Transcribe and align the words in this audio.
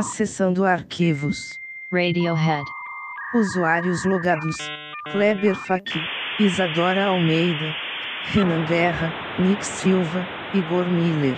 Acessando 0.00 0.64
arquivos. 0.64 1.60
Radiohead. 1.92 2.64
Usuários 3.34 4.06
logados. 4.06 4.56
Kleber 5.12 5.54
Faki, 5.54 6.00
Isadora 6.40 7.04
Almeida, 7.04 7.76
Renan 8.32 8.64
Guerra, 8.64 9.12
Nick 9.38 9.62
Silva, 9.62 10.26
Igor 10.54 10.86
Miller. 10.86 11.36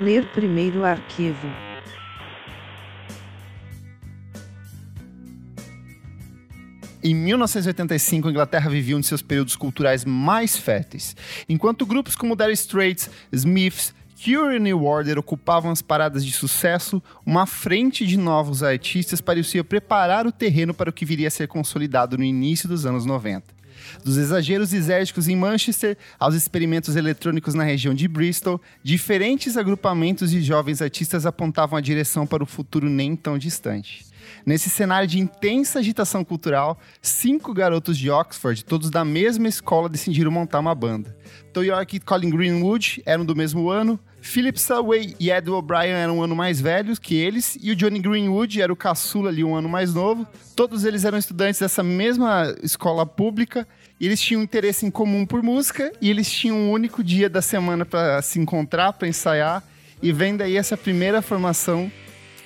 Ler 0.00 0.24
primeiro 0.32 0.86
arquivo. 0.86 1.48
Em 7.04 7.14
1985, 7.14 8.28
a 8.28 8.30
Inglaterra 8.30 8.70
vivia 8.70 8.96
um 8.96 9.00
de 9.00 9.06
seus 9.06 9.20
períodos 9.20 9.54
culturais 9.54 10.02
mais 10.06 10.56
férteis. 10.56 11.14
Enquanto 11.46 11.84
grupos 11.84 12.16
como 12.16 12.34
Dire 12.34 12.52
Straits, 12.52 13.10
Smiths, 13.34 13.92
Cure 14.22 14.54
e 14.54 14.60
New 14.60 14.84
Order 14.84 15.18
ocupavam 15.18 15.72
as 15.72 15.82
paradas 15.82 16.24
de 16.24 16.30
sucesso, 16.30 17.02
uma 17.26 17.44
frente 17.44 18.06
de 18.06 18.16
novos 18.16 18.62
artistas 18.62 19.20
parecia 19.20 19.64
preparar 19.64 20.28
o 20.28 20.30
terreno 20.30 20.72
para 20.72 20.90
o 20.90 20.92
que 20.92 21.04
viria 21.04 21.26
a 21.26 21.30
ser 21.30 21.48
consolidado 21.48 22.16
no 22.16 22.22
início 22.22 22.68
dos 22.68 22.86
anos 22.86 23.04
90. 23.04 23.62
Dos 24.04 24.16
exageros 24.16 24.72
exérgicos 24.72 25.26
em 25.26 25.34
Manchester 25.34 25.98
aos 26.20 26.36
experimentos 26.36 26.94
eletrônicos 26.94 27.54
na 27.54 27.64
região 27.64 27.92
de 27.92 28.06
Bristol, 28.06 28.60
diferentes 28.80 29.56
agrupamentos 29.56 30.30
de 30.30 30.40
jovens 30.40 30.80
artistas 30.80 31.26
apontavam 31.26 31.76
a 31.76 31.80
direção 31.80 32.24
para 32.24 32.44
o 32.44 32.46
futuro 32.46 32.88
nem 32.88 33.16
tão 33.16 33.36
distante. 33.36 34.06
Nesse 34.46 34.70
cenário 34.70 35.08
de 35.08 35.18
intensa 35.18 35.80
agitação 35.80 36.24
cultural, 36.24 36.78
cinco 37.00 37.52
garotos 37.52 37.98
de 37.98 38.08
Oxford, 38.08 38.64
todos 38.64 38.88
da 38.88 39.04
mesma 39.04 39.48
escola, 39.48 39.88
decidiram 39.88 40.30
montar 40.30 40.60
uma 40.60 40.76
banda. 40.76 41.16
Tom 41.52 41.64
York 41.64 41.96
e 41.96 42.00
Colin 42.00 42.30
Greenwood 42.30 43.02
eram 43.04 43.24
do 43.24 43.34
mesmo 43.34 43.68
ano, 43.68 43.98
Philip 44.22 44.58
Selway 44.58 45.16
e 45.18 45.30
Ed 45.30 45.50
O'Brien 45.50 45.94
eram 45.94 46.18
um 46.18 46.22
ano 46.22 46.36
mais 46.36 46.60
velhos 46.60 46.98
que 46.98 47.16
eles, 47.16 47.58
e 47.60 47.72
o 47.72 47.76
Johnny 47.76 47.98
Greenwood 47.98 48.62
era 48.62 48.72
o 48.72 48.76
caçula 48.76 49.28
ali, 49.28 49.42
um 49.42 49.54
ano 49.54 49.68
mais 49.68 49.92
novo. 49.92 50.26
Todos 50.54 50.84
eles 50.84 51.04
eram 51.04 51.18
estudantes 51.18 51.60
dessa 51.60 51.82
mesma 51.82 52.54
escola 52.62 53.04
pública, 53.04 53.66
e 54.00 54.06
eles 54.06 54.20
tinham 54.20 54.40
interesse 54.40 54.86
em 54.86 54.90
comum 54.90 55.26
por 55.26 55.42
música, 55.42 55.92
e 56.00 56.08
eles 56.08 56.30
tinham 56.30 56.56
um 56.56 56.70
único 56.70 57.02
dia 57.02 57.28
da 57.28 57.42
semana 57.42 57.84
para 57.84 58.22
se 58.22 58.38
encontrar, 58.38 58.92
para 58.92 59.08
ensaiar, 59.08 59.62
e 60.00 60.12
vem 60.12 60.36
daí 60.36 60.56
essa 60.56 60.76
primeira 60.76 61.20
formação, 61.20 61.90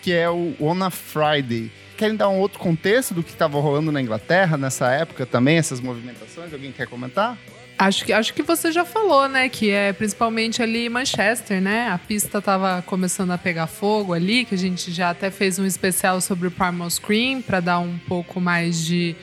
que 0.02 0.12
é 0.12 0.30
o 0.30 0.54
On 0.58 0.82
a 0.82 0.90
Friday. 0.90 1.70
Querem 1.96 2.16
dar 2.16 2.30
um 2.30 2.38
outro 2.38 2.58
contexto 2.58 3.12
do 3.12 3.22
que 3.22 3.30
estava 3.30 3.60
rolando 3.60 3.92
na 3.92 4.00
Inglaterra 4.00 4.56
nessa 4.56 4.90
época 4.90 5.26
também, 5.26 5.58
essas 5.58 5.80
movimentações? 5.80 6.52
Alguém 6.52 6.72
quer 6.72 6.86
comentar? 6.86 7.36
Acho 7.78 8.06
que, 8.06 8.12
acho 8.12 8.32
que 8.32 8.42
você 8.42 8.72
já 8.72 8.86
falou, 8.86 9.28
né? 9.28 9.50
Que 9.50 9.68
é 9.70 9.92
principalmente 9.92 10.62
ali 10.62 10.88
Manchester, 10.88 11.60
né? 11.60 11.88
A 11.88 11.98
pista 11.98 12.40
tava 12.40 12.82
começando 12.86 13.32
a 13.32 13.38
pegar 13.38 13.66
fogo 13.66 14.14
ali, 14.14 14.46
que 14.46 14.54
a 14.54 14.58
gente 14.58 14.90
já 14.90 15.10
até 15.10 15.30
fez 15.30 15.58
um 15.58 15.66
especial 15.66 16.18
sobre 16.22 16.48
o 16.48 16.50
Primal 16.50 16.88
Scream 16.88 17.42
para 17.42 17.60
dar 17.60 17.78
um 17.80 17.98
pouco 17.98 18.40
mais 18.40 18.82
de, 18.82 19.14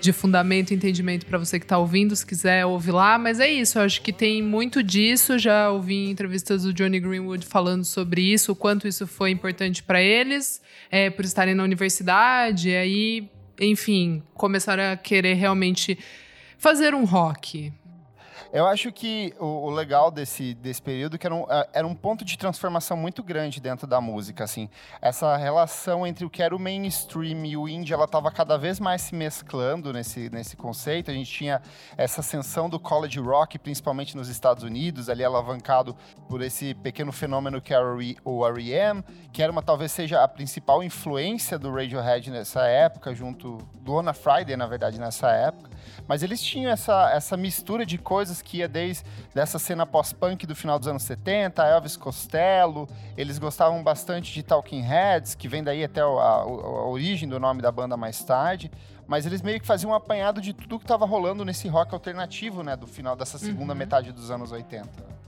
de 0.00 0.10
fundamento 0.10 0.70
e 0.70 0.74
entendimento 0.74 1.26
para 1.26 1.36
você 1.36 1.60
que 1.60 1.66
tá 1.66 1.76
ouvindo, 1.76 2.16
se 2.16 2.24
quiser 2.24 2.64
ouvir 2.64 2.92
lá. 2.92 3.18
Mas 3.18 3.40
é 3.40 3.48
isso, 3.50 3.78
eu 3.78 3.82
acho 3.82 4.00
que 4.00 4.10
tem 4.12 4.42
muito 4.42 4.82
disso. 4.82 5.38
Já 5.38 5.68
ouvi 5.70 6.08
entrevistas 6.08 6.62
do 6.62 6.72
Johnny 6.72 7.00
Greenwood 7.00 7.44
falando 7.44 7.84
sobre 7.84 8.22
isso, 8.22 8.52
o 8.52 8.56
quanto 8.56 8.88
isso 8.88 9.06
foi 9.06 9.30
importante 9.32 9.82
para 9.82 10.00
eles, 10.00 10.62
é, 10.90 11.10
por 11.10 11.26
estarem 11.26 11.54
na 11.54 11.62
universidade. 11.62 12.70
E 12.70 12.76
aí, 12.76 13.30
enfim, 13.60 14.22
começaram 14.32 14.94
a 14.94 14.96
querer 14.96 15.34
realmente 15.34 15.98
fazer 16.56 16.94
um 16.94 17.04
rock. 17.04 17.70
Eu 18.50 18.66
acho 18.66 18.90
que 18.90 19.34
o, 19.38 19.44
o, 19.44 19.70
legal 19.70 20.10
desse, 20.10 20.54
desse 20.54 20.80
período 20.80 21.16
é 21.16 21.18
que 21.18 21.26
era 21.26 21.34
um, 21.34 21.44
é, 21.50 21.68
era 21.74 21.86
um 21.86 21.94
ponto 21.94 22.24
de 22.24 22.38
transformação 22.38 22.96
muito 22.96 23.22
grande 23.22 23.60
dentro 23.60 23.86
da 23.86 24.00
música, 24.00 24.44
assim. 24.44 24.70
Essa 25.02 25.36
relação 25.36 26.06
entre 26.06 26.24
o 26.24 26.30
que 26.30 26.42
era 26.42 26.56
o 26.56 26.58
mainstream 26.58 27.44
e 27.44 27.58
o 27.58 27.68
indie, 27.68 27.92
ela 27.92 28.06
estava 28.06 28.30
cada 28.30 28.56
vez 28.56 28.80
mais 28.80 29.02
se 29.02 29.14
mesclando 29.14 29.92
nesse, 29.92 30.30
nesse 30.30 30.56
conceito. 30.56 31.10
A 31.10 31.14
gente 31.14 31.30
tinha 31.30 31.60
essa 31.94 32.20
ascensão 32.20 32.70
do 32.70 32.80
college 32.80 33.20
rock, 33.20 33.58
principalmente 33.58 34.16
nos 34.16 34.30
Estados 34.30 34.64
Unidos, 34.64 35.10
ali 35.10 35.22
alavancado 35.22 35.94
por 36.26 36.40
esse 36.40 36.72
pequeno 36.74 37.12
fenômeno 37.12 37.60
que 37.60 37.74
era 37.74 37.84
o 38.24 38.46
R.E.M., 38.46 39.04
que 39.30 39.42
era 39.42 39.52
uma, 39.52 39.62
talvez 39.62 39.92
seja 39.92 40.24
a 40.24 40.28
principal 40.28 40.82
influência 40.82 41.58
do 41.58 41.70
Radiohead 41.70 42.30
nessa 42.30 42.66
época, 42.66 43.14
junto 43.14 43.58
do 43.74 43.92
Ona 43.92 44.14
Friday, 44.14 44.56
na 44.56 44.66
verdade, 44.66 44.98
nessa 44.98 45.30
época. 45.32 45.68
Mas 46.06 46.22
eles 46.22 46.40
tinham 46.40 46.72
essa, 46.72 47.10
essa 47.12 47.36
mistura 47.36 47.84
de 47.84 47.98
coisas 47.98 48.37
que 48.42 48.58
ia 48.58 48.68
desde 48.68 49.04
dessa 49.34 49.58
cena 49.58 49.86
pós-punk 49.86 50.46
do 50.46 50.54
final 50.54 50.78
dos 50.78 50.88
anos 50.88 51.02
70, 51.02 51.64
Elvis 51.64 51.96
Costello, 51.96 52.88
eles 53.16 53.38
gostavam 53.38 53.82
bastante 53.82 54.32
de 54.32 54.42
Talking 54.42 54.82
Heads, 54.82 55.34
que 55.34 55.48
vem 55.48 55.62
daí 55.62 55.84
até 55.84 56.00
a, 56.00 56.04
a, 56.04 56.42
a 56.42 56.88
origem 56.88 57.28
do 57.28 57.38
nome 57.38 57.62
da 57.62 57.70
banda 57.70 57.96
mais 57.96 58.22
tarde, 58.22 58.70
mas 59.06 59.24
eles 59.24 59.42
meio 59.42 59.60
que 59.60 59.66
faziam 59.66 59.90
um 59.90 59.94
apanhado 59.94 60.40
de 60.40 60.52
tudo 60.52 60.78
que 60.78 60.84
estava 60.84 61.06
rolando 61.06 61.44
nesse 61.44 61.68
rock 61.68 61.94
alternativo, 61.94 62.62
né, 62.62 62.76
do 62.76 62.86
final 62.86 63.16
dessa 63.16 63.38
segunda 63.38 63.72
uhum. 63.72 63.78
metade 63.78 64.12
dos 64.12 64.30
anos 64.30 64.52
80. 64.52 65.18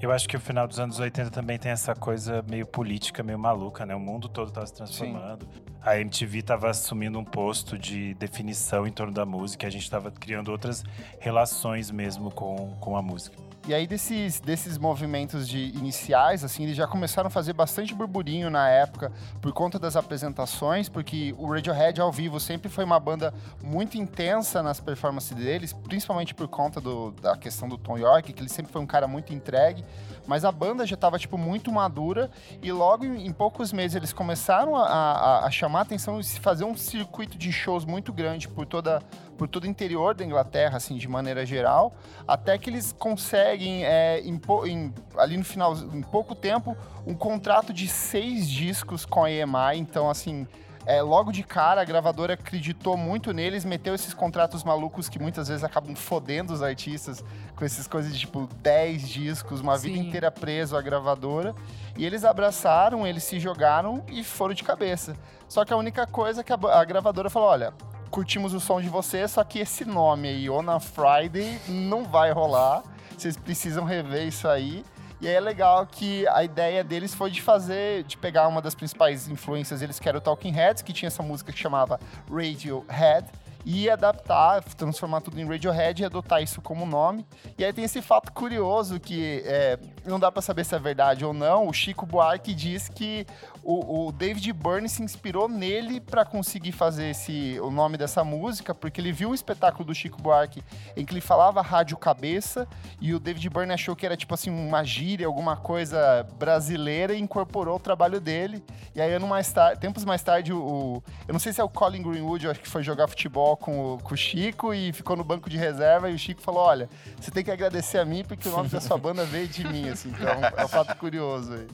Eu 0.00 0.12
acho 0.12 0.28
que 0.28 0.36
o 0.36 0.40
final 0.40 0.66
dos 0.68 0.78
anos 0.78 1.00
80 1.00 1.30
também 1.30 1.58
tem 1.58 1.72
essa 1.72 1.94
coisa 1.94 2.44
meio 2.48 2.64
política, 2.64 3.22
meio 3.22 3.38
maluca, 3.38 3.84
né? 3.84 3.96
O 3.96 4.00
mundo 4.00 4.28
todo 4.28 4.48
estava 4.48 4.64
se 4.64 4.74
transformando. 4.74 5.44
Sim. 5.44 5.62
A 5.82 5.98
MTV 5.98 6.40
estava 6.40 6.70
assumindo 6.70 7.18
um 7.18 7.24
posto 7.24 7.78
de 7.78 8.14
definição 8.14 8.86
em 8.86 8.90
torno 8.90 9.12
da 9.12 9.24
música, 9.24 9.66
a 9.66 9.70
gente 9.70 9.84
estava 9.84 10.10
criando 10.10 10.50
outras 10.50 10.84
relações 11.20 11.90
mesmo 11.90 12.30
com, 12.30 12.76
com 12.80 12.96
a 12.96 13.02
música. 13.02 13.48
E 13.68 13.74
aí, 13.74 13.86
desses, 13.86 14.40
desses 14.40 14.78
movimentos 14.78 15.46
de 15.46 15.58
iniciais, 15.58 16.42
assim, 16.42 16.62
eles 16.62 16.74
já 16.74 16.86
começaram 16.86 17.26
a 17.26 17.30
fazer 17.30 17.52
bastante 17.52 17.94
burburinho 17.94 18.48
na 18.48 18.66
época 18.66 19.12
por 19.42 19.52
conta 19.52 19.78
das 19.78 19.94
apresentações, 19.94 20.88
porque 20.88 21.34
o 21.36 21.52
Radiohead 21.52 22.00
ao 22.00 22.10
vivo 22.10 22.40
sempre 22.40 22.70
foi 22.70 22.82
uma 22.82 22.98
banda 22.98 23.34
muito 23.62 23.98
intensa 23.98 24.62
nas 24.62 24.80
performances 24.80 25.36
deles, 25.36 25.74
principalmente 25.74 26.34
por 26.34 26.48
conta 26.48 26.80
do, 26.80 27.10
da 27.10 27.36
questão 27.36 27.68
do 27.68 27.76
Tom 27.76 27.98
York, 27.98 28.32
que 28.32 28.40
ele 28.40 28.48
sempre 28.48 28.72
foi 28.72 28.80
um 28.80 28.86
cara 28.86 29.06
muito 29.06 29.34
entregue. 29.34 29.84
Mas 30.26 30.46
a 30.46 30.52
banda 30.52 30.86
já 30.86 30.94
estava 30.94 31.18
tipo, 31.18 31.36
muito 31.36 31.70
madura 31.70 32.30
e 32.62 32.72
logo 32.72 33.04
em, 33.04 33.26
em 33.26 33.32
poucos 33.34 33.70
meses 33.70 33.96
eles 33.96 34.14
começaram 34.14 34.76
a, 34.76 34.86
a, 34.86 35.46
a 35.46 35.50
chamar 35.50 35.67
a 35.76 35.80
atenção 35.82 36.18
e 36.20 36.24
fazer 36.24 36.64
um 36.64 36.76
circuito 36.76 37.36
de 37.36 37.52
shows 37.52 37.84
muito 37.84 38.12
grande 38.12 38.48
por 38.48 38.64
toda 38.64 39.02
por 39.36 39.46
todo 39.46 39.64
o 39.64 39.66
interior 39.68 40.14
da 40.14 40.24
Inglaterra, 40.24 40.76
assim, 40.76 40.96
de 40.96 41.06
maneira 41.06 41.46
geral, 41.46 41.94
até 42.26 42.58
que 42.58 42.68
eles 42.68 42.90
conseguem, 42.90 43.84
é, 43.84 44.20
em, 44.20 44.40
em, 44.66 44.92
ali 45.16 45.36
no 45.36 45.44
final, 45.44 45.76
em 45.76 46.02
pouco 46.02 46.34
tempo, 46.34 46.76
um 47.06 47.14
contrato 47.14 47.72
de 47.72 47.86
seis 47.86 48.50
discos 48.50 49.06
com 49.06 49.22
a 49.22 49.30
EMI. 49.30 49.76
Então, 49.76 50.10
assim, 50.10 50.44
é, 50.88 51.02
logo 51.02 51.30
de 51.30 51.42
cara, 51.42 51.82
a 51.82 51.84
gravadora 51.84 52.32
acreditou 52.32 52.96
muito 52.96 53.30
neles, 53.30 53.62
meteu 53.62 53.94
esses 53.94 54.14
contratos 54.14 54.64
malucos 54.64 55.06
que 55.06 55.18
muitas 55.18 55.46
vezes 55.46 55.62
acabam 55.62 55.94
fodendo 55.94 56.50
os 56.50 56.62
artistas 56.62 57.22
com 57.54 57.62
essas 57.62 57.86
coisas 57.86 58.10
de 58.10 58.20
tipo 58.20 58.48
10 58.62 59.06
discos, 59.06 59.60
uma 59.60 59.76
Sim. 59.76 59.92
vida 59.92 60.06
inteira 60.06 60.30
preso 60.30 60.74
à 60.78 60.80
gravadora. 60.80 61.54
E 61.94 62.06
eles 62.06 62.24
abraçaram, 62.24 63.06
eles 63.06 63.22
se 63.22 63.38
jogaram 63.38 64.02
e 64.08 64.24
foram 64.24 64.54
de 64.54 64.64
cabeça. 64.64 65.14
Só 65.46 65.62
que 65.62 65.74
a 65.74 65.76
única 65.76 66.06
coisa 66.06 66.40
é 66.40 66.44
que 66.44 66.54
a, 66.54 66.58
a 66.72 66.82
gravadora 66.86 67.28
falou: 67.28 67.50
olha, 67.50 67.74
curtimos 68.10 68.54
o 68.54 68.60
som 68.60 68.80
de 68.80 68.88
vocês, 68.88 69.32
só 69.32 69.44
que 69.44 69.58
esse 69.58 69.84
nome 69.84 70.28
aí, 70.28 70.48
On 70.48 70.80
Friday, 70.80 71.60
não 71.68 72.02
vai 72.02 72.32
rolar. 72.32 72.82
Vocês 73.14 73.36
precisam 73.36 73.84
rever 73.84 74.26
isso 74.26 74.48
aí. 74.48 74.82
E 75.20 75.26
aí 75.26 75.34
é 75.34 75.40
legal 75.40 75.84
que 75.86 76.26
a 76.28 76.44
ideia 76.44 76.84
deles 76.84 77.14
foi 77.14 77.30
de 77.30 77.42
fazer, 77.42 78.04
de 78.04 78.16
pegar 78.16 78.46
uma 78.46 78.62
das 78.62 78.74
principais 78.74 79.28
influências 79.28 79.80
deles, 79.80 79.98
que 79.98 80.08
era 80.08 80.18
o 80.18 80.20
Talking 80.20 80.52
Heads, 80.52 80.82
que 80.82 80.92
tinha 80.92 81.08
essa 81.08 81.22
música 81.22 81.52
que 81.52 81.58
chamava 81.58 81.98
Radiohead, 82.30 83.26
e 83.64 83.90
adaptar, 83.90 84.62
transformar 84.64 85.20
tudo 85.20 85.38
em 85.38 85.46
Radiohead 85.46 86.00
e 86.00 86.04
adotar 86.06 86.42
isso 86.42 86.62
como 86.62 86.86
nome. 86.86 87.26
E 87.58 87.64
aí 87.64 87.72
tem 87.72 87.84
esse 87.84 88.00
fato 88.00 88.32
curioso 88.32 88.98
que 88.98 89.42
é, 89.44 89.78
não 90.06 90.18
dá 90.18 90.32
para 90.32 90.40
saber 90.40 90.64
se 90.64 90.74
é 90.74 90.78
verdade 90.78 91.24
ou 91.24 91.34
não. 91.34 91.66
O 91.66 91.72
Chico 91.72 92.06
Buarque 92.06 92.54
diz 92.54 92.88
que 92.88 93.26
o, 93.70 94.06
o 94.06 94.12
David 94.12 94.50
Byrne 94.54 94.88
se 94.88 95.02
inspirou 95.02 95.46
nele 95.46 96.00
para 96.00 96.24
conseguir 96.24 96.72
fazer 96.72 97.10
esse, 97.10 97.60
o 97.60 97.70
nome 97.70 97.98
dessa 97.98 98.24
música, 98.24 98.74
porque 98.74 98.98
ele 98.98 99.12
viu 99.12 99.28
o 99.28 99.34
espetáculo 99.34 99.84
do 99.84 99.94
Chico 99.94 100.22
Buarque 100.22 100.62
em 100.96 101.04
que 101.04 101.12
ele 101.12 101.20
falava 101.20 101.60
rádio 101.60 101.94
cabeça 101.98 102.66
e 102.98 103.12
o 103.12 103.20
David 103.20 103.46
Byrne 103.50 103.74
achou 103.74 103.94
que 103.94 104.06
era 104.06 104.16
tipo 104.16 104.32
assim 104.32 104.48
uma 104.48 104.82
gíria, 104.82 105.26
alguma 105.26 105.54
coisa 105.54 106.26
brasileira 106.38 107.12
e 107.12 107.20
incorporou 107.20 107.76
o 107.76 107.78
trabalho 107.78 108.22
dele. 108.22 108.64
E 108.94 109.02
aí, 109.02 109.12
ano 109.12 109.26
mais 109.26 109.52
tarde, 109.52 109.78
tempos 109.78 110.02
mais 110.02 110.22
tarde, 110.22 110.50
o, 110.50 110.58
o 110.58 111.02
eu 111.26 111.34
não 111.34 111.38
sei 111.38 111.52
se 111.52 111.60
é 111.60 111.64
o 111.64 111.68
Colin 111.68 112.02
Greenwood, 112.02 112.46
eu 112.46 112.50
acho 112.50 112.60
que 112.60 112.68
foi 112.70 112.82
jogar 112.82 113.06
futebol 113.06 113.54
com 113.54 113.96
o, 113.96 113.98
com 113.98 114.14
o 114.14 114.16
Chico 114.16 114.72
e 114.72 114.94
ficou 114.94 115.14
no 115.14 115.22
banco 115.22 115.50
de 115.50 115.58
reserva 115.58 116.08
e 116.08 116.14
o 116.14 116.18
Chico 116.18 116.40
falou: 116.40 116.62
Olha, 116.62 116.88
você 117.20 117.30
tem 117.30 117.44
que 117.44 117.50
agradecer 117.50 117.98
a 117.98 118.04
mim 118.06 118.24
porque 118.26 118.48
o 118.48 118.52
nome 118.52 118.70
da 118.70 118.80
sua 118.80 118.96
banda 118.96 119.26
veio 119.26 119.46
de 119.46 119.68
mim, 119.68 119.90
assim. 119.90 120.08
Então 120.08 120.26
é 120.56 120.64
um 120.64 120.68
fato 120.68 120.96
curioso 120.96 121.52
aí. 121.52 121.66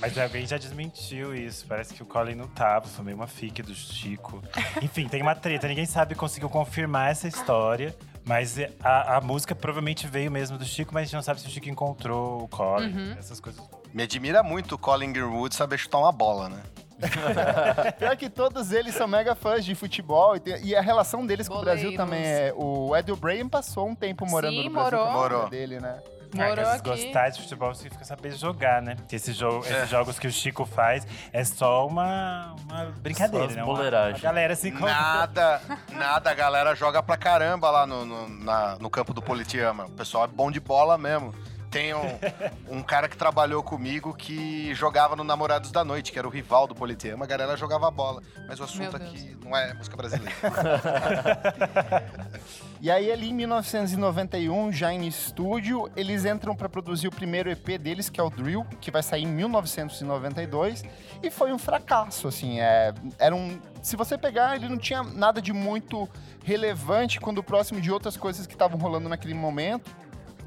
Mas 0.00 0.16
alguém 0.16 0.46
já 0.46 0.56
desmentiu 0.56 1.34
isso. 1.34 1.66
Parece 1.66 1.92
que 1.92 2.02
o 2.02 2.06
Colin 2.06 2.34
não 2.34 2.48
tava, 2.48 2.86
foi 2.86 3.04
meio 3.04 3.16
uma 3.16 3.26
fique 3.26 3.62
do 3.62 3.74
Chico. 3.74 4.42
Enfim, 4.82 5.06
tem 5.06 5.20
uma 5.20 5.34
treta. 5.34 5.68
Ninguém 5.68 5.84
sabe 5.84 6.14
conseguiu 6.14 6.48
confirmar 6.48 7.10
essa 7.10 7.28
história. 7.28 7.94
Mas 8.24 8.56
a, 8.82 9.16
a, 9.16 9.20
música 9.20 9.54
provavelmente 9.54 10.06
veio 10.06 10.30
mesmo 10.30 10.56
do 10.56 10.64
Chico, 10.64 10.92
mas 10.92 11.02
a 11.02 11.04
gente 11.04 11.14
não 11.14 11.22
sabe 11.22 11.40
se 11.40 11.46
o 11.46 11.50
Chico 11.50 11.68
encontrou 11.68 12.42
o 12.42 12.48
Colin, 12.48 12.92
uhum. 12.92 13.16
essas 13.18 13.40
coisas. 13.40 13.62
Me 13.92 14.02
admira 14.02 14.42
muito 14.42 14.74
o 14.74 14.78
Colin 14.78 15.12
Greenwood 15.12 15.54
saber 15.54 15.78
chutar 15.78 15.98
uma 15.98 16.12
bola, 16.12 16.48
né? 16.48 16.62
Pior 17.98 18.14
que 18.16 18.28
todos 18.28 18.72
eles 18.72 18.94
são 18.94 19.08
mega 19.08 19.34
fãs 19.34 19.64
de 19.64 19.74
futebol 19.74 20.36
e, 20.36 20.40
tem- 20.40 20.62
e 20.64 20.76
a 20.76 20.82
relação 20.82 21.26
deles 21.26 21.48
com 21.48 21.54
o 21.54 21.60
Brasil 21.60 21.90
Boleiros. 21.90 22.06
também 22.06 22.24
é. 22.24 22.52
O 22.54 22.94
Ed 22.94 23.10
O'Brien 23.10 23.48
passou 23.48 23.88
um 23.88 23.94
tempo 23.94 24.26
morando 24.26 24.54
Sim, 24.54 24.68
no 24.68 24.70
Brasil 24.70 24.98
morou. 25.12 25.40
com 25.40 25.46
a 25.46 25.48
dele, 25.48 25.80
né? 25.80 25.98
Morou 26.34 26.66
aqui. 26.66 26.88
gostar 26.88 27.28
de 27.30 27.40
futebol 27.42 27.74
significa 27.74 28.04
saber 28.04 28.32
jogar, 28.32 28.80
né? 28.82 28.94
Porque 28.96 29.16
esse 29.16 29.32
jogo, 29.32 29.64
É. 29.66 29.70
esses 29.78 29.88
jogos 29.88 30.18
que 30.18 30.26
o 30.26 30.32
Chico 30.32 30.64
faz 30.64 31.06
é 31.32 31.44
só 31.44 31.86
uma, 31.86 32.54
uma 32.68 32.84
brincadeira, 33.00 33.48
Só 33.48 33.54
né? 33.56 33.64
Uma, 33.64 33.72
uma 33.72 34.18
galera 34.18 34.54
se 34.56 34.68
encontra. 34.68 34.94
Nada, 34.94 35.60
nada, 35.92 36.30
a 36.30 36.34
galera 36.34 36.74
joga 36.74 37.02
pra 37.02 37.16
caramba 37.16 37.70
lá 37.70 37.86
no, 37.86 38.04
no, 38.04 38.28
na- 38.28 38.76
no 38.78 38.90
campo 38.90 39.12
do 39.12 39.22
Politiama. 39.22 39.86
O 39.86 39.90
pessoal 39.92 40.24
é 40.24 40.28
bom 40.28 40.50
de 40.50 40.60
bola 40.60 40.96
mesmo. 40.96 41.34
Tem 41.70 41.94
um, 41.94 42.18
um 42.78 42.82
cara 42.82 43.08
que 43.08 43.16
trabalhou 43.16 43.62
comigo 43.62 44.12
que 44.12 44.74
jogava 44.74 45.14
no 45.14 45.22
Namorados 45.22 45.70
da 45.70 45.84
Noite, 45.84 46.10
que 46.10 46.18
era 46.18 46.26
o 46.26 46.30
rival 46.30 46.66
do 46.66 46.74
Politiama. 46.74 47.24
A 47.24 47.28
galera 47.28 47.56
jogava 47.56 47.88
bola. 47.92 48.20
Mas 48.48 48.58
o 48.58 48.64
assunto 48.64 48.96
aqui 48.96 49.36
não 49.44 49.56
é 49.56 49.72
música 49.74 49.96
brasileira. 49.96 50.34
E 52.82 52.90
aí, 52.90 53.12
ali 53.12 53.28
em 53.28 53.34
1991, 53.34 54.72
já 54.72 54.90
em 54.90 55.06
estúdio, 55.06 55.90
eles 55.94 56.24
entram 56.24 56.56
pra 56.56 56.66
produzir 56.66 57.08
o 57.08 57.10
primeiro 57.10 57.50
EP 57.50 57.78
deles, 57.78 58.08
que 58.08 58.18
é 58.18 58.22
o 58.22 58.30
Drill, 58.30 58.64
que 58.80 58.90
vai 58.90 59.02
sair 59.02 59.24
em 59.24 59.26
1992, 59.26 60.82
e 61.22 61.30
foi 61.30 61.52
um 61.52 61.58
fracasso, 61.58 62.26
assim, 62.26 62.58
é, 62.58 62.94
era 63.18 63.36
um... 63.36 63.60
Se 63.82 63.96
você 63.96 64.16
pegar, 64.16 64.56
ele 64.56 64.66
não 64.66 64.78
tinha 64.78 65.02
nada 65.02 65.42
de 65.42 65.52
muito 65.52 66.08
relevante 66.42 67.20
quando 67.20 67.42
próximo 67.42 67.82
de 67.82 67.92
outras 67.92 68.16
coisas 68.16 68.46
que 68.46 68.54
estavam 68.54 68.78
rolando 68.78 69.10
naquele 69.10 69.34
momento. 69.34 69.94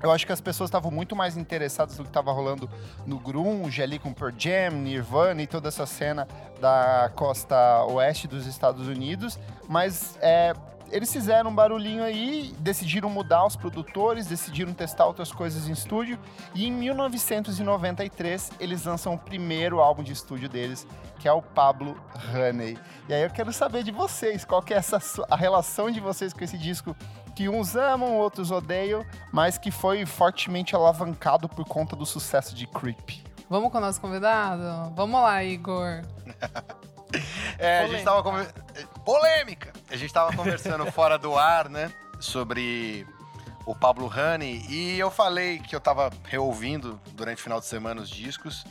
Eu 0.01 0.11
acho 0.11 0.25
que 0.25 0.33
as 0.33 0.41
pessoas 0.41 0.67
estavam 0.67 0.91
muito 0.91 1.15
mais 1.15 1.37
interessadas 1.37 1.97
no 1.97 2.03
que 2.03 2.09
estava 2.09 2.31
rolando 2.31 2.69
no 3.05 3.17
grunge, 3.17 3.81
ali 3.81 3.97
com 3.97 4.11
Pearl 4.11 4.33
Jam, 4.37 4.71
Nirvana 4.71 5.41
e 5.41 5.47
toda 5.47 5.69
essa 5.69 5.85
cena 5.85 6.27
da 6.59 7.09
costa 7.15 7.85
oeste 7.85 8.27
dos 8.27 8.45
Estados 8.45 8.87
Unidos, 8.87 9.39
mas 9.69 10.17
é, 10.19 10.53
eles 10.93 11.11
fizeram 11.11 11.49
um 11.49 11.55
barulhinho 11.55 12.03
aí, 12.03 12.53
decidiram 12.59 13.09
mudar 13.09 13.43
os 13.47 13.55
produtores, 13.55 14.27
decidiram 14.27 14.75
testar 14.75 15.07
outras 15.07 15.31
coisas 15.31 15.67
em 15.67 15.71
estúdio, 15.71 16.19
e 16.53 16.67
em 16.67 16.71
1993 16.71 18.51
eles 18.59 18.85
lançam 18.85 19.15
o 19.15 19.17
primeiro 19.17 19.79
álbum 19.81 20.03
de 20.03 20.13
estúdio 20.13 20.47
deles, 20.47 20.85
que 21.17 21.27
é 21.27 21.33
o 21.33 21.41
Pablo 21.41 21.99
Honey. 22.31 22.77
E 23.09 23.13
aí 23.13 23.23
eu 23.23 23.29
quero 23.31 23.51
saber 23.51 23.81
de 23.81 23.91
vocês, 23.91 24.45
qual 24.45 24.61
que 24.61 24.71
é 24.71 24.77
essa, 24.77 24.99
a 25.31 25.35
relação 25.35 25.89
de 25.89 25.99
vocês 25.99 26.31
com 26.31 26.43
esse 26.43 26.59
disco 26.59 26.95
que 27.35 27.49
uns 27.49 27.75
amam, 27.75 28.15
outros 28.15 28.51
odeiam, 28.51 29.03
mas 29.31 29.57
que 29.57 29.71
foi 29.71 30.05
fortemente 30.05 30.75
alavancado 30.75 31.49
por 31.49 31.65
conta 31.65 31.95
do 31.95 32.05
sucesso 32.05 32.53
de 32.53 32.67
Creep. 32.67 33.25
Vamos 33.49 33.71
com 33.71 33.79
o 33.79 33.81
nosso 33.81 33.99
convidado? 33.99 34.93
Vamos 34.95 35.19
lá, 35.19 35.43
Igor. 35.43 36.03
É, 37.59 37.81
a 37.81 37.87
gente 37.87 38.03
Polêmica. 38.03 38.11
tava 38.11 38.23
conver... 38.23 38.53
Polêmica! 39.05 39.73
A 39.93 39.95
gente 39.95 40.11
tava 40.11 40.35
conversando 40.35 40.91
fora 40.91 41.19
do 41.19 41.37
ar, 41.37 41.69
né? 41.69 41.93
Sobre 42.19 43.05
o 43.63 43.75
Pablo 43.75 44.07
Honey. 44.07 44.65
E 44.67 44.97
eu 44.97 45.11
falei 45.11 45.59
que 45.59 45.75
eu 45.75 45.79
tava 45.79 46.09
reouvindo 46.23 46.99
durante 47.11 47.37
o 47.37 47.43
final 47.43 47.59
de 47.59 47.67
semana 47.67 48.01
os 48.01 48.09
discos. 48.09 48.65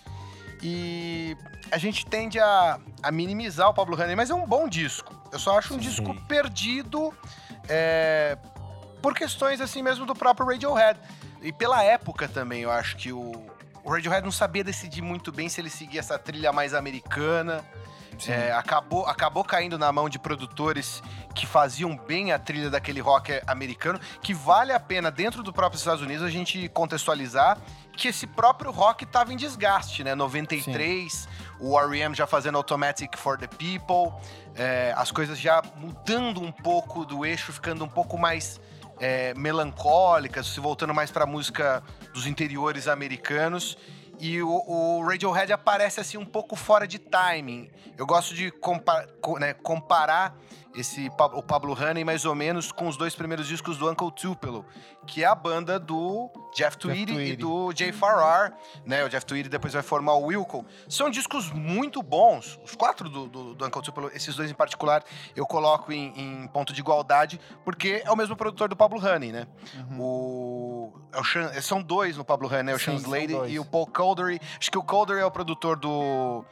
E 0.60 1.36
a 1.70 1.78
gente 1.78 2.04
tende 2.04 2.40
a, 2.40 2.80
a 3.00 3.12
minimizar 3.12 3.68
o 3.68 3.74
Pablo 3.74 3.94
Honey, 3.94 4.16
mas 4.16 4.30
é 4.30 4.34
um 4.34 4.44
bom 4.44 4.68
disco. 4.68 5.14
Eu 5.30 5.38
só 5.38 5.56
acho 5.56 5.74
um 5.74 5.80
Sim. 5.80 5.88
disco 5.88 6.12
perdido 6.26 7.14
é, 7.68 8.36
por 9.00 9.14
questões 9.14 9.60
assim 9.60 9.80
mesmo 9.80 10.04
do 10.04 10.16
próprio 10.16 10.48
Radiohead. 10.48 10.98
E 11.40 11.52
pela 11.52 11.84
época 11.84 12.26
também, 12.26 12.62
eu 12.62 12.70
acho 12.72 12.96
que 12.96 13.12
o, 13.12 13.30
o 13.84 13.92
Radiohead 13.92 14.24
não 14.24 14.32
sabia 14.32 14.64
decidir 14.64 15.02
muito 15.02 15.30
bem 15.30 15.48
se 15.48 15.60
ele 15.60 15.70
seguia 15.70 16.00
essa 16.00 16.18
trilha 16.18 16.52
mais 16.52 16.74
americana. 16.74 17.64
É, 18.28 18.52
acabou, 18.52 19.06
acabou 19.06 19.44
caindo 19.44 19.78
na 19.78 19.90
mão 19.90 20.08
de 20.08 20.18
produtores 20.18 21.02
que 21.34 21.46
faziam 21.46 21.96
bem 21.96 22.32
a 22.32 22.38
trilha 22.38 22.70
daquele 22.70 23.00
rock 23.00 23.40
americano, 23.46 23.98
que 24.20 24.34
vale 24.34 24.72
a 24.72 24.78
pena, 24.78 25.10
dentro 25.10 25.42
do 25.42 25.52
próprio 25.52 25.78
Estados 25.78 26.02
Unidos, 26.02 26.22
a 26.22 26.30
gente 26.30 26.68
contextualizar 26.68 27.58
que 27.96 28.08
esse 28.08 28.26
próprio 28.26 28.70
rock 28.70 29.04
estava 29.04 29.32
em 29.32 29.36
desgaste, 29.36 30.02
né? 30.02 30.14
93, 30.14 31.28
o 31.60 31.78
R.E.M. 31.78 32.14
já 32.14 32.26
fazendo 32.26 32.56
Automatic 32.56 33.16
for 33.16 33.38
the 33.38 33.46
People, 33.46 34.14
é, 34.54 34.94
as 34.96 35.10
coisas 35.10 35.38
já 35.38 35.62
mudando 35.76 36.42
um 36.42 36.50
pouco 36.50 37.04
do 37.04 37.24
eixo, 37.24 37.52
ficando 37.52 37.84
um 37.84 37.88
pouco 37.88 38.18
mais 38.18 38.60
é, 38.98 39.34
melancólicas, 39.34 40.46
se 40.46 40.60
voltando 40.60 40.94
mais 40.94 41.10
para 41.10 41.26
música 41.26 41.82
dos 42.14 42.26
interiores 42.26 42.88
americanos. 42.88 43.76
E 44.24 44.40
o, 44.40 44.48
o 44.68 45.04
Radiohead 45.04 45.52
aparece 45.52 45.98
assim 45.98 46.16
um 46.16 46.24
pouco 46.24 46.54
fora 46.54 46.86
de 46.86 46.96
timing. 46.96 47.68
Eu 47.98 48.06
gosto 48.06 48.36
de 48.36 48.52
compa 48.52 49.04
co- 49.20 49.36
né, 49.36 49.52
comparar 49.52 50.38
esse 50.74 51.10
o 51.34 51.42
Pablo 51.42 51.72
Honey 51.74 52.04
mais 52.04 52.24
ou 52.24 52.34
menos 52.34 52.72
com 52.72 52.88
os 52.88 52.96
dois 52.96 53.14
primeiros 53.14 53.46
discos 53.46 53.76
do 53.76 53.90
Uncle 53.90 54.10
Tupelo, 54.10 54.64
que 55.06 55.22
é 55.22 55.26
a 55.26 55.34
banda 55.34 55.78
do 55.78 56.30
Jeff 56.54 56.76
Tweedy 56.78 57.12
e 57.12 57.36
do 57.36 57.72
Jay 57.76 57.92
Farrar, 57.92 58.56
né? 58.84 59.04
O 59.04 59.08
Jeff 59.08 59.26
Tweedy 59.26 59.48
depois 59.48 59.72
vai 59.72 59.82
formar 59.82 60.14
o 60.14 60.26
Wilco. 60.26 60.64
São 60.88 61.10
discos 61.10 61.50
muito 61.50 62.02
bons, 62.02 62.58
os 62.64 62.74
quatro 62.74 63.08
do, 63.08 63.26
do, 63.28 63.54
do 63.54 63.66
Uncle 63.66 63.82
Tupelo, 63.82 64.10
esses 64.14 64.34
dois 64.34 64.50
em 64.50 64.54
particular, 64.54 65.04
eu 65.36 65.46
coloco 65.46 65.92
em, 65.92 66.12
em 66.16 66.46
ponto 66.48 66.72
de 66.72 66.80
igualdade, 66.80 67.40
porque 67.64 68.02
é 68.04 68.10
o 68.10 68.16
mesmo 68.16 68.34
produtor 68.36 68.68
do 68.68 68.76
Pablo 68.76 68.98
Honey, 69.04 69.32
né? 69.32 69.46
O, 69.98 70.92
é 71.12 71.20
o 71.20 71.24
Sean- 71.24 71.52
são 71.60 71.82
dois 71.82 72.16
no 72.16 72.24
Pablo 72.24 72.48
Honey, 72.48 72.62
né? 72.64 72.74
O 72.74 72.78
Sean 72.78 72.94
Slade 72.96 73.32
e 73.52 73.58
o 73.58 73.64
Paul 73.64 73.86
Caldery. 73.86 74.40
Acho 74.58 74.70
que 74.70 74.78
o 74.78 74.82
Caldery 74.82 75.20
é 75.20 75.24
o 75.26 75.30
produtor 75.30 75.76
do. 75.76 76.44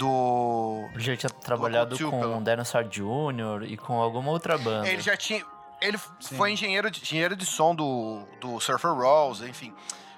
Do. 0.00 0.88
Ele 0.94 1.02
já 1.04 1.16
tinha 1.16 1.30
trabalhado 1.30 1.96
Tupelo. 1.96 2.32
com 2.32 2.38
o 2.38 2.42
Dinosaur 2.42 2.84
Jr. 2.84 3.64
e 3.68 3.76
com 3.76 4.00
alguma 4.00 4.30
outra 4.30 4.56
banda. 4.56 4.88
Ele 4.88 5.02
já 5.02 5.14
tinha. 5.16 5.44
Ele 5.80 5.98
Sim. 6.18 6.36
foi 6.36 6.52
engenheiro 6.52 6.90
de, 6.90 7.00
engenheiro 7.02 7.36
de 7.36 7.44
som 7.46 7.74
do, 7.74 8.22
do 8.40 8.58
Surfer 8.60 8.92
Rose, 8.92 9.46
enfim. 9.48 9.74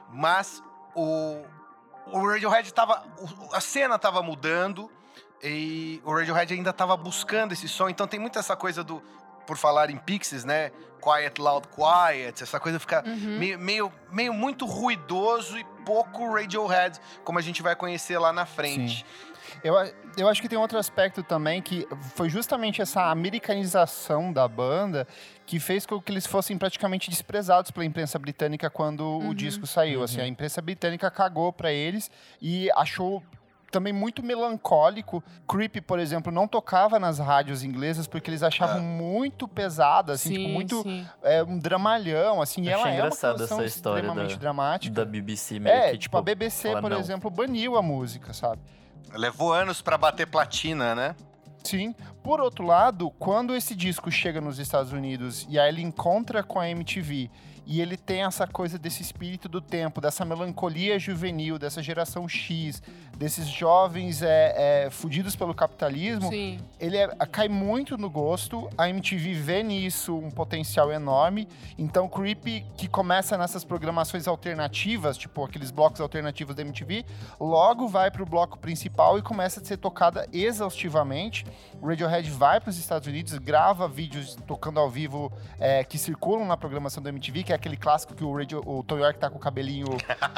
Mas 0.08 0.62
o, 0.94 1.42
o 2.06 2.26
Radiohead 2.28 2.72
tava. 2.72 3.04
o- 3.18 3.54
a 3.54 3.60
cena 3.60 3.98
tava 3.98 4.22
mudando 4.22 4.90
e 5.42 6.00
o 6.04 6.12
Radiohead 6.14 6.54
ainda 6.54 6.72
tava 6.72 6.96
buscando 6.96 7.52
esse 7.52 7.68
som. 7.68 7.88
Então 7.88 8.06
tem 8.06 8.20
muito 8.20 8.38
essa 8.38 8.54
coisa 8.56 8.82
do. 8.84 9.02
Por 9.44 9.56
falar 9.56 9.90
em 9.90 9.96
Pixies, 9.96 10.44
né? 10.44 10.70
Quiet, 11.02 11.40
loud, 11.40 11.66
quiet. 11.66 12.40
Essa 12.40 12.60
coisa 12.60 12.78
fica 12.78 13.02
Uhum. 13.04 13.38
meio, 13.40 13.58
meio, 13.58 13.92
meio 14.12 14.32
muito 14.32 14.64
ruidoso 14.66 15.58
e 15.58 15.64
pouco 15.84 16.32
Radiohead, 16.32 17.00
como 17.24 17.40
a 17.40 17.42
gente 17.42 17.60
vai 17.60 17.74
conhecer 17.74 18.16
lá 18.18 18.32
na 18.32 18.46
frente. 18.46 19.04
Eu, 19.62 19.74
eu 20.16 20.28
acho 20.28 20.40
que 20.42 20.48
tem 20.48 20.58
outro 20.58 20.78
aspecto 20.78 21.22
também 21.22 21.60
que 21.62 21.86
foi 22.14 22.28
justamente 22.28 22.80
essa 22.82 23.10
americanização 23.10 24.32
da 24.32 24.46
banda 24.48 25.06
que 25.46 25.58
fez 25.60 25.84
com 25.86 26.00
que 26.00 26.12
eles 26.12 26.26
fossem 26.26 26.56
praticamente 26.56 27.10
desprezados 27.10 27.70
pela 27.70 27.84
imprensa 27.84 28.18
britânica 28.18 28.70
quando 28.70 29.18
o 29.28 29.34
disco 29.34 29.66
saiu. 29.66 30.02
Assim, 30.02 30.20
a 30.20 30.26
imprensa 30.26 30.60
britânica 30.62 31.10
cagou 31.10 31.52
pra 31.52 31.72
eles 31.72 32.10
e 32.40 32.70
achou 32.72 33.22
também 33.70 33.92
muito 33.92 34.22
melancólico. 34.22 35.24
Creep, 35.48 35.76
por 35.86 35.98
exemplo, 35.98 36.30
não 36.30 36.46
tocava 36.46 36.98
nas 36.98 37.18
rádios 37.18 37.64
inglesas 37.64 38.06
porque 38.06 38.28
eles 38.30 38.42
achavam 38.42 38.76
Ah. 38.76 38.80
muito 38.80 39.48
pesada, 39.48 40.12
assim, 40.12 40.30
tipo, 40.34 40.44
sim, 40.44 40.52
muito 40.52 40.82
sim. 40.82 41.06
é, 41.22 41.42
um 41.42 41.58
dramalhão, 41.58 42.42
assim. 42.42 42.62
E 42.64 42.72
Achei 42.72 42.90
é 42.90 42.94
engraçada 42.96 43.38
canção 43.38 43.58
essa 43.58 43.66
história 43.66 44.00
extremamente 44.02 44.34
da- 44.34 44.40
dramática. 44.40 44.94
da 44.94 45.04
BBC 45.06 45.58
meio 45.58 45.74
É, 45.74 45.92
que, 45.92 45.98
tipo, 45.98 46.16
a 46.18 46.22
BBC, 46.22 46.68
fala 46.68 46.80
por 46.82 46.90
não. 46.90 46.98
exemplo, 46.98 47.30
baniu 47.30 47.76
a 47.78 47.82
música, 47.82 48.34
sabe? 48.34 48.60
Levou 49.12 49.52
anos 49.52 49.82
pra 49.82 49.98
bater 49.98 50.26
platina, 50.26 50.94
né? 50.94 51.14
Sim. 51.64 51.94
Por 52.22 52.40
outro 52.40 52.64
lado, 52.64 53.10
quando 53.18 53.54
esse 53.54 53.74
disco 53.74 54.10
chega 54.10 54.40
nos 54.40 54.58
Estados 54.58 54.92
Unidos 54.92 55.46
e 55.48 55.58
aí 55.58 55.68
ele 55.68 55.82
encontra 55.82 56.42
com 56.42 56.58
a 56.58 56.68
MTV 56.68 57.30
e 57.64 57.80
ele 57.80 57.96
tem 57.96 58.24
essa 58.24 58.46
coisa 58.46 58.78
desse 58.78 59.02
espírito 59.02 59.48
do 59.48 59.60
tempo, 59.60 60.00
dessa 60.00 60.24
melancolia 60.24 60.98
juvenil, 60.98 61.58
dessa 61.58 61.82
geração 61.82 62.28
X, 62.28 62.82
desses 63.22 63.46
jovens 63.46 64.20
é, 64.20 64.86
é, 64.86 64.90
fudidos 64.90 65.36
pelo 65.36 65.54
capitalismo, 65.54 66.28
Sim. 66.28 66.58
ele 66.80 66.96
é- 66.96 67.06
cai 67.30 67.48
muito 67.48 67.96
no 67.96 68.10
gosto. 68.10 68.68
A 68.76 68.88
MTV 68.88 69.34
vê 69.34 69.62
nisso 69.62 70.18
um 70.18 70.28
potencial 70.28 70.90
enorme. 70.90 71.46
Então, 71.78 72.08
Creep, 72.08 72.64
que 72.76 72.88
começa 72.88 73.38
nessas 73.38 73.62
programações 73.62 74.26
alternativas, 74.26 75.16
tipo 75.16 75.44
aqueles 75.44 75.70
blocos 75.70 76.00
alternativos 76.00 76.56
da 76.56 76.62
MTV, 76.62 77.04
logo 77.38 77.86
vai 77.86 78.10
pro 78.10 78.26
bloco 78.26 78.58
principal 78.58 79.16
e 79.16 79.22
começa 79.22 79.60
a 79.60 79.64
ser 79.64 79.76
tocada 79.76 80.26
exaustivamente. 80.32 81.46
O 81.80 81.86
Radiohead 81.86 82.28
vai 82.28 82.58
para 82.60 82.70
os 82.70 82.78
Estados 82.78 83.06
Unidos, 83.06 83.38
grava 83.38 83.86
vídeos 83.86 84.36
tocando 84.48 84.80
ao 84.80 84.90
vivo 84.90 85.32
é, 85.60 85.84
que 85.84 85.96
circulam 85.96 86.44
na 86.44 86.56
programação 86.56 87.00
da 87.00 87.10
MTV, 87.10 87.44
que 87.44 87.52
é 87.52 87.54
aquele 87.54 87.76
clássico 87.76 88.16
que 88.16 88.24
o, 88.24 88.36
Radio, 88.36 88.62
o 88.66 88.82
Tom 88.82 88.98
York 88.98 89.20
tá 89.20 89.30
com 89.30 89.36
o 89.36 89.40
cabelinho 89.40 89.86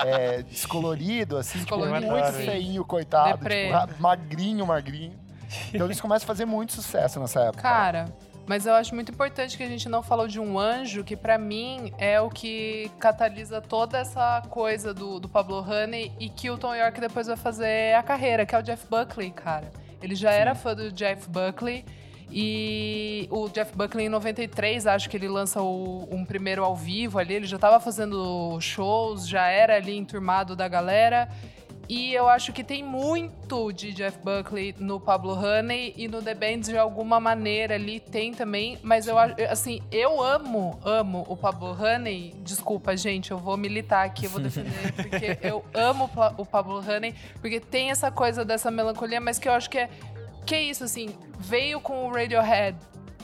é, 0.05 0.43
descolorido, 0.45 1.39
assim, 1.39 1.61
tipo, 1.61 1.79
muito 1.79 2.07
sim. 2.37 2.74
Feinho, 2.75 2.85
coitado, 2.85 3.39
Deprê. 3.39 3.71
tipo, 3.87 4.03
magrinho, 4.03 4.67
magrinho. 4.67 5.13
Então 5.73 5.87
eles 5.87 6.01
começam 6.01 6.25
a 6.25 6.27
fazer 6.27 6.45
muito 6.45 6.73
sucesso 6.73 7.21
nessa 7.21 7.41
época. 7.43 7.63
Cara, 7.63 8.07
mas 8.47 8.67
eu 8.67 8.75
acho 8.75 8.95
muito 8.95 9.13
importante 9.13 9.57
que 9.57 9.63
a 9.63 9.69
gente 9.69 9.89
não 9.89 10.03
falou 10.03 10.27
de 10.27 10.41
um 10.41 10.59
anjo, 10.59 11.05
que 11.05 11.17
pra 11.17 11.39
mim 11.39 11.93
é 11.99 12.21
o 12.21 12.29
que 12.29 12.91
catalisa 12.99 13.61
toda 13.61 13.99
essa 13.99 14.43
coisa 14.51 14.93
do, 14.93 15.21
do 15.21 15.29
Pablo 15.29 15.61
Honey 15.61 16.13
e 16.19 16.29
que 16.29 16.51
o 16.51 16.59
Tom 16.59 16.75
York 16.75 17.01
depois 17.01 17.27
vai 17.27 17.37
fazer 17.37 17.95
a 17.95 18.03
carreira, 18.03 18.45
que 18.45 18.55
é 18.55 18.59
o 18.59 18.63
Jeff 18.63 18.87
Buckley, 18.89 19.31
cara. 19.31 19.73
Ele 20.03 20.15
já 20.15 20.33
era 20.33 20.55
fã 20.55 20.75
do 20.75 20.91
Jeff 20.93 21.29
Buckley. 21.31 21.85
E 22.31 23.29
o 23.31 23.49
Jeff 23.49 23.77
Buckley, 23.77 24.07
em 24.07 24.09
93, 24.09 24.87
acho 24.89 25.09
que 25.09 25.17
ele 25.17 25.29
lança 25.29 25.63
o- 25.63 26.09
um 26.11 26.25
primeiro 26.25 26.65
ao 26.65 26.75
vivo 26.75 27.19
ali. 27.19 27.35
Ele 27.35 27.47
já 27.47 27.59
tava 27.59 27.79
fazendo 27.79 28.59
shows, 28.61 29.29
já 29.29 29.47
era 29.47 29.77
ali 29.77 29.97
enturmado 29.97 30.57
da 30.57 30.67
galera. 30.67 31.29
E 31.89 32.15
eu 32.15 32.29
acho 32.29 32.53
que 32.53 32.65
tem 32.65 32.83
muito 32.83 33.73
de 33.73 33.93
Jeff 33.93 34.19
Buckley 34.19 34.75
no 34.79 34.99
Pablo 34.99 35.33
Honey 35.35 35.93
e 35.97 36.09
no 36.09 36.23
The 36.23 36.35
Bands 36.35 36.69
de 36.69 36.79
alguma 36.79 37.21
maneira 37.21 37.75
ali 37.75 38.01
tem 38.01 38.33
também, 38.33 38.79
mas 38.83 39.07
eu 39.07 39.19
acho 39.19 39.35
assim, 39.51 39.81
eu 39.93 40.23
amo, 40.23 40.79
amo 40.85 41.25
o 41.29 41.37
Pablo 41.37 41.77
Honey. 41.79 42.33
Desculpa, 42.39 42.97
gente, 42.97 43.31
eu 43.31 43.39
vou 43.39 43.57
militar 43.57 44.07
aqui, 44.07 44.25
eu 44.25 44.31
vou 44.31 44.41
defender 44.43 44.93
porque 44.95 45.39
eu 45.43 45.65
amo 45.75 46.05
o 46.05 46.09
Pa- 46.09 46.35
o 46.39 46.47
Pablo 46.47 46.79
Honey, 46.79 47.15
porque 47.41 47.61
tem 47.61 47.91
essa 47.91 48.11
coisa 48.11 48.45
dessa 48.45 48.71
melancolia, 48.71 49.21
mas 49.21 49.39
que 49.39 49.49
eu 49.49 49.53
acho 49.53 49.69
que 49.69 49.79
é 49.79 49.89
que 50.47 50.55
é 50.55 50.63
isso 50.63 50.85
assim, 50.85 51.15
veio 51.39 51.81
com 51.81 52.07
o 52.07 52.13
Radiohead 52.13 52.77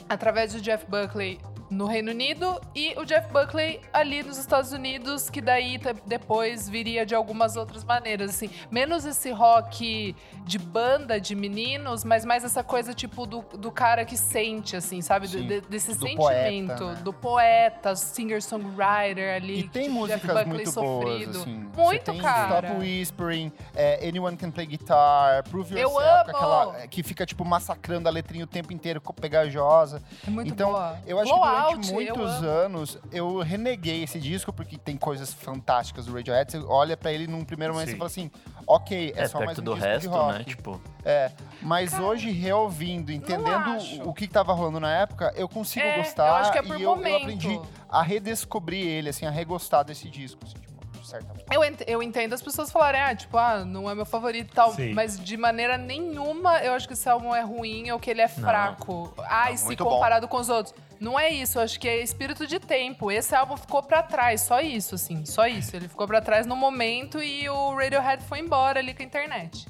através 0.09 0.53
do 0.53 0.59
Jeff 0.61 0.85
Buckley 0.87 1.39
no 1.71 1.85
Reino 1.85 2.11
Unido 2.11 2.59
e 2.75 2.93
o 2.99 3.05
Jeff 3.05 3.31
Buckley 3.31 3.79
ali 3.93 4.21
nos 4.21 4.37
Estados 4.37 4.73
Unidos, 4.73 5.29
que 5.29 5.39
daí 5.41 5.79
depois 6.05 6.67
viria 6.67 7.05
de 7.05 7.15
algumas 7.15 7.55
outras 7.55 7.83
maneiras, 7.85 8.29
assim, 8.31 8.49
menos 8.69 9.05
esse 9.05 9.31
rock 9.31 10.13
de 10.43 10.59
banda 10.59 11.19
de 11.19 11.33
meninos, 11.33 12.03
mas 12.03 12.25
mais 12.25 12.43
essa 12.43 12.61
coisa 12.63 12.93
tipo 12.93 13.25
do, 13.25 13.41
do 13.57 13.71
cara 13.71 14.03
que 14.03 14.17
sente, 14.17 14.75
assim, 14.75 15.01
sabe? 15.01 15.27
Sim, 15.29 15.47
de- 15.47 15.61
desse 15.61 15.93
do 15.95 16.01
sentimento, 16.05 16.77
poeta, 16.77 16.85
né? 16.93 17.01
do 17.03 17.13
poeta, 17.13 17.95
singer-songwriter 17.95 19.35
ali. 19.35 19.59
E 19.61 19.69
tem 19.69 19.83
Jeff 19.83 19.93
músicas 19.93 20.21
Buckley 20.21 20.45
muito 20.47 20.71
sofrido. 20.71 21.31
boas, 21.31 21.41
assim. 21.41 21.69
Muito, 21.75 22.13
cara. 22.17 22.67
Stop 22.67 22.81
Whispering, 22.81 23.51
é, 23.73 24.07
Anyone 24.07 24.35
Can 24.35 24.51
Play 24.51 24.65
Guitar, 24.65 25.43
Prove 25.49 25.73
Eu 25.75 25.89
Yourself, 25.89 26.29
amo! 26.29 26.37
aquela 26.37 26.77
é, 26.81 26.87
que 26.87 27.01
fica, 27.01 27.25
tipo, 27.25 27.45
massacrando 27.45 28.09
a 28.09 28.11
letrinha 28.11 28.43
o 28.43 28.47
tempo 28.47 28.73
inteiro, 28.73 29.01
pegajosa. 29.21 30.01
É 30.27 30.29
muito 30.29 30.51
então, 30.51 30.71
boa. 30.71 30.97
eu 31.05 31.19
acho 31.19 31.31
que 31.31 31.39
durante 31.69 31.87
eu 31.89 31.93
muitos 31.93 32.31
amo. 32.37 32.47
anos 32.49 32.99
eu 33.11 33.39
reneguei 33.39 34.03
esse 34.03 34.19
disco, 34.19 34.51
porque 34.51 34.77
tem 34.77 34.97
coisas 34.97 35.33
fantásticas 35.33 36.05
do 36.05 36.13
Radiohead. 36.13 36.51
Você 36.51 36.57
olha 36.59 36.95
pra 36.97 37.11
ele 37.11 37.27
num 37.27 37.43
primeiro 37.43 37.73
momento 37.73 37.89
e 37.89 37.97
fala 37.97 38.07
assim, 38.07 38.29
ok, 38.67 39.13
é, 39.15 39.21
É, 39.23 39.27
só 39.27 39.43
mais 39.43 39.57
um 39.59 39.63
do 39.63 39.73
disco 39.73 39.87
de 39.87 39.93
resto, 39.93 40.09
rock. 40.09 40.33
né? 40.37 40.43
Tipo, 40.43 40.81
É, 41.03 41.31
mas 41.61 41.97
hoje, 41.99 42.31
reouvindo, 42.31 43.11
entendendo 43.11 43.77
o 44.05 44.13
que 44.13 44.27
que 44.27 44.33
tava 44.33 44.53
rolando 44.53 44.79
na 44.79 44.91
época, 44.91 45.33
eu 45.35 45.47
consigo 45.49 45.85
É, 45.85 45.97
gostar. 45.97 46.27
eu 46.27 46.33
acho 46.35 46.51
que 46.51 46.57
é 46.59 46.61
por 46.61 46.79
e 46.79 46.83
eu, 46.83 46.95
eu 46.95 47.15
aprendi 47.17 47.59
a 47.89 48.01
redescobrir 48.01 48.85
ele, 48.85 49.09
assim, 49.09 49.25
a 49.25 49.31
regostar 49.31 49.83
desse 49.83 50.07
disco, 50.09 50.39
assim, 50.43 50.53
tipo, 50.55 50.67
de 50.67 50.70
certa 51.11 51.27
forma. 51.27 51.43
Eu, 51.51 51.63
ent- 51.63 51.83
eu 51.87 52.01
entendo 52.03 52.33
as 52.33 52.41
pessoas 52.41 52.71
falarem, 52.71 53.01
ah, 53.01 53.15
tipo, 53.15 53.37
ah, 53.37 53.63
não 53.65 53.89
é 53.89 53.95
meu 53.95 54.05
favorito 54.05 54.51
e 54.51 54.55
tal. 54.55 54.73
Sim. 54.73 54.93
Mas 54.93 55.19
de 55.19 55.37
maneira 55.37 55.77
nenhuma 55.77 56.59
eu 56.59 56.73
acho 56.73 56.87
que 56.87 56.93
esse 56.93 57.07
álbum 57.09 57.35
é 57.35 57.41
ruim 57.41 57.91
ou 57.91 57.99
que 57.99 58.09
ele 58.09 58.21
é 58.21 58.27
fraco. 58.27 59.13
Ah, 59.29 59.51
e 59.51 59.57
se 59.57 59.65
muito 59.65 59.83
bom. 59.83 59.91
comparado 59.91 60.27
com 60.27 60.37
os 60.37 60.49
outros. 60.49 60.73
Não 60.99 61.19
é 61.19 61.29
isso, 61.29 61.57
eu 61.57 61.63
acho 61.63 61.79
que 61.79 61.87
é 61.87 61.97
espírito 62.01 62.45
de 62.45 62.59
tempo. 62.59 63.11
Esse 63.11 63.33
álbum 63.35 63.57
ficou 63.57 63.81
pra 63.81 64.03
trás, 64.03 64.41
só 64.41 64.61
isso, 64.61 64.93
assim, 64.95 65.25
só 65.25 65.47
isso. 65.47 65.75
Ele 65.75 65.87
ficou 65.87 66.05
pra 66.05 66.21
trás 66.21 66.45
no 66.45 66.55
momento 66.55 67.21
e 67.23 67.49
o 67.49 67.75
Radiohead 67.75 68.23
foi 68.25 68.39
embora 68.39 68.79
ali 68.79 68.93
com 68.93 69.01
a 69.01 69.05
internet. 69.05 69.65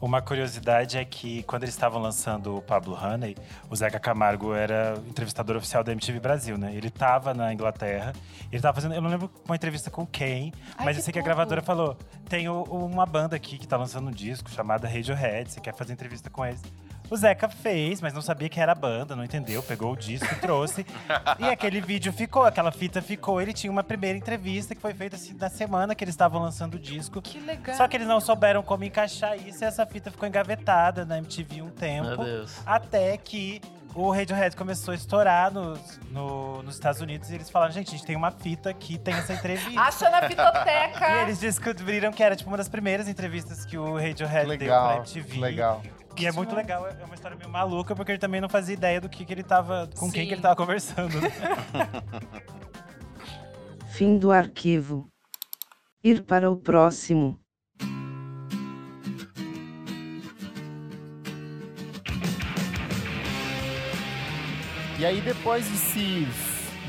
Uma 0.00 0.20
curiosidade 0.20 0.98
é 0.98 1.04
que 1.04 1.42
quando 1.44 1.62
eles 1.62 1.74
estavam 1.74 2.00
lançando 2.00 2.56
o 2.56 2.62
Pablo 2.62 2.94
Honey, 2.94 3.36
o 3.68 3.76
Zeca 3.76 3.98
Camargo 3.98 4.52
era 4.52 4.94
entrevistador 5.08 5.56
oficial 5.56 5.82
da 5.82 5.92
MTV 5.92 6.20
Brasil, 6.20 6.58
né? 6.58 6.74
Ele 6.74 6.90
tava 6.90 7.32
na 7.32 7.52
Inglaterra, 7.52 8.12
ele 8.52 8.60
tava 8.60 8.74
fazendo, 8.74 8.94
eu 8.94 9.00
não 9.00 9.10
lembro 9.10 9.30
uma 9.44 9.56
entrevista 9.56 9.90
com 9.90 10.06
quem, 10.06 10.52
Ai, 10.76 10.84
mas 10.84 10.96
que 10.96 11.00
eu 11.00 11.04
sei 11.04 11.12
que 11.12 11.18
a 11.18 11.22
gravadora 11.22 11.62
falou: 11.62 11.96
tem 12.28 12.48
uma 12.48 13.06
banda 13.06 13.36
aqui 13.36 13.58
que 13.58 13.66
tá 13.66 13.76
lançando 13.76 14.08
um 14.08 14.12
disco 14.12 14.50
chamada 14.50 14.88
Radiohead, 14.88 15.50
você 15.50 15.60
quer 15.60 15.74
fazer 15.74 15.92
entrevista 15.92 16.28
com 16.30 16.44
eles? 16.44 16.62
O 17.10 17.16
Zeca 17.16 17.48
fez, 17.48 18.00
mas 18.00 18.12
não 18.12 18.22
sabia 18.22 18.48
que 18.48 18.60
era 18.60 18.72
a 18.72 18.74
banda, 18.74 19.16
não 19.16 19.24
entendeu, 19.24 19.62
pegou 19.62 19.92
o 19.92 19.96
disco 19.96 20.32
e 20.32 20.36
trouxe. 20.36 20.86
e 21.40 21.44
aquele 21.48 21.80
vídeo 21.80 22.12
ficou, 22.12 22.44
aquela 22.44 22.70
fita 22.70 23.02
ficou. 23.02 23.40
Ele 23.40 23.52
tinha 23.52 23.70
uma 23.70 23.82
primeira 23.82 24.16
entrevista 24.16 24.74
que 24.74 24.80
foi 24.80 24.94
feita 24.94 25.16
assim, 25.16 25.34
na 25.38 25.48
semana 25.50 25.94
que 25.94 26.04
eles 26.04 26.14
estavam 26.14 26.40
lançando 26.40 26.74
o 26.74 26.78
disco. 26.78 27.20
Que 27.20 27.40
legal. 27.40 27.76
Só 27.76 27.88
que 27.88 27.96
eles 27.96 28.06
não 28.06 28.20
souberam 28.20 28.62
como 28.62 28.84
encaixar 28.84 29.36
isso 29.36 29.64
e 29.64 29.66
essa 29.66 29.84
fita 29.84 30.10
ficou 30.10 30.28
engavetada 30.28 31.04
na 31.04 31.18
MTV 31.18 31.62
um 31.62 31.64
meu 31.66 31.74
tempo. 31.74 32.24
Deus. 32.24 32.56
Até 32.64 33.16
que 33.16 33.60
o 33.92 34.08
Radiohead 34.12 34.54
começou 34.56 34.92
a 34.92 34.94
estourar 34.94 35.52
nos, 35.52 35.98
no- 36.12 36.62
nos 36.62 36.74
Estados 36.76 37.00
Unidos 37.00 37.28
e 37.30 37.34
eles 37.34 37.50
falaram: 37.50 37.72
gente, 37.72 37.88
a 37.88 37.90
gente 37.90 38.06
tem 38.06 38.14
uma 38.14 38.30
fita 38.30 38.72
que 38.72 38.96
tem 38.96 39.14
essa 39.14 39.32
entrevista. 39.34 39.80
Acha 39.80 40.08
na 40.10 40.22
fitoteca! 40.28 41.08
E 41.10 41.22
eles 41.22 41.40
descobriram 41.40 42.12
que 42.12 42.22
era 42.22 42.36
tipo 42.36 42.48
uma 42.48 42.56
das 42.56 42.68
primeiras 42.68 43.08
entrevistas 43.08 43.66
que 43.66 43.76
o 43.76 43.94
Radiohead 43.96 44.46
deu 44.46 44.56
pra 44.68 44.92
Legal, 44.92 44.96
MTV. 44.98 45.40
legal. 45.40 45.82
E 46.20 46.26
é 46.26 46.32
muito 46.32 46.54
legal, 46.54 46.86
é 46.86 47.04
uma 47.04 47.14
história 47.14 47.34
meio 47.36 47.48
maluca, 47.48 47.96
porque 47.96 48.12
ele 48.12 48.18
também 48.18 48.42
não 48.42 48.48
fazia 48.48 48.74
ideia 48.74 49.00
do 49.00 49.08
que, 49.08 49.24
que 49.24 49.32
ele 49.32 49.42
tava. 49.42 49.88
com 49.96 50.10
quem 50.12 50.22
Sim. 50.22 50.28
que 50.28 50.34
ele 50.34 50.42
tava 50.42 50.54
conversando. 50.54 51.18
né? 51.18 51.30
Fim 53.88 54.18
do 54.18 54.30
arquivo. 54.30 55.08
Ir 56.04 56.22
para 56.22 56.50
o 56.50 56.56
próximo. 56.56 57.38
E 64.98 65.06
aí, 65.06 65.20
depois 65.22 65.66
desse, 65.66 66.26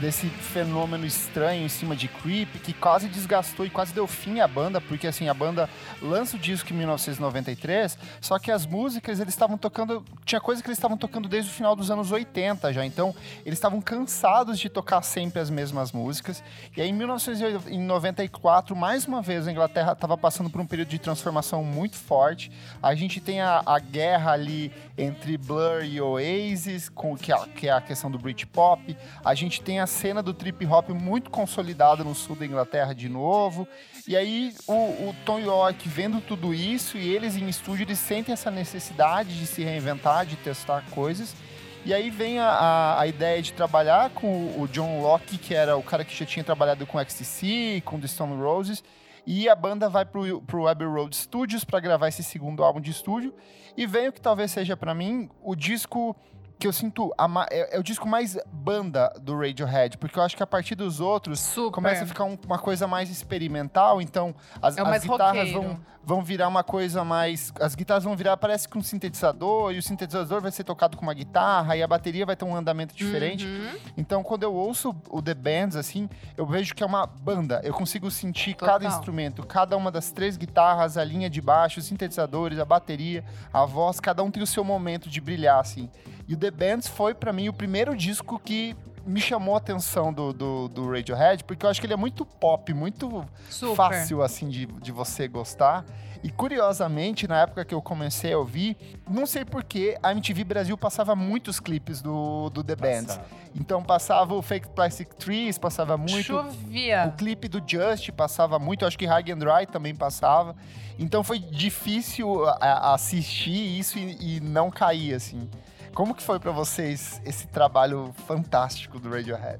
desse 0.02 0.28
fenômeno 0.28 1.06
estranho 1.06 1.64
em 1.64 1.70
cima 1.70 1.96
de 1.96 2.08
Creep, 2.08 2.56
que 2.64 2.74
quase 2.74 3.08
desgastou 3.08 3.66
e 3.66 3.70
quase 3.70 3.94
deu 3.94 4.08
fim 4.08 4.40
à 4.40 4.48
banda, 4.48 4.82
porque 4.82 5.06
assim, 5.06 5.30
a 5.30 5.34
banda 5.34 5.70
lança 6.02 6.36
o 6.36 6.40
disco 6.40 6.74
em 6.74 6.78
1993, 6.78 7.98
só 8.20 8.40
que 8.40 8.52
as 8.52 8.66
músicas 8.66 9.20
eles 9.20 9.32
estavam 9.32 9.60
tocando. 9.60 10.04
Tinha 10.26 10.42
coisa 10.42 10.62
que 10.62 10.68
eles 10.68 10.80
estavam 10.80 10.98
tocando 10.98 11.30
desde 11.30 11.52
o 11.52 11.54
final 11.54 11.76
dos 11.76 11.92
anos 11.92 12.12
80 12.12 12.74
já, 12.74 12.84
então 12.84 13.14
eles 13.46 13.60
estavam 13.60 13.80
cansados 13.80 14.60
de 14.60 14.70
tocar 14.70 15.04
sempre 15.04 15.40
as 15.40 15.52
mesmas 15.52 15.92
músicas. 15.92 16.44
E 16.76 16.82
aí, 16.82 16.90
em 16.90 16.94
1994, 16.94 18.76
mais 18.76 19.06
uma 19.06 19.22
vez, 19.22 19.48
a 19.48 19.52
Inglaterra 19.52 19.92
estava 19.92 20.18
passando 20.18 20.50
por 20.50 20.60
um 20.60 20.66
período 20.66 20.90
de 20.90 20.98
transformação 20.98 21.64
muito 21.64 21.96
forte. 21.96 22.52
A 22.82 22.96
gente 22.96 23.22
tem 23.22 23.40
a, 23.40 23.62
a 23.64 23.78
guerra 23.78 24.32
ali 24.32 24.74
entre 24.98 25.38
Blur 25.38 25.84
e 25.84 26.02
Oasis, 26.02 26.90
com, 26.90 27.16
que, 27.16 27.32
é, 27.32 27.38
que 27.56 27.68
é 27.68 27.72
a 27.72 27.82
questão 27.82 28.10
do 28.10 28.18
Britpop. 28.18 28.98
A 29.24 29.36
gente 29.36 29.62
tem 29.62 29.80
a 29.80 29.91
cena 29.92 30.24
do 30.24 30.34
trip 30.34 30.66
hop 30.66 30.90
muito 30.90 31.30
consolidada 31.30 32.04
no 32.04 32.16
sul 32.16 32.36
da 32.36 32.46
Inglaterra 32.46 32.94
de 32.94 33.08
novo. 33.08 33.68
E 34.08 34.16
aí 34.16 34.56
o, 34.66 34.74
o 34.74 35.16
Tom 35.26 35.40
York 35.40 35.88
vendo 35.88 36.22
tudo 36.22 36.54
isso 36.54 36.98
e 36.98 37.14
eles 37.14 37.36
em 37.36 37.48
estúdio, 37.48 37.84
eles 37.84 38.00
sentem 38.00 38.34
essa 38.34 38.50
necessidade 38.50 39.38
de 39.38 39.46
se 39.46 39.64
reinventar, 39.64 40.26
de 40.26 40.36
testar 40.38 40.84
coisas. 40.90 41.36
E 41.84 41.94
aí 41.94 42.10
vem 42.10 42.40
a, 42.40 42.48
a, 42.48 43.02
a 43.02 43.08
ideia 43.08 43.42
de 43.42 43.54
trabalhar 43.54 44.12
com 44.12 44.60
o, 44.60 44.68
John 44.68 45.02
Locke, 45.02 45.38
que 45.38 45.54
era 45.54 45.76
o 45.76 45.82
cara 45.84 46.06
que 46.06 46.16
já 46.16 46.26
tinha 46.26 46.44
trabalhado 46.44 46.86
com 46.86 47.00
XTC, 47.00 47.82
com 47.84 48.00
The 48.00 48.08
Stone 48.08 48.36
Roses. 48.42 48.84
E 49.26 49.50
a 49.50 49.56
banda 49.56 49.90
vai 49.90 50.06
pro, 50.06 50.42
pro 50.42 50.68
Abbey 50.68 50.88
Road 50.88 51.16
Studios 51.16 51.64
para 51.64 51.80
gravar 51.80 52.08
esse 52.08 52.24
segundo 52.24 52.64
álbum 52.64 52.80
de 52.80 52.92
estúdio. 52.92 53.34
E 53.76 53.88
vem 53.88 54.10
o 54.10 54.14
que 54.14 54.22
talvez 54.22 54.52
seja 54.52 54.78
para 54.78 54.94
mim 54.94 55.30
o 55.42 55.56
disco 55.56 56.16
que 56.62 56.68
eu 56.68 56.72
sinto 56.72 57.12
ma- 57.28 57.48
é, 57.50 57.76
é 57.76 57.80
o 57.80 57.84
disco 57.84 58.08
mais 58.08 58.38
banda 58.54 59.12
do 59.20 59.36
Radiohead, 59.36 59.98
porque 59.98 60.20
eu 60.20 60.22
acho 60.22 60.38
que 60.38 60.44
a 60.44 60.48
partir 60.48 60.76
dos 60.76 61.00
outros 61.00 61.40
Super. 61.40 61.72
começa 61.74 62.04
a 62.04 62.08
ficar 62.08 62.24
um- 62.24 62.38
uma 62.46 62.60
coisa 62.60 62.88
mais 62.88 63.10
experimental, 63.10 64.00
então 64.00 64.36
as, 64.62 64.78
É 64.78 64.82
as 64.82 65.02
guitarras 65.04 65.50
roqueiro. 65.52 65.62
vão, 65.64 65.80
vão 66.04 66.24
virar 66.24 66.48
uma 66.48 66.64
coisa 66.64 67.04
mais. 67.04 67.54
As 67.60 67.76
guitarras 67.76 68.04
vão 68.04 68.16
virar, 68.16 68.36
parece 68.38 68.68
que 68.68 68.78
um 68.78 68.84
sintetizador, 68.84 69.72
e 69.72 69.78
o 69.78 69.84
sintetizador 69.84 70.42
vai 70.42 70.52
ser 70.52 70.64
tocado 70.64 70.98
com 70.98 71.04
uma 71.04 71.14
guitarra, 71.14 71.76
e 71.76 71.84
a 71.84 71.88
bateria 71.88 72.26
vai 72.26 72.36
ter 72.36 72.46
um 72.46 72.56
andamento 72.56 72.96
diferente. 72.96 73.46
Uhum. 73.46 73.78
Então, 73.98 74.24
quando 74.24 74.44
eu 74.44 74.54
ouço 74.54 74.96
o 75.10 75.22
The 75.22 75.34
Bands, 75.34 75.76
assim, 75.76 76.10
eu 76.36 76.46
vejo 76.46 76.74
que 76.74 76.84
é 76.84 76.86
uma 76.86 77.06
banda. 77.06 77.62
Eu 77.64 77.74
consigo 77.74 78.10
sentir 78.10 78.56
cada 78.56 78.80
Total. 78.80 78.90
instrumento, 78.90 79.46
cada 79.46 79.78
uma 79.78 79.92
das 79.92 80.12
três 80.12 80.38
guitarras, 80.38 80.98
a 80.98 81.04
linha 81.04 81.30
de 81.30 81.42
baixo, 81.42 81.80
os 81.80 81.86
sintetizadores, 81.86 82.60
a 82.60 82.66
bateria, 82.66 83.24
a 83.54 83.66
voz, 83.66 84.00
cada 84.00 84.24
um 84.24 84.32
tem 84.32 84.42
o 84.42 84.48
seu 84.48 84.64
momento 84.64 85.10
de 85.10 85.22
brilhar, 85.22 85.60
assim. 85.60 85.90
E 86.28 86.34
o 86.34 86.38
The 86.38 86.52
Bands 86.52 86.88
foi, 86.88 87.14
pra 87.14 87.32
mim, 87.32 87.50
o 87.50 87.54
primeiro 87.54 87.96
disco 87.96 88.40
que 88.40 88.76
me 89.06 89.20
chamou 89.20 89.56
a 89.56 89.58
atenção 89.58 90.12
do, 90.14 90.32
do, 90.34 90.68
do 90.68 90.90
Radiohead, 90.92 91.44
porque 91.44 91.66
eu 91.66 91.70
acho 91.70 91.80
que 91.80 91.86
ele 91.88 91.94
é 91.94 91.98
muito 91.98 92.26
pop, 92.26 92.74
muito 92.74 93.26
Super. 93.50 93.76
fácil, 93.76 94.22
assim, 94.22 94.50
de, 94.50 94.66
de 94.66 94.92
você 94.92 95.28
gostar. 95.28 95.86
E 96.24 96.30
curiosamente, 96.30 97.28
na 97.28 97.42
época 97.42 97.66
que 97.66 97.74
eu 97.74 97.82
comecei 97.82 98.32
a 98.34 98.38
ouvir, 98.38 98.78
não 99.10 99.26
sei 99.26 99.44
porquê, 99.44 99.98
a 100.04 100.12
MTV 100.12 100.44
Brasil 100.44 100.78
passava 100.78 101.16
muitos 101.16 101.60
clipes 101.60 102.00
do, 102.00 102.50
do 102.52 102.64
The 102.64 102.76
Bands. 102.76 103.20
Então 103.56 103.82
passava 103.84 104.36
o 104.36 104.42
Fake 104.42 104.70
Plastic 104.70 105.14
Trees, 105.16 105.58
passava 105.58 105.98
muito. 105.98 106.14
O 106.38 106.44
Chovia. 106.44 107.12
clipe 107.18 107.48
do 107.48 107.60
Just 107.66 108.12
passava 108.12 108.60
muito, 108.60 108.86
acho 108.86 108.98
que 109.00 109.06
High 109.08 109.32
and 109.32 109.40
Dry 109.40 109.66
também 109.72 109.96
passava. 109.96 110.56
Então 111.00 111.24
foi 111.24 111.40
difícil 111.40 112.46
a- 112.48 112.58
a- 112.62 112.94
assistir 112.94 113.80
isso 113.80 113.98
e, 113.98 114.38
e 114.38 114.40
não 114.40 114.70
cair, 114.70 115.16
assim. 115.16 115.50
Como 115.94 116.16
que 116.16 116.24
foi 116.24 116.40
pra 116.40 116.52
vocês 116.52 117.22
esse 117.26 117.48
trabalho 117.48 118.14
fantástico 118.26 119.00
do 119.00 119.10
Radiohead? 119.10 119.60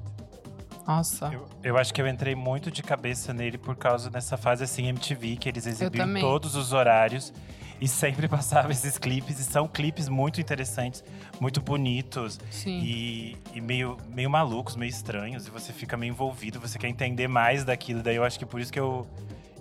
Nossa. 0.86 1.30
Eu, 1.32 1.46
eu 1.62 1.78
acho 1.78 1.92
que 1.92 2.00
eu 2.00 2.08
entrei 2.08 2.34
muito 2.34 2.70
de 2.70 2.82
cabeça 2.82 3.32
nele 3.32 3.58
por 3.58 3.76
causa 3.76 4.10
dessa 4.10 4.36
fase 4.36 4.64
assim 4.64 4.86
MTV, 4.88 5.36
que 5.36 5.48
eles 5.48 5.66
exibiam 5.66 6.14
todos 6.20 6.56
os 6.56 6.72
horários 6.72 7.32
e 7.80 7.86
sempre 7.86 8.26
passava 8.28 8.72
esses 8.72 8.98
clipes. 8.98 9.38
E 9.38 9.44
são 9.44 9.68
clipes 9.68 10.08
muito 10.08 10.40
interessantes, 10.40 11.04
muito 11.40 11.60
bonitos 11.60 12.40
Sim. 12.50 12.80
e, 12.82 13.36
e 13.54 13.60
meio, 13.60 13.96
meio 14.08 14.30
malucos, 14.30 14.74
meio 14.74 14.90
estranhos. 14.90 15.46
E 15.46 15.50
você 15.50 15.72
fica 15.72 15.96
meio 15.96 16.10
envolvido, 16.10 16.58
você 16.58 16.78
quer 16.78 16.88
entender 16.88 17.28
mais 17.28 17.64
daquilo. 17.64 18.02
Daí 18.02 18.16
eu 18.16 18.24
acho 18.24 18.38
que 18.38 18.46
por 18.46 18.60
isso 18.60 18.72
que 18.72 18.80
eu 18.80 19.06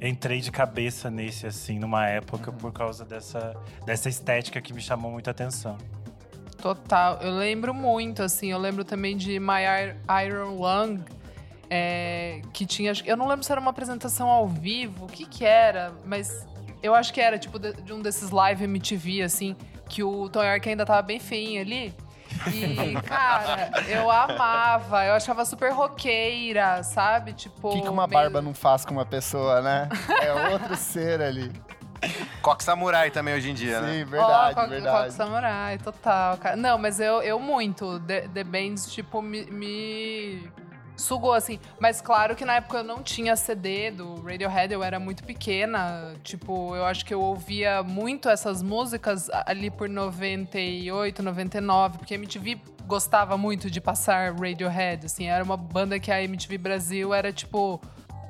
entrei 0.02 0.42
de 0.42 0.50
cabeça 0.50 1.12
nesse, 1.12 1.46
assim, 1.46 1.78
numa 1.78 2.08
época, 2.08 2.52
por 2.52 2.72
causa 2.72 3.06
dessa, 3.06 3.56
dessa 3.86 4.10
estética 4.10 4.60
que 4.60 4.74
me 4.74 4.82
chamou 4.82 5.12
muita 5.12 5.30
atenção. 5.30 5.78
Total. 6.62 7.18
Eu 7.22 7.32
lembro 7.34 7.74
muito, 7.74 8.22
assim. 8.24 8.52
Eu 8.52 8.60
lembro 8.60 8.84
também 8.86 9.18
de 9.18 9.40
My 9.40 9.64
Ir- 9.64 9.98
Iron 10.28 10.56
Lung, 10.56 11.04
é, 11.70 12.42
que 12.54 12.66
tinha. 12.66 12.94
Eu 13.06 13.18
não 13.18 13.28
lembro 13.28 13.44
se 13.44 13.52
era 13.52 13.60
uma 13.62 13.72
apresentação 13.72 14.30
ao 14.30 14.48
vivo, 14.48 15.06
o 15.06 15.08
que 15.08 15.26
que 15.26 15.44
era, 15.46 15.94
mas 16.06 16.46
eu 16.84 16.94
acho 16.94 17.14
que 17.14 17.22
era, 17.22 17.38
tipo, 17.40 17.58
de, 17.60 17.74
de 17.74 17.94
um 17.94 18.02
desses 18.02 18.30
live 18.32 18.64
MTV, 18.66 19.22
assim, 19.24 19.56
que 19.88 20.04
o 20.04 20.30
Tom 20.30 20.44
York 20.44 20.68
ainda 20.70 20.86
tava 20.86 21.02
bem 21.02 21.20
feinho 21.20 21.62
ali. 21.62 21.94
E, 22.54 22.94
cara, 23.04 23.70
eu 23.88 24.10
amava. 24.10 25.04
Eu 25.06 25.14
achava 25.14 25.44
super 25.46 25.72
roqueira, 25.74 26.82
sabe? 26.84 27.34
Tipo. 27.34 27.70
O 27.70 27.74
que, 27.74 27.82
que 27.82 27.90
uma 27.90 28.08
meio- 28.08 28.22
barba 28.22 28.42
não 28.42 28.54
faz 28.54 28.86
com 28.86 28.94
uma 28.94 29.06
pessoa, 29.06 29.62
né? 29.62 29.90
É 30.22 30.52
outro 30.52 30.76
ser 30.76 31.22
ali. 31.22 31.52
Coque 32.42 32.64
Samurai 32.64 33.12
também 33.12 33.34
hoje 33.36 33.50
em 33.52 33.54
dia, 33.54 33.80
né? 33.82 33.94
Sim, 34.00 34.06
verdade, 34.06 34.52
Ó, 34.52 34.56
Coque- 34.56 34.70
verdade. 34.70 34.98
Coque 34.98 35.12
Samurai, 35.14 35.78
total, 35.78 36.38
cara. 36.38 36.56
Não, 36.56 36.78
mas 36.78 37.00
eu, 37.00 37.22
eu 37.22 37.40
muito. 37.40 38.00
The, 38.02 38.28
The 38.30 38.44
Bands, 38.44 38.92
tipo, 38.92 39.22
me, 39.22 39.46
me 39.46 40.52
sugou, 40.96 41.34
assim. 41.34 41.60
Mas 41.80 42.02
claro 42.02 42.36
que 42.36 42.44
na 42.46 42.56
época 42.56 42.80
eu 42.80 42.84
não 42.84 43.04
tinha 43.04 43.36
CD 43.36 43.92
do 43.92 44.22
Radiohead, 44.22 44.74
eu 44.74 44.84
era 44.84 45.00
muito 45.00 45.24
pequena. 45.24 46.14
Tipo, 46.24 46.76
eu 46.76 46.86
acho 46.86 47.06
que 47.06 47.14
eu 47.14 47.22
ouvia 47.22 47.84
muito 47.84 48.30
essas 48.30 48.64
músicas 48.64 49.30
ali 49.46 49.70
por 49.70 49.88
98, 49.88 51.22
99, 51.22 51.98
porque 52.00 52.14
a 52.14 52.18
MTV 52.18 52.60
gostava 52.86 53.38
muito 53.38 53.70
de 53.70 53.80
passar 53.80 54.34
Radiohead, 54.34 55.06
assim. 55.06 55.28
Era 55.28 55.44
uma 55.44 55.58
banda 55.58 56.00
que 56.00 56.12
a 56.12 56.22
MTV 56.24 56.58
Brasil 56.58 57.14
era, 57.14 57.32
tipo, 57.32 57.80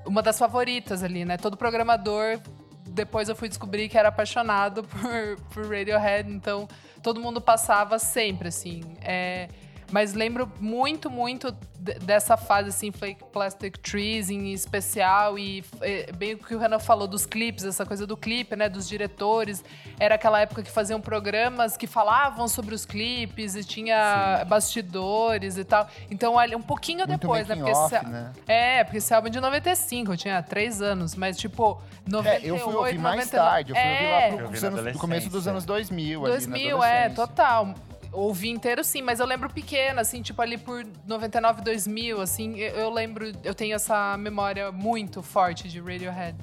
uma 0.05 0.21
das 0.21 0.37
favoritas 0.37 1.03
ali, 1.03 1.23
né? 1.25 1.37
Todo 1.37 1.55
programador 1.57 2.39
depois 2.87 3.29
eu 3.29 3.35
fui 3.35 3.47
descobrir 3.47 3.89
que 3.89 3.97
era 3.97 4.09
apaixonado 4.09 4.83
por, 4.89 5.41
por 5.53 5.65
Radiohead, 5.65 6.31
então 6.31 6.67
todo 7.01 7.19
mundo 7.19 7.41
passava 7.41 7.97
sempre, 7.99 8.47
assim. 8.49 8.81
É, 9.01 9.47
mas 9.91 10.13
lembro 10.13 10.51
muito, 10.59 11.09
muito 11.09 11.51
de- 11.77 11.95
dessa 11.95 12.37
fase, 12.37 12.69
assim, 12.69 12.91
Flake 12.91 13.23
Plastic 13.31 13.77
Trees 13.79 14.29
em 14.29 14.53
especial, 14.53 15.37
e 15.37 15.63
é, 15.81 16.11
bem 16.13 16.33
o 16.35 16.37
que 16.37 16.53
o 16.55 16.59
Renan 16.59 16.79
falou 16.79 17.07
dos 17.07 17.25
clipes, 17.25 17.63
essa 17.65 17.85
coisa 17.85 18.05
do 18.07 18.15
clipe, 18.15 18.55
né, 18.55 18.69
dos 18.69 18.87
diretores. 18.87 19.63
Era 19.99 20.15
aquela 20.15 20.39
época 20.39 20.63
que 20.63 20.71
faziam 20.71 21.01
programas 21.01 21.75
que 21.75 21.87
falavam 21.87 22.47
sobre 22.47 22.73
os 22.75 22.85
clipes 22.85 23.55
e 23.55 23.63
tinha 23.63 24.45
bastidores 24.47 25.57
e 25.57 25.63
tal. 25.63 25.87
Então, 26.09 26.37
ali, 26.39 26.55
um 26.55 26.61
pouquinho 26.61 26.99
Muito 27.07 27.19
depois, 27.19 27.47
né? 27.47 27.55
making 27.55 27.71
Porque 27.71 27.77
off, 27.85 27.95
esse- 27.95 28.05
né? 28.07 28.31
é, 28.47 28.83
porque 28.83 28.97
esse 28.99 29.13
álbum 29.13 29.27
é 29.27 29.31
de 29.31 29.39
95, 29.41 30.13
eu 30.13 30.17
tinha 30.17 30.41
3 30.41 30.81
anos, 30.81 31.15
mas 31.15 31.37
tipo, 31.37 31.81
98, 32.07 32.45
É, 32.45 32.49
eu 32.49 32.57
fui 32.59 32.73
ouvir 32.75 32.97
mais 32.99 33.31
99, 33.31 33.31
tarde. 33.51 33.71
Eu 33.71 33.75
fui 33.75 33.83
ouvir 33.91 34.03
é, 34.05 34.11
lá 34.11 34.21
Eu 34.21 34.49
pro, 34.49 34.67
anos, 34.67 34.93
no 34.93 34.99
começo 34.99 35.29
dos 35.29 35.47
anos 35.47 35.65
2000. 35.65 36.25
ali, 36.25 36.33
na 36.33 36.39
2000, 36.39 36.83
é, 36.83 37.05
adolescência. 37.05 37.15
total. 37.27 37.75
Ouvi 38.11 38.49
inteiro 38.49 38.83
sim, 38.83 39.01
mas 39.01 39.19
eu 39.19 39.25
lembro 39.25 39.49
pequena, 39.49 40.01
assim, 40.01 40.21
tipo 40.21 40.41
ali 40.41 40.57
por 40.57 40.85
99, 41.07 41.61
2000, 41.61 42.21
assim, 42.21 42.59
eu, 42.59 42.75
eu 42.75 42.89
lembro, 42.89 43.31
eu 43.43 43.55
tenho 43.55 43.75
essa 43.75 44.17
memória 44.17 44.71
muito 44.71 45.23
forte 45.23 45.69
de 45.69 45.79
Radiohead. 45.79 46.37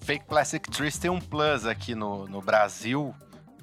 Fake 0.00 0.24
Plastic 0.24 0.66
Trees 0.68 0.98
tem 0.98 1.10
um 1.10 1.20
plus 1.20 1.66
aqui 1.66 1.94
no, 1.94 2.26
no 2.26 2.40
Brasil, 2.40 3.14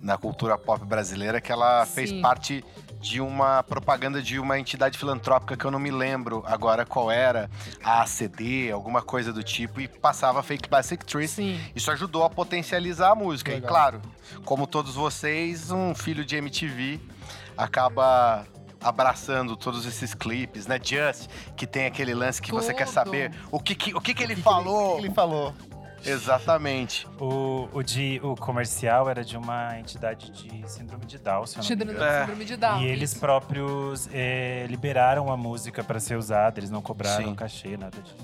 na 0.02 0.17
cultura 0.17 0.58
pop 0.58 0.86
brasileira, 0.86 1.41
que 1.41 1.52
ela 1.52 1.86
Sim. 1.86 1.93
fez 1.93 2.12
parte 2.13 2.63
de 3.02 3.22
uma 3.22 3.63
propaganda 3.63 4.22
de 4.22 4.39
uma 4.39 4.60
entidade 4.60 4.98
filantrópica 4.98 5.56
que 5.56 5.65
eu 5.65 5.72
não 5.72 5.80
me 5.80 5.91
lembro 5.91 6.43
agora 6.46 6.86
qual 6.86 7.12
era, 7.12 7.50
a 7.84 8.02
ACD, 8.02 8.72
alguma 8.72 9.02
coisa 9.02 9.32
do 9.32 9.43
tipo, 9.43 9.82
e 9.82 9.88
passava 9.88 10.41
Fake 10.43 10.67
Plastic 10.67 11.04
Trees. 11.04 11.32
Sim. 11.32 11.60
Isso 11.76 11.91
ajudou 11.91 12.24
a 12.24 12.30
potencializar 12.30 13.12
a 13.12 13.15
música. 13.15 13.52
Legal. 13.52 13.65
E 13.65 13.67
claro, 13.67 14.02
como 14.46 14.67
todos 14.67 14.96
vocês, 14.96 15.72
um 15.72 15.93
filho 15.96 16.24
de 16.24 16.36
MTV 16.36 17.00
acaba 17.58 18.46
abraçando 18.82 19.56
todos 19.58 19.86
esses 19.86 20.13
clipes, 20.13 20.67
né? 20.67 20.80
Just, 20.82 21.28
que 21.56 21.65
tem 21.65 21.86
aquele 21.88 22.13
lance 22.13 22.41
que 22.41 22.52
você 22.52 22.74
quer 22.74 22.86
Tudo. 22.86 22.93
saber 22.93 23.32
o 23.52 23.60
que, 23.60 23.74
que- 23.76 23.96
o 23.96 24.00
que, 24.00 24.13
que 24.13 24.24
ele 24.24 24.34
O 24.34 24.36
que 24.36 24.41
que 24.43 24.50
falou. 24.50 24.91
o 24.93 24.96
que 25.00 25.06
ele 25.08 25.13
falou? 25.13 25.54
Exatamente. 26.06 27.08
O, 27.20 27.67
o, 27.74 27.84
de, 27.84 28.22
o 28.24 28.36
comercial 28.36 29.10
era 29.10 29.24
de 29.26 29.36
uma 29.36 29.78
entidade 29.80 30.30
de 30.32 30.70
síndrome 30.70 31.06
de 31.06 31.17
Down, 31.17 31.46
se 31.48 31.56
eu 31.56 31.58
não 31.58 31.63
me 31.63 31.67
Síndrome, 31.67 31.91
engano. 31.93 32.12
É. 32.12 32.20
síndrome 32.22 32.46
de 32.46 32.56
Down. 32.56 32.82
E 32.82 32.86
eles 32.88 33.13
próprios 33.15 34.08
eh, 34.13 34.65
liberaram 34.70 35.32
a 35.32 35.36
música 35.36 35.84
pra 35.84 36.00
ser 36.00 36.15
usada, 36.17 36.60
eles 36.60 36.70
não 36.70 36.82
cobraram 36.82 37.26
Sim. 37.26 37.36
cachê, 37.36 37.76
nada 37.78 38.00
disso. 38.02 38.15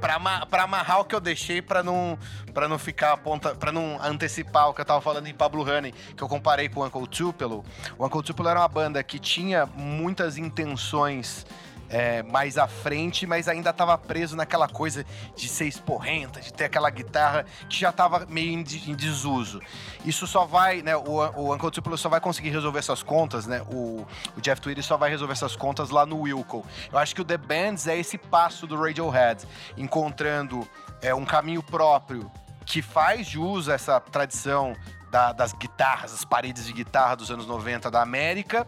Pra, 0.00 0.16
ama- 0.16 0.46
pra 0.46 0.64
amarrar 0.64 1.00
o 1.00 1.04
que 1.04 1.14
eu 1.14 1.20
deixei 1.20 1.62
pra 1.62 1.82
não, 1.82 2.18
pra 2.52 2.68
não 2.68 2.78
ficar 2.78 3.16
ponta. 3.16 3.54
para 3.54 3.72
não 3.72 3.98
antecipar 4.02 4.68
o 4.68 4.74
que 4.74 4.80
eu 4.80 4.84
tava 4.84 5.00
falando 5.00 5.26
em 5.26 5.34
Pablo 5.34 5.62
Honey, 5.62 5.92
que 6.16 6.22
eu 6.22 6.28
comparei 6.28 6.68
com 6.68 6.80
o 6.80 6.84
Uncle 6.86 7.06
Tupelo. 7.06 7.64
O 7.98 8.04
Uncle 8.04 8.22
Tupelo 8.22 8.48
era 8.48 8.60
uma 8.60 8.68
banda 8.68 9.02
que 9.02 9.18
tinha 9.18 9.66
muitas 9.66 10.36
intenções 10.36 11.46
é, 11.90 12.22
mais 12.22 12.56
à 12.56 12.68
frente, 12.68 13.26
mas 13.26 13.48
ainda 13.48 13.72
tava 13.72 13.98
preso 13.98 14.36
naquela 14.36 14.68
coisa 14.68 15.04
de 15.36 15.48
ser 15.48 15.66
esporrenta, 15.66 16.40
de 16.40 16.52
ter 16.52 16.64
aquela 16.66 16.88
guitarra 16.88 17.44
que 17.68 17.78
já 17.80 17.90
tava 17.92 18.24
meio 18.28 18.52
em, 18.52 18.62
de- 18.62 18.94
desuso. 18.94 19.60
Isso 20.04 20.26
só 20.26 20.44
vai, 20.46 20.82
né? 20.82 20.96
O, 20.96 21.02
o 21.36 21.52
Uncle 21.54 21.70
Tupelo 21.70 21.98
só 21.98 22.08
vai 22.08 22.20
conseguir 22.20 22.50
resolver 22.50 22.78
essas 22.78 23.02
contas, 23.02 23.46
né? 23.46 23.60
O, 23.72 24.06
o 24.36 24.40
Jeff 24.40 24.60
Tweedy 24.60 24.82
só 24.82 24.96
vai 24.96 25.10
resolver 25.10 25.32
essas 25.32 25.56
contas 25.56 25.90
lá 25.90 26.06
no 26.06 26.20
Wilco. 26.20 26.64
Eu 26.92 26.98
acho 26.98 27.14
que 27.14 27.20
o 27.20 27.24
The 27.24 27.36
Bands 27.36 27.86
é 27.88 27.98
esse 27.98 28.16
passo 28.16 28.66
do 28.66 28.80
Radiohead, 28.80 29.44
encontrando 29.76 30.66
é, 31.02 31.14
um 31.14 31.24
caminho 31.24 31.62
próprio 31.62 32.30
que 32.64 32.80
faz 32.80 33.26
jus 33.26 33.68
a 33.68 33.74
essa 33.74 33.98
tradição 33.98 34.76
da- 35.10 35.32
das 35.32 35.52
guitarras, 35.52 36.14
as 36.14 36.24
paredes 36.24 36.64
de 36.64 36.72
guitarra 36.72 37.16
dos 37.16 37.30
anos 37.32 37.46
90 37.46 37.90
da 37.90 38.00
América. 38.00 38.64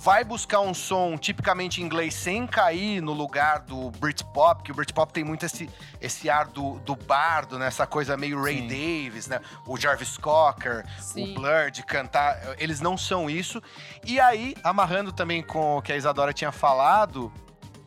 Vai 0.00 0.22
buscar 0.22 0.60
um 0.60 0.72
som 0.72 1.18
tipicamente 1.18 1.82
inglês 1.82 2.14
sem 2.14 2.46
cair 2.46 3.00
no 3.02 3.12
lugar 3.12 3.58
do 3.58 3.90
Britpop, 3.90 4.62
que 4.62 4.70
o 4.70 4.74
Britpop 4.74 5.12
tem 5.12 5.24
muito 5.24 5.44
esse, 5.44 5.68
esse 6.00 6.30
ar 6.30 6.46
do, 6.46 6.78
do 6.78 6.94
bardo, 6.94 7.58
né? 7.58 7.66
Essa 7.66 7.84
coisa 7.84 8.16
meio 8.16 8.40
Ray 8.40 8.58
Sim. 8.58 8.68
Davis, 8.68 9.26
né? 9.26 9.40
O 9.66 9.76
Jarvis 9.76 10.16
Cocker, 10.16 10.86
Sim. 11.00 11.32
o 11.32 11.34
Blur 11.34 11.72
de 11.72 11.82
cantar. 11.82 12.38
Eles 12.58 12.80
não 12.80 12.96
são 12.96 13.28
isso. 13.28 13.60
E 14.06 14.20
aí, 14.20 14.54
amarrando 14.62 15.10
também 15.10 15.42
com 15.42 15.78
o 15.78 15.82
que 15.82 15.92
a 15.92 15.96
Isadora 15.96 16.32
tinha 16.32 16.52
falado, 16.52 17.32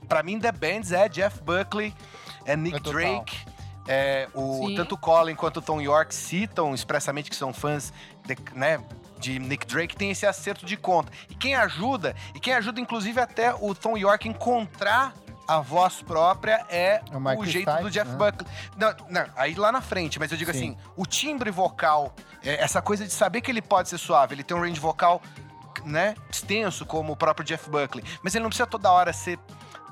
pra 0.09 0.21
mim 0.21 0.37
The 0.37 0.51
Bands 0.51 0.91
é 0.91 1.07
Jeff 1.07 1.41
Buckley, 1.41 1.95
é 2.45 2.57
Nick 2.57 2.75
É. 2.75 2.91
Drake. 2.91 3.37
É, 3.87 4.27
o, 4.33 4.67
Sim. 4.67 4.75
tanto 4.75 4.97
Colin 4.97 5.33
quanto 5.33 5.57
o 5.57 5.61
Tom 5.61 5.79
York 5.79 6.13
citam 6.13 6.73
expressamente 6.75 7.29
que 7.29 7.35
são 7.37 7.53
fãs 7.53 7.91
de, 8.25 8.37
né, 8.53 8.79
de 9.21 9.39
Nick 9.39 9.65
Drake, 9.67 9.95
tem 9.95 10.11
esse 10.11 10.25
acerto 10.25 10.65
de 10.65 10.75
conta. 10.75 11.11
E 11.29 11.35
quem 11.35 11.55
ajuda, 11.55 12.15
e 12.35 12.39
quem 12.39 12.53
ajuda 12.53 12.81
inclusive 12.81 13.19
até 13.21 13.53
o 13.53 13.73
Tom 13.73 13.97
York 13.97 14.27
encontrar 14.27 15.13
a 15.47 15.59
voz 15.59 16.01
própria 16.01 16.65
é 16.69 17.01
É 17.11 17.17
o 17.17 17.39
o, 17.39 17.45
jeito 17.45 17.69
do 17.69 17.77
Stipe, 17.77 17.91
Jeff 17.91 18.11
né? 18.11 18.17
Buckley. 18.17 18.51
Não, 18.77 18.95
não, 19.09 19.25
aí 19.35 19.53
lá 19.55 19.71
na 19.71 19.81
frente, 19.81 20.17
mas 20.17 20.31
eu 20.31 20.37
digo 20.37 20.51
Sim. 20.51 20.57
assim, 20.57 20.77
o 20.95 21.05
timbre 21.05 21.51
vocal, 21.51 22.15
é, 22.43 22.63
essa 22.63 22.81
coisa 22.81 23.05
de 23.05 23.11
saber 23.11 23.41
que 23.41 23.51
ele 23.51 23.61
pode 23.61 23.89
ser 23.89 23.97
suave, 23.97 24.33
ele 24.33 24.43
tem 24.43 24.55
um 24.55 24.61
range 24.61 24.79
vocal, 24.79 25.21
né, 25.85 26.15
extenso 26.29 26.85
como 26.85 27.13
o 27.13 27.15
próprio 27.15 27.45
Jeff 27.45 27.69
Buckley, 27.69 28.03
mas 28.23 28.33
ele 28.33 28.43
não 28.43 28.49
precisa 28.49 28.67
toda 28.67 28.91
hora 28.91 29.11
ser 29.13 29.37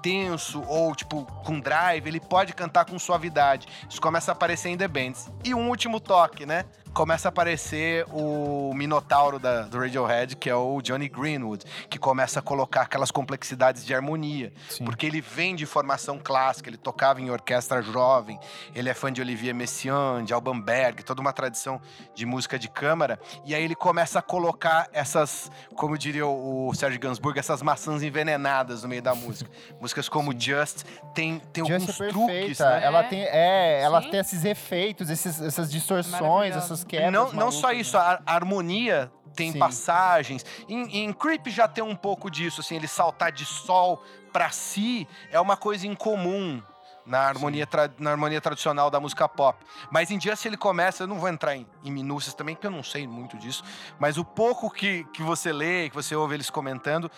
tenso 0.01 0.63
ou 0.65 0.95
tipo 0.95 1.25
com 1.43 1.59
drive, 1.59 2.07
ele 2.07 2.19
pode 2.19 2.53
cantar 2.53 2.85
com 2.85 2.97
suavidade. 2.97 3.67
Isso 3.89 4.01
começa 4.01 4.31
a 4.31 4.33
aparecer 4.33 4.69
em 4.69 4.77
The 4.77 4.87
Bands. 4.87 5.29
E 5.43 5.53
um 5.53 5.67
último 5.67 5.99
toque, 5.99 6.45
né? 6.45 6.63
Começa 6.93 7.27
a 7.27 7.29
aparecer 7.29 8.05
o 8.11 8.73
Minotauro 8.73 9.39
da, 9.39 9.61
do 9.61 9.79
Radiohead, 9.79 10.35
que 10.35 10.49
é 10.49 10.55
o 10.55 10.81
Johnny 10.81 11.07
Greenwood, 11.07 11.63
que 11.89 11.97
começa 11.97 12.39
a 12.39 12.41
colocar 12.41 12.81
aquelas 12.81 13.11
complexidades 13.11 13.85
de 13.85 13.93
harmonia. 13.93 14.51
Sim. 14.69 14.83
Porque 14.83 15.05
ele 15.05 15.21
vem 15.21 15.55
de 15.55 15.65
formação 15.65 16.19
clássica, 16.21 16.69
ele 16.69 16.77
tocava 16.77 17.21
em 17.21 17.29
orquestra 17.29 17.81
jovem, 17.81 18.39
ele 18.73 18.89
é 18.89 18.93
fã 18.93 19.13
de 19.13 19.21
Olivier 19.21 19.53
Messiaen, 19.53 20.25
de 20.25 20.33
Alban 20.33 20.59
Berg, 20.59 21.03
toda 21.03 21.21
uma 21.21 21.31
tradição 21.31 21.79
de 22.13 22.25
música 22.25 22.57
de 22.57 22.67
câmara. 22.67 23.19
E 23.45 23.53
aí 23.55 23.63
ele 23.63 23.75
começa 23.75 24.19
a 24.19 24.21
colocar 24.21 24.89
essas, 24.91 25.49
como 25.75 25.97
diria 25.97 26.25
o, 26.25 26.67
o 26.67 26.73
Sérgio 26.73 26.99
Gainsbourg, 26.99 27.39
essas 27.39 27.61
maçãs 27.61 28.03
envenenadas 28.03 28.83
no 28.83 28.89
meio 28.89 29.01
da 29.01 29.15
música. 29.15 29.49
Músicas 29.79 30.09
como 30.09 30.37
Just 30.37 30.83
tem, 31.13 31.39
tem 31.53 31.65
Just 31.65 31.73
alguns 31.73 32.01
é 32.01 32.07
truques, 32.07 32.59
né? 32.59 32.81
Ela 32.83 33.03
tem, 33.03 33.21
é, 33.21 33.81
ela 33.81 34.01
Sim. 34.01 34.09
tem 34.09 34.19
esses 34.19 34.43
efeitos, 34.43 35.09
esses, 35.09 35.41
essas 35.41 35.71
distorções, 35.71 36.19
Maravilhosa. 36.21 36.78
Não, 37.11 37.31
não 37.33 37.51
só 37.51 37.71
isso, 37.71 37.97
né? 37.97 38.19
a, 38.25 38.35
harmonia 38.35 39.11
tem 39.35 39.51
Sim. 39.51 39.59
passagens. 39.59 40.45
Em, 40.67 41.03
em 41.05 41.13
Creep 41.13 41.47
já 41.47 41.67
tem 41.67 41.83
um 41.83 41.95
pouco 41.95 42.29
disso, 42.29 42.61
assim, 42.61 42.75
ele 42.75 42.87
saltar 42.87 43.31
de 43.31 43.45
sol 43.45 44.03
pra 44.31 44.49
si 44.49 45.07
é 45.31 45.39
uma 45.39 45.57
coisa 45.57 45.87
incomum 45.87 46.61
na 47.05 47.21
harmonia, 47.21 47.67
na 47.97 48.11
harmonia 48.11 48.39
tradicional 48.39 48.91
da 48.91 48.99
música 48.99 49.27
pop. 49.27 49.57
Mas 49.89 50.11
em 50.11 50.21
Just 50.21 50.45
ele 50.45 50.57
começa, 50.57 51.03
eu 51.03 51.07
não 51.07 51.19
vou 51.19 51.27
entrar 51.27 51.55
em, 51.55 51.65
em 51.83 51.91
minúcias 51.91 52.35
também, 52.35 52.53
porque 52.53 52.67
eu 52.67 52.71
não 52.71 52.83
sei 52.83 53.07
muito 53.07 53.37
disso, 53.37 53.63
mas 53.97 54.17
o 54.17 54.23
pouco 54.23 54.69
que, 54.69 55.03
que 55.05 55.23
você 55.23 55.51
lê, 55.51 55.89
que 55.89 55.95
você 55.95 56.15
ouve 56.15 56.35
eles 56.35 56.49
comentando, 56.51 57.09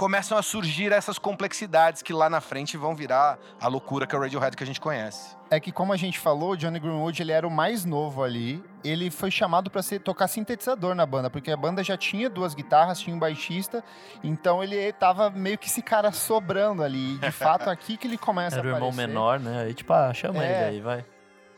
começam 0.00 0.38
a 0.38 0.42
surgir 0.42 0.92
essas 0.92 1.18
complexidades 1.18 2.00
que 2.00 2.10
lá 2.10 2.30
na 2.30 2.40
frente 2.40 2.74
vão 2.74 2.96
virar 2.96 3.38
a 3.60 3.68
loucura 3.68 4.06
que 4.06 4.14
é 4.14 4.18
o 4.18 4.22
Radiohead 4.22 4.56
que 4.56 4.62
a 4.64 4.66
gente 4.66 4.80
conhece. 4.80 5.36
É 5.50 5.60
que, 5.60 5.70
como 5.70 5.92
a 5.92 5.96
gente 5.98 6.18
falou, 6.18 6.52
o 6.52 6.56
Johnny 6.56 6.80
Greenwood 6.80 7.20
ele 7.20 7.32
era 7.32 7.46
o 7.46 7.50
mais 7.50 7.84
novo 7.84 8.22
ali. 8.22 8.64
Ele 8.82 9.10
foi 9.10 9.30
chamado 9.30 9.70
para 9.70 9.82
tocar 10.02 10.26
sintetizador 10.26 10.94
na 10.94 11.04
banda, 11.04 11.28
porque 11.28 11.50
a 11.50 11.56
banda 11.56 11.84
já 11.84 11.98
tinha 11.98 12.30
duas 12.30 12.54
guitarras, 12.54 12.98
tinha 12.98 13.14
um 13.14 13.18
baixista, 13.18 13.84
então 14.24 14.64
ele 14.64 14.90
tava 14.94 15.28
meio 15.28 15.58
que 15.58 15.66
esse 15.66 15.82
cara 15.82 16.10
sobrando 16.12 16.82
ali. 16.82 17.16
E, 17.16 17.18
de 17.18 17.30
fato, 17.30 17.68
aqui 17.68 17.98
que 17.98 18.06
ele 18.06 18.16
começa 18.16 18.56
Era 18.56 18.68
o 18.68 18.70
a 18.70 18.74
irmão 18.76 18.88
aparecer. 18.88 19.06
menor, 19.06 19.38
né? 19.38 19.64
Aí, 19.64 19.74
tipo, 19.74 19.92
ah, 19.92 20.14
chama 20.14 20.42
É. 20.42 20.68
ele 20.68 20.76
aí, 20.76 20.80
vai. 20.80 21.04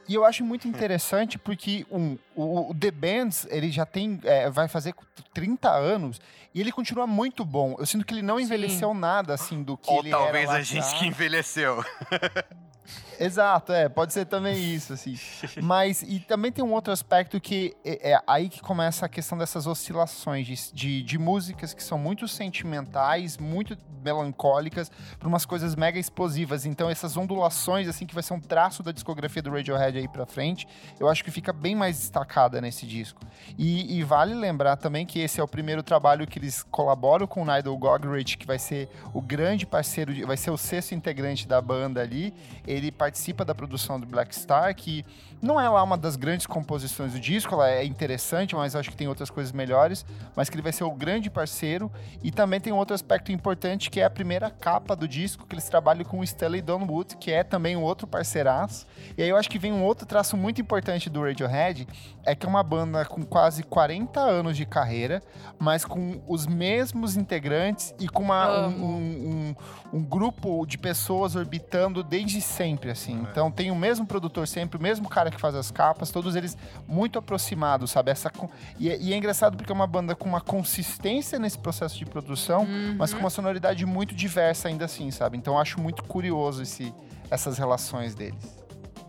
E 0.09 0.15
eu 0.15 0.25
acho 0.25 0.45
muito 0.45 0.67
interessante 0.67 1.39
porque 1.39 1.87
um, 1.91 2.19
o, 2.35 2.71
o 2.71 2.75
The 2.75 2.91
Bands, 2.91 3.47
ele 3.49 3.71
já 3.71 3.87
tem, 3.87 4.19
é, 4.25 4.51
vai 4.51 4.67
fazer 4.67 4.95
30 5.33 5.71
anos 5.71 6.21
e 6.55 6.61
ele 6.61 6.73
continua 6.73 7.07
muito 7.07 7.45
bom. 7.45 7.77
Eu 7.79 7.87
sinto 7.87 8.05
que 8.05 8.15
ele 8.15 8.23
não 8.23 8.39
Sim. 8.39 8.45
envelheceu 8.45 8.93
nada 8.95 9.35
assim 9.35 9.63
do 9.63 9.77
que 9.77 9.91
Ou 9.91 10.01
ele 10.01 10.11
talvez 10.11 10.45
era 10.45 10.53
lá 10.53 10.59
a 10.59 10.63
gente 10.63 10.79
atrás. 10.81 10.99
que 10.99 11.07
envelheceu. 11.07 11.85
Exato, 13.21 13.73
é, 13.73 13.89
pode 13.89 14.13
ser 14.13 14.25
também 14.27 14.75
isso, 14.75 14.93
assim. 14.93 15.17
Mas, 15.63 16.03
e 16.03 16.19
também 16.19 16.51
tem 16.51 16.65
um 16.65 16.73
outro 16.73 16.93
aspecto 16.93 17.41
que 17.41 17.77
é, 17.85 18.13
é 18.13 18.21
aí 18.27 18.49
que 18.49 18.61
começa 18.61 19.07
a 19.07 19.09
questão 19.09 19.39
dessas 19.39 19.67
oscilações 19.67 20.47
de, 20.47 20.73
de, 20.73 21.03
de 21.03 21.19
músicas 21.19 21.73
que 21.73 21.83
são 21.83 21.97
muito 21.97 22.27
sentimentais, 22.27 23.39
muito 23.39 23.77
melancólicas, 24.05 24.91
para 25.19 25.29
umas 25.29 25.47
coisas 25.47 25.77
mega 25.77 25.99
explosivas. 25.99 26.67
Então, 26.67 26.91
essas 26.91 27.17
ondulações, 27.17 27.87
assim, 27.87 28.05
que 28.05 28.15
vai 28.15 28.23
ser 28.23 28.35
um 28.35 28.41
traço 28.41 28.83
da 28.83 28.91
discografia 28.91 29.41
do 29.41 29.51
Radiohead 29.53 29.97
aí 29.99 30.09
pra 30.09 30.27
frente, 30.27 30.67
eu 30.99 31.09
acho 31.09 31.23
que 31.23 31.31
fica 31.31 31.53
bem 31.53 31.77
mais 31.77 31.99
destacada 31.99 32.61
nesse 32.61 32.85
disco. 32.85 33.21
E, 33.57 33.97
e 33.99 34.03
vale 34.03 34.35
lembrar 34.35 34.77
também 34.77 35.07
que 35.07 35.21
esse 35.21 35.41
é 35.41 35.45
o 35.45 35.47
primeiro 35.47 35.83
trabalho 35.85 36.27
que 36.27 36.39
eles 36.41 36.65
colaboram 36.65 37.29
com 37.29 37.43
o 37.43 37.45
Nigel 37.45 37.77
Godrich, 37.77 38.37
que 38.37 38.47
vai 38.47 38.59
ser 38.59 38.89
o 39.15 39.21
grande 39.21 39.65
parceiro, 39.65 40.13
de- 40.13 40.25
vai 40.25 40.37
ser 40.37 40.51
o 40.51 40.57
sexto 40.59 40.93
integrante 40.97 41.47
da 41.47 41.61
banda 41.61 42.01
ali. 42.01 42.35
Ele 42.67 42.82
participa 42.91 43.45
da 43.45 43.55
produção 43.55 44.01
do 44.01 44.07
Black 44.07 44.35
Star, 44.35 44.75
que 44.75 45.05
não 45.41 45.61
é 45.61 45.69
lá 45.69 45.83
uma 45.83 45.97
das 45.99 46.17
grandes 46.17 46.47
composições 46.47 47.13
do 47.13 47.21
disco, 47.21 47.55
ela 47.55 47.69
é 47.71 47.85
interessante, 47.85 48.55
mas 48.55 48.75
acho 48.75 48.91
que 48.91 48.97
tem 48.97 49.09
outras 49.09 49.29
coisas 49.31 49.53
melhores, 49.53 50.05
mas 50.35 50.49
que 50.49 50.55
ele 50.57 50.63
vai 50.63 50.73
ser 50.73 50.85
o 50.85 50.91
grande 50.93 51.29
parceiro. 51.29 51.91
E 52.23 52.31
também 52.31 52.61
tem 52.61 52.73
um 52.73 52.77
outro 52.77 52.95
aspecto 52.95 53.31
importante, 53.33 53.91
que 53.91 54.01
é 54.01 54.05
a 54.05 54.11
primeira 54.11 54.51
capa 54.51 54.95
do 54.97 55.07
disco, 55.07 55.47
que 55.47 55.55
eles 55.55 55.69
trabalham 55.69 56.05
com 56.05 56.21
o 56.21 56.25
Stanley 56.25 56.63
Donwood, 56.63 57.17
que 57.17 57.31
é 57.31 57.43
também 57.45 57.77
um 57.77 57.83
outro 57.83 58.07
parceiraço. 58.07 58.87
E 59.19 59.23
aí 59.23 59.29
eu 59.29 59.37
acho 59.37 59.51
que 59.51 59.59
vem 59.59 59.73
um 59.73 59.83
outro 59.85 60.07
traço 60.07 60.37
muito 60.37 60.61
importante 60.61 61.11
do 61.11 61.23
Radiohead, 61.23 61.87
é 62.25 62.35
que 62.35 62.47
é 62.47 62.49
uma 62.49 62.63
banda 62.63 63.05
com 63.05 63.23
quase 63.25 63.63
40 63.65 64.21
anos 64.21 64.57
de 64.57 64.65
carreira, 64.65 65.21
mas 65.59 65.85
com 65.85 66.23
os 66.27 66.47
mesmos 66.47 67.17
integrantes 67.17 67.93
e 67.99 68.09
com 68.09 68.23
uma, 68.23 68.67
um, 68.69 68.85
um- 68.85 69.55
um- 69.93 69.99
um 69.99 70.03
grupo 70.05 70.65
de 70.67 70.79
pessoas 70.79 71.35
orbitando 71.35 72.03
desde 72.03 72.41
sempre, 72.41 72.62
assim. 72.91 73.27
Então 73.31 73.51
tem 73.51 73.71
o 73.71 73.75
mesmo 73.77 74.07
produtor 74.07 74.47
sempre, 74.47 74.79
o 74.79 74.83
mesmo 74.83 75.09
cara 75.09 75.31
que 75.31 75.41
faz 75.41 75.55
as 75.55 75.71
capas, 75.71 76.11
todos 76.11 76.37
eles 76.37 76.57
muito 76.87 77.19
aproximados, 77.19 77.91
sabe? 77.91 78.11
Essa, 78.11 78.31
con- 78.31 78.49
e, 78.79 78.89
é- 78.91 78.99
e 79.01 79.13
é 79.13 79.17
engraçado 79.17 79.57
porque 79.57 79.73
é 79.73 79.75
uma 79.75 79.87
banda 79.87 80.15
com 80.15 80.29
uma 80.29 80.41
consistência 80.41 81.39
nesse 81.39 81.59
processo 81.59 81.99
de 81.99 82.05
produção, 82.05 82.67
mas 82.97 83.13
com 83.13 83.21
uma 83.21 83.31
sonoridade 83.31 83.85
muito 83.87 84.15
diversa 84.15 84.69
ainda 84.69 84.85
assim, 84.85 85.11
sabe? 85.11 85.37
Então 85.37 85.55
eu 85.55 85.59
acho 85.61 85.81
muito 85.81 86.05
curioso 86.05 86.63
esse, 86.63 86.93
essas 87.31 87.59
relações 87.59 88.15
deles. 88.15 88.62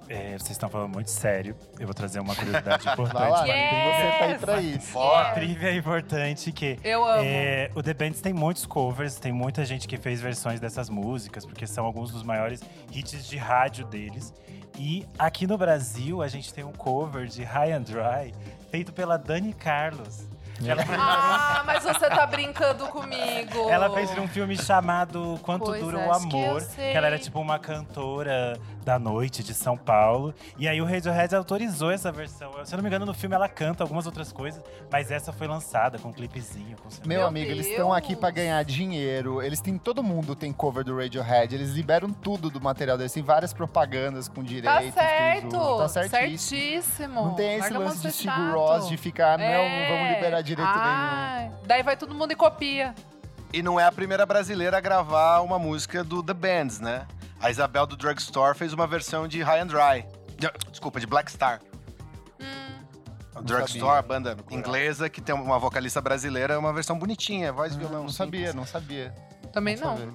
É, 0.10 0.32
vocês 0.38 0.52
estão 0.52 0.70
falando 0.70 0.94
muito 0.94 1.10
sério. 1.10 1.56
Eu 1.80 1.88
vou 1.88 1.94
trazer 1.94 2.20
uma 2.20 2.36
curiosidade 2.36 2.84
importante. 2.90 3.14
Vai 3.14 3.30
lá, 3.30 3.44
pra 3.44 3.54
Yes! 3.54 3.74
mim. 3.74 3.92
você 3.94 4.18
tá 4.20 4.26
aí 4.26 4.38
pra 4.40 4.62
isso. 4.62 5.00
Uma 5.00 5.26
trivia 5.32 5.76
importante 5.76 6.52
que 6.52 6.78
Eu 6.84 7.06
amo. 7.06 7.24
é, 7.24 7.72
o 7.74 7.82
The 7.82 7.94
Bands 7.94 8.22
tem 8.22 8.34
muitos 8.34 8.66
covers, 8.66 9.16
tem 9.16 9.32
muita 9.32 9.64
gente 9.66 9.88
que 9.88 9.98
fez 9.98 10.22
versões 10.22 10.60
dessas 10.60 10.90
músicas, 10.90 11.46
porque 11.46 11.66
são 11.66 11.86
alguns 11.86 12.12
dos 12.12 12.24
maiores 12.24 12.62
hits 12.92 13.26
de 13.28 13.38
rádio 13.38 13.86
deles. 13.86 14.34
E 14.78 15.06
aqui 15.18 15.46
no 15.48 15.58
Brasil, 15.58 16.22
a 16.22 16.28
gente 16.28 16.54
tem 16.54 16.64
um 16.64 16.72
cover 16.74 17.28
de 17.28 17.44
High 17.44 17.72
and 17.74 17.82
Dry, 17.84 18.34
feito 18.72 18.92
pela 18.92 19.18
Dani 19.18 19.54
Carlos. 19.54 20.28
Ela, 20.66 20.84
Ah, 20.98 21.64
mas 21.66 21.84
você 21.84 22.08
tá 22.10 22.26
brincando 22.28 22.86
comigo. 22.88 23.70
ela 23.70 23.90
fez 23.94 24.16
um 24.18 24.28
filme 24.28 24.56
chamado 24.56 25.40
Quanto 25.42 25.66
Coisas 25.66 25.84
Dura 25.84 25.98
o 25.98 26.28
que 26.30 26.36
Amor, 26.38 26.62
sei. 26.62 26.94
ela 26.94 27.08
era 27.08 27.18
tipo 27.20 27.40
uma 27.40 27.58
cantora 27.60 28.58
da 28.84 29.00
noite 29.00 29.44
de 29.44 29.54
São 29.54 29.78
Paulo. 29.78 30.34
E 30.58 30.68
aí 30.68 30.82
o 30.82 30.86
Radiohead 30.86 31.36
autorizou 31.36 31.90
essa 31.92 32.12
versão. 32.12 32.52
Se 32.66 32.74
eu 32.74 32.78
não 32.78 32.84
me 32.84 32.90
engano, 32.90 33.06
no 33.06 33.14
filme 33.14 33.36
ela 33.36 33.48
canta 33.50 33.84
algumas 33.84 34.06
outras 34.06 34.32
coisas, 34.32 34.62
mas 34.92 35.10
essa 35.12 35.32
foi 35.32 35.48
lançada 35.48 35.98
com 35.98 36.10
um 36.10 36.14
clipezinho, 36.14 36.76
com 36.78 36.90
Meu, 37.08 37.20
Meu 37.20 37.28
amigo, 37.28 37.50
eles 37.52 37.68
estão 37.68 37.92
aqui 37.94 38.16
pra 38.16 38.30
Deus. 38.30 38.36
ganhar 38.46 38.64
dinheiro. 38.64 39.42
Eles 39.42 39.60
têm. 39.62 39.78
Todo 39.78 40.04
mundo 40.04 40.36
tem 40.36 40.52
cover 40.54 40.84
do 40.84 40.96
Radiohead. 40.98 41.56
Eles 41.56 41.72
liberam 41.72 42.10
tudo 42.10 42.50
do 42.50 42.60
material 42.62 42.98
deles. 42.98 43.14
Tem 43.14 43.24
várias 43.24 43.54
propagandas 43.54 44.28
com 44.28 44.42
Tá 44.42 44.48
direitos. 44.48 44.82
eles 44.82 44.94
certo. 44.94 45.78
Tá 45.78 45.88
certíssimo. 45.88 46.20
certíssimo. 46.42 47.14
Não 47.26 47.34
tem 47.36 47.52
esse 47.60 47.62
Larga 47.74 47.80
lance 47.80 48.02
de 48.08 48.12
chato. 48.14 48.54
Ross 48.54 48.88
de 48.90 48.98
ficar, 48.98 49.38
não, 49.38 49.46
É. 49.46 49.90
não 49.90 49.98
vamos 49.98 50.16
liberar 50.16 50.42
direito 50.42 50.70
nenhum. 50.70 50.82
Ai, 50.84 51.52
Daí 51.66 51.84
vai 51.84 51.96
todo 51.98 52.14
mundo 52.14 52.32
e 52.32 52.36
copia. 52.36 52.94
E 53.52 53.62
não 53.62 53.80
é 53.80 53.84
a 53.86 53.92
primeira 53.92 54.26
brasileira 54.26 54.78
a 54.78 54.82
gravar 54.82 55.42
uma 55.42 55.60
música 55.60 56.04
do 56.04 56.24
The 56.24 56.34
Bands, 56.34 56.80
né? 56.80 57.06
A 57.44 57.52
Isabel 57.52 57.86
do 57.86 57.98
Drugstore 57.98 58.58
fez 58.58 58.72
uma 58.72 58.88
versão 58.88 59.28
de 59.28 59.42
High 59.42 59.60
and 59.60 59.68
Dry. 59.68 60.06
De- 60.38 60.50
Desculpa, 60.72 60.98
de 61.00 61.06
Black 61.06 61.30
Star. 61.30 61.60
O 63.36 63.42
Drugstore, 63.42 63.98
a 63.98 64.02
banda 64.02 64.38
inglesa 64.50 65.10
que 65.10 65.20
tem 65.20 65.36
uma 65.36 65.60
vocalista 65.60 66.00
brasileira, 66.00 66.54
é 66.54 66.58
uma 66.58 66.72
versão 66.72 66.98
bonitinha, 66.98 67.52
voz 67.52 67.76
e 67.76 67.78
violão. 67.78 68.04
Não 68.04 68.10
simples. 68.10 68.48
sabia, 68.48 68.54
não 68.54 68.66
sabia. 68.66 69.14
Também 69.52 69.76
não. 69.76 69.98
sabia. 69.98 70.14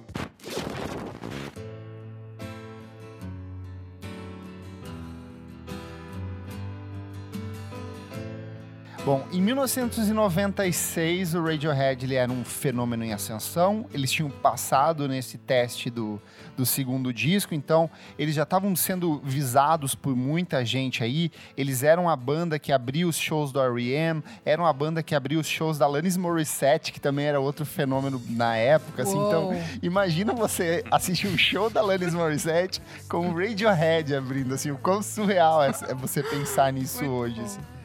Bom, 9.05 9.25
em 9.31 9.41
1996 9.41 11.33
o 11.33 11.41
Radiohead 11.41 12.05
ele 12.05 12.15
era 12.15 12.31
um 12.31 12.43
fenômeno 12.43 13.03
em 13.03 13.13
ascensão. 13.13 13.85
Eles 13.93 14.11
tinham 14.11 14.29
passado 14.29 15.07
nesse 15.07 15.37
teste 15.37 15.89
do, 15.89 16.21
do 16.57 16.65
segundo 16.65 17.13
disco, 17.13 17.55
então 17.55 17.89
eles 18.19 18.35
já 18.35 18.43
estavam 18.43 18.75
sendo 18.75 19.19
visados 19.23 19.95
por 19.95 20.15
muita 20.15 20.65
gente 20.65 21.01
aí. 21.01 21.31
Eles 21.55 21.81
eram 21.81 22.09
a 22.09 22.15
banda 22.15 22.59
que 22.59 22.73
abriu 22.73 23.07
os 23.07 23.17
shows 23.17 23.51
do 23.53 23.61
R.E.M., 23.61 24.21
eram 24.45 24.65
a 24.65 24.73
banda 24.73 25.01
que 25.01 25.15
abriu 25.15 25.39
os 25.39 25.47
shows 25.47 25.77
da 25.77 25.85
Alanis 25.85 26.17
Morissette, 26.17 26.91
que 26.91 26.99
também 26.99 27.25
era 27.25 27.39
outro 27.39 27.65
fenômeno 27.65 28.21
na 28.29 28.57
época. 28.57 29.03
Assim, 29.03 29.17
então, 29.17 29.51
imagina 29.81 30.33
você 30.33 30.83
assistir 30.91 31.27
um 31.27 31.37
show 31.37 31.69
da 31.69 31.79
Alanis 31.79 32.13
Morissette 32.13 32.81
com 33.07 33.29
o 33.29 33.33
Radiohead 33.33 34.13
abrindo, 34.13 34.53
assim, 34.53 34.71
o 34.71 34.77
quão 34.77 35.01
surreal 35.01 35.63
é 35.63 35.69
é 35.87 35.93
você 35.93 36.21
pensar 36.23 36.73
nisso 36.73 37.03
Muito 37.03 37.15
hoje, 37.15 37.41
assim. 37.41 37.78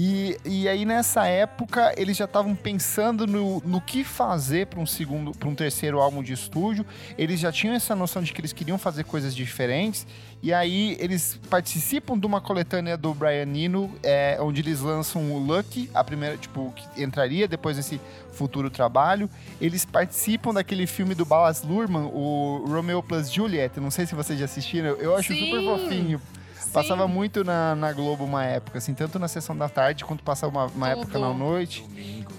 E, 0.00 0.36
e 0.44 0.68
aí, 0.68 0.84
nessa 0.84 1.26
época, 1.26 1.92
eles 1.96 2.16
já 2.16 2.26
estavam 2.26 2.54
pensando 2.54 3.26
no, 3.26 3.60
no 3.66 3.80
que 3.80 4.04
fazer 4.04 4.68
para 4.68 4.78
um 4.78 4.86
segundo, 4.86 5.32
para 5.32 5.48
um 5.48 5.56
terceiro 5.56 5.98
álbum 5.98 6.22
de 6.22 6.32
estúdio. 6.32 6.86
Eles 7.18 7.40
já 7.40 7.50
tinham 7.50 7.74
essa 7.74 7.96
noção 7.96 8.22
de 8.22 8.32
que 8.32 8.40
eles 8.40 8.52
queriam 8.52 8.78
fazer 8.78 9.02
coisas 9.02 9.34
diferentes. 9.34 10.06
E 10.40 10.54
aí, 10.54 10.96
eles 11.00 11.40
participam 11.50 12.16
de 12.16 12.24
uma 12.26 12.40
coletânea 12.40 12.96
do 12.96 13.12
Brian 13.12 13.52
Eno, 13.52 13.92
é, 14.04 14.38
onde 14.40 14.60
eles 14.60 14.82
lançam 14.82 15.32
o 15.32 15.38
Lucky, 15.40 15.90
a 15.92 16.04
primeira, 16.04 16.36
tipo, 16.36 16.72
que 16.76 17.02
entraria 17.02 17.48
depois 17.48 17.76
desse 17.76 18.00
futuro 18.30 18.70
trabalho. 18.70 19.28
Eles 19.60 19.84
participam 19.84 20.54
daquele 20.54 20.86
filme 20.86 21.12
do 21.12 21.24
Baz 21.24 21.64
Luhrmann, 21.64 22.08
o 22.14 22.64
Romeo 22.68 23.02
plus 23.02 23.32
Juliet. 23.32 23.80
Não 23.80 23.90
sei 23.90 24.06
se 24.06 24.14
vocês 24.14 24.38
já 24.38 24.44
assistiram, 24.44 24.90
eu 24.90 25.16
acho 25.16 25.34
Sim. 25.34 25.44
super 25.46 25.64
fofinho. 25.64 26.22
Passava 26.72 27.08
muito 27.08 27.44
na, 27.44 27.74
na 27.74 27.92
Globo 27.92 28.24
uma 28.24 28.44
época, 28.44 28.78
assim, 28.78 28.94
tanto 28.94 29.18
na 29.18 29.28
sessão 29.28 29.56
da 29.56 29.68
tarde 29.68 30.04
quanto 30.04 30.22
passava 30.22 30.50
uma, 30.52 30.66
uma 30.66 30.88
época 30.90 31.18
na 31.18 31.32
noite. 31.32 31.82
Domingo. 31.82 32.32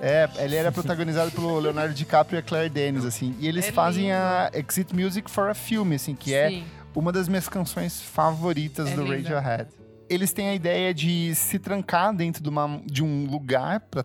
É, 0.00 0.28
ele 0.38 0.54
era 0.56 0.70
protagonizado 0.70 1.30
pelo 1.30 1.58
Leonardo 1.58 1.94
DiCaprio 1.94 2.36
e 2.36 2.40
a 2.40 2.42
Claire 2.42 2.68
Denis, 2.68 3.04
assim. 3.04 3.34
E 3.40 3.48
eles 3.48 3.68
É 3.68 3.72
fazem 3.72 4.04
lindo. 4.04 4.14
a 4.16 4.50
Exit 4.52 4.94
Music 4.94 5.30
for 5.30 5.48
a 5.48 5.54
Film, 5.54 5.92
assim, 5.94 6.14
que 6.14 6.34
é 6.34 6.50
Sim. 6.50 6.64
uma 6.94 7.10
das 7.10 7.28
minhas 7.28 7.48
canções 7.48 8.00
favoritas 8.02 8.88
É 8.90 8.94
do 8.94 9.02
linda. 9.04 9.40
Radiohead. 9.40 9.70
Eles 10.08 10.32
têm 10.32 10.48
a 10.48 10.54
ideia 10.54 10.94
de 10.94 11.34
se 11.34 11.58
trancar 11.58 12.14
dentro 12.14 12.42
de, 12.42 12.48
uma, 12.48 12.80
de 12.84 13.02
um 13.02 13.26
lugar 13.28 13.80
para 13.80 14.02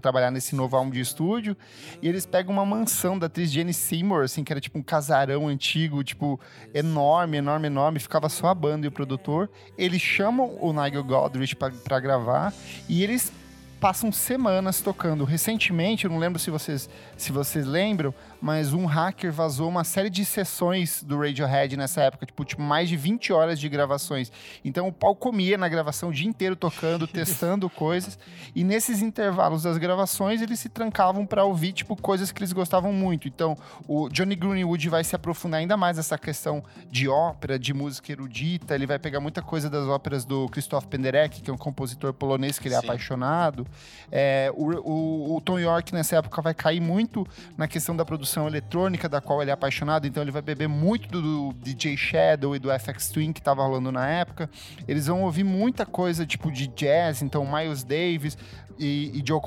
trabalhar 0.00 0.30
nesse 0.30 0.54
novo 0.54 0.76
álbum 0.76 0.90
de 0.90 1.00
estúdio. 1.00 1.56
E 2.00 2.08
eles 2.08 2.24
pegam 2.24 2.52
uma 2.52 2.64
mansão 2.64 3.18
da 3.18 3.26
atriz 3.26 3.50
Jenny 3.50 3.74
Seymour, 3.74 4.24
assim, 4.24 4.42
que 4.42 4.52
era 4.52 4.60
tipo 4.60 4.78
um 4.78 4.82
casarão 4.82 5.48
antigo, 5.48 6.02
tipo, 6.02 6.40
enorme, 6.72 7.36
enorme, 7.36 7.66
enorme. 7.66 7.98
Ficava 7.98 8.28
só 8.28 8.48
a 8.48 8.54
banda 8.54 8.86
e 8.86 8.88
o 8.88 8.92
produtor. 8.92 9.50
Eles 9.76 10.00
chamam 10.00 10.56
o 10.60 10.72
Nigel 10.72 11.04
Godrich 11.04 11.54
para 11.54 12.00
gravar 12.00 12.54
e 12.88 13.02
eles 13.02 13.32
passam 13.80 14.10
semanas 14.10 14.80
tocando. 14.80 15.24
Recentemente, 15.24 16.04
eu 16.04 16.10
não 16.10 16.18
lembro 16.18 16.38
se 16.38 16.50
vocês, 16.50 16.88
se 17.16 17.30
vocês 17.30 17.66
lembram, 17.66 18.14
mas 18.40 18.72
um 18.72 18.86
hacker 18.86 19.32
vazou 19.32 19.68
uma 19.68 19.84
série 19.84 20.10
de 20.10 20.24
sessões 20.24 21.02
do 21.02 21.18
Radiohead 21.18 21.76
nessa 21.76 22.02
época, 22.02 22.26
tipo, 22.26 22.44
tipo 22.44 22.62
mais 22.62 22.88
de 22.88 22.96
20 22.96 23.32
horas 23.32 23.60
de 23.60 23.68
gravações. 23.68 24.30
Então 24.64 24.88
o 24.88 24.92
pau 24.92 25.14
comia 25.14 25.58
na 25.58 25.68
gravação 25.68 26.08
o 26.08 26.12
dia 26.12 26.28
inteiro 26.28 26.56
tocando, 26.56 27.06
testando 27.08 27.68
coisas, 27.68 28.18
e 28.54 28.64
nesses 28.64 29.02
intervalos 29.02 29.62
das 29.62 29.78
gravações 29.78 30.40
eles 30.40 30.58
se 30.60 30.68
trancavam 30.68 31.26
para 31.26 31.44
ouvir 31.44 31.72
tipo 31.72 31.96
coisas 31.96 32.32
que 32.32 32.40
eles 32.40 32.52
gostavam 32.52 32.92
muito. 32.92 33.28
Então, 33.28 33.56
o 33.86 34.08
Johnny 34.08 34.34
Greenwood 34.34 34.88
vai 34.88 35.04
se 35.04 35.14
aprofundar 35.14 35.60
ainda 35.60 35.76
mais 35.76 35.96
nessa 35.96 36.18
questão 36.18 36.62
de 36.90 37.08
ópera, 37.08 37.58
de 37.58 37.74
música 37.74 38.12
erudita, 38.12 38.74
ele 38.74 38.86
vai 38.86 38.98
pegar 38.98 39.20
muita 39.20 39.42
coisa 39.42 39.68
das 39.68 39.86
óperas 39.86 40.24
do 40.24 40.48
Krzysztof 40.48 40.86
Penderecki, 40.86 41.42
que 41.42 41.50
é 41.50 41.52
um 41.52 41.58
compositor 41.58 42.12
polonês 42.12 42.58
que 42.58 42.68
ele 42.68 42.74
é 42.74 42.80
Sim. 42.80 42.86
apaixonado. 42.86 43.65
É, 44.10 44.52
o, 44.54 44.70
o, 44.80 45.36
o 45.36 45.40
Tom 45.40 45.58
York 45.58 45.92
nessa 45.92 46.16
época 46.16 46.40
vai 46.40 46.54
cair 46.54 46.80
muito 46.80 47.26
na 47.56 47.66
questão 47.66 47.96
da 47.96 48.04
produção 48.04 48.46
eletrônica, 48.46 49.08
da 49.08 49.20
qual 49.20 49.42
ele 49.42 49.50
é 49.50 49.54
apaixonado, 49.54 50.06
então 50.06 50.22
ele 50.22 50.30
vai 50.30 50.42
beber 50.42 50.68
muito 50.68 51.08
do, 51.08 51.52
do 51.52 51.54
DJ 51.60 51.96
Shadow 51.96 52.54
e 52.54 52.58
do 52.58 52.68
FX 52.78 53.08
Twin 53.10 53.32
que 53.32 53.42
tava 53.42 53.62
rolando 53.64 53.90
na 53.90 54.08
época. 54.08 54.48
Eles 54.86 55.06
vão 55.06 55.22
ouvir 55.22 55.44
muita 55.44 55.84
coisa 55.84 56.26
tipo 56.26 56.50
de 56.50 56.66
jazz, 56.68 57.22
então 57.22 57.46
Miles 57.46 57.82
Davis 57.82 58.36
e, 58.78 59.10
e 59.14 59.22
Joe 59.26 59.40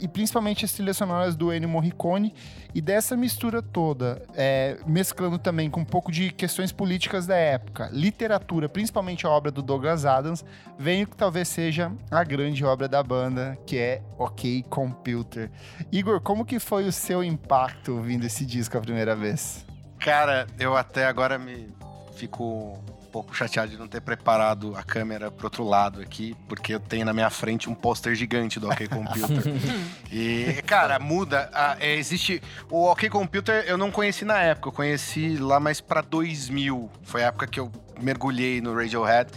e 0.00 0.08
principalmente 0.08 0.64
as 0.64 0.72
trilhas 0.72 0.96
sonoras 0.96 1.36
do 1.36 1.52
Ennio 1.52 1.68
Morricone. 1.68 2.34
E 2.74 2.80
dessa 2.80 3.16
mistura 3.16 3.62
toda, 3.62 4.22
é, 4.34 4.78
mesclando 4.86 5.38
também 5.38 5.70
com 5.70 5.80
um 5.80 5.84
pouco 5.84 6.12
de 6.12 6.30
questões 6.30 6.70
políticas 6.70 7.26
da 7.26 7.36
época, 7.36 7.88
literatura, 7.92 8.68
principalmente 8.68 9.26
a 9.26 9.30
obra 9.30 9.50
do 9.50 9.62
Douglas 9.62 10.04
Adams, 10.04 10.44
vem 10.78 11.02
o 11.02 11.06
que 11.06 11.16
talvez 11.16 11.48
seja 11.48 11.90
a 12.10 12.22
grande 12.22 12.64
obra 12.64 12.86
da 12.86 13.02
banda, 13.02 13.58
que 13.66 13.78
é 13.78 14.02
OK 14.18 14.64
Computer. 14.68 15.50
Igor, 15.90 16.20
como 16.20 16.44
que 16.44 16.58
foi 16.58 16.86
o 16.86 16.92
seu 16.92 17.24
impacto 17.24 17.96
ouvindo 17.96 18.24
esse 18.24 18.44
disco 18.44 18.76
a 18.76 18.80
primeira 18.80 19.16
vez? 19.16 19.66
Cara, 19.98 20.46
eu 20.58 20.76
até 20.76 21.06
agora 21.06 21.38
me 21.38 21.68
fico 22.14 22.78
pouco 23.10 23.34
chateado 23.34 23.70
de 23.70 23.76
não 23.76 23.88
ter 23.88 24.00
preparado 24.00 24.74
a 24.76 24.82
câmera 24.82 25.30
pro 25.30 25.46
outro 25.46 25.64
lado 25.64 26.00
aqui, 26.00 26.36
porque 26.48 26.74
eu 26.74 26.80
tenho 26.80 27.04
na 27.04 27.12
minha 27.12 27.30
frente 27.30 27.68
um 27.68 27.74
pôster 27.74 28.14
gigante 28.14 28.60
do 28.60 28.68
OK 28.68 28.86
Computer. 28.88 29.42
e, 30.12 30.62
cara, 30.66 30.98
muda. 30.98 31.50
a- 31.52 31.76
é, 31.80 31.96
existe. 31.96 32.42
O 32.70 32.84
OK 32.90 33.08
Computer 33.10 33.64
eu 33.66 33.76
não 33.76 33.90
conheci 33.90 34.24
na 34.24 34.38
época, 34.40 34.68
eu 34.68 34.72
conheci 34.72 35.36
lá 35.36 35.58
mais 35.58 35.80
pra 35.80 36.00
2000. 36.00 36.90
Foi 37.02 37.22
a 37.24 37.26
época 37.28 37.46
que 37.46 37.58
eu 37.58 37.70
mergulhei 38.00 38.60
no 38.60 38.74
Radiohead. 38.74 39.30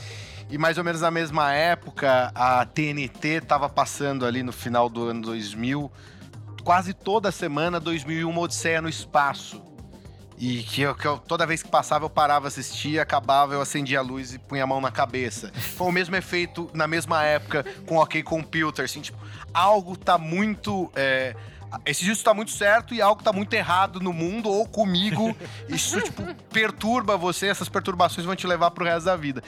E 0.50 0.58
mais 0.58 0.78
ou 0.78 0.84
menos 0.84 1.00
na 1.00 1.10
mesma 1.10 1.54
época, 1.54 2.30
a 2.36 2.66
TNT 2.66 3.40
tava 3.42 3.70
passando 3.70 4.26
ali 4.26 4.44
no 4.44 4.52
final 4.52 4.90
do 4.90 5.08
ano 5.08 5.22
2000, 5.22 5.90
quase 6.64 6.94
toda 6.94 7.32
semana, 7.32 7.80
2001 7.80 8.30
Uma 8.30 8.42
Odisseia 8.42 8.82
no 8.82 8.90
Espaço. 8.90 9.64
E 10.42 10.64
que, 10.64 10.82
eu, 10.82 10.96
que 10.96 11.06
eu- 11.06 11.20
toda 11.20 11.46
vez 11.46 11.62
que 11.62 11.70
passava 11.70 12.06
eu 12.06 12.10
parava, 12.10 12.48
assistia, 12.48 13.04
acabava, 13.04 13.54
eu 13.54 13.62
acendia 13.62 14.00
a 14.00 14.02
luz 14.02 14.34
e 14.34 14.40
punha 14.40 14.64
a 14.64 14.68
mão 14.68 14.82
na 14.82 14.90
cabeça. 14.90 15.52
Foi 15.54 15.86
o 15.88 15.92
mesmo 15.92 16.16
efeito 16.16 16.68
na 16.74 16.88
mesma 16.88 17.24
época 17.24 17.64
com 17.86 17.98
OK 17.98 18.24
Computer, 18.24 18.84
assim, 18.84 19.02
tipo, 19.02 19.20
algo 19.54 19.96
tá 19.96 20.18
muito. 20.18 20.92
é, 20.96 21.36
esse 21.86 22.04
disco 22.04 22.24
tá 22.24 22.34
muito 22.34 22.50
certo 22.50 22.92
e 22.96 23.00
algo 23.04 23.22
tá 23.22 23.32
muito 23.32 23.54
errado 23.54 24.00
no 24.00 24.12
mundo 24.12 24.50
ou 24.50 24.68
comigo. 24.68 25.38
Isso, 25.70 26.02
tipo, 26.02 26.24
perturba 26.52 27.16
você, 27.16 27.46
essas 27.46 27.70
perturbações 27.70 28.26
vão 28.26 28.36
te 28.36 28.48
levar 28.48 28.72
pro 28.72 28.84
resto 28.84 29.06
da 29.06 29.16
vida. 29.16 29.44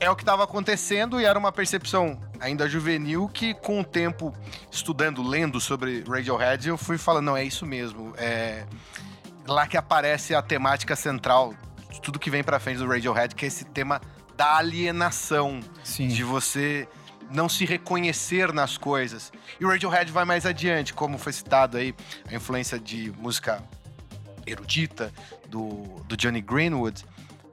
É 0.00 0.10
o 0.10 0.16
que 0.16 0.22
estava 0.22 0.42
acontecendo 0.44 1.20
e 1.20 1.26
era 1.26 1.38
uma 1.38 1.52
percepção 1.52 2.18
ainda 2.40 2.66
juvenil 2.66 3.28
que, 3.28 3.52
com 3.52 3.80
o 3.80 3.84
tempo, 3.84 4.34
estudando, 4.72 5.22
lendo 5.22 5.60
sobre 5.60 6.02
Radiohead, 6.08 6.66
eu 6.66 6.78
fui 6.78 6.96
falando, 6.96 7.26
não, 7.26 7.36
é 7.36 7.44
isso 7.44 7.66
mesmo. 7.66 8.14
É 8.16 8.64
lá 9.46 9.66
que 9.66 9.76
aparece 9.76 10.34
a 10.34 10.42
temática 10.42 10.94
central 10.94 11.54
de 11.90 12.00
tudo 12.00 12.18
que 12.18 12.30
vem 12.30 12.42
pra 12.42 12.60
frente 12.60 12.78
do 12.78 12.86
Radiohead, 12.86 13.34
que 13.34 13.44
é 13.44 13.48
esse 13.48 13.64
tema 13.64 14.00
da 14.36 14.56
alienação, 14.56 15.60
Sim. 15.82 16.08
de 16.08 16.22
você 16.22 16.88
não 17.30 17.48
se 17.48 17.64
reconhecer 17.64 18.52
nas 18.52 18.76
coisas. 18.76 19.32
E 19.58 19.64
o 19.64 19.68
Radiohead 19.68 20.10
vai 20.10 20.24
mais 20.24 20.46
adiante, 20.46 20.92
como 20.94 21.18
foi 21.18 21.32
citado 21.32 21.76
aí, 21.76 21.94
a 22.28 22.34
influência 22.34 22.78
de 22.78 23.12
música 23.18 23.62
erudita 24.46 25.12
do, 25.48 26.02
do 26.06 26.16
Johnny 26.16 26.40
Greenwood, 26.40 27.04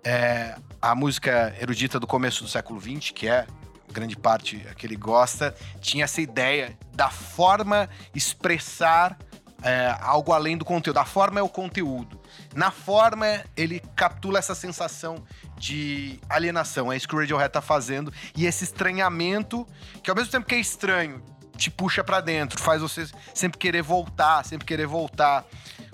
é, 0.04 0.56
a 0.82 0.96
música 0.96 1.54
erudita 1.60 2.00
do 2.00 2.08
começo 2.08 2.44
do 2.44 2.50
século 2.50 2.80
XX, 2.80 3.12
que 3.12 3.28
é 3.28 3.46
grande 3.92 4.16
parte 4.16 4.66
a 4.70 4.74
que 4.74 4.86
ele 4.86 4.96
gosta, 4.96 5.56
tinha 5.82 6.04
essa 6.04 6.22
ideia 6.22 6.78
da 6.94 7.10
forma 7.10 7.90
expressar 8.14 9.18
é, 9.64 9.96
algo 10.02 10.32
além 10.34 10.58
do 10.58 10.64
conteúdo. 10.66 10.98
A 11.00 11.06
forma 11.06 11.40
é 11.40 11.44
o 11.44 11.50
conteúdo. 11.50 12.20
Na 12.56 12.72
forma, 12.72 13.26
ele 13.56 13.82
captura 13.96 14.40
essa 14.40 14.54
sensação 14.56 15.24
de 15.58 16.20
alienação. 16.30 16.92
É 16.92 16.98
isso 16.98 17.08
que 17.08 17.16
o 17.16 17.20
Radiohead 17.20 17.52
tá 17.52 17.62
fazendo. 17.62 18.14
E 18.36 18.46
esse 18.46 18.64
estranhamento, 18.64 19.68
que 20.04 20.10
ao 20.10 20.16
mesmo 20.16 20.32
tempo 20.32 20.46
que 20.46 20.56
é 20.56 20.60
estranho, 20.60 21.22
te 21.56 21.72
puxa 21.72 22.04
pra 22.04 22.22
dentro, 22.22 22.62
faz 22.62 22.82
você 22.82 23.08
sempre 23.34 23.58
querer 23.58 23.82
voltar, 23.82 24.46
sempre 24.46 24.66
querer 24.66 24.86
voltar. 24.86 25.44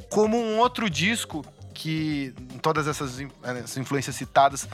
Como 0.10 0.38
um 0.38 0.58
outro 0.60 0.89
disco 0.89 1.43
que, 1.73 2.34
em 2.54 2.58
todas 2.58 2.86
essas, 2.88 3.19
in- 3.19 3.32
essas 3.43 3.78
influências 3.78 4.15
citadas, 4.15 4.67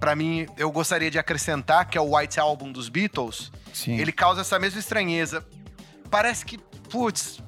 pra 0.00 0.16
mim, 0.16 0.46
eu 0.56 0.70
gostaria 0.72 1.10
de 1.10 1.18
acrescentar, 1.18 1.88
que 1.88 1.96
é 1.96 2.00
o 2.00 2.16
White 2.16 2.40
Album 2.40 2.72
dos 2.72 2.88
Beatles. 2.88 3.52
Sim. 3.72 3.96
Ele 3.98 4.10
causa 4.10 4.40
essa 4.40 4.58
mesma 4.58 4.80
estranheza. 4.80 5.46
Parece 6.10 6.44
que, 6.44 6.58
putz, 6.90 7.40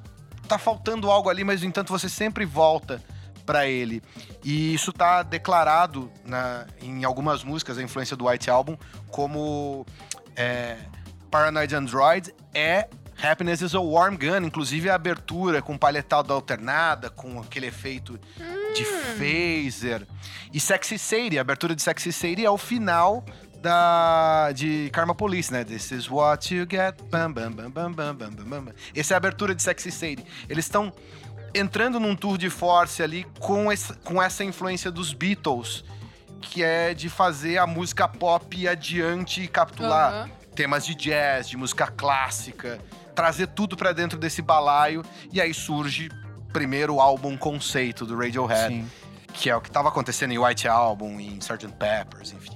tá 0.45 0.57
faltando 0.57 1.09
algo 1.11 1.29
ali, 1.29 1.43
mas 1.43 1.61
no 1.61 1.67
entanto 1.67 1.91
você 1.91 2.07
sempre 2.09 2.45
volta 2.45 3.01
pra 3.45 3.67
ele. 3.67 4.01
E 4.43 4.73
isso 4.73 4.91
tá 4.93 5.21
declarado 5.23 6.11
na- 6.25 6.65
em 6.81 7.03
algumas 7.03 7.43
músicas, 7.43 7.77
a 7.77 7.83
influência 7.83 8.15
do 8.15 8.27
White 8.27 8.49
Album, 8.49 8.77
como 9.09 9.85
é, 10.35 10.77
Paranoid 11.29 11.75
Android 11.75 12.33
é 12.53 12.87
Happiness 13.21 13.61
is 13.61 13.73
a 13.73 13.79
Warm 13.79 14.17
Gun, 14.17 14.45
inclusive 14.45 14.89
a 14.89 14.95
abertura 14.95 15.61
com 15.61 15.77
palhetal 15.77 16.25
alternada, 16.29 17.09
com 17.09 17.39
aquele 17.39 17.67
efeito 17.67 18.19
de 18.75 18.83
phaser. 18.83 20.05
E 20.51 20.59
Sexy 20.59 20.97
Sadie, 20.99 21.37
a 21.37 21.41
abertura 21.41 21.73
de 21.75 21.81
Sexy 21.81 22.11
Sadie 22.11 22.45
é 22.45 22.49
o 22.51 22.57
final 22.57 23.23
da 23.65 24.51
de 24.53 24.89
Karma 24.93 25.15
Police, 25.15 25.51
né? 25.51 25.63
This 25.63 25.91
is 25.91 26.09
what 26.09 26.53
you 26.53 26.65
get. 26.69 27.01
Bam, 27.09 27.31
bam, 27.31 27.51
bam, 27.51 27.69
bam, 27.71 27.91
bam, 27.91 28.15
bam, 28.15 28.29
bam, 28.31 28.63
bam. 28.65 28.73
Essa 28.95 29.13
é 29.13 29.15
a 29.15 29.17
abertura 29.17 29.55
de 29.55 29.61
Sexy 29.63 29.91
Sadie. 29.91 30.23
Eles 30.47 30.65
estão 30.65 30.93
entrando 31.53 31.99
num 31.99 32.15
tour 32.15 32.37
de 32.37 32.49
force 32.49 33.01
ali 33.01 33.25
com, 33.39 33.71
esse- 33.71 33.93
com 34.03 34.21
essa 34.21 34.43
influência 34.43 34.91
dos 34.91 35.13
Beatles, 35.13 35.83
que 36.41 36.63
é 36.63 36.93
de 36.93 37.09
fazer 37.09 37.57
a 37.57 37.65
música 37.65 38.07
pop 38.07 38.55
ir 38.55 38.67
adiante 38.67 39.41
e 39.41 39.47
capturar 39.47 40.29
temas 40.53 40.85
de 40.85 40.93
jazz, 40.93 41.49
de 41.49 41.57
música 41.57 41.87
clássica, 41.87 42.79
trazer 43.15 43.47
tudo 43.47 43.75
pra 43.75 43.91
dentro 43.93 44.17
desse 44.19 44.41
balaio 44.43 45.01
e 45.31 45.41
aí 45.41 45.53
surge 45.53 46.09
primeiro 46.53 46.95
o 46.95 47.01
álbum 47.01 47.35
conceito 47.35 48.05
do 48.05 48.15
Radiohead, 48.17 48.73
Sim. 48.75 48.89
que 49.33 49.49
é 49.49 49.55
o 49.55 49.59
que 49.59 49.71
tava 49.71 49.89
acontecendo 49.89 50.31
em 50.33 50.37
White 50.37 50.67
Album, 50.67 51.19
em 51.19 51.37
Sgt. 51.39 51.67
Peppers, 51.79 52.31
enfim. 52.31 52.54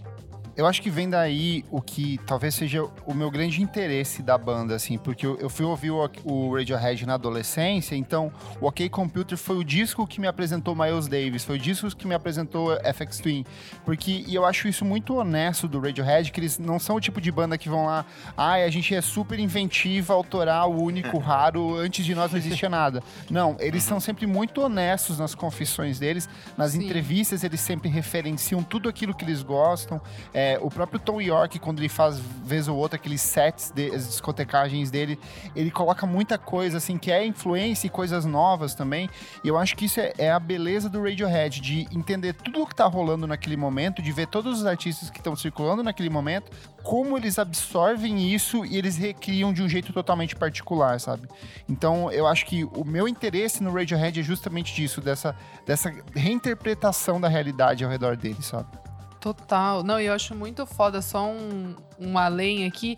Eu 0.59 0.67
acho 0.67 0.81
que 0.81 0.89
vem 0.89 1.09
daí 1.09 1.63
o 1.71 1.81
que 1.81 2.19
talvez 2.27 2.53
seja 2.53 2.83
o 3.05 3.13
meu 3.13 3.31
grande 3.31 3.63
interesse 3.63 4.21
da 4.21 4.37
banda, 4.37 4.75
assim, 4.75 4.97
porque 4.97 5.25
eu, 5.25 5.37
eu 5.37 5.49
fui 5.49 5.65
ouvir 5.65 5.89
o, 5.89 6.05
o 6.25 6.53
Radiohead 6.53 7.05
na 7.05 7.13
adolescência, 7.13 7.95
então 7.95 8.29
o 8.59 8.67
OK 8.67 8.89
Computer 8.89 9.37
foi 9.37 9.55
o 9.55 9.63
disco 9.63 10.05
que 10.05 10.19
me 10.19 10.27
apresentou 10.27 10.75
Miles 10.75 11.07
Davis, 11.07 11.45
foi 11.45 11.55
o 11.55 11.59
disco 11.59 11.95
que 11.95 12.05
me 12.05 12.13
apresentou 12.13 12.77
FX 12.93 13.19
Twin, 13.19 13.45
porque 13.85 14.25
e 14.27 14.35
eu 14.35 14.43
acho 14.43 14.67
isso 14.67 14.83
muito 14.83 15.15
honesto 15.15 15.65
do 15.65 15.79
Radiohead, 15.79 16.29
que 16.29 16.41
eles 16.41 16.59
não 16.59 16.77
são 16.77 16.97
o 16.97 16.99
tipo 16.99 17.21
de 17.21 17.31
banda 17.31 17.57
que 17.57 17.69
vão 17.69 17.85
lá, 17.85 18.05
ai, 18.35 18.65
a 18.65 18.69
gente 18.69 18.93
é 18.93 18.99
super 18.99 19.39
inventiva, 19.39 20.13
autoral, 20.13 20.73
único, 20.73 21.19
raro, 21.23 21.77
antes 21.77 22.05
de 22.05 22.13
nós 22.13 22.33
não 22.33 22.37
existia 22.37 22.67
nada. 22.67 23.01
Não, 23.29 23.55
eles 23.61 23.83
são 23.83 23.97
sempre 23.97 24.27
muito 24.27 24.59
honestos 24.59 25.19
nas 25.19 25.33
confissões 25.33 25.99
deles, 25.99 26.27
nas 26.57 26.73
Sim. 26.73 26.83
entrevistas 26.83 27.45
eles 27.45 27.61
sempre 27.61 27.87
referenciam 27.87 28.61
tudo 28.61 28.89
aquilo 28.89 29.15
que 29.15 29.23
eles 29.23 29.41
gostam, 29.41 30.01
é, 30.33 30.48
o 30.61 30.69
próprio 30.69 30.99
Tom 30.99 31.21
York, 31.21 31.59
quando 31.59 31.79
ele 31.79 31.89
faz 31.89 32.17
vez 32.17 32.67
ou 32.67 32.77
outra 32.77 32.97
aqueles 32.97 33.21
sets, 33.21 33.71
de, 33.71 33.93
as 33.93 34.07
discotecagens 34.07 34.89
dele, 34.89 35.19
ele 35.55 35.69
coloca 35.69 36.05
muita 36.05 36.37
coisa 36.37 36.77
assim 36.77 36.97
que 36.97 37.11
é 37.11 37.25
influência 37.25 37.87
e 37.87 37.89
coisas 37.89 38.25
novas 38.25 38.73
também. 38.73 39.09
E 39.43 39.47
eu 39.47 39.57
acho 39.57 39.75
que 39.75 39.85
isso 39.85 39.99
é, 39.99 40.13
é 40.17 40.31
a 40.31 40.39
beleza 40.39 40.89
do 40.89 41.03
Radiohead, 41.03 41.61
de 41.61 41.87
entender 41.91 42.33
tudo 42.33 42.61
o 42.61 42.67
que 42.67 42.73
tá 42.73 42.85
rolando 42.85 43.27
naquele 43.27 43.57
momento, 43.57 44.01
de 44.01 44.11
ver 44.11 44.27
todos 44.27 44.59
os 44.59 44.65
artistas 44.65 45.09
que 45.09 45.19
estão 45.19 45.35
circulando 45.35 45.83
naquele 45.83 46.09
momento, 46.09 46.51
como 46.83 47.17
eles 47.17 47.37
absorvem 47.37 48.33
isso 48.33 48.65
e 48.65 48.77
eles 48.77 48.97
recriam 48.97 49.53
de 49.53 49.61
um 49.61 49.69
jeito 49.69 49.91
totalmente 49.93 50.35
particular, 50.35 50.99
sabe? 50.99 51.27
Então 51.67 52.11
eu 52.11 52.25
acho 52.25 52.45
que 52.45 52.63
o 52.63 52.83
meu 52.85 53.07
interesse 53.07 53.61
no 53.61 53.71
Radiohead 53.71 54.19
é 54.19 54.23
justamente 54.23 54.73
disso, 54.73 55.01
dessa, 55.01 55.35
dessa 55.65 55.93
reinterpretação 56.15 57.19
da 57.19 57.27
realidade 57.27 57.83
ao 57.83 57.91
redor 57.91 58.15
dele, 58.15 58.41
sabe? 58.41 58.88
Total. 59.19 59.83
Não, 59.83 59.99
e 59.99 60.05
eu 60.05 60.13
acho 60.13 60.33
muito 60.33 60.65
foda, 60.65 61.01
só 61.01 61.27
um, 61.27 61.75
um 61.99 62.17
além 62.17 62.65
aqui. 62.65 62.97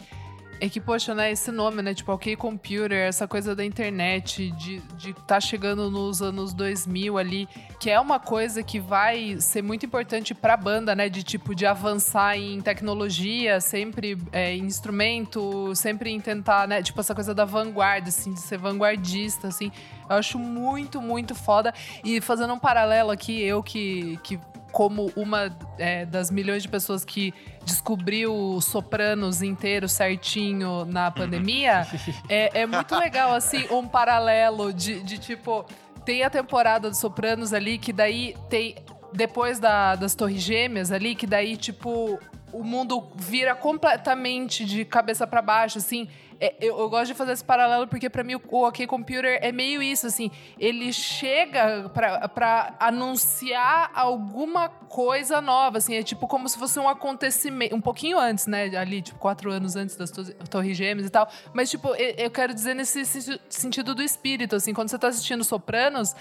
É 0.64 0.70
que, 0.70 0.80
poxa, 0.80 1.16
né, 1.16 1.32
esse 1.32 1.52
nome, 1.52 1.82
né, 1.82 1.92
tipo, 1.92 2.12
OK 2.12 2.36
Computer, 2.36 2.96
essa 2.96 3.28
coisa 3.28 3.56
da 3.56 3.66
internet, 3.66 4.52
de, 4.52 4.78
de 4.96 5.12
tá 5.26 5.40
chegando 5.40 5.90
nos 5.90 6.22
anos 6.22 6.54
2000 6.54 7.18
ali, 7.18 7.50
que 7.80 7.90
é 7.90 8.00
uma 8.00 8.20
coisa 8.20 8.62
que 8.62 8.80
vai 8.80 9.42
ser 9.42 9.64
muito 9.64 9.88
importante 9.88 10.36
pra 10.36 10.56
banda, 10.56 10.94
né, 10.94 11.10
de 11.10 11.24
tipo, 11.24 11.56
de 11.56 11.66
avançar 11.66 12.38
em 12.38 12.62
tecnologia, 12.62 13.60
sempre 13.60 14.16
é, 14.32 14.56
em 14.56 14.66
instrumento, 14.66 15.74
sempre 15.76 16.12
em 16.12 16.20
tentar, 16.20 16.68
né, 16.68 16.84
tipo, 16.84 17.00
essa 17.00 17.16
coisa 17.16 17.34
da 17.34 17.44
vanguarda, 17.44 18.10
assim, 18.10 18.32
de 18.32 18.42
ser 18.42 18.60
vanguardista, 18.60 19.48
assim. 19.48 19.72
Eu 20.08 20.18
acho 20.18 20.38
muito, 20.38 21.02
muito 21.02 21.34
foda. 21.34 21.74
E 22.04 22.22
fazendo 22.22 22.54
um 22.54 22.60
paralelo 22.60 23.10
aqui, 23.10 23.42
eu 23.42 23.64
que, 23.64 24.20
que 24.22 24.40
como 24.72 25.12
uma 25.16 25.56
é, 25.78 26.06
das 26.06 26.32
milhões 26.32 26.64
de 26.64 26.70
pessoas 26.70 27.04
que 27.04 27.34
descobriu 27.66 28.60
Sopranos 28.62 29.42
inteiro 29.42 29.88
certinho 29.88 30.86
na 30.86 31.12
pandemia, 31.12 31.86
é, 32.30 32.62
é 32.62 32.66
muito 32.66 32.96
legal, 32.96 33.34
assim, 33.34 33.66
um 33.70 33.88
paralelo 33.88 34.74
de, 34.74 35.02
de 35.02 35.18
tipo. 35.18 35.66
Tem 36.06 36.24
a 36.24 36.30
temporada 36.30 36.90
dos 36.90 36.98
Sopranos 36.98 37.54
ali, 37.54 37.78
que 37.78 37.94
daí 37.94 38.36
tem. 38.50 38.76
Depois 39.14 39.60
da, 39.60 39.96
das 39.96 40.16
Torres 40.16 40.42
Gêmeas 40.42 40.92
ali, 40.92 41.16
que 41.16 41.28
daí, 41.28 41.58
tipo, 41.58 42.18
o 42.54 42.64
mundo 42.64 43.12
vira 43.16 43.54
completamente 43.54 44.66
de 44.66 44.86
cabeça 44.86 45.28
para 45.28 45.42
baixo, 45.42 45.78
assim. 45.78 46.08
É, 46.44 46.56
eu, 46.60 46.80
eu, 46.80 46.90
gosto 46.90 47.06
de 47.06 47.14
fazer 47.14 47.34
esse 47.34 47.44
paralelo 47.44 47.88
porque 47.88 48.10
para 48.10 48.24
mim 48.24 48.34
o, 48.34 48.42
o 48.50 48.68
OK 48.68 48.88
Computer 48.88 49.38
é 49.44 49.52
meio 49.52 49.80
isso, 49.80 50.08
assim. 50.08 50.32
Ele 50.58 50.92
chega 50.92 51.88
para 51.90 52.76
anunciar 52.80 53.92
alguma 53.94 54.68
coisa 54.68 55.40
nova, 55.40 55.78
assim. 55.78 55.94
É 55.94 56.02
tipo 56.02 56.28
como 56.28 56.50
se 56.50 56.58
fosse 56.58 56.80
um 56.80 56.90
acontecimento, 56.90 57.76
um 57.76 57.80
pouquinho 57.80 58.18
antes, 58.18 58.48
né? 58.48 58.76
Ali, 58.76 59.04
tipo, 59.04 59.20
quatro 59.20 59.52
anos 59.52 59.76
antes 59.76 59.96
das 59.96 60.10
Torres 60.50 60.76
Gêmeas 60.76 61.06
e 61.06 61.12
tal. 61.12 61.30
Mas, 61.54 61.70
tipo, 61.70 61.90
eu, 61.90 62.16
eu 62.18 62.32
quero 62.32 62.56
dizer 62.56 62.74
nesse 62.74 63.06
sentido 63.48 63.94
do 63.94 64.02
espírito, 64.02 64.56
assim. 64.56 64.74
Quando 64.74 64.90
você 64.90 64.98
tá 64.98 65.10
assistindo 65.10 65.44
Sopranos, 65.44 66.16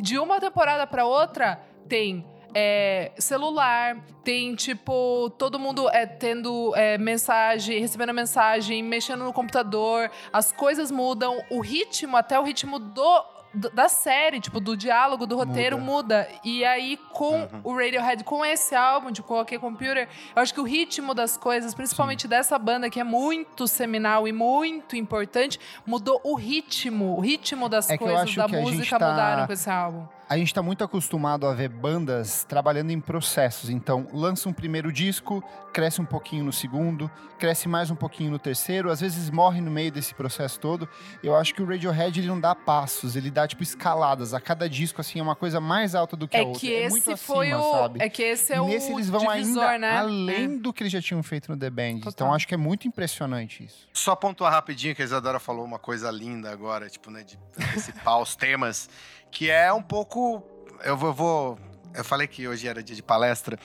de 0.00 0.18
uma 0.18 0.40
temporada 0.40 0.86
para 0.86 1.04
outra, 1.04 1.60
tem 1.86 2.24
é, 2.58 3.12
celular, 3.18 3.98
tem 4.24 4.54
tipo 4.54 5.28
todo 5.36 5.58
mundo 5.58 5.90
é, 5.90 6.06
tendo 6.06 6.74
é, 6.74 6.96
mensagem, 6.96 7.78
recebendo 7.80 8.14
mensagem, 8.14 8.82
mexendo 8.82 9.24
no 9.24 9.32
computador, 9.32 10.10
as 10.32 10.52
coisas 10.52 10.90
mudam, 10.90 11.38
o 11.50 11.60
ritmo, 11.60 12.16
até 12.16 12.40
o 12.40 12.42
ritmo 12.42 12.78
do 12.78 13.36
da 13.72 13.88
série, 13.88 14.38
tipo, 14.38 14.60
do 14.60 14.76
diálogo, 14.76 15.26
do 15.26 15.34
roteiro 15.34 15.78
muda. 15.78 16.28
muda. 16.28 16.28
E 16.44 16.62
aí, 16.62 16.98
com 17.10 17.40
uhum. 17.40 17.60
o 17.64 17.74
Radiohead, 17.74 18.22
com 18.22 18.44
esse 18.44 18.74
álbum 18.74 19.10
de 19.10 19.22
Qualquer 19.22 19.58
Computer, 19.58 20.06
eu 20.34 20.42
acho 20.42 20.52
que 20.52 20.60
o 20.60 20.64
ritmo 20.64 21.14
das 21.14 21.38
coisas, 21.38 21.74
principalmente 21.74 22.22
Sim. 22.22 22.28
dessa 22.28 22.58
banda 22.58 22.90
que 22.90 23.00
é 23.00 23.04
muito 23.04 23.66
seminal 23.66 24.28
e 24.28 24.32
muito 24.32 24.94
importante, 24.94 25.58
mudou 25.86 26.20
o 26.22 26.34
ritmo. 26.34 27.16
O 27.16 27.20
ritmo 27.20 27.66
das 27.66 27.88
é 27.88 27.96
coisas 27.96 28.34
da 28.34 28.46
música 28.46 28.98
tá... 28.98 29.10
mudaram 29.10 29.46
com 29.46 29.52
esse 29.54 29.70
álbum 29.70 30.06
a 30.28 30.36
gente 30.36 30.48
está 30.48 30.60
muito 30.60 30.82
acostumado 30.82 31.46
a 31.46 31.54
ver 31.54 31.68
bandas 31.68 32.44
trabalhando 32.44 32.90
em 32.90 33.00
processos. 33.00 33.70
Então, 33.70 34.08
lança 34.12 34.48
um 34.48 34.52
primeiro 34.52 34.92
disco, 34.92 35.42
cresce 35.72 36.00
um 36.00 36.04
pouquinho 36.04 36.44
no 36.44 36.52
segundo, 36.52 37.10
cresce 37.38 37.68
mais 37.68 37.90
um 37.90 37.94
pouquinho 37.94 38.32
no 38.32 38.38
terceiro, 38.38 38.90
às 38.90 39.00
vezes 39.00 39.30
morre 39.30 39.60
no 39.60 39.70
meio 39.70 39.92
desse 39.92 40.14
processo 40.14 40.58
todo. 40.58 40.88
Eu 41.22 41.36
acho 41.36 41.54
que 41.54 41.62
o 41.62 41.66
Radiohead 41.66 42.18
ele 42.18 42.26
não 42.26 42.40
dá 42.40 42.54
passos, 42.54 43.14
ele 43.14 43.30
dá 43.30 43.46
tipo 43.46 43.62
escaladas. 43.62 44.34
A 44.34 44.40
cada 44.40 44.68
disco 44.68 45.00
assim 45.00 45.20
é 45.20 45.22
uma 45.22 45.36
coisa 45.36 45.60
mais 45.60 45.94
alta 45.94 46.16
do 46.16 46.26
que 46.26 46.36
é 46.36 46.40
a 46.40 46.44
outra. 46.44 46.60
Que 46.60 46.74
é 46.74 46.88
muito 46.88 47.16
foi 47.16 47.52
acima, 47.52 47.64
o... 47.64 47.72
sabe? 47.72 48.02
É 48.02 48.08
que 48.08 48.22
esse 48.22 48.52
é 48.52 48.56
e 48.56 48.60
nesse 48.66 48.90
o 48.90 48.96
eles 48.96 49.08
vão 49.08 49.20
divisor, 49.20 49.62
ainda 49.62 49.78
né? 49.78 49.96
além 49.96 50.44
é. 50.44 50.58
do 50.58 50.72
que 50.72 50.82
eles 50.82 50.92
já 50.92 51.00
tinham 51.00 51.22
feito 51.22 51.52
no 51.52 51.56
The 51.56 51.70
Band. 51.70 51.98
Total. 51.98 52.12
Então, 52.12 52.34
acho 52.34 52.48
que 52.48 52.54
é 52.54 52.58
muito 52.58 52.88
impressionante 52.88 53.64
isso. 53.64 53.86
Só 53.92 54.16
pontuar 54.16 54.52
rapidinho 54.52 54.94
que 54.94 55.02
a 55.02 55.04
Isadora 55.04 55.38
falou 55.38 55.64
uma 55.64 55.78
coisa 55.78 56.10
linda 56.10 56.50
agora, 56.50 56.88
tipo, 56.88 57.10
né, 57.10 57.22
de 57.22 57.38
antecipar 57.56 58.18
os 58.20 58.34
temas, 58.34 58.88
que 59.36 59.50
é 59.50 59.70
um 59.70 59.82
pouco 59.82 60.42
eu 60.82 60.96
vou, 60.96 61.12
vou, 61.12 61.58
Eu 61.94 62.02
falei 62.02 62.26
que 62.26 62.48
hoje 62.48 62.66
era 62.66 62.82
dia 62.82 62.96
de 62.96 63.02
palestra. 63.02 63.58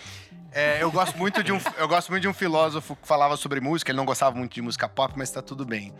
É, 0.51 0.83
eu, 0.83 0.91
gosto 0.91 1.17
muito 1.17 1.41
de 1.41 1.53
um, 1.53 1.59
eu 1.79 1.87
gosto 1.87 2.09
muito 2.09 2.23
de 2.23 2.27
um 2.27 2.33
filósofo 2.33 2.93
que 2.97 3.07
falava 3.07 3.37
sobre 3.37 3.61
música. 3.61 3.89
Ele 3.89 3.97
não 3.97 4.05
gostava 4.05 4.35
muito 4.35 4.53
de 4.53 4.61
música 4.61 4.89
pop, 4.89 5.13
mas 5.15 5.31
tá 5.31 5.41
tudo 5.41 5.63
bem. 5.63 5.93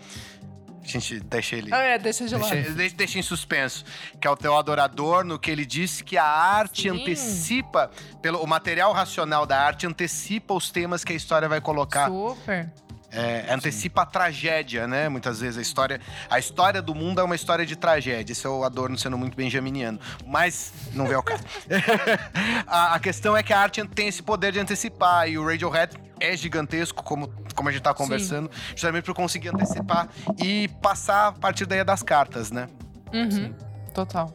A 0.84 0.88
gente 0.88 1.22
deixa 1.22 1.56
ele. 1.56 1.74
Ah, 1.74 1.84
é, 1.84 1.98
deixa 1.98 2.26
de 2.26 2.36
deixa, 2.36 2.72
deixa, 2.72 2.96
deixa, 2.96 3.20
em 3.20 3.22
suspenso. 3.22 3.86
Que 4.20 4.28
é 4.28 4.32
o 4.32 4.36
Teodoro 4.36 4.82
Adorno, 4.82 5.40
que 5.40 5.50
ele 5.50 5.66
disse 5.66 6.04
que 6.04 6.18
a 6.18 6.26
arte 6.26 6.84
Sim. 6.84 6.90
antecipa, 6.90 7.90
pelo, 8.22 8.44
o 8.44 8.48
material 8.48 8.92
racional 8.92 9.46
da 9.46 9.58
arte 9.58 9.88
antecipa 9.88 10.54
os 10.54 10.70
temas 10.70 11.06
que 11.06 11.14
a 11.14 11.16
história 11.16 11.48
vai 11.48 11.62
colocar. 11.62 12.10
Super. 12.10 12.70
É, 13.12 13.54
antecipa 13.54 14.02
Sim. 14.02 14.08
a 14.08 14.10
tragédia, 14.10 14.88
né? 14.88 15.10
Muitas 15.10 15.42
vezes 15.42 15.58
a 15.58 15.62
história, 15.62 16.00
a 16.30 16.40
história 16.40 16.82
do 16.82 16.96
mundo 16.96 17.20
é 17.20 17.24
uma 17.24 17.36
história 17.36 17.66
de 17.66 17.76
tragédia. 17.76 18.32
Esse 18.32 18.46
é 18.46 18.50
o 18.50 18.64
Adorno 18.64 18.98
sendo 18.98 19.18
muito 19.18 19.36
benjaminiano. 19.36 20.00
Mas 20.26 20.72
não 20.94 21.06
vê 21.06 21.16
o 21.16 21.24
caso. 21.24 21.44
a, 22.66 22.96
a, 22.96 23.00
questão 23.00 23.36
é 23.36 23.44
que 23.44 23.52
a 23.52 23.60
arte 23.60 23.86
tem 23.90 24.08
esse 24.08 24.24
poder 24.24 24.52
de 24.52 24.60
antecipar 24.60 25.28
e 25.28 25.38
o 25.38 25.46
Radiohead 25.46 25.96
é 26.20 26.38
gigantesco, 26.38 27.04
como, 27.04 27.34
como 27.56 27.68
a 27.68 27.72
gente 27.72 27.82
tá 27.82 27.94
conversando, 27.94 28.50
Sim. 28.54 28.62
justamente 28.72 29.04
por 29.04 29.16
conseguir 29.16 29.50
antecipar 29.50 30.08
e 30.42 30.68
passar 30.82 31.28
a 31.28 31.32
partir 31.32 31.66
daí 31.66 31.84
das 31.84 32.04
cartas, 32.04 32.52
né? 32.52 32.68
Uhum. 33.12 33.54
Total. 33.94 34.32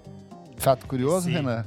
Fato 0.58 0.86
curioso, 0.86 1.26
Sim. 1.26 1.34
Renan? 1.34 1.64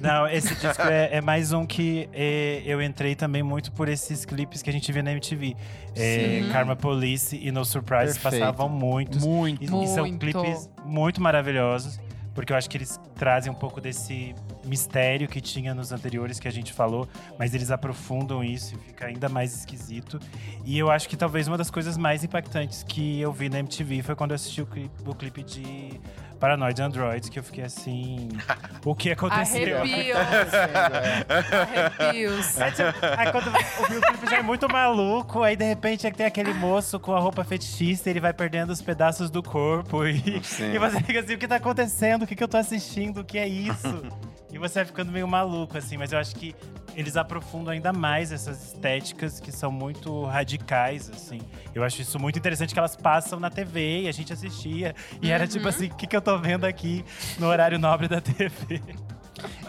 Não, 0.00 0.28
esse 0.28 0.54
disco 0.54 0.82
é, 0.82 1.16
é, 1.16 1.20
mais 1.20 1.52
um 1.52 1.66
que 1.66 2.08
é, 2.12 2.62
eu 2.64 2.82
entrei 2.82 3.14
também 3.14 3.42
muito 3.42 3.72
por 3.72 3.88
esses 3.88 4.24
clipes 4.24 4.62
que 4.62 4.70
a 4.70 4.72
gente 4.72 4.90
vê 4.92 5.02
na 5.02 5.12
MTV. 5.12 5.56
É, 5.96 6.42
Karma 6.52 6.76
Police 6.76 7.36
e 7.36 7.50
No 7.50 7.64
Surprise 7.64 8.18
Perfeito. 8.18 8.42
passavam 8.42 8.68
muitos. 8.68 9.24
Muito. 9.24 9.62
E, 9.62 9.84
e 9.84 9.88
são 9.88 10.18
clipes 10.18 10.70
muito 10.84 11.20
maravilhosos, 11.20 11.98
porque 12.34 12.52
eu 12.52 12.56
acho 12.56 12.68
que 12.70 12.76
eles 12.76 13.00
trazem 13.16 13.50
um 13.50 13.54
pouco 13.54 13.80
desse 13.80 14.34
mistério 14.64 15.26
que 15.26 15.40
tinha 15.40 15.74
nos 15.74 15.90
anteriores 15.90 16.38
que 16.38 16.46
a 16.46 16.52
gente 16.52 16.72
falou, 16.72 17.08
mas 17.38 17.54
eles 17.54 17.70
aprofundam 17.70 18.44
isso 18.44 18.74
e 18.74 18.78
fica 18.78 19.06
ainda 19.06 19.28
mais 19.28 19.54
esquisito. 19.54 20.20
E 20.64 20.78
eu 20.78 20.90
acho 20.90 21.08
que 21.08 21.16
talvez 21.16 21.48
uma 21.48 21.56
das 21.56 21.70
coisas 21.70 21.96
mais 21.96 22.22
impactantes 22.22 22.82
que 22.82 23.20
eu 23.20 23.32
vi 23.32 23.48
na 23.48 23.58
MTV 23.58 24.02
foi 24.02 24.14
quando 24.14 24.32
eu 24.32 24.34
assisti 24.36 24.62
o 24.62 24.66
clipe, 24.66 24.90
o 25.04 25.14
clipe 25.14 25.42
de 25.42 26.00
Paranoid 26.38 26.80
Android, 26.80 27.30
que 27.30 27.38
eu 27.38 27.42
fiquei 27.42 27.64
assim. 27.64 28.28
o 28.84 28.94
que 28.94 29.10
aconteceu? 29.10 29.78
Arrepios. 29.78 30.16
Arrepios. 31.98 32.60
É, 32.60 32.70
tipo, 32.70 33.06
aí 33.18 33.32
quando 33.32 33.48
o 33.48 33.86
videoclipe 33.86 34.30
já 34.30 34.38
é 34.38 34.42
muito 34.42 34.68
maluco, 34.70 35.42
aí 35.42 35.56
de 35.56 35.64
repente 35.64 36.06
é 36.06 36.10
que 36.10 36.16
tem 36.16 36.26
aquele 36.26 36.54
moço 36.54 37.00
com 37.00 37.14
a 37.14 37.18
roupa 37.18 37.44
fetichista, 37.44 38.08
ele 38.08 38.20
vai 38.20 38.32
perdendo 38.32 38.70
os 38.70 38.80
pedaços 38.80 39.30
do 39.30 39.42
corpo. 39.42 40.06
E, 40.06 40.40
e 40.72 40.78
você 40.78 41.00
fica 41.02 41.20
assim: 41.20 41.34
o 41.34 41.38
que 41.38 41.48
tá 41.48 41.56
acontecendo? 41.56 42.22
O 42.22 42.26
que, 42.26 42.36
que 42.36 42.44
eu 42.44 42.48
tô 42.48 42.56
assistindo? 42.56 43.20
O 43.20 43.24
que 43.24 43.38
é 43.38 43.46
isso? 43.46 44.02
E 44.50 44.56
você 44.56 44.78
vai 44.78 44.86
ficando 44.86 45.12
meio 45.12 45.28
maluco, 45.28 45.76
assim, 45.76 45.98
mas 45.98 46.10
eu 46.10 46.18
acho 46.18 46.34
que 46.34 46.54
eles 46.98 47.16
aprofundam 47.16 47.72
ainda 47.72 47.92
mais 47.92 48.32
essas 48.32 48.72
estéticas 48.72 49.38
que 49.38 49.52
são 49.52 49.70
muito 49.70 50.24
radicais, 50.24 51.08
assim. 51.08 51.40
Eu 51.72 51.84
acho 51.84 52.02
isso 52.02 52.18
muito 52.18 52.36
interessante 52.36 52.72
que 52.72 52.78
elas 52.78 52.96
passam 52.96 53.38
na 53.38 53.48
TV 53.48 54.02
e 54.02 54.08
a 54.08 54.12
gente 54.12 54.32
assistia. 54.32 54.96
E 55.22 55.28
uhum. 55.28 55.32
era 55.32 55.46
tipo 55.46 55.62
uhum. 55.62 55.68
assim, 55.68 55.86
o 55.86 55.94
que, 55.94 56.08
que 56.08 56.16
eu 56.16 56.20
tô 56.20 56.36
vendo 56.36 56.64
aqui 56.64 57.04
no 57.38 57.46
horário 57.46 57.78
nobre 57.78 58.08
da 58.08 58.20
TV? 58.20 58.82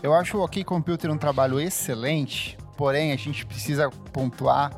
Eu 0.01 0.11
acho 0.15 0.39
o 0.39 0.43
OK 0.43 0.63
Computer 0.63 1.11
um 1.11 1.19
trabalho 1.19 1.59
excelente, 1.59 2.57
porém 2.75 3.11
a 3.11 3.15
gente 3.15 3.45
precisa 3.45 3.91
pontuar 4.11 4.71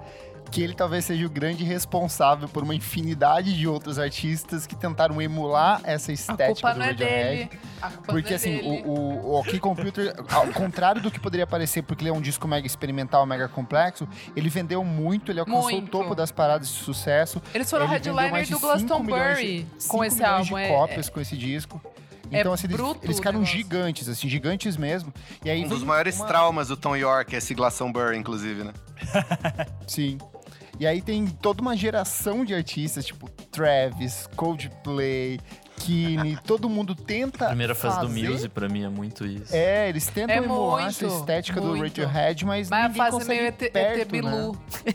que 0.51 0.61
ele 0.61 0.73
talvez 0.73 1.05
seja 1.05 1.25
o 1.25 1.29
grande 1.29 1.63
responsável 1.63 2.47
por 2.49 2.61
uma 2.61 2.75
infinidade 2.75 3.57
de 3.57 3.67
outros 3.67 3.97
artistas 3.97 4.67
que 4.67 4.75
tentaram 4.75 5.21
emular 5.21 5.79
essa 5.85 6.11
estética 6.11 6.73
do 6.73 6.81
é 6.81 6.85
Radiohead. 6.87 7.49
É 7.81 7.87
porque 8.05 8.33
assim, 8.33 8.59
o, 8.59 8.89
o, 8.89 9.27
o 9.27 9.39
OK 9.39 9.57
Computer, 9.59 10.13
ao 10.29 10.47
contrário 10.47 11.01
do 11.01 11.09
que 11.09 11.19
poderia 11.19 11.47
parecer, 11.47 11.83
porque 11.83 12.03
ele 12.03 12.09
é 12.09 12.13
um 12.13 12.19
disco 12.19 12.47
mega 12.49 12.67
experimental, 12.67 13.25
mega 13.25 13.47
complexo, 13.47 14.07
ele 14.35 14.49
vendeu 14.49 14.83
muito, 14.83 15.31
ele 15.31 15.39
alcançou 15.39 15.71
muito. 15.71 15.87
o 15.87 15.89
topo 15.89 16.13
das 16.13 16.31
paradas 16.31 16.67
de 16.67 16.73
sucesso. 16.73 17.41
Eles 17.53 17.69
foram 17.69 17.85
ele 17.85 17.93
headliner 17.93 18.49
do 18.49 18.59
Glastonbury 18.59 19.65
com 19.87 20.03
esse 20.03 20.21
álbum. 20.21 20.43
de 20.43 20.55
é, 20.55 20.67
cópias 20.67 21.07
é, 21.07 21.11
com 21.11 21.21
esse 21.21 21.37
disco. 21.37 21.81
É 22.29 22.39
então, 22.39 22.53
assim, 22.53 22.67
eles, 22.67 22.79
eles 23.03 23.17
ficaram 23.17 23.43
gigantes, 23.45 24.07
assim, 24.07 24.29
gigantes 24.29 24.77
mesmo. 24.77 25.13
E 25.43 25.49
aí 25.49 25.65
um 25.65 25.67
dos 25.67 25.83
maiores 25.83 26.17
uma... 26.17 26.27
traumas 26.27 26.69
do 26.69 26.77
Tom 26.77 26.95
York, 26.95 27.35
esse 27.35 27.53
Glastonbury, 27.53 28.17
inclusive, 28.17 28.63
né? 28.63 28.73
Sim. 29.85 30.17
E 30.81 30.87
aí 30.87 30.99
tem 30.99 31.27
toda 31.27 31.61
uma 31.61 31.77
geração 31.77 32.43
de 32.43 32.55
artistas, 32.55 33.05
tipo 33.05 33.29
Travis, 33.51 34.27
Coldplay, 34.35 35.39
Kine, 35.81 36.37
todo 36.45 36.69
mundo 36.69 36.93
tenta. 36.93 37.45
A 37.45 37.47
primeira 37.49 37.73
fase 37.73 37.95
fazer... 37.95 38.07
do 38.07 38.31
Muse 38.31 38.49
pra 38.49 38.69
mim 38.69 38.83
é 38.83 38.89
muito 38.89 39.25
isso. 39.25 39.55
É, 39.55 39.89
eles 39.89 40.07
tentam 40.07 40.35
é 40.35 40.39
emular 40.39 40.83
muito, 40.83 41.05
essa 41.05 41.15
estética 41.17 41.59
muito. 41.59 41.75
do 41.75 41.81
Radiohead, 41.81 42.45
mas. 42.45 42.69
Mas 42.69 42.87
ninguém 42.87 43.01
a 43.01 43.11
fase 43.11 43.27
meio 43.27 43.47
ET, 43.47 43.57
perto, 43.57 43.99
ET 43.99 44.07
Bilu. 44.07 44.51
Né? 44.51 44.93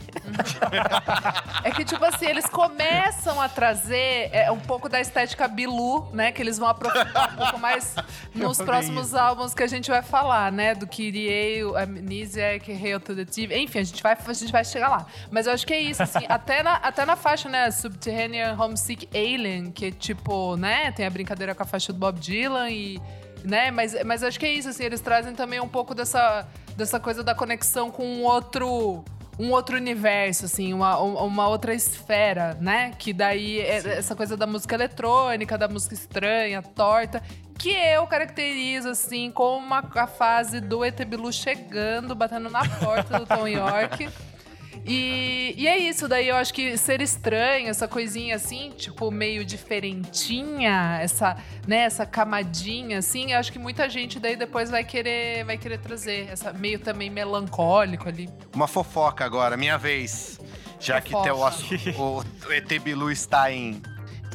é 1.63 1.71
que, 1.71 1.83
tipo 1.83 2.03
assim, 2.05 2.25
eles 2.25 2.45
começam 2.47 3.41
a 3.41 3.49
trazer 3.49 4.29
é, 4.31 4.51
um 4.51 4.59
pouco 4.59 4.87
da 4.87 4.99
estética 5.01 5.47
Bilu, 5.47 6.09
né? 6.13 6.31
Que 6.31 6.41
eles 6.41 6.57
vão 6.57 6.69
aprofundar 6.69 7.33
um 7.33 7.37
pouco 7.37 7.59
mais 7.59 7.95
nos 8.33 8.57
próximos 8.57 9.13
álbuns 9.13 9.53
que 9.53 9.63
a 9.63 9.67
gente 9.67 9.89
vai 9.89 10.01
falar, 10.01 10.51
né? 10.51 10.73
Do 10.73 10.87
Kyrie, 10.87 11.63
Amnesiac, 11.75 12.71
Hail 12.71 12.99
to 12.99 13.15
the 13.15 13.25
TV. 13.25 13.57
Enfim, 13.59 13.79
a 13.79 13.83
gente, 13.83 14.01
vai, 14.01 14.17
a 14.25 14.33
gente 14.33 14.51
vai 14.51 14.63
chegar 14.63 14.89
lá. 14.89 15.05
Mas 15.29 15.47
eu 15.47 15.53
acho 15.53 15.65
que 15.65 15.73
é 15.73 15.81
isso, 15.81 16.01
assim. 16.01 16.25
até, 16.29 16.63
na, 16.63 16.75
até 16.75 17.05
na 17.05 17.15
faixa, 17.15 17.49
né? 17.49 17.69
Subterranean 17.71 18.55
Homesick 18.57 19.07
Alien, 19.13 19.71
que, 19.71 19.91
tipo, 19.91 20.55
né? 20.55 20.76
Tem 20.91 21.05
a 21.05 21.09
brincadeira 21.09 21.53
com 21.53 21.63
a 21.63 21.65
faixa 21.65 21.91
do 21.91 21.99
Bob 21.99 22.19
Dylan 22.19 22.69
e 22.69 23.01
né? 23.43 23.71
Mas, 23.71 23.95
mas 24.03 24.23
acho 24.23 24.39
que 24.39 24.45
é 24.45 24.51
isso, 24.51 24.69
assim, 24.69 24.83
eles 24.83 25.01
trazem 25.01 25.33
também 25.33 25.59
um 25.59 25.67
pouco 25.67 25.95
dessa, 25.95 26.47
dessa 26.75 26.99
coisa 26.99 27.23
da 27.23 27.33
conexão 27.33 27.89
com 27.89 28.05
um 28.05 28.23
outro 28.23 29.03
um 29.39 29.51
outro 29.51 29.77
universo, 29.77 30.45
assim, 30.45 30.73
uma, 30.73 30.97
uma 30.97 31.47
outra 31.47 31.71
esfera, 31.71 32.57
né? 32.59 32.91
Que 32.97 33.13
daí 33.13 33.59
é 33.59 33.75
essa 33.97 34.15
coisa 34.15 34.35
da 34.35 34.47
música 34.47 34.73
eletrônica, 34.73 35.55
da 35.55 35.67
música 35.67 35.93
estranha, 35.93 36.59
torta, 36.63 37.21
que 37.57 37.69
eu 37.69 38.07
caracterizo, 38.07 38.89
assim, 38.89 39.29
como 39.29 39.63
uma, 39.63 39.87
a 39.95 40.07
fase 40.07 40.59
do 40.59 40.83
ET 40.83 40.99
Bilu 41.05 41.31
chegando, 41.31 42.15
batendo 42.15 42.49
na 42.49 42.67
porta 42.79 43.19
do 43.19 43.27
Tom 43.27 43.47
York. 43.47 44.09
E, 44.85 45.53
e 45.57 45.67
é 45.67 45.77
isso, 45.77 46.07
daí 46.07 46.27
eu 46.27 46.35
acho 46.35 46.53
que 46.53 46.77
ser 46.77 47.01
estranho, 47.01 47.69
essa 47.69 47.87
coisinha 47.87 48.35
assim, 48.35 48.71
tipo, 48.71 49.09
meio 49.11 49.45
diferentinha, 49.45 50.99
essa, 51.01 51.37
né, 51.67 51.79
essa 51.79 52.05
camadinha, 52.05 52.99
assim, 52.99 53.31
eu 53.31 53.39
acho 53.39 53.51
que 53.51 53.59
muita 53.59 53.89
gente 53.89 54.19
daí 54.19 54.35
depois 54.35 54.69
vai 54.69 54.83
querer, 54.83 55.43
vai 55.45 55.57
querer 55.57 55.79
trazer, 55.79 56.29
essa 56.31 56.53
meio 56.53 56.79
também 56.79 57.09
melancólico 57.09 58.07
ali. 58.07 58.29
Uma 58.53 58.67
fofoca 58.67 59.25
agora, 59.25 59.57
minha 59.57 59.77
vez. 59.77 60.39
Já 60.79 61.01
fofoca. 61.01 61.23
que 61.23 61.89
teu, 61.89 61.99
o, 61.99 62.19
o 62.19 62.51
ET 62.51 62.79
Bilu 62.79 63.11
está 63.11 63.51
em, 63.51 63.81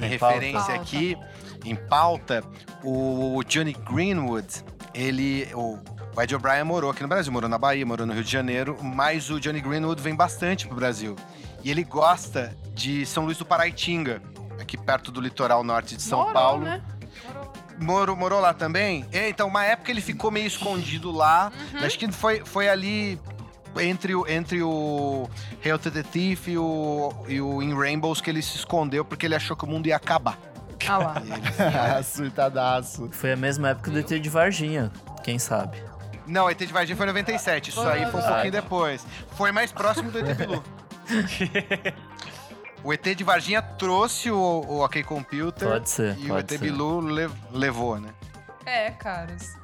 em 0.00 0.06
referência 0.06 0.60
pauta. 0.60 0.74
aqui, 0.74 1.16
em 1.64 1.76
pauta, 1.76 2.44
o 2.82 3.42
Johnny 3.44 3.72
Greenwood, 3.72 4.64
ele, 4.92 5.48
o 5.54 5.78
o 6.14 6.20
Ed 6.20 6.34
O'Brien 6.34 6.64
morou 6.64 6.90
aqui 6.90 7.02
no 7.02 7.08
Brasil, 7.08 7.32
morou 7.32 7.48
na 7.48 7.58
Bahia, 7.58 7.86
morou 7.86 8.06
no 8.06 8.12
Rio 8.12 8.22
de 8.22 8.30
Janeiro, 8.30 8.76
mas 8.82 9.30
o 9.30 9.40
Johnny 9.40 9.60
Greenwood 9.60 10.02
vem 10.02 10.14
bastante 10.14 10.66
pro 10.66 10.76
Brasil. 10.76 11.16
E 11.64 11.70
ele 11.70 11.84
gosta 11.84 12.54
de 12.74 13.06
São 13.06 13.24
Luís 13.24 13.38
do 13.38 13.46
Paraitinga, 13.46 14.20
aqui 14.60 14.76
perto 14.76 15.10
do 15.10 15.20
litoral 15.20 15.64
norte 15.64 15.96
de 15.96 16.02
São 16.02 16.18
morou, 16.18 16.32
Paulo. 16.34 16.64
Né? 16.64 16.82
Morou, 17.80 18.14
morou 18.14 18.40
lá 18.40 18.52
também? 18.52 19.06
É, 19.10 19.28
então, 19.28 19.48
uma 19.48 19.64
época 19.64 19.90
ele 19.90 20.00
ficou 20.00 20.30
meio 20.30 20.46
escondido 20.46 21.10
lá. 21.10 21.50
Uhum. 21.72 21.84
Acho 21.84 21.98
que 21.98 22.10
foi, 22.12 22.42
foi 22.44 22.68
ali 22.68 23.18
entre 23.80 24.14
o, 24.14 24.28
entre 24.28 24.62
o 24.62 25.28
Hail 25.64 25.78
to 25.78 25.90
the 25.90 26.02
Thief 26.02 26.48
e 26.48 26.58
o, 26.58 27.12
e 27.26 27.40
o 27.40 27.62
In 27.62 27.74
Rainbows 27.74 28.20
que 28.20 28.28
ele 28.28 28.42
se 28.42 28.56
escondeu 28.56 29.04
porque 29.04 29.24
ele 29.24 29.34
achou 29.34 29.56
que 29.56 29.64
o 29.64 29.66
mundo 29.66 29.86
ia 29.86 29.96
acabar. 29.96 30.38
Ah 30.86 30.98
lá. 30.98 31.22
Surtadaço. 32.04 33.08
Foi 33.12 33.32
a 33.32 33.36
mesma 33.36 33.70
época 33.70 33.90
do 33.90 33.98
ET 33.98 34.08
de 34.08 34.28
Varginha, 34.28 34.90
quem 35.22 35.38
sabe. 35.38 35.82
Não, 36.26 36.48
ET 36.48 36.58
de 36.58 36.72
Varginha 36.72 36.96
foi 36.96 37.06
em 37.06 37.08
97. 37.08 37.70
Isso 37.70 37.80
aí 37.82 38.10
foi 38.10 38.20
um 38.20 38.24
pouquinho 38.24 38.52
depois. 38.52 39.06
Foi 39.36 39.52
mais 39.52 39.72
próximo 39.72 40.10
do 40.10 40.18
ET 40.18 40.36
Bilu. 40.36 40.62
o 42.84 42.92
ET 42.92 43.04
de 43.04 43.24
Varginha 43.24 43.62
trouxe 43.62 44.30
o, 44.30 44.36
o 44.36 44.84
OK 44.84 45.02
Computer. 45.02 45.68
Pode 45.68 45.90
ser. 45.90 46.16
E 46.18 46.28
pode 46.28 46.32
o 46.32 46.38
ET 46.38 46.50
ser. 46.50 46.58
Bilu 46.58 47.00
levou, 47.52 47.98
né? 47.98 48.10
É, 48.64 48.90
caras. 48.90 49.56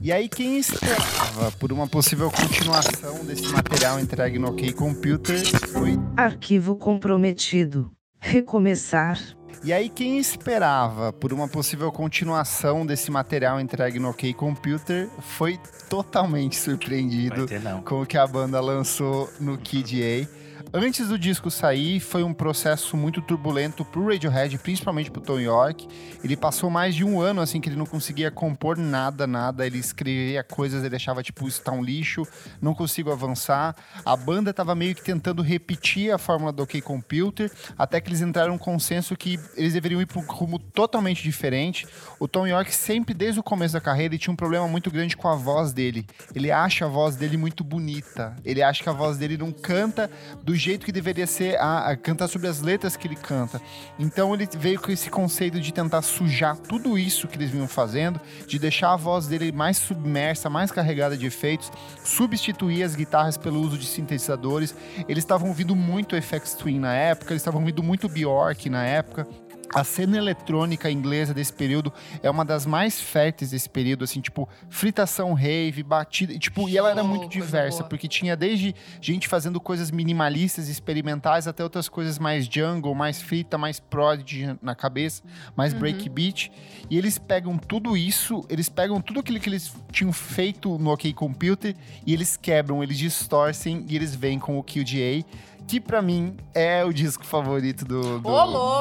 E 0.00 0.12
aí, 0.12 0.28
quem 0.28 0.56
esperava 0.56 1.50
por 1.58 1.72
uma 1.72 1.88
possível 1.88 2.30
continuação 2.30 3.24
desse 3.24 3.48
material 3.48 3.98
entregue 3.98 4.38
no 4.38 4.50
OK 4.50 4.72
Computer 4.72 5.36
foi. 5.68 5.98
Arquivo 6.16 6.76
comprometido. 6.76 7.90
Recomeçar. 8.20 9.18
E 9.64 9.72
aí, 9.72 9.88
quem 9.88 10.18
esperava 10.18 11.12
por 11.12 11.32
uma 11.32 11.48
possível 11.48 11.90
continuação 11.90 12.86
desse 12.86 13.10
material 13.10 13.60
entregue 13.60 13.98
no 13.98 14.10
OK 14.10 14.32
Computer 14.34 15.08
foi 15.20 15.58
totalmente 15.88 16.56
surpreendido 16.56 17.46
com 17.84 18.02
o 18.02 18.06
que 18.06 18.16
a 18.16 18.26
banda 18.26 18.60
lançou 18.60 19.28
no 19.40 19.58
Kid 19.58 20.02
A. 20.02 20.45
Antes 20.78 21.08
do 21.08 21.18
disco 21.18 21.50
sair, 21.50 22.00
foi 22.00 22.22
um 22.22 22.34
processo 22.34 22.98
muito 22.98 23.22
turbulento 23.22 23.82
pro 23.82 24.08
Radiohead, 24.08 24.58
principalmente 24.58 25.10
pro 25.10 25.22
Tom 25.22 25.40
York. 25.40 25.88
Ele 26.22 26.36
passou 26.36 26.68
mais 26.68 26.94
de 26.94 27.02
um 27.02 27.18
ano, 27.18 27.40
assim, 27.40 27.62
que 27.62 27.70
ele 27.70 27.76
não 27.76 27.86
conseguia 27.86 28.30
compor 28.30 28.76
nada, 28.76 29.26
nada. 29.26 29.66
Ele 29.66 29.78
escrevia 29.78 30.44
coisas, 30.44 30.84
ele 30.84 30.94
achava, 30.94 31.22
tipo, 31.22 31.48
isso 31.48 31.62
tá 31.62 31.72
um 31.72 31.82
lixo, 31.82 32.24
não 32.60 32.74
consigo 32.74 33.10
avançar. 33.10 33.74
A 34.04 34.14
banda 34.14 34.52
tava 34.52 34.74
meio 34.74 34.94
que 34.94 35.02
tentando 35.02 35.40
repetir 35.40 36.12
a 36.12 36.18
fórmula 36.18 36.52
do 36.52 36.64
OK 36.64 36.78
Computer, 36.82 37.50
até 37.78 37.98
que 37.98 38.10
eles 38.10 38.20
entraram 38.20 38.52
um 38.52 38.58
consenso 38.58 39.16
que 39.16 39.40
eles 39.56 39.72
deveriam 39.72 40.02
ir 40.02 40.06
pra 40.06 40.20
um 40.20 40.26
rumo 40.26 40.58
totalmente 40.58 41.22
diferente. 41.22 41.86
O 42.20 42.28
Tom 42.28 42.46
York 42.46 42.74
sempre, 42.74 43.14
desde 43.14 43.40
o 43.40 43.42
começo 43.42 43.72
da 43.72 43.80
carreira, 43.80 44.12
ele 44.12 44.20
tinha 44.20 44.34
um 44.34 44.36
problema 44.36 44.68
muito 44.68 44.90
grande 44.90 45.16
com 45.16 45.26
a 45.26 45.36
voz 45.36 45.72
dele. 45.72 46.06
Ele 46.34 46.50
acha 46.50 46.84
a 46.84 46.88
voz 46.88 47.16
dele 47.16 47.38
muito 47.38 47.64
bonita. 47.64 48.36
Ele 48.44 48.62
acha 48.62 48.82
que 48.82 48.90
a 48.90 48.92
voz 48.92 49.16
dele 49.16 49.38
não 49.38 49.50
canta 49.50 50.10
do 50.44 50.54
jeito 50.54 50.65
que 50.74 50.92
deveria 50.92 51.26
ser 51.26 51.56
a, 51.58 51.90
a, 51.90 51.96
cantar 51.96 52.28
sobre 52.28 52.48
as 52.48 52.60
letras 52.60 52.96
que 52.96 53.06
ele 53.06 53.16
canta. 53.16 53.60
Então 53.98 54.34
ele 54.34 54.48
veio 54.58 54.80
com 54.80 54.90
esse 54.90 55.08
conceito 55.08 55.60
de 55.60 55.72
tentar 55.72 56.02
sujar 56.02 56.56
tudo 56.56 56.98
isso 56.98 57.28
que 57.28 57.36
eles 57.36 57.50
vinham 57.50 57.68
fazendo, 57.68 58.20
de 58.46 58.58
deixar 58.58 58.92
a 58.92 58.96
voz 58.96 59.26
dele 59.26 59.52
mais 59.52 59.76
submersa, 59.76 60.50
mais 60.50 60.70
carregada 60.70 61.16
de 61.16 61.26
efeitos, 61.26 61.70
substituir 62.04 62.82
as 62.82 62.94
guitarras 62.94 63.36
pelo 63.36 63.60
uso 63.60 63.78
de 63.78 63.86
sintetizadores. 63.86 64.74
Eles 65.08 65.22
estavam 65.22 65.48
ouvindo 65.48 65.76
muito 65.76 66.20
FX 66.20 66.54
Twin 66.54 66.80
na 66.80 66.94
época, 66.94 67.32
eles 67.32 67.42
estavam 67.42 67.60
ouvindo 67.60 67.82
muito 67.82 68.08
Bjork 68.08 68.68
na 68.68 68.84
época. 68.84 69.26
A 69.74 69.84
cena 69.84 70.16
eletrônica 70.16 70.90
inglesa 70.90 71.34
desse 71.34 71.52
período 71.52 71.92
é 72.22 72.30
uma 72.30 72.44
das 72.44 72.64
mais 72.64 73.00
férteis 73.00 73.50
desse 73.50 73.68
período, 73.68 74.04
assim, 74.04 74.20
tipo, 74.20 74.48
fritação 74.68 75.34
rave, 75.34 75.82
batida, 75.82 76.32
e, 76.32 76.38
tipo, 76.38 76.68
e 76.68 76.78
ela 76.78 76.90
era 76.90 77.02
muito 77.02 77.28
diversa, 77.28 77.84
porque 77.84 78.08
tinha 78.08 78.36
desde 78.36 78.74
gente 79.00 79.28
fazendo 79.28 79.60
coisas 79.60 79.90
minimalistas, 79.90 80.68
experimentais, 80.68 81.46
até 81.46 81.62
outras 81.62 81.88
coisas 81.88 82.18
mais 82.18 82.46
jungle, 82.46 82.94
mais 82.94 83.20
frita, 83.20 83.58
mais 83.58 83.80
prodigy 83.80 84.56
na 84.62 84.74
cabeça, 84.74 85.22
mais 85.56 85.72
uhum. 85.72 85.80
breakbeat. 85.80 86.50
E 86.88 86.96
eles 86.96 87.18
pegam 87.18 87.58
tudo 87.58 87.96
isso, 87.96 88.44
eles 88.48 88.68
pegam 88.68 89.00
tudo 89.00 89.20
aquilo 89.20 89.40
que 89.40 89.48
eles 89.48 89.74
tinham 89.90 90.12
feito 90.12 90.78
no 90.78 90.90
OK 90.92 91.12
Computer 91.12 91.74
e 92.06 92.12
eles 92.12 92.36
quebram, 92.36 92.82
eles 92.82 92.96
distorcem 92.98 93.84
e 93.88 93.96
eles 93.96 94.14
vêm 94.14 94.38
com 94.38 94.58
o 94.58 94.62
QGA 94.62 95.24
que 95.66 95.80
para 95.80 96.00
mim 96.00 96.36
é 96.54 96.84
o 96.84 96.92
disco 96.92 97.24
favorito 97.24 97.84
do, 97.84 98.20
do 98.20 98.28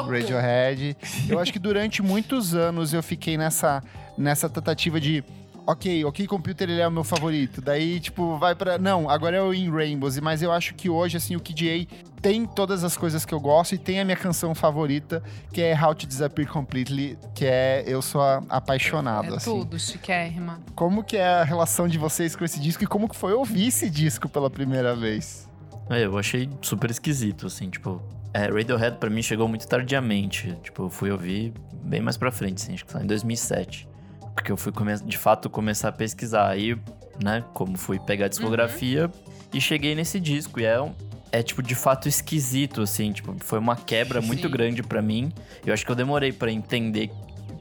Radiohead. 0.10 0.96
Eu 1.28 1.40
acho 1.40 1.52
que 1.52 1.60
durante 1.60 2.02
muitos 2.02 2.54
anos 2.54 2.94
eu 2.94 3.02
fiquei 3.02 3.38
nessa, 3.38 3.84
nessa 4.18 4.48
tentativa 4.50 5.00
de 5.00 5.24
ok, 5.68 6.06
ok, 6.06 6.28
Computer 6.28 6.70
ele 6.70 6.80
é 6.80 6.88
o 6.88 6.92
meu 6.92 7.04
favorito. 7.04 7.62
Daí, 7.62 8.00
tipo, 8.00 8.38
vai 8.38 8.56
para 8.56 8.78
Não, 8.78 9.10
agora 9.10 9.38
é 9.38 9.42
o 9.42 9.54
In 9.54 9.72
Rainbows. 9.72 10.20
Mas 10.20 10.42
eu 10.42 10.52
acho 10.52 10.76
que 10.76 10.90
hoje, 10.90 11.18
assim, 11.18 11.36
o 11.36 11.40
KDA 11.40 11.88
tem 12.22 12.46
todas 12.46 12.84
as 12.84 12.96
coisas 12.98 13.26
que 13.26 13.34
eu 13.34 13.40
gosto 13.40 13.76
e 13.76 13.78
tem 13.78 14.00
a 14.00 14.06
minha 14.06 14.18
canção 14.18 14.56
favorita, 14.56 15.22
que 15.52 15.62
é 15.62 15.80
How 15.80 15.94
to 15.94 16.08
Disappear 16.08 16.48
Completely, 16.48 17.18
que 17.34 17.46
é 17.46 17.84
Eu 17.86 18.02
Sou 18.02 18.22
Apaixonado, 18.50 19.34
é 19.34 19.38
assim. 19.38 19.52
tudo, 19.52 19.80
chiquérrima. 19.80 20.60
Como 20.76 21.04
que 21.04 21.18
é 21.18 21.28
a 21.28 21.44
relação 21.44 21.88
de 21.88 21.98
vocês 21.98 22.36
com 22.36 22.44
esse 22.44 22.60
disco 22.60 22.84
e 22.84 22.88
como 22.88 23.10
que 23.10 23.16
foi 23.16 23.34
ouvir 23.34 23.68
esse 23.68 23.90
disco 23.90 24.28
pela 24.30 24.50
primeira 24.50 24.96
vez? 24.96 25.45
É, 25.90 26.06
eu 26.06 26.18
achei 26.18 26.50
super 26.62 26.90
esquisito, 26.90 27.48
assim, 27.48 27.70
tipo. 27.70 28.02
É, 28.34 28.48
Radiohead 28.48 28.98
pra 28.98 29.10
mim 29.10 29.22
chegou 29.22 29.48
muito 29.48 29.68
tardiamente. 29.68 30.58
Tipo, 30.62 30.84
eu 30.84 30.90
fui 30.90 31.12
ouvir 31.12 31.54
bem 31.84 32.02
mais 32.02 32.18
pra 32.18 32.32
frente, 32.32 32.62
assim, 32.62 32.74
acho 32.74 32.86
que 32.86 32.92
foi 32.92 33.04
em 33.04 33.08
2007. 33.08 33.88
Porque 34.34 34.52
eu 34.52 34.58
fui, 34.58 34.74
de 35.06 35.18
fato, 35.18 35.50
começar 35.50 35.90
a 35.90 35.92
pesquisar. 35.92 36.50
Aí, 36.50 36.78
né, 37.24 37.44
como 37.54 37.78
fui 37.78 37.98
pegar 37.98 38.26
a 38.26 38.28
discografia 38.28 39.06
uhum. 39.06 39.34
e 39.54 39.62
cheguei 39.62 39.96
nesse 39.96 40.20
disco. 40.20 40.60
E 40.60 40.66
é, 40.66 40.82
um, 40.82 40.92
é, 41.32 41.42
tipo, 41.42 41.64
de 41.64 41.76
fato 41.76 42.10
esquisito, 42.10 42.82
assim, 42.82 43.14
tipo, 43.14 43.34
foi 43.40 43.60
uma 43.60 43.76
quebra 43.76 44.22
Sim. 44.22 44.28
muito 44.28 44.50
grande 44.50 44.84
para 44.84 45.02
mim. 45.02 45.32
Eu 45.66 45.74
acho 45.74 45.86
que 45.86 45.92
eu 45.92 45.96
demorei 45.96 46.34
para 46.34 46.52
entender 46.52 47.10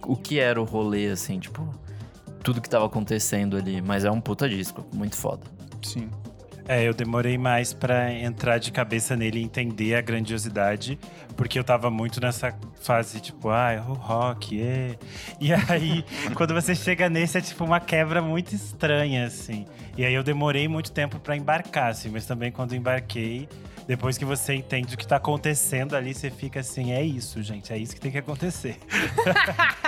o 0.02 0.16
que 0.16 0.40
era 0.40 0.60
o 0.60 0.64
rolê, 0.64 1.08
assim, 1.08 1.38
tipo, 1.38 1.72
tudo 2.42 2.60
que 2.60 2.68
tava 2.68 2.86
acontecendo 2.86 3.56
ali. 3.56 3.80
Mas 3.80 4.04
é 4.04 4.10
um 4.10 4.20
puta 4.20 4.48
disco, 4.48 4.84
muito 4.92 5.16
foda. 5.16 5.42
Sim. 5.82 6.10
É, 6.66 6.82
eu 6.82 6.94
demorei 6.94 7.36
mais 7.36 7.74
para 7.74 8.10
entrar 8.12 8.58
de 8.58 8.72
cabeça 8.72 9.14
nele 9.14 9.38
e 9.38 9.42
entender 9.42 9.94
a 9.94 10.00
grandiosidade, 10.00 10.98
porque 11.36 11.58
eu 11.58 11.64
tava 11.64 11.90
muito 11.90 12.20
nessa 12.20 12.54
fase, 12.80 13.20
tipo, 13.20 13.50
ah, 13.50 13.84
o 13.86 13.92
rock, 13.92 14.62
é. 14.62 14.96
E 15.38 15.52
aí, 15.52 16.04
quando 16.34 16.54
você 16.54 16.74
chega 16.74 17.08
nesse, 17.10 17.36
é 17.36 17.40
tipo 17.40 17.64
uma 17.64 17.80
quebra 17.80 18.22
muito 18.22 18.54
estranha, 18.54 19.26
assim. 19.26 19.66
E 19.96 20.04
aí 20.04 20.14
eu 20.14 20.22
demorei 20.22 20.66
muito 20.66 20.90
tempo 20.90 21.18
para 21.18 21.36
embarcar, 21.36 21.90
assim, 21.90 22.08
mas 22.08 22.24
também 22.24 22.50
quando 22.50 22.74
embarquei, 22.74 23.46
depois 23.86 24.16
que 24.16 24.24
você 24.24 24.54
entende 24.54 24.94
o 24.94 24.98
que 24.98 25.06
tá 25.06 25.16
acontecendo 25.16 25.94
ali, 25.94 26.14
você 26.14 26.30
fica 26.30 26.60
assim, 26.60 26.92
é 26.92 27.02
isso, 27.02 27.42
gente, 27.42 27.72
é 27.72 27.76
isso 27.76 27.94
que 27.94 28.00
tem 28.00 28.10
que 28.10 28.18
acontecer. 28.18 28.78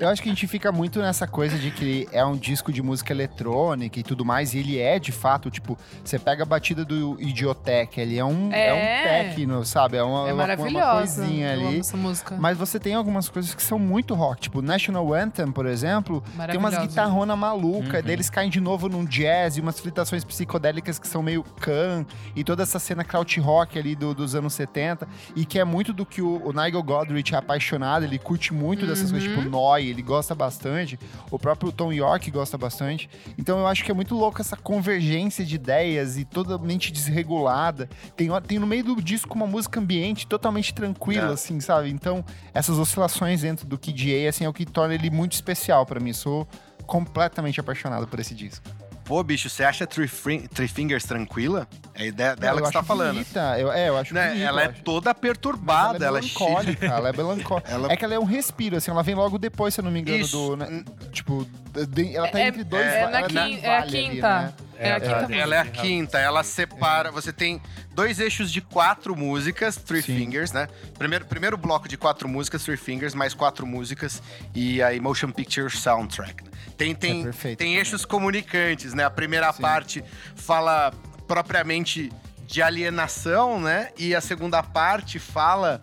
Eu 0.00 0.08
acho 0.08 0.22
que 0.22 0.30
a 0.30 0.32
gente 0.32 0.46
fica 0.46 0.72
muito 0.72 0.98
nessa 1.02 1.26
coisa 1.26 1.58
de 1.58 1.70
que 1.70 2.08
é 2.10 2.24
um 2.24 2.34
disco 2.34 2.72
de 2.72 2.82
música 2.82 3.12
eletrônica 3.12 4.00
e 4.00 4.02
tudo 4.02 4.24
mais, 4.24 4.54
e 4.54 4.58
ele 4.58 4.78
é 4.78 4.98
de 4.98 5.12
fato, 5.12 5.50
tipo, 5.50 5.76
você 6.02 6.18
pega 6.18 6.42
a 6.42 6.46
batida 6.46 6.86
do 6.86 7.20
Idiotech, 7.20 8.00
ele 8.00 8.16
é 8.18 8.24
um, 8.24 8.50
é. 8.50 8.68
É. 8.68 8.72
um 8.72 9.34
techno, 9.34 9.62
sabe? 9.62 9.98
É 9.98 10.02
uma, 10.02 10.26
É 10.26 10.32
uma- 10.32 10.44
uma 10.56 10.92
coisinha 10.96 11.52
ali. 11.52 11.80
essa 11.80 11.98
música. 11.98 12.34
Mas 12.40 12.56
você 12.56 12.80
tem 12.80 12.94
algumas 12.94 13.28
coisas 13.28 13.54
que 13.54 13.62
são 13.62 13.78
muito 13.78 14.14
rock, 14.14 14.40
tipo 14.40 14.62
National 14.62 15.12
Anthem, 15.12 15.52
por 15.52 15.66
exemplo, 15.66 16.24
tem 16.50 16.56
umas 16.56 16.78
guitarrona 16.78 17.36
maluca, 17.36 17.98
Uhum. 17.98 18.02
daí 18.02 18.12
eles 18.14 18.30
caem 18.30 18.48
de 18.48 18.58
novo 18.60 18.88
num 18.88 19.04
jazz 19.04 19.58
e 19.58 19.60
umas 19.60 19.78
fritações 19.78 20.24
psicodélicas 20.24 20.98
que 20.98 21.06
são 21.06 21.22
meio 21.22 21.44
can, 21.60 22.06
e 22.34 22.42
toda 22.42 22.62
essa 22.62 22.78
cena 22.78 23.04
krautrock 23.04 23.78
ali 23.78 23.94
do- 23.94 24.14
dos 24.14 24.34
anos 24.34 24.54
70, 24.54 25.06
e 25.36 25.44
que 25.44 25.58
é 25.58 25.64
muito 25.64 25.92
do 25.92 26.06
que 26.06 26.22
o, 26.22 26.40
o 26.42 26.52
Nigel 26.54 26.82
Godrich 26.82 27.34
é 27.34 27.36
apaixonado, 27.36 28.02
ele 28.06 28.18
curte 28.18 28.54
muito 28.54 28.86
dessas 28.86 29.10
coisas, 29.10 29.28
tipo 29.28 29.42
Noi, 29.46 29.89
ele 29.90 30.02
gosta 30.02 30.34
bastante, 30.34 30.98
o 31.30 31.38
próprio 31.38 31.70
Tom 31.72 31.92
York 31.92 32.30
gosta 32.30 32.56
bastante. 32.56 33.08
Então 33.38 33.58
eu 33.60 33.66
acho 33.66 33.84
que 33.84 33.90
é 33.90 33.94
muito 33.94 34.14
louco 34.14 34.40
essa 34.40 34.56
convergência 34.56 35.44
de 35.44 35.54
ideias 35.56 36.16
e 36.16 36.24
totalmente 36.24 36.92
desregulada. 36.92 37.88
Tem, 38.16 38.28
tem 38.46 38.58
no 38.58 38.66
meio 38.66 38.84
do 38.84 39.02
disco 39.02 39.34
uma 39.34 39.46
música 39.46 39.80
ambiente 39.80 40.26
totalmente 40.26 40.72
tranquila, 40.74 41.30
É. 41.30 41.32
assim, 41.32 41.60
sabe? 41.60 41.90
Então, 41.90 42.24
essas 42.54 42.78
oscilações 42.78 43.42
dentro 43.42 43.66
do 43.66 43.78
Kid 43.78 44.26
A, 44.26 44.28
assim, 44.28 44.44
é 44.44 44.48
o 44.48 44.52
que 44.52 44.64
torna 44.66 44.94
ele 44.94 45.10
muito 45.10 45.32
especial 45.32 45.84
pra 45.86 46.00
mim. 46.00 46.12
Sou 46.12 46.46
completamente 46.86 47.60
apaixonado 47.60 48.06
por 48.06 48.18
esse 48.18 48.34
disco. 48.34 48.64
Pô, 49.10 49.24
bicho, 49.24 49.50
você 49.50 49.64
acha 49.64 49.84
Three, 49.88 50.06
Three 50.54 50.68
Fingers 50.68 51.02
tranquila? 51.02 51.66
É 51.96 52.02
a 52.02 52.06
ideia 52.06 52.36
dela 52.36 52.60
eu 52.60 52.62
que 52.62 52.68
você 52.68 52.72
tá 52.74 52.82
falando. 52.84 53.14
bonita, 53.14 53.58
Eu, 53.58 53.72
é, 53.72 53.88
eu 53.88 53.96
acho 53.98 54.14
Né? 54.14 54.28
bonita, 54.28 54.44
Ela 54.46 54.62
é 54.62 54.66
acho. 54.68 54.82
toda 54.84 55.12
perturbada, 55.12 55.94
Mas 55.94 56.02
ela 56.02 56.18
é 56.18 56.22
melancólica, 56.22 56.86
ela 56.86 57.08
é 57.08 57.12
melancólica. 57.12 57.66
Ela- 57.74 57.92
É 57.92 57.96
que 57.96 58.04
ela 58.04 58.14
é 58.14 58.18
um 58.20 58.24
respiro, 58.24 58.76
assim, 58.76 58.88
ela 58.92 59.02
vem 59.02 59.16
logo 59.16 59.36
depois, 59.36 59.74
se 59.74 59.80
eu 59.80 59.84
não 59.84 59.90
me 59.90 59.98
engano, 59.98 60.18
Isso. 60.20 60.50
do. 60.50 60.56
né, 60.58 60.84
tipo, 61.10 61.44
de- 61.88 62.14
ela 62.14 62.28
tá 62.28 62.38
É- 62.38 62.46
entre 62.46 62.62
dois. 62.62 62.86
é 62.86 63.00
ela 63.00 63.10
na 63.10 63.22
quin- 63.24 63.36
em 63.36 63.60
é 63.60 63.66
a 63.76 63.80
vale 63.80 63.98
ali, 63.98 64.10
quinta. 64.10 64.40
né? 64.42 64.52
É 64.80 64.92
a 64.92 64.96
É, 64.96 65.00
quinta 65.00 65.10
é, 65.16 65.20
música. 65.22 65.36
Ela 65.36 65.54
é 65.54 65.58
a 65.58 65.64
quinta, 65.66 66.18
ela 66.18 66.42
separa. 66.42 67.10
Você 67.12 67.32
tem 67.32 67.60
dois 67.92 68.18
eixos 68.18 68.50
de 68.50 68.60
quatro 68.60 69.14
músicas, 69.14 69.76
Three 69.76 70.02
Sim. 70.02 70.16
Fingers, 70.16 70.52
né? 70.52 70.68
Primeiro, 70.98 71.26
primeiro 71.26 71.56
bloco 71.56 71.86
de 71.86 71.96
quatro 71.96 72.28
músicas, 72.28 72.64
Three 72.64 72.76
Fingers, 72.78 73.14
mais 73.14 73.34
quatro 73.34 73.66
músicas 73.66 74.22
e 74.54 74.82
a 74.82 74.94
Emotion 74.94 75.30
Picture 75.30 75.70
Soundtrack. 75.70 76.42
Tem, 76.78 76.94
tem, 76.94 77.20
É 77.20 77.24
perfeito 77.24 77.58
tem 77.58 77.66
também. 77.68 77.76
eixos 77.78 78.04
comunicantes, 78.06 78.94
né? 78.94 79.04
A 79.04 79.10
primeira 79.10 79.52
Sim. 79.52 79.60
parte 79.62 80.04
fala 80.34 80.92
propriamente 81.28 82.10
de 82.46 82.62
alienação, 82.62 83.60
né? 83.60 83.90
E 83.98 84.14
a 84.14 84.20
segunda 84.20 84.62
parte 84.62 85.18
fala 85.18 85.78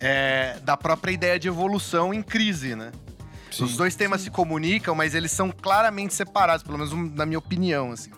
é, 0.00 0.56
da 0.62 0.76
própria 0.76 1.12
ideia 1.12 1.38
de 1.38 1.48
evolução 1.48 2.14
em 2.14 2.22
crise, 2.22 2.74
né? 2.76 2.92
Os 3.58 3.74
dois 3.74 3.94
temas 3.96 4.20
se 4.20 4.30
comunicam, 4.30 4.94
mas 4.94 5.14
eles 5.14 5.30
são 5.32 5.50
claramente 5.50 6.12
separados, 6.12 6.62
pelo 6.62 6.76
menos 6.76 6.92
na 7.16 7.24
minha 7.24 7.38
opinião, 7.38 7.90
assim. 7.90 8.10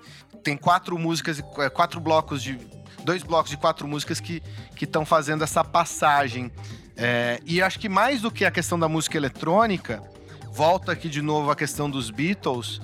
Tem 0.48 0.56
quatro 0.56 0.98
músicas, 0.98 1.42
quatro 1.74 2.00
blocos 2.00 2.42
de... 2.42 2.58
Dois 3.04 3.22
blocos 3.22 3.50
de 3.50 3.58
quatro 3.58 3.86
músicas 3.86 4.18
que 4.18 4.42
estão 4.80 5.04
fazendo 5.04 5.44
essa 5.44 5.62
passagem. 5.62 6.50
É, 6.96 7.38
e 7.44 7.60
acho 7.60 7.78
que 7.78 7.86
mais 7.86 8.22
do 8.22 8.30
que 8.30 8.46
a 8.46 8.50
questão 8.50 8.78
da 8.78 8.88
música 8.88 9.18
eletrônica, 9.18 10.02
volta 10.50 10.92
aqui 10.92 11.10
de 11.10 11.20
novo 11.20 11.50
a 11.50 11.54
questão 11.54 11.90
dos 11.90 12.10
Beatles, 12.10 12.80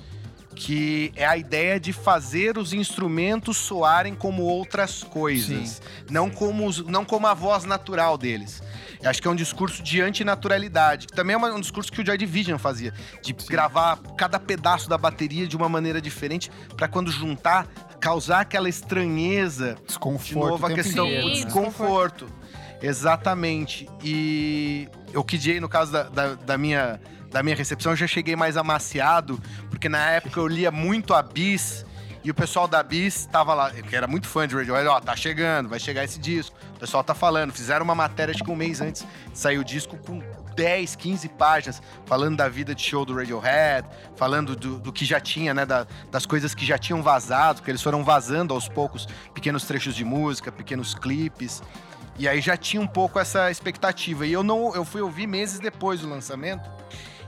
que 0.55 1.11
é 1.15 1.25
a 1.25 1.35
ideia 1.37 1.79
de 1.79 1.91
fazer 1.91 2.55
os 2.59 2.71
instrumentos 2.71 3.57
soarem 3.57 4.13
como 4.13 4.43
outras 4.43 5.01
coisas, 5.03 5.81
não 6.07 6.29
como 6.29 6.67
os- 6.67 6.85
não 6.85 7.03
como 7.03 7.25
a 7.25 7.33
voz 7.33 7.63
natural 7.65 8.15
deles. 8.15 8.61
Eu 9.05 9.11
acho 9.11 9.21
que 9.21 9.27
é 9.27 9.31
um 9.31 9.35
discurso 9.35 9.83
de 9.83 10.01
antinaturalidade, 10.01 11.05
que 11.05 11.13
também 11.13 11.35
é 11.35 11.37
um 11.37 11.61
discurso 11.61 11.91
que 11.91 12.01
o 12.01 12.05
Joy 12.05 12.17
Division 12.17 12.57
fazia, 12.57 12.91
de 13.21 13.33
gravar 13.33 13.99
cada 14.17 14.39
pedaço 14.39 14.89
da 14.89 14.97
bateria 14.97 15.45
de 15.45 15.55
uma 15.55 15.69
maneira 15.69 16.01
diferente 16.01 16.51
para 16.75 16.87
quando 16.87 17.11
juntar 17.11 17.67
causar 17.99 18.39
aquela 18.39 18.67
estranheza 18.67 19.77
Desconforto. 19.85 20.27
de 20.27 20.35
novo 20.35 20.65
a 20.65 20.71
questão 20.71 21.05
do 21.05 21.35
Sim, 21.35 21.43
desconforto. 21.43 22.27
Exatamente. 22.81 23.87
E 24.03 24.89
o 25.13 25.23
KJ, 25.23 25.59
no 25.59 25.69
caso 25.69 25.91
da, 25.91 26.03
da, 26.03 26.33
da 26.33 26.57
minha, 26.57 26.99
da 27.29 27.43
minha 27.43 27.55
recepção, 27.55 27.91
eu 27.91 27.95
já 27.95 28.07
cheguei 28.07 28.35
mais 28.35 28.57
amaciado, 28.57 29.39
porque 29.69 29.87
na 29.87 30.09
época 30.09 30.39
eu 30.39 30.47
lia 30.47 30.71
muito 30.71 31.13
a 31.13 31.21
Bis. 31.21 31.85
E 32.25 32.31
o 32.31 32.33
pessoal 32.33 32.67
da 32.67 32.81
Bis 32.81 33.27
tava 33.27 33.53
lá, 33.53 33.69
que 33.69 33.95
era 33.95 34.07
muito 34.07 34.27
fã 34.27 34.47
de 34.47 34.55
Radiohead, 34.55 34.87
ó, 34.87 34.99
tá 34.99 35.15
chegando, 35.15 35.69
vai 35.69 35.79
chegar 35.79 36.03
esse 36.03 36.17
disco. 36.17 36.57
O 36.75 36.79
pessoal 36.79 37.03
tá 37.03 37.13
falando, 37.13 37.53
fizeram 37.53 37.83
uma 37.83 37.93
matéria, 37.93 38.33
acho 38.33 38.43
que 38.43 38.49
um 38.49 38.55
mês 38.55 38.81
antes, 38.81 39.05
saiu 39.31 39.61
o 39.61 39.63
disco 39.63 39.95
com 39.95 40.23
10, 40.55 40.95
15 40.95 41.29
páginas, 41.29 41.83
falando 42.07 42.35
da 42.37 42.49
vida 42.49 42.73
de 42.73 42.81
show 42.81 43.05
do 43.05 43.13
Radiohead, 43.15 43.87
falando 44.15 44.55
do, 44.55 44.79
do 44.79 44.91
que 44.91 45.05
já 45.05 45.19
tinha, 45.19 45.53
né, 45.53 45.67
da- 45.67 45.85
das 46.09 46.25
coisas 46.25 46.55
que 46.55 46.65
já 46.65 46.79
tinham 46.79 47.03
vazado, 47.03 47.61
que 47.61 47.69
eles 47.69 47.83
foram 47.83 48.03
vazando 48.03 48.55
aos 48.55 48.67
poucos, 48.67 49.07
pequenos 49.31 49.63
trechos 49.65 49.93
de 49.95 50.03
música, 50.03 50.51
pequenos 50.51 50.95
clipes. 50.95 51.61
E 52.17 52.27
aí 52.27 52.41
já 52.41 52.57
tinha 52.57 52.81
um 52.81 52.87
pouco 52.87 53.19
essa 53.19 53.51
expectativa. 53.51 54.25
E 54.25 54.33
eu 54.33 54.41
não, 54.41 54.73
eu 54.73 54.83
fui 54.83 55.01
ouvir 55.01 55.27
meses 55.27 55.59
depois 55.59 55.99
do 55.99 56.09
lançamento. 56.09 56.67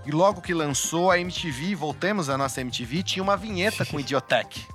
E 0.07 0.11
logo 0.11 0.41
que 0.41 0.55
lançou 0.55 1.11
a 1.11 1.19
MTV, 1.19 1.75
voltemos 1.75 2.29
à 2.29 2.37
nossa 2.37 2.61
MTV, 2.61 3.03
tinha 3.03 3.21
uma 3.21 3.37
vinheta 3.37 3.85
com 3.85 3.99
Idiotech. 3.99 4.65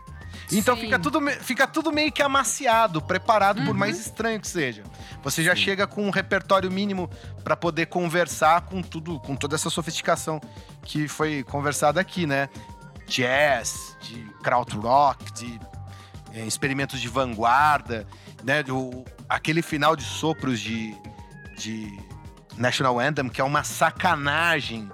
Então 0.53 0.75
Sim. 0.75 0.83
fica 0.83 0.99
tudo, 0.99 1.21
fica 1.41 1.67
tudo 1.67 1.91
meio 1.91 2.13
que 2.13 2.23
amaciado, 2.23 3.01
preparado 3.01 3.65
por 3.65 3.75
mais 3.75 3.99
estranho 3.99 4.41
que 4.41 4.49
seja. 4.49 4.83
Você 5.23 5.43
já 5.43 5.55
chega 5.55 5.87
com 5.87 6.07
um 6.07 6.11
repertório 6.11 6.71
mínimo 6.71 7.09
para 7.43 7.57
poder 7.57 7.87
conversar 7.87 8.63
com 8.63 8.83
tudo, 8.83 9.19
com 9.21 9.35
toda 9.35 9.55
essa 9.55 9.71
sofisticação 9.71 10.41
que 10.83 11.09
foi 11.09 11.43
conversada 11.45 12.01
aqui, 12.01 12.27
né? 12.27 12.49
Jazz, 13.07 13.97
de 14.03 14.25
krautrock, 14.43 15.33
de 15.33 15.61
é, 16.35 16.45
experimentos 16.47 17.01
de 17.01 17.09
vanguarda, 17.09 18.07
né? 18.43 18.63
Do, 18.63 19.05
aquele 19.29 19.63
final 19.63 19.97
de 19.97 20.05
sopros 20.05 20.61
de, 20.61 20.95
de 21.57 21.99
National 22.57 22.99
Anthem, 22.99 23.29
que 23.29 23.41
é 23.41 23.45
uma 23.45 23.65
sacanagem. 23.65 24.91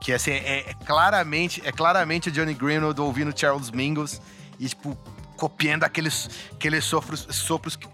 Que 0.00 0.14
assim, 0.14 0.30
é, 0.30 0.70
é 0.70 0.74
claramente, 0.86 1.60
é 1.64 1.70
claramente 1.70 2.30
Johnny 2.30 2.54
Greenwood 2.54 3.00
ouvindo 3.00 3.38
Charles 3.38 3.70
Mingus 3.70 4.20
e, 4.60 4.68
tipo, 4.68 4.96
copiando 5.36 5.82
aqueles, 5.84 6.28
aqueles 6.52 6.84
sopros, 6.84 7.26
sopros 7.30 7.74
que- 7.74 7.88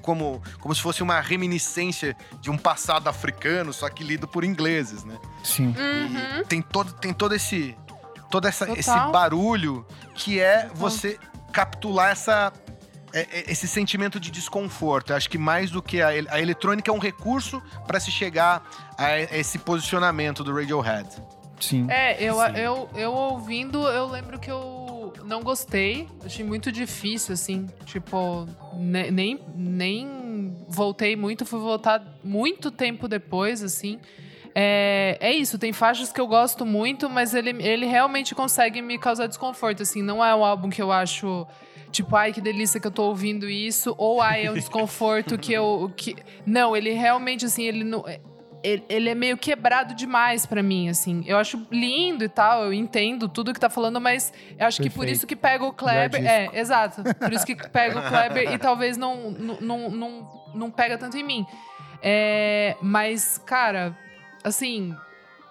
como, 0.00 0.42
como 0.60 0.74
se 0.74 0.80
fosse 0.80 1.02
uma 1.02 1.20
reminiscência 1.20 2.16
de 2.40 2.50
um 2.50 2.56
passado 2.56 3.08
africano, 3.08 3.72
só 3.72 3.88
que 3.90 4.02
lido 4.02 4.26
por 4.26 4.42
ingleses, 4.44 5.04
né? 5.04 5.18
Sim. 5.44 5.74
E 6.40 6.44
tem 6.46 6.62
todo, 6.62 6.92
tem 6.94 7.12
todo 7.12 7.34
esse 7.34 7.76
todo 8.30 8.48
essa, 8.48 8.66
Total. 8.66 8.80
esse 8.80 9.12
barulho 9.12 9.86
que 10.14 10.40
é 10.40 10.68
você 10.74 11.18
capturar 11.52 12.10
essa 12.10 12.52
é- 13.12 13.20
é- 13.40 13.52
esse 13.52 13.66
sentimento 13.68 14.18
de 14.18 14.30
desconforto. 14.30 15.10
Eu 15.12 15.16
acho 15.16 15.30
que 15.30 15.38
mais 15.38 15.70
do 15.70 15.80
que 15.82 16.02
a, 16.02 16.08
a 16.08 16.40
eletrônica 16.40 16.90
é 16.90 16.94
um 16.94 16.98
recurso 16.98 17.62
para 17.86 17.98
se 18.00 18.10
chegar 18.10 18.68
a 18.98 19.18
esse 19.18 19.58
posicionamento 19.58 20.42
do 20.44 20.52
Radiohead. 20.54 21.08
Sim. 21.60 21.86
É, 21.90 22.22
eu, 22.22 22.34
Sim. 22.34 22.56
eu, 22.56 22.90
eu 22.94 23.12
ouvindo, 23.12 23.86
eu 23.88 24.06
lembro 24.08 24.38
que 24.38 24.50
eu 24.50 24.75
não 25.26 25.42
gostei. 25.42 26.08
Achei 26.24 26.44
muito 26.44 26.70
difícil, 26.72 27.34
assim. 27.34 27.66
Tipo, 27.84 28.46
ne- 28.74 29.10
nem, 29.10 29.40
nem 29.54 30.56
voltei 30.68 31.16
muito, 31.16 31.44
fui 31.44 31.58
voltar 31.58 32.02
muito 32.22 32.70
tempo 32.70 33.08
depois, 33.08 33.62
assim. 33.62 33.98
É, 34.54 35.18
é 35.20 35.32
isso, 35.32 35.58
tem 35.58 35.72
faixas 35.72 36.10
que 36.10 36.20
eu 36.20 36.26
gosto 36.26 36.64
muito, 36.64 37.10
mas 37.10 37.34
ele, 37.34 37.50
ele 37.62 37.84
realmente 37.84 38.34
consegue 38.34 38.80
me 38.80 38.98
causar 38.98 39.26
desconforto, 39.26 39.82
assim. 39.82 40.00
Não 40.00 40.24
é 40.24 40.34
um 40.34 40.44
álbum 40.44 40.70
que 40.70 40.80
eu 40.80 40.90
acho. 40.90 41.46
Tipo, 41.90 42.16
ai, 42.16 42.32
que 42.32 42.40
delícia 42.40 42.80
que 42.80 42.86
eu 42.86 42.90
tô 42.90 43.04
ouvindo 43.04 43.48
isso. 43.48 43.94
Ou, 43.98 44.20
ai, 44.22 44.46
é 44.46 44.50
um 44.50 44.54
desconforto 44.54 45.36
que 45.38 45.52
eu. 45.52 45.92
Que... 45.94 46.16
Não, 46.46 46.74
ele 46.76 46.90
realmente, 46.92 47.44
assim, 47.44 47.64
ele 47.64 47.84
não. 47.84 48.04
Ele, 48.66 48.84
ele 48.88 49.08
é 49.08 49.14
meio 49.14 49.36
quebrado 49.36 49.94
demais 49.94 50.44
pra 50.44 50.60
mim, 50.60 50.88
assim. 50.88 51.22
Eu 51.24 51.38
acho 51.38 51.64
lindo 51.70 52.24
e 52.24 52.28
tal, 52.28 52.64
eu 52.64 52.72
entendo 52.72 53.28
tudo 53.28 53.54
que 53.54 53.60
tá 53.60 53.70
falando, 53.70 54.00
mas 54.00 54.32
eu 54.58 54.66
acho 54.66 54.82
que 54.82 54.90
por 54.90 55.00
Perfeito. 55.00 55.16
isso 55.16 55.26
que 55.26 55.36
pega 55.36 55.64
o 55.64 55.72
Kleber. 55.72 56.20
Melhor 56.20 56.52
É, 56.52 56.58
exato. 56.58 57.02
Por 57.14 57.32
isso 57.32 57.46
que 57.46 57.54
pega 57.70 58.00
o 58.00 58.02
Kleber 58.02 58.52
e 58.52 58.58
talvez 58.58 58.96
não, 58.96 59.30
não, 59.30 59.60
não, 59.60 59.90
não, 59.90 60.42
não 60.52 60.70
pega 60.70 60.98
tanto 60.98 61.16
em 61.16 61.22
mim. 61.22 61.46
É, 62.02 62.74
mas, 62.82 63.38
cara, 63.38 63.96
assim, 64.42 64.96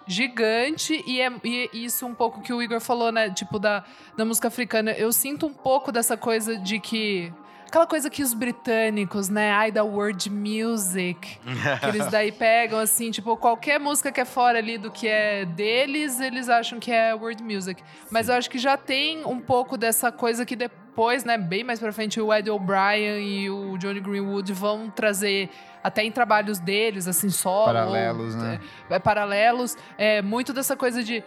gigante 0.06 1.02
e 1.06 1.18
é 1.20 1.30
e 1.42 1.70
isso 1.72 2.06
um 2.06 2.14
pouco 2.14 2.42
que 2.42 2.52
o 2.52 2.62
Igor 2.62 2.80
falou, 2.80 3.10
né? 3.10 3.30
Tipo, 3.30 3.58
da, 3.58 3.82
da 4.14 4.26
música 4.26 4.48
africana. 4.48 4.92
Eu 4.92 5.10
sinto 5.10 5.46
um 5.46 5.54
pouco 5.54 5.90
dessa 5.90 6.18
coisa 6.18 6.58
de 6.58 6.78
que. 6.78 7.32
Aquela 7.66 7.86
coisa 7.86 8.08
que 8.08 8.22
os 8.22 8.32
britânicos, 8.32 9.28
né? 9.28 9.50
Ai, 9.52 9.70
da 9.72 9.82
world 9.84 10.30
music. 10.30 11.38
Que 11.80 11.86
eles 11.88 12.06
daí 12.10 12.30
pegam, 12.32 12.78
assim, 12.78 13.10
tipo, 13.10 13.36
qualquer 13.36 13.78
música 13.80 14.10
que 14.12 14.20
é 14.20 14.24
fora 14.24 14.58
ali 14.58 14.78
do 14.78 14.90
que 14.90 15.08
é 15.08 15.44
deles, 15.44 16.20
eles 16.20 16.48
acham 16.48 16.78
que 16.78 16.90
é 16.92 17.14
world 17.14 17.42
music. 17.42 17.82
Mas 18.10 18.28
eu 18.28 18.34
acho 18.34 18.48
que 18.48 18.58
já 18.58 18.76
tem 18.76 19.24
um 19.24 19.40
pouco 19.40 19.76
dessa 19.76 20.10
coisa 20.12 20.46
que 20.46 20.54
de- 20.56 20.70
depois, 20.96 21.24
né, 21.24 21.36
bem 21.36 21.62
mais 21.62 21.78
pra 21.78 21.92
frente, 21.92 22.18
o 22.18 22.32
Eddie 22.32 22.50
O'Brien 22.50 23.18
e 23.20 23.50
o 23.50 23.76
Johnny 23.76 24.00
Greenwood 24.00 24.50
vão 24.54 24.88
trazer 24.88 25.50
até 25.84 26.02
em 26.02 26.10
trabalhos 26.10 26.58
deles, 26.58 27.06
assim, 27.06 27.28
solo. 27.28 27.66
Paralelos, 27.66 28.34
né? 28.34 28.58
É, 28.88 28.98
paralelos. 28.98 29.76
É, 29.98 30.22
muito 30.22 30.54
dessa 30.54 30.74
coisa 30.74 31.04
de. 31.04 31.22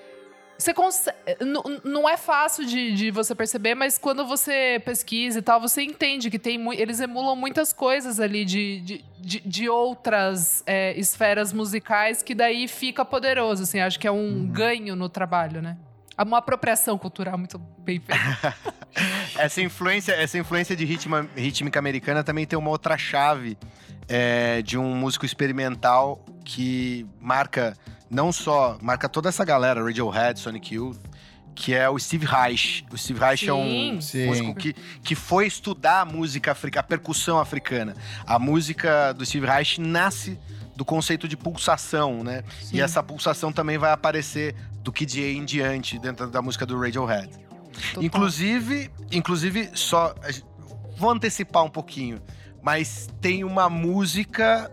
Você 0.60 0.74
consegue, 0.74 1.16
não 1.86 2.07
é 2.10 2.18
fácil 2.18 2.66
de, 2.66 2.93
de, 2.93 3.12
você 3.12 3.34
perceber, 3.34 3.76
mas 3.76 3.97
quando 3.97 4.28
você 4.28 4.82
pesquisa 4.84 5.39
e 5.39 5.41
tal, 5.41 5.62
você 5.62 5.82
entende 5.82 6.30
que 6.30 6.38
tem 6.38 6.60
eles 6.74 6.99
emulam 6.99 7.34
muitas 7.34 7.72
coisas 7.72 8.20
ali 8.20 8.43
de, 8.43 8.82
de, 8.82 9.05
de, 9.18 9.39
de 9.39 9.70
outras 9.70 10.62
é, 10.66 10.99
esferas 10.99 11.53
musicais 11.53 12.22
que 12.22 12.36
daí 12.36 12.68
fica 12.68 13.05
poderoso. 13.05 13.64
Assim, 13.64 13.80
acho 13.80 13.97
que 13.97 14.05
é 14.05 14.12
um 14.12 14.18
uhum. 14.18 14.47
ganho 14.47 14.97
no 14.97 15.07
trabalho, 15.07 15.62
né? 15.62 15.78
Uma 16.18 16.39
apropriação 16.39 16.97
cultural 16.97 17.38
muito 17.38 17.57
bem 17.78 18.01
feita. 18.01 18.53
essa, 19.39 19.62
influência, 19.62 20.12
essa 20.12 20.38
influência 20.38 20.76
de 20.76 20.84
ritma, 20.84 21.26
rítmica 21.38 21.80
americana 21.80 22.22
também 22.22 22.45
tem 22.45 22.60
uma 22.60 22.70
outra 22.70 22.97
chave 22.97 23.57
é, 24.10 24.62
de 24.62 24.78
um 24.78 24.93
músico 24.93 25.26
experimental 25.26 26.22
que 26.43 27.07
marca 27.22 27.78
não 28.10 28.32
só 28.32 28.78
marca 28.82 29.07
toda 29.07 29.30
essa 29.30 29.45
galera, 29.45 29.84
Radiohead, 29.84 30.39
Sonic 30.39 30.76
Youth, 30.76 30.99
que 31.53 31.74
é 31.74 31.89
o 31.89 31.99
Steve 31.99 32.26
Reich. 32.26 32.86
O 32.91 32.97
Steve 32.97 33.20
Reich 33.20 33.45
sim, 33.45 33.49
é 33.49 33.53
um 33.53 34.01
sim. 34.01 34.26
músico 34.28 34.55
que, 34.55 34.74
que 35.03 35.16
foi 35.16 35.45
estudar 35.45 36.01
a 36.01 36.05
música 36.05 36.51
africana, 36.51 36.80
a 36.80 36.84
percussão 36.84 37.39
africana. 37.39 37.95
A 38.26 38.39
música 38.39 39.14
do 39.14 39.26
Steve 39.26 39.45
Reich 39.45 39.80
nasce 39.80 40.39
do 40.76 40.86
conceito 40.86 41.28
de 41.28 41.36
pulsação, 41.36 42.24
né? 42.24 42.43
Sim. 42.62 42.78
E 42.78 42.82
essa 42.82 43.03
pulsação 43.03 43.51
também 43.51 43.78
vai 43.78 43.91
aparecer 43.91 44.55
do 44.82 44.91
Kid 44.93 45.22
A 45.22 45.34
em 45.34 45.43
diante 45.43 45.99
dentro 45.99 46.28
da 46.28 46.41
música 46.41 46.66
do 46.66 46.80
Radiohead. 46.80 47.30
Total. 47.30 48.03
Inclusive, 48.03 48.89
inclusive 49.12 49.70
só 49.74 50.16
vou 50.97 51.12
antecipar 51.12 51.64
um 51.64 51.70
pouquinho, 51.70 52.22
mas 52.62 53.10
tem 53.22 53.43
uma 53.43 53.70
música 53.70 54.72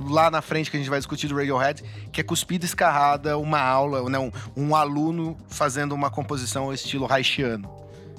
lá 0.00 0.30
na 0.30 0.42
frente 0.42 0.70
que 0.70 0.76
a 0.76 0.80
gente 0.80 0.90
vai 0.90 0.98
discutir 0.98 1.28
do 1.28 1.36
Radiohead, 1.36 1.82
que 2.10 2.20
é 2.20 2.24
cuspida 2.24 2.64
escarrada, 2.64 3.38
uma 3.38 3.60
aula, 3.60 4.08
não, 4.08 4.32
um 4.56 4.74
aluno 4.74 5.36
fazendo 5.48 5.92
uma 5.94 6.10
composição 6.10 6.64
ao 6.64 6.74
estilo 6.74 7.06
haitiano. 7.10 7.70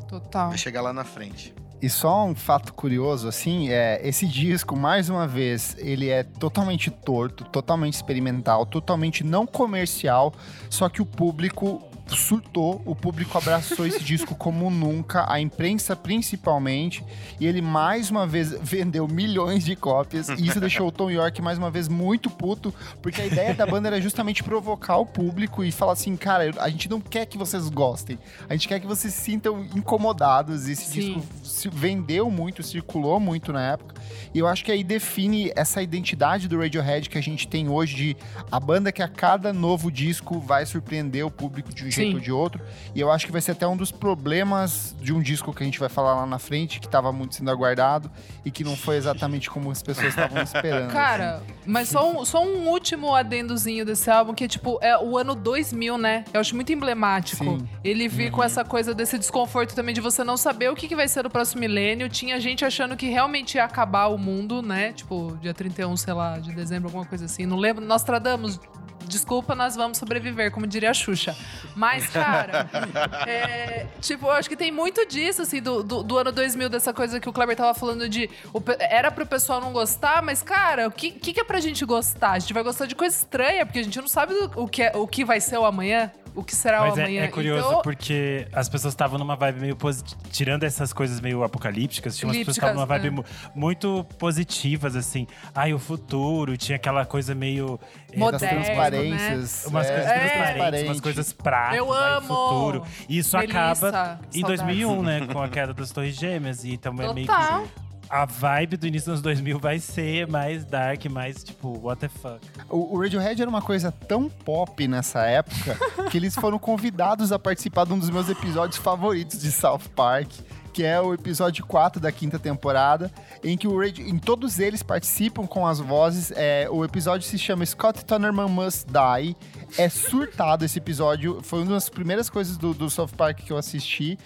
Total. 0.07 0.49
Vai 0.49 0.57
chegar 0.57 0.81
lá 0.81 0.93
na 0.93 1.03
frente. 1.03 1.53
E 1.81 1.89
só 1.89 2.25
um 2.25 2.33
fato 2.33 2.73
curioso, 2.73 3.27
assim, 3.27 3.69
é 3.69 3.99
esse 4.07 4.25
disco, 4.25 4.73
mais 4.73 5.09
uma 5.09 5.27
vez, 5.27 5.75
ele 5.79 6.07
é 6.07 6.23
totalmente 6.23 6.89
torto, 6.89 7.43
totalmente 7.43 7.95
experimental, 7.95 8.65
totalmente 8.65 9.21
não 9.21 9.45
comercial, 9.45 10.33
só 10.69 10.87
que 10.87 11.01
o 11.01 11.05
público 11.05 11.83
surtou, 12.07 12.81
o 12.85 12.95
público 12.95 13.37
abraçou 13.37 13.85
esse 13.85 14.03
disco 14.03 14.35
como 14.35 14.69
nunca, 14.69 15.25
a 15.31 15.39
imprensa 15.39 15.95
principalmente, 15.95 17.03
e 17.39 17.45
ele 17.45 17.61
mais 17.61 18.09
uma 18.09 18.27
vez 18.27 18.51
vendeu 18.61 19.07
milhões 19.07 19.63
de 19.63 19.75
cópias, 19.75 20.29
e 20.29 20.47
isso 20.47 20.59
deixou 20.59 20.87
o 20.87 20.91
Tom 20.91 21.09
York 21.09 21.41
mais 21.41 21.57
uma 21.57 21.71
vez 21.71 21.87
muito 21.87 22.29
puto, 22.29 22.73
porque 23.01 23.21
a 23.21 23.25
ideia 23.25 23.53
da 23.53 23.65
banda 23.65 23.87
era 23.87 24.01
justamente 24.01 24.43
provocar 24.43 24.97
o 24.97 25.05
público 25.05 25.63
e 25.63 25.71
falar 25.71 25.93
assim, 25.93 26.15
cara, 26.15 26.51
a 26.59 26.69
gente 26.69 26.89
não 26.89 26.99
quer 26.99 27.25
que 27.25 27.37
vocês 27.37 27.69
gostem, 27.69 28.19
a 28.49 28.53
gente 28.53 28.67
quer 28.67 28.79
que 28.79 28.87
vocês 28.87 29.13
se 29.13 29.21
sintam 29.21 29.65
incomodados, 29.75 30.67
esse 30.67 30.85
Sim. 30.85 31.23
disco 31.43 31.71
vendeu 31.71 32.29
muito, 32.29 32.61
circulou 32.61 33.19
muito 33.19 33.51
na 33.51 33.71
época, 33.71 33.95
e 34.33 34.39
eu 34.39 34.47
acho 34.47 34.63
que 34.63 34.71
aí 34.71 34.83
define 34.83 35.51
essa 35.55 35.81
identidade 35.81 36.47
do 36.47 36.59
Radiohead 36.59 37.09
que 37.09 37.17
a 37.17 37.21
gente 37.21 37.47
tem 37.47 37.69
hoje 37.69 37.95
de 37.95 38.17
a 38.51 38.59
banda 38.59 38.91
que 38.91 39.01
a 39.01 39.07
cada 39.07 39.53
novo 39.53 39.91
disco 39.91 40.39
vai 40.39 40.65
surpreender 40.65 41.25
o 41.25 41.31
público 41.31 41.73
de 41.73 41.85
um 41.85 41.92
jeito 41.93 42.15
ou 42.15 42.19
de 42.19 42.31
outro. 42.31 42.61
E 42.95 42.99
eu 42.99 43.11
acho 43.11 43.25
que 43.25 43.31
vai 43.31 43.41
ser 43.41 43.51
até 43.51 43.67
um 43.67 43.77
dos 43.77 43.91
problemas 43.91 44.95
de 45.01 45.13
um 45.13 45.21
disco 45.21 45.53
que 45.53 45.63
a 45.63 45.65
gente 45.65 45.79
vai 45.79 45.89
falar 45.89 46.15
lá 46.15 46.25
na 46.25 46.39
frente, 46.39 46.79
que 46.79 46.85
estava 46.85 47.11
muito 47.11 47.35
sendo 47.35 47.49
aguardado 47.51 48.09
e 48.45 48.51
que 48.51 48.63
não 48.63 48.75
foi 48.75 48.97
exatamente 48.97 49.49
como 49.49 49.71
as 49.71 49.81
pessoas 49.81 50.07
estavam 50.07 50.41
esperando. 50.43 50.91
Cara, 50.91 51.35
assim. 51.35 51.45
mas 51.65 51.89
só 51.89 52.11
um, 52.11 52.25
só 52.25 52.43
um 52.43 52.67
último 52.67 53.13
adendozinho 53.15 53.85
desse 53.85 54.09
álbum, 54.09 54.33
que 54.33 54.43
é 54.43 54.47
tipo, 54.47 54.77
é 54.81 54.97
o 54.97 55.17
ano 55.17 55.35
2000, 55.35 55.97
né? 55.97 56.25
Eu 56.33 56.39
acho 56.39 56.55
muito 56.55 56.71
emblemático. 56.71 57.43
Sim. 57.43 57.67
Ele 57.83 58.07
vir 58.07 58.25
uhum. 58.25 58.37
com 58.37 58.43
essa 58.43 58.63
coisa 58.63 58.93
desse 58.93 59.17
desconforto 59.17 59.75
também 59.75 59.93
de 59.93 60.01
você 60.01 60.23
não 60.23 60.37
saber 60.37 60.69
o 60.69 60.75
que, 60.75 60.87
que 60.87 60.95
vai 60.95 61.07
ser 61.07 61.23
no 61.23 61.29
próximo 61.29 61.61
milênio. 61.61 62.09
Tinha 62.09 62.39
gente 62.39 62.65
achando 62.65 62.95
que 62.95 63.07
realmente 63.07 63.55
ia 63.55 63.63
acabar 63.63 64.07
o 64.07 64.17
mundo, 64.17 64.61
né? 64.61 64.93
Tipo, 64.93 65.37
dia 65.41 65.53
31, 65.53 65.95
sei 65.97 66.13
lá, 66.13 66.39
de 66.39 66.53
dezembro, 66.53 66.87
alguma 66.87 67.05
coisa 67.05 67.25
assim. 67.25 67.45
Não 67.45 67.57
lembro. 67.57 67.83
Nós 67.85 68.03
tradamos 68.03 68.59
desculpa, 69.07 69.55
nós 69.55 69.75
vamos 69.75 69.97
sobreviver, 69.97 70.51
como 70.51 70.67
diria 70.67 70.91
a 70.91 70.93
Xuxa. 70.93 71.35
Mas, 71.75 72.07
cara, 72.07 72.69
é, 73.27 73.87
tipo, 74.01 74.27
eu 74.27 74.31
acho 74.31 74.49
que 74.49 74.55
tem 74.55 74.71
muito 74.71 75.05
disso, 75.05 75.41
assim, 75.41 75.61
do, 75.61 75.83
do, 75.83 76.03
do, 76.03 76.17
ano 76.17 76.31
2000, 76.31 76.69
dessa 76.69 76.93
coisa 76.93 77.19
que 77.19 77.29
o 77.29 77.33
Kleber 77.33 77.55
tava 77.55 77.73
falando 77.73 78.07
de. 78.07 78.29
O, 78.53 78.61
era 78.79 79.11
pro 79.11 79.25
pessoal 79.25 79.61
não 79.61 79.71
gostar, 79.71 80.21
mas, 80.21 80.41
cara, 80.41 80.87
o 80.87 80.91
que, 80.91 81.11
que, 81.11 81.33
que 81.33 81.39
é 81.39 81.43
pra 81.43 81.59
gente 81.59 81.85
gostar? 81.85 82.31
A 82.31 82.39
gente 82.39 82.53
vai 82.53 82.63
gostar 82.63 82.85
de 82.85 82.95
coisa 82.95 83.15
estranha, 83.15 83.65
porque 83.65 83.79
a 83.79 83.83
gente 83.83 83.99
não 83.99 84.07
sabe 84.07 84.33
o 84.55 84.67
que, 84.67 84.83
é, 84.83 84.91
o 84.95 85.07
que 85.07 85.23
vai 85.23 85.39
ser 85.39 85.57
o 85.57 85.65
amanhã 85.65 86.11
o 86.35 86.43
que 86.43 86.55
será 86.55 86.81
Mas 86.81 86.95
o 86.95 86.99
é, 86.99 87.03
amanhã. 87.03 87.21
É, 87.21 87.25
é 87.25 87.27
curioso 87.27 87.67
então... 87.67 87.81
porque 87.81 88.47
as 88.51 88.67
pessoas 88.67 88.93
estavam 88.93 89.17
numa 89.19 89.35
vibe 89.35 89.59
meio 89.59 89.75
positiva. 89.75 90.21
Tirando 90.31 90.63
essas 90.63 90.91
coisas 90.91 91.19
meio 91.19 91.43
apocalípticas, 91.43 92.17
tinha 92.17 92.27
umas 92.27 92.37
pessoas 92.37 92.57
que 92.57 92.59
estavam 92.59 92.75
numa 92.75 92.85
vibe 92.85 93.19
é. 93.19 93.23
muito 93.55 94.05
positivas, 94.17 94.95
assim. 94.95 95.27
Ai, 95.53 95.73
o 95.73 95.79
futuro, 95.79 96.57
tinha 96.57 96.75
aquela 96.75 97.05
coisa 97.05 97.35
meio. 97.35 97.79
É, 98.11 98.17
Moderno, 98.17 98.57
das 98.57 98.65
transparências. 98.65 99.63
Né? 99.63 99.69
Umas 99.69 99.87
coisas 99.87 100.05
é. 100.07 100.19
transparentes, 100.19 100.83
umas 100.83 101.01
coisas 101.01 101.33
práticas. 101.33 101.77
Eu 101.77 101.93
amo! 101.93 102.27
futuro. 102.27 102.83
E 103.07 103.17
isso 103.17 103.37
Melissa, 103.37 103.89
acaba 103.89 104.19
em 104.33 104.41
2001, 104.41 105.03
né? 105.03 105.27
Com 105.31 105.41
a 105.41 105.49
queda 105.49 105.73
das 105.73 105.91
Torres 105.91 106.15
Gêmeas. 106.15 106.63
E 106.63 106.73
então 106.73 106.93
é 106.93 107.13
meio 107.13 107.27
que 107.27 107.83
a 108.13 108.25
vibe 108.25 108.77
do 108.77 108.85
início 108.85 109.07
dos 109.07 109.13
anos 109.13 109.21
2000 109.23 109.57
vai 109.57 109.79
ser 109.79 110.27
mais 110.27 110.63
dark, 110.63 111.03
mais 111.05 111.43
tipo, 111.43 111.79
what 111.79 111.99
the 111.99 112.07
fuck. 112.07 112.39
O, 112.69 112.95
o 112.95 113.01
Radiohead 113.01 113.41
era 113.41 113.49
uma 113.49 113.61
coisa 113.61 113.91
tão 113.91 114.29
pop 114.29 114.87
nessa 114.87 115.25
época 115.25 115.75
que 116.11 116.17
eles 116.17 116.35
foram 116.35 116.59
convidados 116.59 117.31
a 117.31 117.39
participar 117.39 117.87
de 117.87 117.93
um 117.93 117.97
dos 117.97 118.11
meus 118.11 118.29
episódios 118.29 118.77
favoritos 118.77 119.41
de 119.41 119.51
South 119.51 119.89
Park, 119.95 120.29
que 120.71 120.83
é 120.83 121.01
o 121.01 121.11
episódio 121.11 121.65
4 121.65 121.99
da 121.99 122.11
quinta 122.11 122.37
temporada, 122.37 123.11
em 123.43 123.57
que 123.57 123.67
o 123.67 123.79
Radio, 123.79 124.07
em 124.07 124.19
todos 124.19 124.59
eles 124.59 124.83
participam 124.83 125.47
com 125.47 125.65
as 125.65 125.79
vozes. 125.79 126.31
É, 126.35 126.67
o 126.69 126.85
episódio 126.85 127.27
se 127.27 127.39
chama 127.39 127.65
Scott 127.65 128.05
Tannerman 128.05 128.47
Must 128.47 128.85
Die. 128.85 129.35
É 129.75 129.89
surtado 129.89 130.63
esse 130.63 130.77
episódio. 130.77 131.41
Foi 131.41 131.63
uma 131.63 131.73
das 131.73 131.89
primeiras 131.89 132.29
coisas 132.29 132.57
do, 132.57 132.75
do 132.75 132.91
South 132.91 133.09
Park 133.17 133.39
que 133.39 133.51
eu 133.51 133.57
assisti 133.57 134.19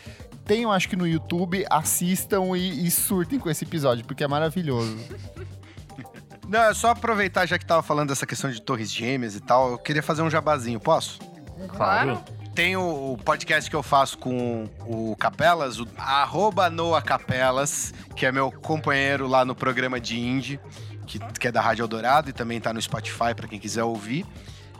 tenham, 0.47 0.71
acho 0.71 0.87
que 0.87 0.95
no 0.95 1.05
YouTube, 1.05 1.65
assistam 1.69 2.55
e, 2.55 2.87
e 2.87 2.89
surtem 2.89 3.37
com 3.37 3.49
esse 3.49 3.65
episódio, 3.65 4.05
porque 4.05 4.23
é 4.23 4.27
maravilhoso. 4.27 4.97
Não, 6.47 6.63
é 6.63 6.73
só 6.73 6.91
aproveitar, 6.91 7.45
já 7.45 7.59
que 7.59 7.65
tava 7.65 7.83
falando 7.83 8.07
dessa 8.07 8.25
questão 8.25 8.49
de 8.49 8.61
torres 8.61 8.89
gêmeas 8.89 9.35
e 9.35 9.41
tal, 9.41 9.71
eu 9.71 9.77
queria 9.77 10.01
fazer 10.01 10.21
um 10.21 10.29
jabazinho, 10.29 10.79
posso? 10.79 11.19
Claro. 11.67 12.23
Tem 12.55 12.77
o, 12.77 13.17
podcast 13.23 13.69
que 13.69 13.75
eu 13.75 13.83
faço 13.83 14.17
com 14.17 14.67
o 14.79 15.15
Capelas, 15.17 15.79
o 15.79 15.87
arroba 15.97 16.69
Noah 16.69 17.05
Capelas, 17.05 17.93
que 18.15 18.25
é 18.25 18.31
meu 18.31 18.49
companheiro 18.49 19.27
lá 19.27 19.43
no 19.43 19.53
programa 19.53 19.99
de 19.99 20.17
indie, 20.17 20.59
que, 21.05 21.19
que 21.19 21.47
é 21.49 21.51
da 21.51 21.61
Rádio 21.61 21.83
Eldorado 21.83 22.29
e 22.29 22.33
também 22.33 22.59
tá 22.59 22.73
no 22.73 22.81
Spotify 22.81 23.35
para 23.35 23.47
quem 23.47 23.59
quiser 23.59 23.83
ouvir. 23.83 24.25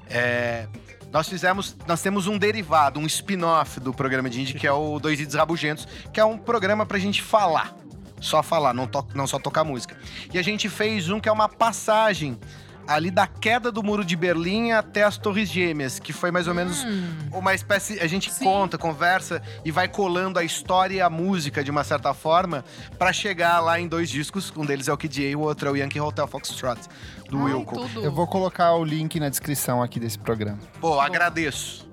É, 0.10 0.68
nós 1.12 1.28
fizemos, 1.28 1.76
nós 1.88 2.02
temos 2.02 2.28
um 2.28 2.38
derivado, 2.38 3.00
um 3.00 3.06
spin-off 3.06 3.80
do 3.80 3.94
programa 3.94 4.30
de 4.30 4.42
indie, 4.42 4.54
que 4.54 4.68
é 4.68 4.72
o 4.72 5.00
Dois 5.00 5.20
Idos 5.20 5.36
Rabugentos, 5.36 5.88
que 6.14 6.20
é 6.20 6.26
um 6.26 6.38
programa 6.38 6.86
pra 6.86 7.00
gente 7.00 7.22
falar. 7.22 7.76
Só 8.20 8.42
falar, 8.42 8.74
não, 8.74 8.88
to 8.88 9.06
não 9.14 9.28
só 9.28 9.38
tocar 9.38 9.64
música. 9.64 9.96
E 10.34 10.40
a 10.40 10.42
gente 10.42 10.68
fez 10.68 11.10
um 11.10 11.20
que 11.20 11.30
é 11.30 11.32
uma 11.32 11.48
passagem 11.48 12.38
ali 12.88 13.12
da 13.12 13.28
queda 13.28 13.72
do 13.72 13.84
muro 13.84 14.04
de 14.04 14.16
Berlim 14.16 14.72
até 14.72 15.04
as 15.04 15.18
Torres 15.18 15.50
Gêmeas, 15.50 16.00
que 16.00 16.14
foi 16.14 16.32
mais 16.32 16.48
ou 16.48 16.54
menos 16.54 16.84
hum. 16.84 17.30
uma 17.34 17.54
espécie. 17.54 18.00
A 18.00 18.08
gente 18.08 18.32
Sim. 18.32 18.46
conta, 18.46 18.78
conversa 18.78 19.42
e 19.66 19.72
vai 19.72 19.88
colando 19.88 20.40
a 20.40 20.44
história 20.44 20.96
e 20.96 21.02
a 21.02 21.10
música 21.10 21.64
de 21.64 21.70
uma 21.70 21.84
certa 21.84 22.14
forma 22.14 22.64
para 22.98 23.12
chegar 23.12 23.60
lá 23.60 23.80
em 23.80 23.88
dois 23.88 24.10
discos. 24.10 24.52
Um 24.56 24.66
deles 24.66 24.88
é 24.88 24.94
o 24.94 24.98
Kid 24.98 25.26
A 25.26 25.30
e 25.30 25.36
o 25.36 25.42
outro 25.42 25.68
é 25.68 25.72
o 25.72 25.76
Yankee 25.76 26.00
Hotel 26.00 26.28
Foxtrot, 26.28 26.80
do 27.30 27.38
Ai, 27.40 27.54
Wilco. 27.54 27.76
Tudo. 27.76 28.04
Eu 28.04 28.12
vou 28.12 28.28
colocar 28.28 28.74
o 28.74 28.84
link 28.84 29.20
na 29.20 29.30
descrição 29.30 29.84
aqui 29.84 30.00
desse 30.00 30.18
programa. 30.18 30.60
Pô, 30.80 31.00
agradeço. 31.00 31.88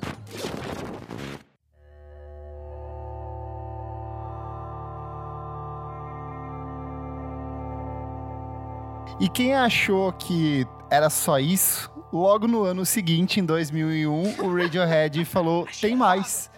E 9.20 9.28
quem 9.28 9.54
achou 9.54 10.12
que 10.12 10.66
era 10.94 11.10
só 11.10 11.38
isso, 11.38 11.90
logo 12.12 12.46
no 12.46 12.62
ano 12.62 12.86
seguinte, 12.86 13.40
em 13.40 13.44
2001, 13.44 14.40
o 14.40 14.54
Radiohead 14.54 15.24
falou: 15.26 15.66
tem 15.80 15.96
mais. 15.96 16.50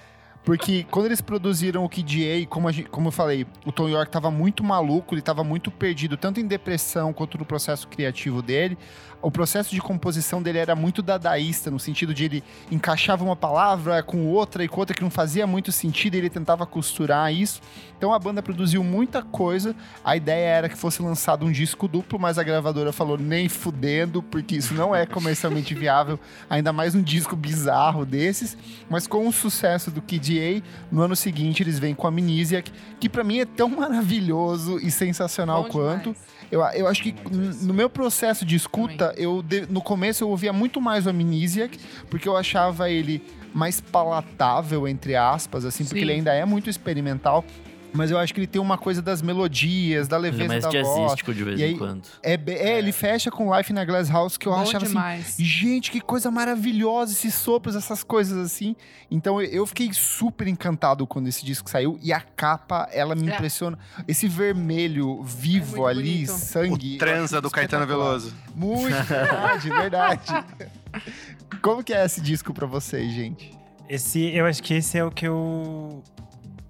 Porque 0.44 0.86
quando 0.92 1.06
eles 1.06 1.20
produziram 1.20 1.84
o 1.84 1.88
KDA, 1.88 2.46
como, 2.48 2.68
a 2.68 2.72
gente, 2.72 2.88
como 2.88 3.08
eu 3.08 3.12
falei, 3.12 3.44
o 3.64 3.72
Tom 3.72 3.88
York 3.88 4.12
tava 4.12 4.30
muito 4.30 4.62
maluco, 4.62 5.12
ele 5.12 5.20
tava 5.20 5.42
muito 5.42 5.72
perdido, 5.72 6.16
tanto 6.16 6.38
em 6.38 6.46
depressão 6.46 7.12
quanto 7.12 7.36
no 7.36 7.44
processo 7.44 7.88
criativo 7.88 8.40
dele. 8.40 8.78
O 9.22 9.30
processo 9.30 9.74
de 9.74 9.80
composição 9.80 10.42
dele 10.42 10.58
era 10.58 10.76
muito 10.76 11.02
dadaísta, 11.02 11.70
no 11.70 11.78
sentido 11.78 12.14
de 12.14 12.24
ele 12.24 12.44
encaixava 12.70 13.24
uma 13.24 13.34
palavra 13.34 14.02
com 14.02 14.26
outra 14.26 14.62
e 14.62 14.68
com 14.68 14.78
outra 14.80 14.94
que 14.94 15.02
não 15.02 15.10
fazia 15.10 15.46
muito 15.46 15.72
sentido, 15.72 16.14
e 16.14 16.18
ele 16.18 16.30
tentava 16.30 16.66
costurar 16.66 17.32
isso. 17.32 17.60
Então 17.96 18.12
a 18.12 18.18
banda 18.18 18.42
produziu 18.42 18.84
muita 18.84 19.22
coisa. 19.22 19.74
A 20.04 20.16
ideia 20.16 20.46
era 20.46 20.68
que 20.68 20.76
fosse 20.76 21.00
lançado 21.02 21.46
um 21.46 21.50
disco 21.50 21.88
duplo, 21.88 22.18
mas 22.18 22.38
a 22.38 22.42
gravadora 22.42 22.92
falou 22.92 23.16
nem 23.16 23.48
fudendo, 23.48 24.22
porque 24.22 24.56
isso 24.56 24.74
não 24.74 24.94
é 24.94 25.06
comercialmente 25.06 25.74
viável, 25.74 26.20
ainda 26.48 26.72
mais 26.72 26.94
um 26.94 27.02
disco 27.02 27.34
bizarro 27.34 28.04
desses. 28.04 28.56
Mas 28.88 29.06
com 29.06 29.26
o 29.26 29.32
sucesso 29.32 29.90
do 29.90 30.02
KDA, 30.02 30.62
no 30.92 31.02
ano 31.02 31.16
seguinte 31.16 31.62
eles 31.62 31.78
vêm 31.78 31.94
com 31.94 32.06
a 32.06 32.10
Amnesiac, 32.10 32.70
que 33.00 33.08
para 33.08 33.24
mim 33.24 33.40
é 33.40 33.46
tão 33.46 33.68
maravilhoso 33.70 34.78
e 34.78 34.90
sensacional 34.90 35.64
Bom 35.64 35.70
quanto. 35.70 36.12
demais. 36.12 36.35
Eu, 36.50 36.60
eu 36.74 36.86
acho 36.86 37.02
que 37.02 37.14
no 37.62 37.74
meu 37.74 37.90
processo 37.90 38.44
de 38.44 38.54
escuta, 38.54 39.12
eu 39.16 39.44
no 39.68 39.80
começo 39.80 40.22
eu 40.22 40.28
ouvia 40.28 40.52
muito 40.52 40.80
mais 40.80 41.06
o 41.06 41.10
Amnesiac, 41.10 41.78
porque 42.08 42.28
eu 42.28 42.36
achava 42.36 42.90
ele 42.90 43.22
mais 43.52 43.80
palatável, 43.80 44.86
entre 44.86 45.16
aspas, 45.16 45.64
assim, 45.64 45.84
porque 45.84 46.00
Sim. 46.00 46.04
ele 46.04 46.12
ainda 46.12 46.32
é 46.32 46.44
muito 46.44 46.68
experimental. 46.68 47.44
Mas 47.96 48.10
eu 48.10 48.18
acho 48.18 48.32
que 48.34 48.40
ele 48.40 48.46
tem 48.46 48.60
uma 48.60 48.76
coisa 48.78 49.00
das 49.00 49.22
melodias, 49.22 50.06
da 50.06 50.16
Ele 50.18 50.28
é 50.28 50.30
leveza 50.30 50.48
mais 50.48 50.62
da 50.64 50.70
voz. 50.70 51.00
jazzístico 51.00 51.34
de 51.34 51.42
vez 51.44 51.58
E 51.60 51.64
aí- 51.64 51.72
em 51.72 51.78
quando. 51.78 52.02
É, 52.22 52.36
be- 52.36 52.52
é, 52.52 52.78
ele 52.78 52.92
fecha 52.92 53.30
com 53.30 53.56
Life 53.56 53.72
in 53.72 53.78
a 53.78 53.84
Glass 53.84 54.08
House, 54.10 54.36
que 54.36 54.46
eu 54.46 54.52
Bom 54.52 54.60
achava 54.60 54.84
assim, 54.84 54.94
demais. 54.94 55.34
Gente, 55.38 55.90
que 55.90 56.00
coisa 56.00 56.30
maravilhosa 56.30 57.12
esses 57.12 57.34
sopros, 57.34 57.74
essas 57.74 58.02
coisas 58.04 58.36
assim. 58.38 58.76
Então 59.10 59.40
eu- 59.40 59.66
fiquei 59.66 59.90
super 59.92 60.46
encantado 60.46 61.06
quando 61.06 61.28
esse 61.28 61.44
disco 61.44 61.68
saiu 61.70 61.98
e 62.02 62.12
a 62.12 62.20
capa, 62.20 62.88
ela 62.92 63.14
me 63.14 63.28
É. 63.30 63.34
impressiona. 63.34 63.78
Esse 64.06 64.28
vermelho 64.28 65.22
vivo 65.22 65.76
muito 65.76 65.86
ali, 65.86 66.12
bonito. 66.26 66.32
sangue. 66.32 66.94
O 66.96 66.98
transa 66.98 67.40
do 67.40 67.50
Caetano. 67.50 67.86
Veloso. 67.86 68.34
Muito, 68.54 68.88
verdade, 69.06 69.68
verdade. 69.70 70.44
Como 71.62 71.82
que 71.84 71.92
é 71.92 72.04
esse 72.04 72.20
disco 72.20 72.52
pra 72.52 72.66
vocês, 72.66 73.12
gente? 73.12 73.52
Esse, 73.88 74.20
eu 74.34 74.44
acho 74.46 74.62
que 74.62 74.74
esse 74.74 74.98
é 74.98 75.04
o 75.04 75.10
que 75.10 75.26
eu. 75.26 76.02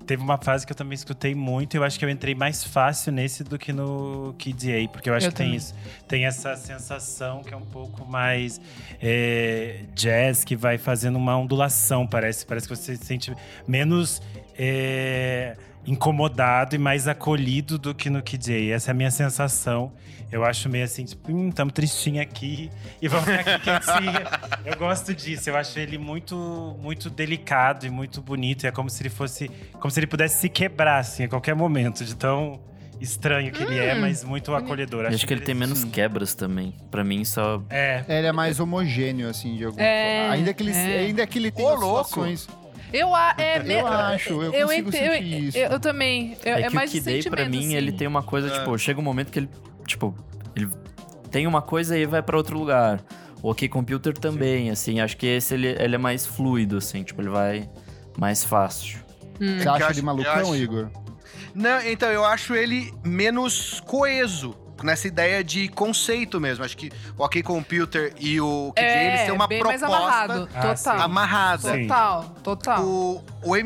Teve 0.06 0.22
uma 0.22 0.38
fase 0.38 0.64
que 0.64 0.72
eu 0.72 0.76
também 0.76 0.94
escutei 0.94 1.34
muito. 1.34 1.76
Eu 1.76 1.82
acho 1.82 1.98
que 1.98 2.04
eu 2.04 2.08
entrei 2.08 2.34
mais 2.34 2.62
fácil 2.62 3.12
nesse 3.12 3.42
do 3.42 3.58
que 3.58 3.72
no 3.72 4.34
KDA, 4.38 4.88
porque 4.92 5.10
eu 5.10 5.14
acho 5.14 5.26
Eu 5.26 5.30
que 5.32 5.36
tem 5.36 5.46
também. 5.46 5.58
isso. 5.58 5.74
Tem 6.06 6.24
essa 6.26 6.54
sensação 6.56 7.42
que 7.42 7.52
é 7.52 7.56
um 7.56 7.66
pouco 7.66 8.04
mais 8.06 8.60
é, 9.02 9.80
jazz, 9.94 10.44
que 10.44 10.54
vai 10.54 10.78
fazendo 10.78 11.16
uma 11.16 11.36
ondulação, 11.36 12.06
parece. 12.06 12.46
Parece 12.46 12.68
que 12.68 12.76
você 12.76 12.96
se 12.96 13.04
sente 13.04 13.34
menos 13.66 14.22
é, 14.56 15.56
incomodado 15.86 16.74
e 16.74 16.78
mais 16.78 17.06
acolhido 17.08 17.78
do 17.78 17.94
que 17.94 18.10
no 18.10 18.22
KDA. 18.22 18.72
Essa 18.74 18.90
é 18.90 18.92
a 18.92 18.94
minha 18.94 19.10
sensação. 19.10 19.92
Eu 20.30 20.44
acho 20.44 20.68
meio 20.68 20.84
assim, 20.84 21.04
tipo, 21.04 21.30
hum, 21.32 21.50
tamo 21.52 21.70
tristinho 21.70 22.20
aqui 22.20 22.68
e 23.00 23.06
vamos 23.06 23.26
ficar 23.28 23.54
aqui 23.54 23.62
quietinho. 23.64 24.12
Eu 24.64 24.76
gosto 24.76 25.14
disso, 25.14 25.48
eu 25.50 25.56
acho 25.56 25.78
ele 25.78 25.96
muito 25.98 26.76
muito 26.82 27.08
delicado 27.08 27.86
e 27.86 27.90
muito 27.90 28.20
bonito. 28.20 28.66
É 28.66 28.72
como 28.72 28.90
se 28.90 29.00
ele 29.02 29.10
fosse, 29.10 29.48
como 29.74 29.90
se 29.90 30.00
ele 30.00 30.06
pudesse 30.08 30.40
se 30.40 30.48
quebrar 30.48 30.98
assim 30.98 31.24
a 31.24 31.28
qualquer 31.28 31.54
momento, 31.54 32.04
de 32.04 32.16
tão 32.16 32.58
estranho 33.00 33.52
que 33.52 33.62
ele 33.62 33.78
é, 33.78 33.94
Hum, 33.94 34.00
mas 34.00 34.24
muito 34.24 34.52
acolhedor. 34.54 35.04
Eu 35.04 35.08
acho 35.10 35.26
que 35.26 35.32
ele 35.34 35.42
tem 35.42 35.54
menos 35.54 35.80
sim. 35.80 35.90
quebras 35.90 36.34
também. 36.34 36.74
Pra 36.90 37.04
mim, 37.04 37.24
só. 37.24 37.62
É, 37.70 38.02
Ele 38.08 38.26
é 38.26 38.32
mais 38.32 38.58
homogêneo, 38.58 39.28
assim, 39.28 39.54
de 39.54 39.64
alguma 39.66 39.84
É, 39.84 40.18
forma. 40.20 40.34
Ainda 40.34 40.54
que 40.54 40.62
ele, 40.62 40.72
é. 40.72 40.98
ainda 41.00 41.26
que 41.26 41.38
ele 41.38 41.50
tem 41.52 41.64
Ô, 41.64 41.74
louco! 41.74 42.00
oscilações. 42.20 42.48
Eu, 42.92 43.14
a- 43.14 43.34
é, 43.38 43.58
me- 43.62 43.74
Eu 43.74 43.86
acho, 43.86 44.30
eu 44.42 44.52
consigo 44.52 44.72
ente- 44.72 44.92
sentir 44.98 45.32
eu, 45.32 45.38
isso. 45.44 45.58
Eu, 45.58 45.70
eu 45.72 45.80
também. 45.80 46.36
Eu, 46.44 46.54
É, 46.54 46.60
é, 46.62 46.68
que 46.68 46.74
mais 46.74 46.90
o 46.90 46.92
Kid 46.92 47.04
Day, 47.04 47.22
pra 47.24 47.48
mim, 47.48 47.58
assim. 47.58 47.74
ele 47.74 47.92
tem 47.92 48.06
uma 48.06 48.22
coisa, 48.22 48.48
É. 48.48 48.58
tipo, 48.58 48.78
chega 48.78 49.00
um 49.00 49.02
momento 49.02 49.30
que 49.30 49.40
ele, 49.40 49.48
tipo, 49.86 50.14
ele 50.54 50.68
tem 51.30 51.46
uma 51.46 51.60
coisa 51.62 51.98
e 51.98 52.06
vai 52.06 52.22
pra 52.22 52.36
outro 52.36 52.58
lugar. 52.58 53.00
O 53.42 53.50
OK 53.50 53.68
Computer 53.68 54.12
também, 54.16 54.70
assim, 54.70 55.00
acho 55.00 55.16
que 55.16 55.26
esse 55.26 55.54
ele, 55.54 55.68
ele 55.78 55.94
é 55.94 55.98
mais 55.98 56.26
fluido, 56.26 56.78
assim, 56.78 57.02
tipo, 57.02 57.20
ele 57.20 57.28
vai 57.28 57.68
mais 58.18 58.42
fácil. 58.44 58.98
Hum. 59.40 59.58
Você 59.60 59.68
acha 59.68 59.84
eu 59.84 59.90
ele 59.90 60.02
malucão, 60.02 60.32
eu 60.32 60.40
acho- 60.52 60.56
Igor? 60.56 60.88
Não, 61.54 61.80
então 61.82 62.10
eu 62.10 62.24
acho 62.24 62.54
ele 62.54 62.92
menos 63.04 63.80
coeso. 63.86 64.54
Nessa 64.82 65.08
ideia 65.08 65.42
de 65.42 65.68
conceito 65.68 66.40
mesmo. 66.40 66.64
Acho 66.64 66.76
que 66.76 66.90
o 67.16 67.24
OK 67.24 67.42
Computer 67.42 68.12
e 68.18 68.40
o 68.40 68.72
KJ, 68.74 68.84
eles 68.84 69.20
têm 69.22 69.30
uma 69.32 69.44
É, 69.44 69.48
bem 69.48 69.62
mais 69.62 69.80
proposta 69.80 69.86
amarrado. 69.86 70.48
Ah, 70.54 70.74
Total. 70.74 71.00
amarrada. 71.00 71.78
Total, 71.78 72.24
total. 72.42 72.82
O, 72.84 73.24
o 73.42 73.56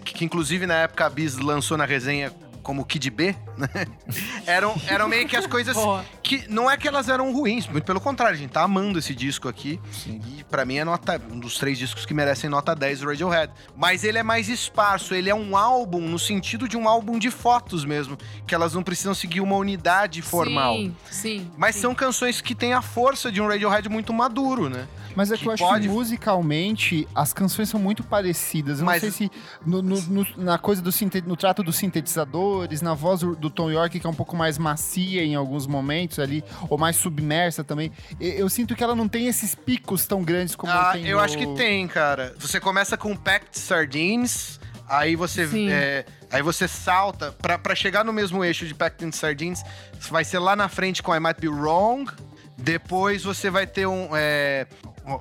que, 0.00 0.14
que 0.14 0.24
inclusive 0.24 0.66
na 0.66 0.74
época 0.74 1.06
a 1.06 1.10
Bis 1.10 1.36
lançou 1.38 1.76
na 1.76 1.84
resenha 1.84 2.32
como 2.66 2.84
Kid 2.84 3.10
B, 3.10 3.32
né? 3.56 3.68
eram, 4.44 4.74
eram 4.88 5.06
meio 5.06 5.28
que 5.28 5.36
as 5.36 5.46
coisas 5.46 5.76
que 6.20 6.50
não 6.50 6.68
é 6.68 6.76
que 6.76 6.88
elas 6.88 7.08
eram 7.08 7.32
ruins, 7.32 7.68
muito 7.68 7.84
pelo 7.84 8.00
contrário, 8.00 8.34
a 8.34 8.36
gente 8.36 8.50
tá 8.50 8.62
amando 8.62 8.98
esse 8.98 9.14
disco 9.14 9.48
aqui. 9.48 9.80
E 10.04 10.42
pra 10.42 10.64
mim 10.64 10.78
é 10.78 10.84
nota, 10.84 11.22
um 11.30 11.38
dos 11.38 11.58
três 11.58 11.78
discos 11.78 12.04
que 12.04 12.12
merecem 12.12 12.50
nota 12.50 12.74
10 12.74 13.00
do 13.00 13.06
Radiohead. 13.06 13.52
Mas 13.76 14.02
ele 14.02 14.18
é 14.18 14.22
mais 14.24 14.48
esparso, 14.48 15.14
ele 15.14 15.30
é 15.30 15.34
um 15.34 15.56
álbum 15.56 16.00
no 16.00 16.18
sentido 16.18 16.66
de 16.66 16.76
um 16.76 16.88
álbum 16.88 17.20
de 17.20 17.30
fotos 17.30 17.84
mesmo, 17.84 18.18
que 18.44 18.52
elas 18.52 18.74
não 18.74 18.82
precisam 18.82 19.14
seguir 19.14 19.40
uma 19.40 19.54
unidade 19.54 20.20
formal. 20.20 20.74
Sim, 20.74 20.96
sim. 21.08 21.50
Mas 21.56 21.76
sim. 21.76 21.82
são 21.82 21.94
canções 21.94 22.40
que 22.40 22.52
têm 22.52 22.72
a 22.72 22.82
força 22.82 23.30
de 23.30 23.40
um 23.40 23.46
Radiohead 23.46 23.88
muito 23.88 24.12
maduro, 24.12 24.68
né? 24.68 24.88
Mas 25.16 25.32
é 25.32 25.34
que, 25.36 25.42
Que 25.42 25.48
eu 25.48 25.52
acho 25.52 25.64
pode- 25.64 25.88
que 25.88 25.92
musicalmente 25.94 27.08
as 27.14 27.32
canções 27.32 27.68
são 27.70 27.80
muito 27.80 28.04
parecidas. 28.04 28.80
Eu 28.80 28.84
Mas- 28.86 29.02
não 29.02 29.10
sei 29.10 29.28
se 29.28 29.32
no, 29.64 29.80
no- 29.82 30.00
no- 30.02 30.26
na 30.36 30.58
coisa 30.58 30.82
do 30.82 30.92
sinte- 30.92 31.22
no 31.22 31.36
trato 31.36 31.62
dos 31.62 31.76
sintetizadores, 31.76 32.82
na 32.82 32.92
voz 32.94 33.20
do, 33.20 33.48
Tom 33.50 33.70
York, 33.70 33.98
que 33.98 34.06
é 34.06 34.10
um 34.10 34.14
pouco 34.14 34.36
mais 34.36 34.58
macia 34.58 35.24
em 35.24 35.34
alguns 35.34 35.66
momentos 35.66 36.18
ali, 36.18 36.44
ou 36.68 36.76
mais 36.78 36.96
submersa 36.96 37.64
também. 37.64 37.90
Eu, 38.20 38.30
eu 38.32 38.48
sinto 38.50 38.76
que 38.76 38.84
ela 38.84 38.94
não 38.94 39.08
tem 39.08 39.26
esses 39.26 39.54
picos 39.54 40.06
tão 40.06 40.22
grandes 40.22 40.54
como 40.54 40.70
Ah, 40.72 40.90
tem 40.92 41.06
eu 41.06 41.16
no- 41.16 41.22
acho 41.24 41.38
que 41.38 41.46
tem, 41.54 41.88
cara. 41.88 42.34
Você 42.38 42.60
começa 42.60 42.96
com 42.96 43.16
Packed 43.16 43.58
Sardines, 43.58 44.60
aí 44.88 45.16
você 45.16 45.46
Sim. 45.46 45.70
é, 45.70 46.04
aí 46.30 46.42
você 46.42 46.68
salta 46.68 47.32
pra, 47.32 47.58
pra 47.58 47.74
chegar 47.74 48.04
no 48.04 48.12
mesmo 48.12 48.44
eixo 48.44 48.66
de 48.66 48.74
Packed 48.74 49.16
Sardines, 49.16 49.62
vai 50.10 50.24
ser 50.24 50.38
lá 50.40 50.54
na 50.54 50.68
frente 50.68 51.02
com 51.02 51.14
I 51.14 51.20
Might 51.20 51.40
Be 51.40 51.48
Wrong. 51.48 52.10
Depois 52.58 53.22
você 53.22 53.50
vai 53.50 53.66
ter 53.66 53.86
um 53.86 54.08
é, 54.14 54.66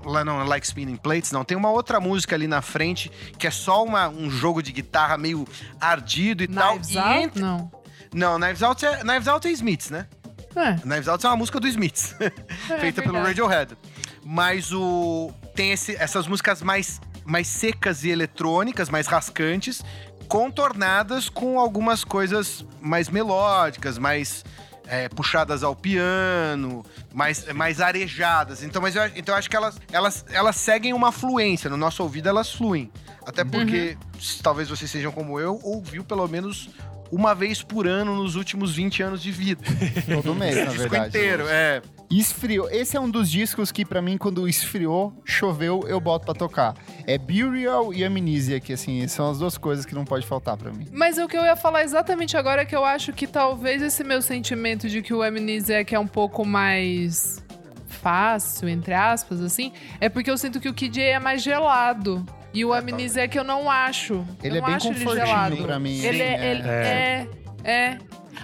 lá 0.05 0.23
não, 0.23 0.39
é 0.41 0.43
Like 0.45 0.65
Spinning 0.65 0.95
Plates, 0.95 1.31
não. 1.31 1.43
Tem 1.43 1.57
uma 1.57 1.69
outra 1.69 1.99
música 1.99 2.35
ali 2.35 2.47
na 2.47 2.61
frente 2.61 3.11
que 3.37 3.45
é 3.45 3.51
só 3.51 3.83
uma, 3.83 4.07
um 4.07 4.29
jogo 4.29 4.63
de 4.63 4.71
guitarra 4.71 5.17
meio 5.17 5.45
ardido 5.79 6.43
e 6.43 6.47
tal. 6.47 6.73
Knives 6.75 6.91
E 6.91 6.97
Out? 6.97 7.19
entre- 7.23 7.41
Não. 7.41 7.71
Não, 8.13 8.39
Knives 8.39 8.63
Out 8.63 8.85
é 8.85 8.97
Knives 9.03 9.27
Out 9.27 9.47
é 9.47 9.51
Smiths, 9.51 9.89
né? 9.89 10.07
É, 10.55 10.75
Knives 10.77 11.07
Out 11.09 11.25
é 11.25 11.29
uma 11.29 11.35
música 11.35 11.59
do 11.59 11.67
Smiths, 11.67 12.15
é 12.71 12.79
feita 12.79 13.01
pelo 13.01 13.15
verdade. 13.15 13.41
Radiohead. 13.41 13.77
Mas 14.23 14.71
o 14.71 15.33
tem 15.53 15.71
esse- 15.73 15.95
essas 15.97 16.25
músicas 16.27 16.61
mais, 16.61 17.01
mais 17.25 17.45
secas 17.47 18.05
e 18.05 18.09
eletrônicas, 18.09 18.87
mais 18.89 19.05
rascantes, 19.07 19.83
contornadas 20.29 21.27
com 21.29 21.59
algumas 21.59 22.03
coisas 22.05 22.65
mais 22.79 23.09
melódicas, 23.09 23.97
mais 23.97 24.43
é, 24.87 25.09
puxadas 25.09 25.63
ao 25.63 25.75
piano, 25.75 26.85
mais, 27.13 27.51
mais 27.53 27.81
arejadas. 27.81 28.63
Então, 28.63 28.81
mas 28.81 28.95
eu, 28.95 29.05
então 29.15 29.33
eu 29.33 29.39
acho 29.39 29.49
que 29.49 29.55
elas, 29.55 29.79
elas, 29.91 30.25
elas 30.29 30.55
seguem 30.55 30.93
uma 30.93 31.11
fluência. 31.11 31.69
No 31.69 31.77
nosso 31.77 32.03
ouvido, 32.03 32.29
elas 32.29 32.51
fluem. 32.51 32.91
Até 33.25 33.43
porque, 33.43 33.97
se 34.19 34.41
talvez 34.41 34.69
vocês 34.69 34.89
sejam 34.89 35.11
como 35.11 35.39
eu, 35.39 35.59
ouviu 35.63 36.03
pelo 36.03 36.27
menos 36.27 36.69
uma 37.15 37.33
vez 37.33 37.63
por 37.63 37.87
ano 37.87 38.13
nos 38.15 38.35
últimos 38.35 38.75
20 38.75 39.01
anos 39.03 39.21
de 39.23 39.31
vida. 39.31 39.63
todo 40.21 40.35
mês, 40.35 40.55
na 40.57 40.63
O 40.63 40.65
disco 40.67 40.79
verdade. 40.89 41.07
inteiro, 41.07 41.45
é. 41.47 41.81
Esfriou. 42.11 42.69
Esse 42.69 42.97
é 42.97 42.99
um 42.99 43.09
dos 43.09 43.31
discos 43.31 43.71
que, 43.71 43.83
pra 43.85 44.01
mim, 44.01 44.17
quando 44.17 44.47
esfriou, 44.47 45.13
choveu, 45.25 45.83
eu 45.87 45.99
boto 45.99 46.25
pra 46.25 46.35
tocar. 46.35 46.75
É 47.07 47.17
Burial 47.17 47.93
e 47.93 48.03
Amnesia, 48.03 48.59
que, 48.59 48.73
assim, 48.73 49.07
são 49.07 49.31
as 49.31 49.39
duas 49.39 49.57
coisas 49.57 49.85
que 49.85 49.95
não 49.95 50.05
pode 50.05 50.27
faltar 50.27 50.55
pra 50.57 50.71
mim. 50.71 50.85
Mas 50.91 51.17
o 51.17 51.27
que 51.27 51.35
eu 51.37 51.43
ia 51.43 51.55
falar 51.55 51.83
exatamente 51.83 52.37
agora 52.37 52.61
é 52.61 52.65
que 52.65 52.75
eu 52.75 52.85
acho 52.85 53.11
que 53.13 53.25
talvez 53.25 53.81
esse 53.81 54.03
meu 54.03 54.21
sentimento 54.21 54.87
de 54.87 55.01
que 55.01 55.13
o 55.13 55.23
Amnesiac 55.23 55.95
é 55.95 55.99
um 55.99 56.05
pouco 56.07 56.45
mais 56.45 57.43
fácil, 57.87 58.69
entre 58.69 58.93
aspas, 58.93 59.41
assim, 59.41 59.71
é 59.99 60.07
porque 60.09 60.29
eu 60.29 60.37
sinto 60.37 60.59
que 60.59 60.69
o 60.69 60.73
KJ 60.73 61.01
é 61.01 61.19
mais 61.19 61.41
gelado. 61.41 62.23
E 62.55 62.65
o 62.65 62.73
Amnesiac 62.73 63.37
eu 63.37 63.43
não 63.43 63.69
acho. 63.69 64.25
Ele 64.43 64.55
eu 64.55 64.57
é 64.57 64.61
não 64.61 64.67
bem 64.67 64.75
acho 64.75 64.87
ele 64.87 64.95
confortinho 64.99 65.25
gelado. 65.27 65.57
pra 65.57 65.79
mim. 65.79 65.99
Ele 65.99 66.21
é, 66.21 66.51
ele 66.51 66.67
é, 66.67 67.27
é. 67.63 67.97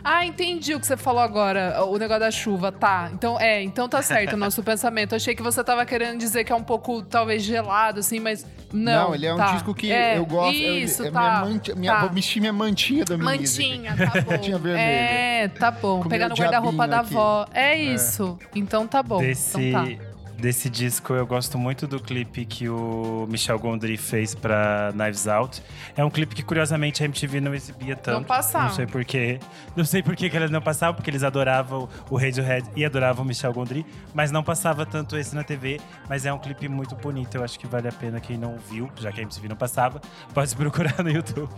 Ah, 0.03 0.25
entendi 0.25 0.73
o 0.73 0.79
que 0.79 0.87
você 0.87 0.97
falou 0.97 1.21
agora, 1.21 1.83
o 1.85 1.95
negócio 1.97 2.21
da 2.21 2.31
chuva, 2.31 2.71
tá. 2.71 3.11
Então, 3.13 3.39
é, 3.39 3.61
então 3.61 3.87
tá 3.87 4.01
certo 4.01 4.33
o 4.33 4.37
nosso 4.37 4.63
pensamento. 4.63 5.11
Eu 5.11 5.17
achei 5.17 5.35
que 5.35 5.43
você 5.43 5.63
tava 5.63 5.85
querendo 5.85 6.17
dizer 6.17 6.43
que 6.43 6.51
é 6.51 6.55
um 6.55 6.63
pouco, 6.63 7.03
talvez, 7.03 7.43
gelado, 7.43 7.99
assim, 7.99 8.19
mas 8.19 8.43
não. 8.73 9.13
ele 9.13 9.27
é 9.27 9.33
um 9.33 9.37
tá. 9.37 9.51
disco 9.53 9.75
que 9.75 9.91
É, 9.91 10.17
eu 10.17 10.25
gosto. 10.25 10.57
eu- 10.57 10.75
Isso, 10.77 11.05
é 11.05 11.11
tá. 11.11 11.19
minha, 11.19 11.53
manti- 11.53 11.75
minha, 11.75 11.93
tá. 11.93 11.99
Vou 12.01 12.09
vestir 12.09 12.39
minha 12.39 12.53
mantinha 12.53 13.05
da 13.05 13.13
Amnesia. 13.15 13.67
Mantinha, 13.67 13.95
tá 13.95 14.05
bom. 14.21 14.31
Mantinha 14.31 14.57
vermelha. 14.57 14.81
É, 14.81 15.47
tá 15.49 15.69
bom. 15.71 16.01
Com 16.01 16.09
Pegar 16.09 16.29
no 16.29 16.35
guarda-roupa 16.35 16.87
da 16.87 16.99
aqui. 17.01 17.13
avó. 17.13 17.45
É 17.53 17.77
isso. 17.77 18.39
Então 18.55 18.87
tá 18.87 19.03
bom. 19.03 19.19
desse, 19.19 19.61
Então 19.61 19.85
tá. 19.97 20.03
Desse 20.41 20.71
disco 20.71 21.13
eu 21.13 21.27
gosto 21.27 21.55
muito 21.55 21.85
do 21.85 21.99
clipe 21.99 22.45
que 22.45 22.67
o 22.67 23.27
Michel 23.29 23.59
Gondry 23.59 23.95
fez 23.95 24.33
pra 24.33 24.91
Knives 24.91 25.27
Out. 25.27 25.61
É 25.95 26.03
um 26.03 26.09
clipe 26.09 26.33
que 26.33 26.41
curiosamente 26.41 27.03
a 27.03 27.05
MTV 27.05 27.39
não 27.39 27.53
exibia 27.53 27.95
tanto. 27.95 28.15
Não 28.15 28.23
passava. 28.23 28.65
Não 28.65 28.73
sei 28.73 28.87
porquê. 28.87 29.39
Não 29.75 29.85
sei 29.85 30.01
por 30.01 30.15
que 30.15 30.27
que 30.31 30.35
eles 30.35 30.49
não 30.49 30.59
passavam, 30.59 30.95
porque 30.95 31.11
eles 31.11 31.21
adoravam 31.21 31.87
o 32.09 32.17
Radiohead 32.17 32.67
e 32.75 32.83
adoravam 32.83 33.23
o 33.23 33.27
Michel 33.27 33.53
Gondry, 33.53 33.85
mas 34.15 34.31
não 34.31 34.41
passava 34.41 34.83
tanto 34.83 35.15
esse 35.15 35.35
na 35.35 35.43
TV. 35.43 35.79
Mas 36.09 36.25
é 36.25 36.33
um 36.33 36.39
clipe 36.39 36.67
muito 36.67 36.95
bonito, 36.95 37.35
eu 37.35 37.43
acho 37.43 37.59
que 37.59 37.67
vale 37.67 37.87
a 37.87 37.91
pena 37.91 38.19
quem 38.19 38.35
não 38.35 38.57
viu, 38.57 38.89
já 38.99 39.11
que 39.11 39.19
a 39.19 39.23
MTV 39.23 39.47
não 39.47 39.55
passava, 39.55 40.01
pode 40.33 40.55
procurar 40.55 41.03
no 41.03 41.09
YouTube. 41.13 41.49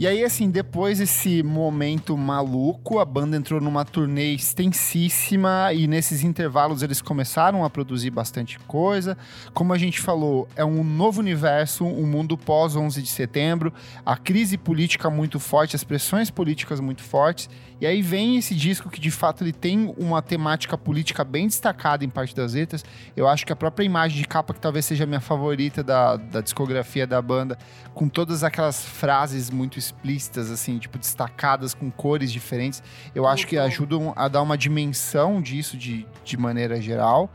E 0.00 0.06
aí, 0.06 0.24
assim, 0.24 0.50
depois 0.50 0.96
desse 0.96 1.42
momento 1.42 2.16
maluco, 2.16 2.98
a 2.98 3.04
banda 3.04 3.36
entrou 3.36 3.60
numa 3.60 3.84
turnê 3.84 4.32
extensíssima 4.32 5.74
e 5.74 5.86
nesses 5.86 6.24
intervalos 6.24 6.82
eles 6.82 7.02
começaram 7.02 7.66
a 7.66 7.68
produzir 7.68 8.08
bastante 8.08 8.58
coisa. 8.60 9.14
Como 9.52 9.74
a 9.74 9.76
gente 9.76 10.00
falou, 10.00 10.48
é 10.56 10.64
um 10.64 10.82
novo 10.82 11.20
universo, 11.20 11.84
um 11.84 12.06
mundo 12.06 12.38
pós 12.38 12.74
11 12.74 13.02
de 13.02 13.10
setembro, 13.10 13.74
a 14.02 14.16
crise 14.16 14.56
política 14.56 15.10
muito 15.10 15.38
forte, 15.38 15.76
as 15.76 15.84
pressões 15.84 16.30
políticas 16.30 16.80
muito 16.80 17.02
fortes. 17.02 17.50
E 17.78 17.86
aí 17.86 18.00
vem 18.00 18.38
esse 18.38 18.54
disco 18.54 18.88
que 18.88 19.00
de 19.00 19.10
fato 19.10 19.44
ele 19.44 19.52
tem 19.52 19.94
uma 19.98 20.22
temática 20.22 20.78
política 20.78 21.24
bem 21.24 21.46
destacada 21.46 22.04
em 22.04 22.08
parte 22.08 22.34
das 22.34 22.54
letras. 22.54 22.82
Eu 23.14 23.28
acho 23.28 23.44
que 23.44 23.52
a 23.52 23.56
própria 23.56 23.84
imagem 23.84 24.18
de 24.18 24.26
capa, 24.26 24.54
que 24.54 24.60
talvez 24.60 24.86
seja 24.86 25.04
a 25.04 25.06
minha 25.06 25.20
favorita 25.20 25.82
da, 25.82 26.16
da 26.16 26.40
discografia 26.40 27.06
da 27.06 27.20
banda, 27.20 27.58
com 27.94 28.08
todas 28.08 28.42
aquelas 28.42 28.82
frases 28.82 29.50
muito 29.50 29.78
explícitas, 29.90 30.50
assim, 30.50 30.78
tipo, 30.78 30.98
destacadas 30.98 31.74
com 31.74 31.90
cores 31.90 32.32
diferentes, 32.32 32.82
eu 33.14 33.26
acho 33.26 33.46
que 33.46 33.58
ajudam 33.58 34.12
a 34.16 34.28
dar 34.28 34.42
uma 34.42 34.56
dimensão 34.56 35.40
disso 35.40 35.76
de, 35.76 36.06
de 36.24 36.36
maneira 36.36 36.80
geral 36.80 37.30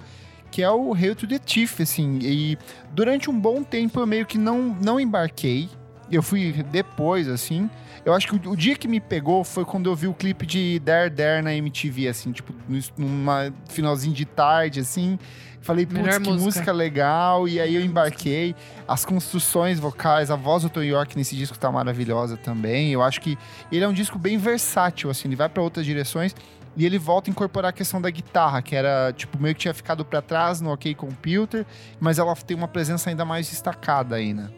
que 0.52 0.64
é 0.64 0.72
o 0.72 0.94
Hail 0.94 1.14
to 1.14 1.28
the 1.28 1.38
Thief, 1.38 1.82
assim, 1.82 2.18
e 2.22 2.58
durante 2.94 3.30
um 3.30 3.38
bom 3.38 3.62
tempo 3.62 4.00
eu 4.00 4.08
meio 4.08 4.26
que 4.26 4.38
não, 4.38 4.74
não 4.82 4.98
embarquei, 4.98 5.68
eu 6.10 6.24
fui 6.24 6.64
depois, 6.72 7.28
assim, 7.28 7.70
eu 8.06 8.14
acho 8.14 8.28
que 8.28 8.48
o, 8.48 8.52
o, 8.52 8.56
dia 8.56 8.76
que 8.76 8.88
me 8.88 9.00
pegou 9.00 9.44
foi 9.44 9.66
quando 9.66 9.90
eu 9.90 9.96
vi 9.96 10.08
o 10.08 10.14
clipe 10.14 10.46
de 10.46 10.80
Dare 10.80 11.10
Dare 11.10 11.42
na 11.42 11.54
MTV, 11.56 12.08
assim, 12.08 12.32
tipo, 12.32 12.54
numa 12.96 13.52
finalzinho 13.68 14.14
de 14.14 14.26
tarde, 14.26 14.80
assim. 14.80 15.18
Falei, 15.66 15.84
putz, 15.84 16.20
que 16.20 16.30
música. 16.30 16.72
legal. 16.72 17.48
E 17.48 17.60
aí 17.60 17.74
eu 17.74 17.84
embarquei. 17.84 18.56
As 18.88 19.04
construções 19.04 19.80
vocais, 19.80 20.30
a 20.30 20.36
voz 20.36 20.62
do 20.62 20.70
Tom 20.70 20.84
York 20.84 21.18
nesse 21.18 21.36
disco 21.36 21.58
tá 21.58 21.72
maravilhosa 21.72 22.38
também. 22.38 22.92
Eu 22.92 23.02
acho 23.02 23.20
que 23.20 23.36
ele 23.72 23.84
é 23.84 23.88
um 23.88 23.94
disco 23.94 24.20
bem 24.20 24.38
versátil, 24.38 25.10
assim, 25.10 25.28
ele 25.28 25.36
vai 25.36 25.50
para 25.50 25.64
outras 25.64 25.84
direções. 25.84 26.36
E 26.78 26.86
ele 26.86 27.00
volta 27.00 27.30
a 27.30 27.32
incorporar 27.32 27.70
a 27.70 27.74
questão 27.74 28.00
da 28.00 28.12
guitarra, 28.12 28.62
que 28.62 28.76
era, 28.76 29.12
tipo, 29.14 29.42
meio 29.42 29.56
que 29.56 29.62
tinha 29.62 29.74
ficado 29.74 30.06
para 30.06 30.22
trás 30.22 30.62
no 30.62 30.72
OK 30.72 30.94
Computer, 30.94 31.66
mas 32.00 32.20
ela 32.20 32.36
tem 32.36 32.56
uma 32.56 32.68
presença 32.68 33.10
ainda 33.10 33.26
mais 33.26 33.50
destacada 33.50 34.18
aí, 34.18 34.36
né? 34.36 34.50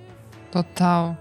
Total. 0.51 1.15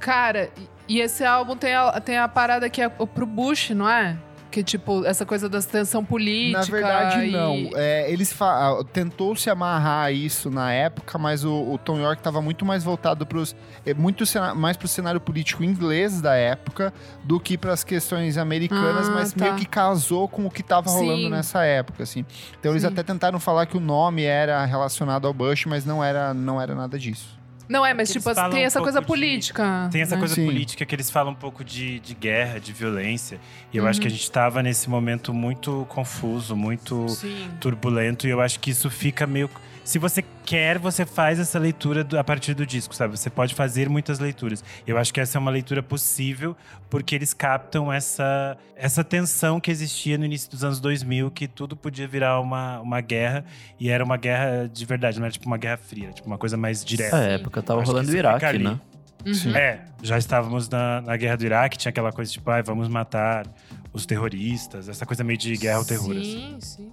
Cara, 0.00 0.50
e 0.86 1.00
esse 1.00 1.24
álbum 1.24 1.56
tem 1.56 1.74
a, 1.74 1.98
tem 2.00 2.18
a 2.18 2.28
parada 2.28 2.68
que 2.68 2.82
é 2.82 2.88
pro 2.90 3.24
Bush, 3.24 3.70
não 3.70 3.88
é? 3.88 4.18
Que, 4.50 4.64
tipo, 4.64 5.04
essa 5.04 5.24
coisa 5.24 5.48
da 5.48 5.60
tensão 5.62 6.04
política. 6.04 6.58
Na 6.58 6.64
verdade, 6.64 7.26
e... 7.26 7.30
não. 7.30 7.70
É, 7.74 8.10
eles 8.10 8.32
fa... 8.32 8.82
tentou 8.92 9.36
se 9.36 9.48
amarrar 9.48 10.12
isso 10.12 10.50
na 10.50 10.72
época, 10.72 11.18
mas 11.18 11.44
o, 11.44 11.72
o 11.72 11.78
Tom 11.78 11.98
York 11.98 12.20
estava 12.20 12.42
muito 12.42 12.64
mais 12.64 12.82
voltado 12.82 13.24
para 13.24 13.40
é, 13.86 13.94
muito 13.94 14.24
mais 14.56 14.76
para 14.76 14.86
o 14.86 14.88
cenário 14.88 15.20
político 15.20 15.62
inglês 15.62 16.20
da 16.20 16.34
época 16.34 16.92
do 17.24 17.38
que 17.38 17.56
para 17.56 17.72
as 17.72 17.84
questões 17.84 18.36
americanas, 18.36 19.08
ah, 19.08 19.12
mas 19.12 19.32
tá. 19.32 19.44
meio 19.44 19.56
que 19.56 19.66
casou 19.66 20.28
com 20.28 20.46
o 20.46 20.50
que 20.50 20.60
estava 20.60 20.90
rolando 20.90 21.30
nessa 21.30 21.64
época, 21.64 22.02
assim. 22.02 22.24
Então 22.58 22.70
Sim. 22.72 22.76
eles 22.76 22.84
até 22.84 23.02
tentaram 23.02 23.38
falar 23.38 23.66
que 23.66 23.76
o 23.76 23.80
nome 23.80 24.24
era 24.24 24.64
relacionado 24.64 25.26
ao 25.26 25.32
Bush, 25.32 25.66
mas 25.66 25.84
não 25.84 26.02
era, 26.02 26.34
não 26.34 26.60
era 26.60 26.74
nada 26.74 26.98
disso. 26.98 27.39
Não 27.70 27.86
é, 27.86 27.94
mas 27.94 28.10
tipo, 28.12 28.28
tem 28.50 28.64
essa 28.64 28.80
um 28.80 28.82
coisa 28.82 29.00
política. 29.00 29.88
tem 29.92 30.02
essa 30.02 30.16
né? 30.16 30.18
coisa 30.18 30.34
Sim. 30.34 30.44
política 30.44 30.84
que 30.84 30.92
eles 30.92 31.08
falam 31.08 31.30
um 31.30 31.36
pouco 31.36 31.62
de, 31.62 32.00
de 32.00 32.14
guerra, 32.16 32.58
de 32.58 32.72
violência. 32.72 33.38
E 33.72 33.76
eu 33.76 33.84
uhum. 33.84 33.88
acho 33.88 34.00
que 34.00 34.08
a 34.08 34.10
uhum. 34.10 34.16
gente 34.16 34.24
estava 34.24 34.60
nesse 34.60 34.90
momento 34.90 35.32
muito 35.32 35.86
confuso, 35.88 36.56
muito 36.56 37.08
Sim. 37.08 37.48
turbulento. 37.60 38.26
E 38.26 38.30
eu 38.30 38.40
acho 38.40 38.58
que 38.58 38.72
isso 38.72 38.90
fica 38.90 39.24
meio 39.24 39.48
se 39.84 39.98
você 39.98 40.24
quer, 40.44 40.78
você 40.78 41.06
faz 41.06 41.38
essa 41.38 41.58
leitura 41.58 42.04
do, 42.04 42.18
a 42.18 42.24
partir 42.24 42.54
do 42.54 42.66
disco, 42.66 42.94
sabe? 42.94 43.16
Você 43.16 43.30
pode 43.30 43.54
fazer 43.54 43.88
muitas 43.88 44.18
leituras. 44.18 44.62
Eu 44.86 44.98
acho 44.98 45.12
que 45.12 45.20
essa 45.20 45.38
é 45.38 45.40
uma 45.40 45.50
leitura 45.50 45.82
possível, 45.82 46.56
porque 46.88 47.14
eles 47.14 47.32
captam 47.32 47.92
essa, 47.92 48.56
essa 48.76 49.02
tensão 49.02 49.60
que 49.60 49.70
existia 49.70 50.18
no 50.18 50.24
início 50.24 50.50
dos 50.50 50.62
anos 50.64 50.80
2000, 50.80 51.30
que 51.30 51.48
tudo 51.48 51.76
podia 51.76 52.06
virar 52.06 52.40
uma, 52.40 52.80
uma 52.80 53.00
guerra, 53.00 53.44
e 53.78 53.88
era 53.88 54.04
uma 54.04 54.16
guerra 54.16 54.68
de 54.72 54.84
verdade, 54.84 55.18
não 55.18 55.26
era 55.26 55.32
tipo 55.32 55.46
uma 55.46 55.58
guerra 55.58 55.76
fria, 55.76 56.10
tipo 56.10 56.26
uma 56.26 56.38
coisa 56.38 56.56
mais 56.56 56.84
direta. 56.84 57.16
Essa 57.16 57.24
época 57.24 57.62
tava 57.62 57.82
rolando 57.82 58.10
o 58.10 58.16
Iraque, 58.16 58.58
né? 58.58 58.78
Uhum. 59.24 59.54
É, 59.54 59.84
já 60.02 60.16
estávamos 60.16 60.68
na, 60.68 61.02
na 61.02 61.16
guerra 61.16 61.36
do 61.36 61.44
Iraque, 61.44 61.76
tinha 61.76 61.90
aquela 61.90 62.10
coisa 62.10 62.30
tipo, 62.30 62.50
ah, 62.50 62.62
vamos 62.62 62.88
matar 62.88 63.46
os 63.92 64.06
terroristas, 64.06 64.88
essa 64.88 65.04
coisa 65.04 65.22
meio 65.22 65.38
de 65.38 65.56
guerra 65.56 65.78
ao 65.78 65.84
terror. 65.84 66.14
Sim, 66.14 66.56
assim. 66.56 66.60
sim. 66.60 66.92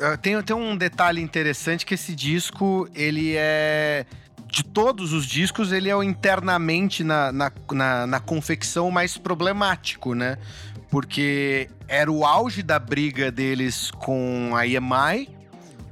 Ah, 0.00 0.16
tem, 0.16 0.40
tem 0.42 0.56
um 0.56 0.76
detalhe 0.76 1.20
interessante 1.20 1.84
que 1.84 1.94
esse 1.94 2.14
disco, 2.14 2.88
ele 2.94 3.34
é 3.36 4.06
de 4.54 4.62
todos 4.62 5.12
os 5.12 5.26
discos, 5.26 5.72
ele 5.72 5.88
é 5.90 5.96
o 5.96 6.02
internamente 6.02 7.02
na, 7.02 7.32
na, 7.32 7.52
na, 7.72 8.06
na, 8.06 8.20
confecção 8.20 8.88
mais 8.88 9.18
problemático, 9.18 10.14
né? 10.14 10.38
Porque 10.90 11.68
era 11.88 12.10
o 12.10 12.24
auge 12.24 12.62
da 12.62 12.78
briga 12.78 13.32
deles 13.32 13.90
com 13.90 14.52
a 14.54 14.64
EMI, 14.64 15.28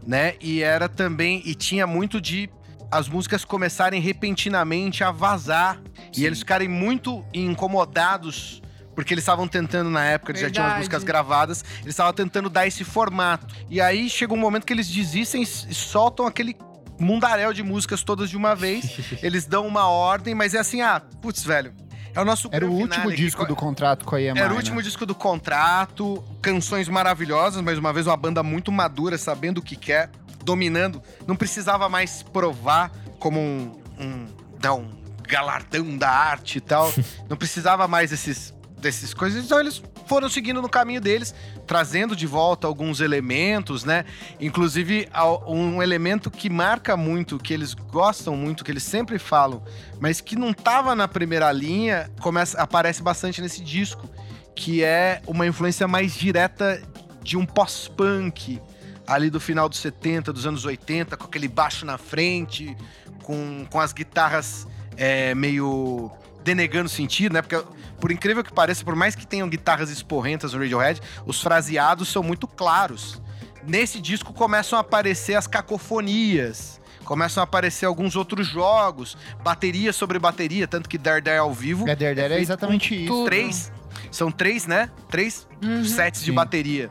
né? 0.06 0.34
E 0.40 0.62
era 0.62 0.88
também. 0.88 1.42
E 1.44 1.56
tinha 1.56 1.88
muito 1.88 2.20
de 2.20 2.48
as 2.88 3.08
músicas 3.08 3.44
começarem 3.44 4.00
repentinamente 4.00 5.02
a 5.02 5.10
vazar. 5.10 5.80
Sim. 6.12 6.22
E 6.22 6.26
eles 6.26 6.38
ficarem 6.38 6.68
muito 6.68 7.24
incomodados 7.34 8.62
porque 8.94 9.14
eles 9.14 9.22
estavam 9.22 9.48
tentando, 9.48 9.90
na 9.90 10.04
época, 10.04 10.32
eles 10.32 10.42
já 10.42 10.50
tinham 10.50 10.66
as 10.66 10.76
músicas 10.78 11.04
gravadas, 11.04 11.64
eles 11.80 11.94
estavam 11.94 12.12
tentando 12.12 12.50
dar 12.50 12.66
esse 12.66 12.84
formato. 12.84 13.46
E 13.68 13.80
aí 13.80 14.08
chega 14.08 14.34
um 14.34 14.38
momento 14.38 14.66
que 14.66 14.72
eles 14.72 14.88
desistem 14.88 15.42
e 15.42 15.46
soltam 15.46 16.26
aquele 16.26 16.56
mundaréu 16.98 17.52
de 17.52 17.62
músicas 17.62 18.02
todas 18.02 18.30
de 18.30 18.36
uma 18.36 18.54
vez. 18.54 18.98
eles 19.22 19.46
dão 19.46 19.66
uma 19.66 19.88
ordem, 19.88 20.34
mas 20.34 20.54
é 20.54 20.58
assim, 20.58 20.80
ah, 20.80 21.00
putz, 21.20 21.42
velho. 21.44 21.72
É 22.14 22.20
o 22.20 22.24
nosso 22.26 22.48
Era 22.52 22.66
o 22.66 22.70
último 22.70 23.10
disco 23.10 23.46
do 23.46 23.56
contrato 23.56 24.04
com 24.04 24.14
a 24.14 24.20
EMI, 24.20 24.38
Era 24.38 24.52
o 24.52 24.56
último 24.56 24.76
né? 24.76 24.82
disco 24.82 25.06
do 25.06 25.14
contrato, 25.14 26.22
canções 26.42 26.86
maravilhosas, 26.86 27.62
mais 27.62 27.78
uma 27.78 27.90
vez 27.90 28.06
uma 28.06 28.16
banda 28.16 28.42
muito 28.42 28.70
madura, 28.70 29.16
sabendo 29.16 29.58
o 29.58 29.62
que 29.62 29.76
quer, 29.76 30.10
dominando. 30.44 31.02
Não 31.26 31.34
precisava 31.34 31.88
mais 31.88 32.22
provar 32.22 32.92
como 33.18 33.40
um, 33.40 33.72
um, 33.98 34.26
não, 34.62 34.80
um 34.80 34.90
galardão 35.26 35.96
da 35.96 36.10
arte 36.10 36.58
e 36.58 36.60
tal. 36.60 36.92
Não 37.30 37.36
precisava 37.36 37.88
mais 37.88 38.12
esses 38.12 38.52
dessas 38.82 39.14
coisas. 39.14 39.44
Então 39.44 39.58
eles 39.58 39.82
foram 40.06 40.28
seguindo 40.28 40.60
no 40.60 40.68
caminho 40.68 41.00
deles, 41.00 41.34
trazendo 41.66 42.14
de 42.14 42.26
volta 42.26 42.66
alguns 42.66 43.00
elementos, 43.00 43.84
né? 43.84 44.04
Inclusive 44.38 45.08
um 45.46 45.82
elemento 45.82 46.30
que 46.30 46.50
marca 46.50 46.96
muito, 46.96 47.38
que 47.38 47.54
eles 47.54 47.72
gostam 47.72 48.36
muito, 48.36 48.64
que 48.64 48.70
eles 48.70 48.82
sempre 48.82 49.18
falam, 49.18 49.62
mas 50.00 50.20
que 50.20 50.36
não 50.36 50.50
estava 50.50 50.94
na 50.94 51.08
primeira 51.08 51.50
linha, 51.50 52.10
começa 52.20 52.60
aparece 52.60 53.02
bastante 53.02 53.40
nesse 53.40 53.62
disco, 53.62 54.06
que 54.54 54.82
é 54.82 55.22
uma 55.26 55.46
influência 55.46 55.88
mais 55.88 56.14
direta 56.14 56.82
de 57.22 57.36
um 57.36 57.46
pós-punk 57.46 58.60
ali 59.06 59.30
do 59.30 59.40
final 59.40 59.68
dos 59.68 59.78
70, 59.78 60.32
dos 60.32 60.46
anos 60.46 60.64
80, 60.64 61.16
com 61.16 61.24
aquele 61.24 61.48
baixo 61.48 61.86
na 61.86 61.98
frente, 61.98 62.76
com, 63.22 63.64
com 63.70 63.80
as 63.80 63.92
guitarras 63.92 64.66
é, 64.96 65.34
meio 65.34 66.10
denegando 66.42 66.88
sentido, 66.88 67.34
né? 67.34 67.42
Porque, 67.42 67.62
por 68.00 68.10
incrível 68.10 68.42
que 68.42 68.52
pareça, 68.52 68.84
por 68.84 68.94
mais 68.94 69.14
que 69.14 69.26
tenham 69.26 69.48
guitarras 69.48 69.90
esporrentas 69.90 70.52
no 70.52 70.60
Radiohead, 70.60 71.00
os 71.26 71.40
fraseados 71.40 72.08
são 72.08 72.22
muito 72.22 72.46
claros. 72.46 73.20
Nesse 73.66 74.00
disco 74.00 74.32
começam 74.32 74.76
a 74.76 74.80
aparecer 74.80 75.34
as 75.34 75.46
cacofonias, 75.46 76.80
começam 77.04 77.40
a 77.40 77.44
aparecer 77.44 77.86
alguns 77.86 78.16
outros 78.16 78.46
jogos, 78.46 79.16
bateria 79.42 79.92
sobre 79.92 80.18
bateria, 80.18 80.66
tanto 80.66 80.88
que 80.88 80.98
Dare 80.98 81.20
Dare 81.20 81.38
ao 81.38 81.52
vivo. 81.52 81.88
É, 81.88 81.94
Dare 81.94 82.14
Dare 82.14 82.34
é, 82.34 82.38
é 82.38 82.40
exatamente 82.40 83.04
isso. 83.04 83.24
Três, 83.24 83.72
são 84.10 84.30
três, 84.30 84.66
né? 84.66 84.90
Três 85.08 85.46
uhum. 85.62 85.84
sets 85.84 86.20
Sim. 86.20 86.26
de 86.26 86.32
bateria. 86.32 86.90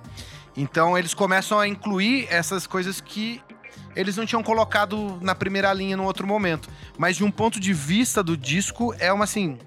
Então 0.56 0.98
eles 0.98 1.14
começam 1.14 1.60
a 1.60 1.68
incluir 1.68 2.28
essas 2.30 2.68
coisas 2.68 3.02
que 3.02 3.42
eles 3.96 4.18
não 4.18 4.26
tinham 4.26 4.44
colocado 4.44 5.18
na 5.22 5.36
primeira 5.36 5.74
linha 5.74 5.98
no 5.98 6.04
outro 6.04 6.26
momento. 6.28 6.70
Mas 6.98 7.18
de 7.18 7.24
um 7.24 7.32
ponto 7.32 7.60
de 7.60 7.74
vista 7.74 8.24
do 8.24 8.38
disco, 8.38 8.94
é 9.00 9.12
uma 9.12 9.26
assim. 9.26 9.58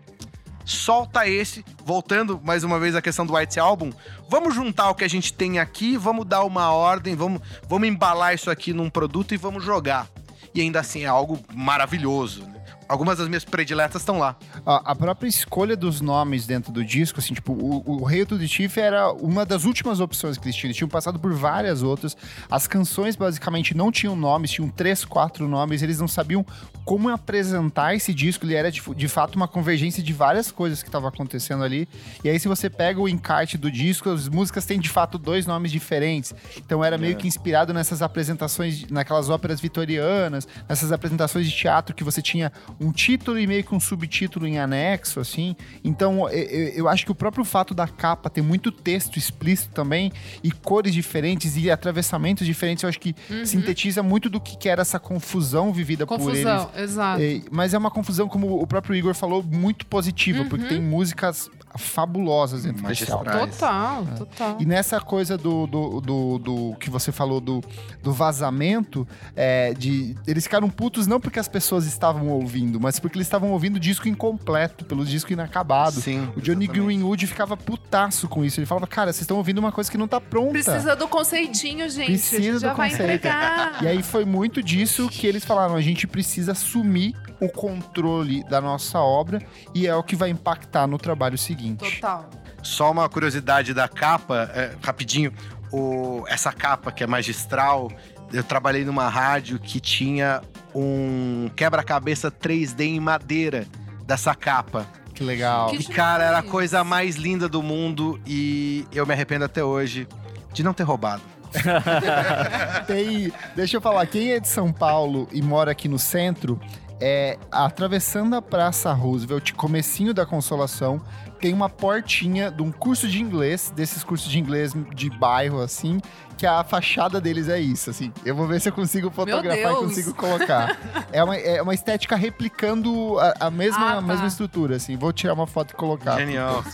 Solta 0.64 1.28
esse, 1.28 1.62
voltando 1.84 2.40
mais 2.42 2.64
uma 2.64 2.78
vez 2.78 2.94
à 2.94 3.02
questão 3.02 3.26
do 3.26 3.34
White 3.34 3.60
Album. 3.60 3.90
Vamos 4.30 4.54
juntar 4.54 4.88
o 4.88 4.94
que 4.94 5.04
a 5.04 5.08
gente 5.08 5.32
tem 5.32 5.58
aqui, 5.58 5.96
vamos 5.98 6.24
dar 6.24 6.42
uma 6.42 6.72
ordem, 6.72 7.14
vamos, 7.14 7.42
vamos 7.68 7.86
embalar 7.86 8.34
isso 8.34 8.50
aqui 8.50 8.72
num 8.72 8.88
produto 8.88 9.34
e 9.34 9.36
vamos 9.36 9.62
jogar. 9.62 10.08
E 10.54 10.62
ainda 10.62 10.80
assim 10.80 11.02
é 11.02 11.06
algo 11.06 11.38
maravilhoso. 11.52 12.44
Né? 12.44 12.53
Algumas 12.88 13.18
das 13.18 13.28
minhas 13.28 13.44
prediletas 13.44 14.02
estão 14.02 14.18
lá. 14.18 14.36
A, 14.64 14.92
a, 14.92 14.94
própria 14.94 15.28
escolha 15.28 15.76
dos 15.76 16.00
nomes 16.00 16.46
dentro 16.46 16.72
do 16.72 16.84
disco, 16.84 17.18
assim, 17.18 17.34
tipo, 17.34 17.52
o, 17.52 18.02
o 18.02 18.04
Rei 18.04 18.24
do 18.24 18.46
Chief 18.46 18.76
era 18.76 19.12
uma 19.12 19.44
das 19.46 19.64
últimas 19.64 20.00
opções 20.00 20.36
que 20.36 20.44
eles 20.46 20.56
tinham. 20.56 20.68
Eles 20.68 20.76
tinham 20.76 20.88
passado 20.88 21.18
por 21.18 21.32
várias 21.32 21.82
outras. 21.82 22.16
As 22.50 22.66
canções, 22.66 23.16
basicamente, 23.16 23.74
não 23.74 23.90
tinham 23.90 24.14
nomes, 24.14 24.50
tinham 24.50 24.68
três, 24.68 25.04
quatro 25.04 25.48
nomes. 25.48 25.82
Eles 25.82 25.98
não 25.98 26.08
sabiam 26.08 26.44
como 26.84 27.08
apresentar 27.08 27.94
esse 27.94 28.12
disco. 28.12 28.44
Ele 28.44 28.54
era, 28.54 28.70
de, 28.70 28.82
de 28.94 29.08
fato, 29.08 29.36
uma 29.36 29.48
convergência 29.48 30.02
de 30.02 30.12
várias 30.12 30.50
coisas 30.50 30.82
que 30.82 30.88
estavam 30.88 31.08
acontecendo 31.08 31.64
ali. 31.64 31.88
E 32.22 32.28
aí, 32.28 32.38
se 32.38 32.48
você 32.48 32.68
pega 32.68 33.00
o 33.00 33.08
encarte 33.08 33.56
do 33.56 33.70
disco, 33.70 34.10
as 34.10 34.28
músicas 34.28 34.66
têm, 34.66 34.78
de 34.78 34.88
fato, 34.88 35.18
dois 35.18 35.46
nomes 35.46 35.72
diferentes. 35.72 36.34
Então, 36.56 36.84
era 36.84 36.98
meio 36.98 37.12
é. 37.12 37.16
que 37.16 37.26
inspirado 37.26 37.72
nessas 37.72 38.02
apresentações, 38.02 38.86
naquelas 38.90 39.28
óperas 39.28 39.60
vitorianas, 39.60 40.46
nessas 40.68 40.92
apresentações 40.92 41.48
de 41.48 41.56
teatro 41.56 41.94
que 41.94 42.04
você 42.04 42.20
tinha 42.20 42.52
um 42.80 42.92
título 42.92 43.38
e 43.38 43.46
meio 43.46 43.64
que 43.64 43.74
um 43.74 43.80
subtítulo 43.80 44.46
em 44.46 44.58
anexo, 44.58 45.20
assim. 45.20 45.56
Então, 45.82 46.28
eu, 46.28 46.68
eu 46.68 46.88
acho 46.88 47.04
que 47.04 47.12
o 47.12 47.14
próprio 47.14 47.44
fato 47.44 47.74
da 47.74 47.86
capa 47.86 48.28
ter 48.28 48.42
muito 48.42 48.70
texto 48.70 49.16
explícito 49.16 49.74
também 49.74 50.12
e 50.42 50.50
cores 50.50 50.94
diferentes 50.94 51.56
e 51.56 51.70
atravessamentos 51.70 52.46
diferentes, 52.46 52.82
eu 52.82 52.88
acho 52.88 53.00
que 53.00 53.14
uhum. 53.30 53.44
sintetiza 53.44 54.02
muito 54.02 54.28
do 54.28 54.40
que 54.40 54.68
era 54.68 54.82
essa 54.82 54.98
confusão 54.98 55.72
vivida 55.72 56.06
confusão, 56.06 56.32
por 56.32 56.36
eles. 56.36 56.50
Confusão, 56.50 56.82
exato. 56.82 57.22
Mas 57.50 57.74
é 57.74 57.78
uma 57.78 57.90
confusão, 57.90 58.28
como 58.28 58.60
o 58.60 58.66
próprio 58.66 58.94
Igor 58.94 59.14
falou, 59.14 59.42
muito 59.42 59.86
positiva, 59.86 60.42
uhum. 60.42 60.48
porque 60.48 60.66
tem 60.66 60.80
músicas 60.80 61.50
fabulosas 61.76 62.62
dentro 62.64 62.86
desse 62.86 63.10
álbum. 63.10 63.30
Total, 63.30 64.02
é. 64.02 64.16
total. 64.16 64.56
E 64.60 64.64
nessa 64.64 65.00
coisa 65.00 65.36
do, 65.36 65.66
do, 65.66 66.00
do, 66.00 66.38
do, 66.38 66.76
que 66.78 66.88
você 66.88 67.10
falou 67.10 67.40
do, 67.40 67.62
do 68.02 68.12
vazamento, 68.12 69.06
é, 69.34 69.74
de 69.74 70.14
eles 70.26 70.44
ficaram 70.44 70.68
putos 70.70 71.06
não 71.06 71.20
porque 71.20 71.38
as 71.38 71.48
pessoas 71.48 71.86
estavam 71.86 72.28
ouvindo, 72.28 72.80
mas 72.80 72.98
porque 72.98 73.16
eles 73.16 73.26
estavam 73.26 73.50
ouvindo 73.50 73.76
o 73.76 73.80
disco 73.80 74.08
incompleto, 74.08 74.84
pelo 74.84 75.04
disco 75.04 75.32
inacabado. 75.32 76.00
Sim, 76.00 76.28
o 76.36 76.40
Johnny 76.40 76.64
exatamente. 76.64 76.68
Greenwood 76.68 77.26
ficava 77.26 77.56
putaço 77.56 78.28
com 78.28 78.44
isso. 78.44 78.60
Ele 78.60 78.66
falava, 78.66 78.86
cara, 78.86 79.12
vocês 79.12 79.22
estão 79.22 79.36
ouvindo 79.36 79.58
uma 79.58 79.72
coisa 79.72 79.90
que 79.90 79.98
não 79.98 80.06
tá 80.06 80.20
pronta. 80.20 80.52
Precisa 80.52 80.94
do 80.94 81.08
conceitinho, 81.08 81.88
gente. 81.88 82.06
Precisa 82.06 82.60
já 82.60 82.70
do 82.70 82.76
vai 82.76 82.90
conceito. 82.90 83.10
entregar. 83.10 83.82
E 83.82 83.88
aí 83.88 84.02
foi 84.02 84.24
muito 84.24 84.62
disso 84.62 85.08
que 85.08 85.26
eles 85.26 85.44
falaram, 85.44 85.74
a 85.74 85.80
gente 85.80 86.06
precisa 86.06 86.52
assumir 86.52 87.14
o 87.40 87.48
controle 87.48 88.44
da 88.44 88.60
nossa 88.60 89.00
obra 89.00 89.42
e 89.74 89.86
é 89.86 89.94
o 89.94 90.02
que 90.02 90.16
vai 90.16 90.30
impactar 90.30 90.86
no 90.86 90.98
trabalho 90.98 91.36
seguinte. 91.36 91.63
Total. 91.72 92.28
Só 92.62 92.90
uma 92.90 93.08
curiosidade 93.08 93.72
da 93.72 93.88
capa, 93.88 94.50
é, 94.54 94.74
rapidinho. 94.82 95.32
O, 95.72 96.24
essa 96.28 96.52
capa 96.52 96.92
que 96.92 97.02
é 97.02 97.06
magistral, 97.06 97.90
eu 98.32 98.44
trabalhei 98.44 98.84
numa 98.84 99.08
rádio 99.08 99.58
que 99.58 99.80
tinha 99.80 100.40
um 100.74 101.50
quebra-cabeça 101.56 102.30
3D 102.30 102.80
em 102.80 103.00
madeira 103.00 103.66
dessa 104.04 104.34
capa. 104.34 104.86
Que 105.14 105.22
legal. 105.22 105.70
Que 105.70 105.76
e, 105.76 105.84
cara, 105.84 106.24
era 106.24 106.38
a 106.38 106.42
coisa 106.42 106.82
mais 106.82 107.16
linda 107.16 107.48
do 107.48 107.62
mundo 107.62 108.20
e 108.26 108.86
eu 108.92 109.06
me 109.06 109.12
arrependo 109.12 109.44
até 109.44 109.62
hoje 109.62 110.08
de 110.52 110.62
não 110.62 110.74
ter 110.74 110.82
roubado. 110.82 111.22
Tem, 112.86 113.32
deixa 113.54 113.76
eu 113.76 113.80
falar, 113.80 114.06
quem 114.06 114.32
é 114.32 114.40
de 114.40 114.48
São 114.48 114.72
Paulo 114.72 115.28
e 115.30 115.40
mora 115.40 115.70
aqui 115.70 115.88
no 115.88 116.00
centro, 116.00 116.60
é, 117.00 117.38
atravessando 117.50 118.34
a 118.34 118.42
Praça 118.42 118.92
Roosevelt, 118.92 119.52
comecinho 119.52 120.12
da 120.12 120.26
Consolação, 120.26 121.00
tem 121.40 121.52
uma 121.52 121.68
portinha 121.68 122.50
de 122.50 122.62
um 122.62 122.72
curso 122.72 123.08
de 123.08 123.20
inglês, 123.20 123.72
desses 123.74 124.02
cursos 124.02 124.30
de 124.30 124.38
inglês 124.38 124.72
de 124.94 125.10
bairro, 125.10 125.60
assim, 125.60 126.00
que 126.36 126.46
a 126.46 126.62
fachada 126.64 127.20
deles 127.20 127.48
é 127.48 127.60
isso, 127.60 127.90
assim. 127.90 128.12
Eu 128.24 128.34
vou 128.34 128.46
ver 128.46 128.60
se 128.60 128.68
eu 128.68 128.72
consigo 128.72 129.10
fotografar 129.10 129.72
e 129.72 129.76
consigo 129.76 130.14
colocar. 130.14 130.78
é, 131.12 131.22
uma, 131.22 131.36
é 131.36 131.62
uma 131.62 131.74
estética 131.74 132.16
replicando 132.16 133.18
a, 133.18 133.46
a 133.46 133.50
mesma, 133.50 133.90
ah, 133.90 133.92
tá. 133.92 133.98
a 133.98 134.02
mesma 134.02 134.26
estrutura, 134.26 134.76
assim. 134.76 134.96
Vou 134.96 135.12
tirar 135.12 135.34
uma 135.34 135.46
foto 135.46 135.72
e 135.72 135.74
colocar. 135.74 136.18
Genial. 136.18 136.64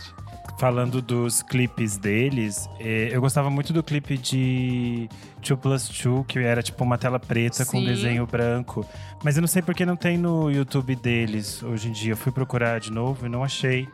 Falando 0.59 1.01
dos 1.01 1.43
clipes 1.43 1.97
deles, 1.97 2.69
eh, 2.79 3.09
eu 3.13 3.21
gostava 3.21 3.49
muito 3.49 3.73
do 3.73 3.83
clipe 3.83 4.19
de 4.19 5.09
2 5.41 5.59
Plus 5.59 5.89
2, 5.89 6.27
que 6.27 6.39
era 6.39 6.63
tipo 6.63 6.85
uma 6.85 6.99
tela 6.99 7.19
preta 7.19 7.65
Sim. 7.65 7.71
com 7.71 7.85
desenho 7.85 8.27
branco. 8.27 8.87
Mas 9.25 9.37
eu 9.37 9.41
não 9.41 9.49
sei 9.49 9.63
porque 9.63 9.87
não 9.87 9.97
tem 9.97 10.19
no 10.19 10.51
YouTube 10.51 10.95
deles 10.97 11.63
hoje 11.63 11.89
em 11.89 11.93
dia. 11.93 12.13
Eu 12.13 12.17
fui 12.17 12.31
procurar 12.31 12.79
de 12.79 12.93
novo 12.93 13.25
e 13.25 13.29
não 13.29 13.43
achei. 13.43 13.89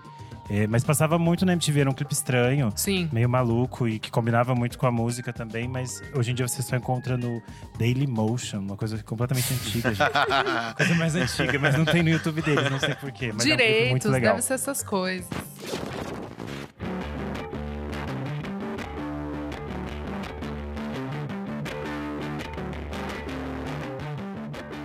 É, 0.48 0.66
mas 0.66 0.84
passava 0.84 1.18
muito 1.18 1.44
na 1.44 1.52
MTV, 1.52 1.80
era 1.80 1.90
um 1.90 1.92
clipe 1.92 2.12
estranho. 2.12 2.72
Sim. 2.76 3.08
Meio 3.12 3.28
maluco 3.28 3.88
e 3.88 3.98
que 3.98 4.10
combinava 4.10 4.54
muito 4.54 4.78
com 4.78 4.86
a 4.86 4.92
música 4.92 5.32
também, 5.32 5.66
mas 5.68 6.02
hoje 6.14 6.30
em 6.30 6.34
dia 6.34 6.46
você 6.46 6.62
só 6.62 6.76
encontra 6.76 7.16
no 7.16 7.42
Daily 7.78 8.06
Motion, 8.06 8.58
uma 8.58 8.76
coisa 8.76 9.02
completamente 9.02 9.52
antiga. 9.52 9.92
coisa 10.76 10.94
mais 10.94 11.16
antiga, 11.16 11.58
mas 11.58 11.76
não 11.76 11.84
tem 11.84 12.02
no 12.02 12.10
YouTube 12.10 12.42
deles, 12.42 12.70
não 12.70 12.78
sei 12.78 12.94
porquê. 12.94 13.32
Direitos, 13.32 13.82
é 13.82 13.86
um 13.86 13.90
muito 13.90 14.08
legal. 14.08 14.34
deve 14.34 14.46
ser 14.46 14.54
essas 14.54 14.82
coisas. 14.82 15.28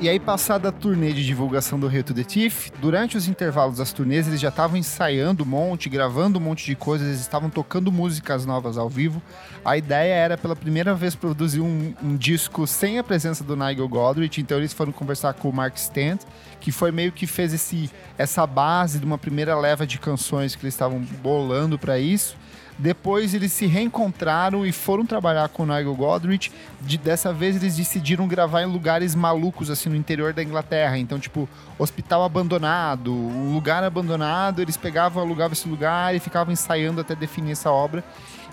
E 0.02 0.10
aí, 0.10 0.20
passada 0.20 0.70
a 0.70 0.72
turnê 0.72 1.14
de 1.14 1.24
divulgação 1.24 1.80
do 1.80 1.88
Rio 1.88 2.04
to 2.04 2.12
the 2.12 2.24
Thief, 2.24 2.72
durante 2.82 3.16
os 3.16 3.28
intervalos 3.28 3.78
das 3.78 3.94
turnês, 3.94 4.28
eles 4.28 4.42
já 4.42 4.50
estavam 4.50 4.76
ensaiando 4.76 5.44
um 5.44 5.46
monte, 5.46 5.90
gravando 5.90 6.40
um 6.40 6.42
monte 6.42 6.66
de 6.66 6.76
coisas, 6.76 7.08
eles 7.08 7.20
estavam 7.20 7.52
tocando 7.52 7.92
músicas 7.92 8.44
novas 8.44 8.80
ao 8.80 8.90
vivo. 8.90 9.22
A 9.64 9.78
ideia 9.78 10.12
era, 10.12 10.40
pela 10.40 10.56
primeira 10.56 10.96
vez, 10.96 11.14
produzir 11.14 11.62
um, 11.62 11.94
um 12.02 12.18
disco 12.18 12.66
sem 12.66 12.98
a 12.98 13.04
presença 13.04 13.44
do 13.44 13.56
Nigel 13.56 13.88
Godrich, 13.88 14.42
então 14.42 14.58
eles 14.58 14.74
foram 14.74 14.92
conversar 14.92 15.36
com 15.36 15.50
o 15.50 15.54
Mark 15.54 15.78
Stent, 15.78 16.22
que 16.60 16.72
foi 16.72 16.92
meio 16.92 17.12
que 17.12 17.28
fez 17.28 17.54
esse, 17.54 17.88
essa 18.18 18.48
base 18.48 18.98
de 18.98 19.06
uma 19.06 19.20
primeira 19.20 19.56
leva 19.56 19.86
de 19.86 20.00
canções 20.00 20.56
que 20.56 20.64
eles 20.64 20.74
estavam 20.74 21.00
bolando 21.22 21.78
para 21.78 22.00
isso. 22.00 22.36
Depois 22.78 23.34
eles 23.34 23.52
se 23.52 23.66
reencontraram 23.66 24.66
e 24.66 24.72
foram 24.72 25.06
trabalhar 25.06 25.48
com 25.50 25.64
o 25.64 25.66
Nigel 25.66 25.96
Godrich. 25.96 26.52
De, 26.82 26.98
dessa 26.98 27.32
vez 27.32 27.56
eles 27.56 27.78
decidiram 27.78 28.28
gravar 28.28 28.64
em 28.64 28.66
lugares 28.66 29.14
malucos, 29.14 29.70
assim, 29.70 29.90
no 29.90 29.96
interior 29.96 30.34
da 30.34 30.44
Inglaterra. 30.44 30.98
Então, 30.98 31.20
tipo, 31.20 31.48
hospital 31.78 32.24
abandonado, 32.24 33.14
um 33.14 33.54
lugar 33.54 33.84
abandonado. 33.84 34.62
Eles 34.62 34.78
pegavam, 34.78 35.22
alugavam 35.22 35.54
esse 35.54 35.68
lugar 35.68 36.16
e 36.16 36.20
ficavam 36.20 36.52
ensaiando 36.52 37.02
até 37.02 37.16
definir 37.16 37.52
essa 37.52 37.72
obra. 37.72 38.04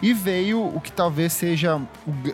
E 0.00 0.12
veio 0.12 0.64
o 0.64 0.80
que 0.80 0.92
talvez 0.92 1.32
seja 1.32 1.80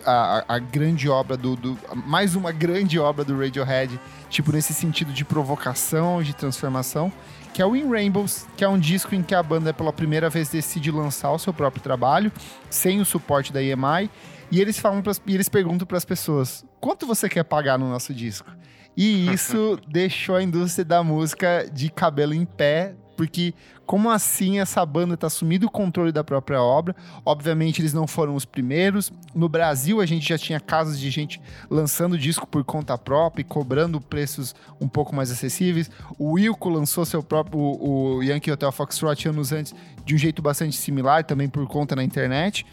a, 0.05 0.45
a 0.47 0.59
grande 0.59 1.09
obra 1.09 1.35
do, 1.35 1.55
do, 1.55 1.77
Mais 2.05 2.35
uma 2.35 2.51
grande 2.51 2.99
obra 2.99 3.25
do 3.25 3.37
Radiohead, 3.39 3.99
tipo, 4.29 4.51
nesse 4.51 4.73
sentido 4.73 5.11
de 5.11 5.25
provocação, 5.25 6.21
de 6.21 6.35
transformação, 6.35 7.11
que 7.55 7.61
é 7.61 7.65
o 7.65 7.73
In 7.73 7.89
Rainbows, 7.89 8.45
que 8.57 8.65
é 8.65 8.67
um 8.67 8.77
disco 8.77 9.15
em 9.15 9.23
que 9.23 9.33
a 9.33 9.41
banda 9.41 9.73
pela 9.73 9.93
primeira 9.93 10.29
vez 10.29 10.49
decide 10.49 10.91
lançar 10.91 11.31
o 11.31 11.39
seu 11.39 11.53
próprio 11.53 11.81
trabalho, 11.81 12.29
sem 12.69 12.99
o 12.99 13.05
suporte 13.05 13.53
da 13.53 13.63
EMI, 13.63 14.11
e 14.51 14.59
eles 14.59 14.77
falam 14.77 15.01
pras, 15.01 15.21
e 15.25 15.33
eles 15.33 15.47
perguntam 15.47 15.87
para 15.87 15.95
as 15.95 16.03
pessoas: 16.03 16.65
"Quanto 16.81 17.07
você 17.07 17.29
quer 17.29 17.45
pagar 17.45 17.79
no 17.79 17.89
nosso 17.89 18.13
disco?" 18.13 18.51
E 18.97 19.31
isso 19.31 19.79
deixou 19.87 20.35
a 20.35 20.43
indústria 20.43 20.83
da 20.83 21.01
música 21.01 21.65
de 21.71 21.89
cabelo 21.89 22.33
em 22.33 22.43
pé 22.43 22.93
porque 23.15 23.53
como 23.85 24.09
assim 24.09 24.59
essa 24.59 24.85
banda 24.85 25.13
está 25.13 25.27
assumindo 25.27 25.67
o 25.67 25.71
controle 25.71 26.11
da 26.11 26.23
própria 26.23 26.61
obra? 26.61 26.95
Obviamente 27.25 27.81
eles 27.81 27.93
não 27.93 28.07
foram 28.07 28.35
os 28.35 28.45
primeiros. 28.45 29.11
No 29.33 29.47
Brasil 29.47 30.01
a 30.01 30.05
gente 30.05 30.27
já 30.27 30.37
tinha 30.37 30.59
casos 30.59 30.99
de 30.99 31.09
gente 31.09 31.41
lançando 31.69 32.17
disco 32.17 32.47
por 32.47 32.63
conta 32.63 32.97
própria 32.97 33.41
e 33.41 33.45
cobrando 33.45 34.01
preços 34.01 34.55
um 34.81 34.87
pouco 34.87 35.15
mais 35.15 35.31
acessíveis. 35.31 35.89
O 36.17 36.33
Wilco 36.33 36.69
lançou 36.69 37.05
seu 37.05 37.21
próprio 37.21 37.59
o 37.59 38.23
Yankee 38.23 38.51
Hotel 38.51 38.71
Foxtrot 38.71 39.27
anos 39.27 39.51
antes 39.51 39.73
de 40.05 40.13
um 40.13 40.17
jeito 40.17 40.41
bastante 40.41 40.75
similar, 40.75 41.23
também 41.23 41.49
por 41.49 41.67
conta 41.67 41.95
na 41.95 42.03
internet. 42.03 42.65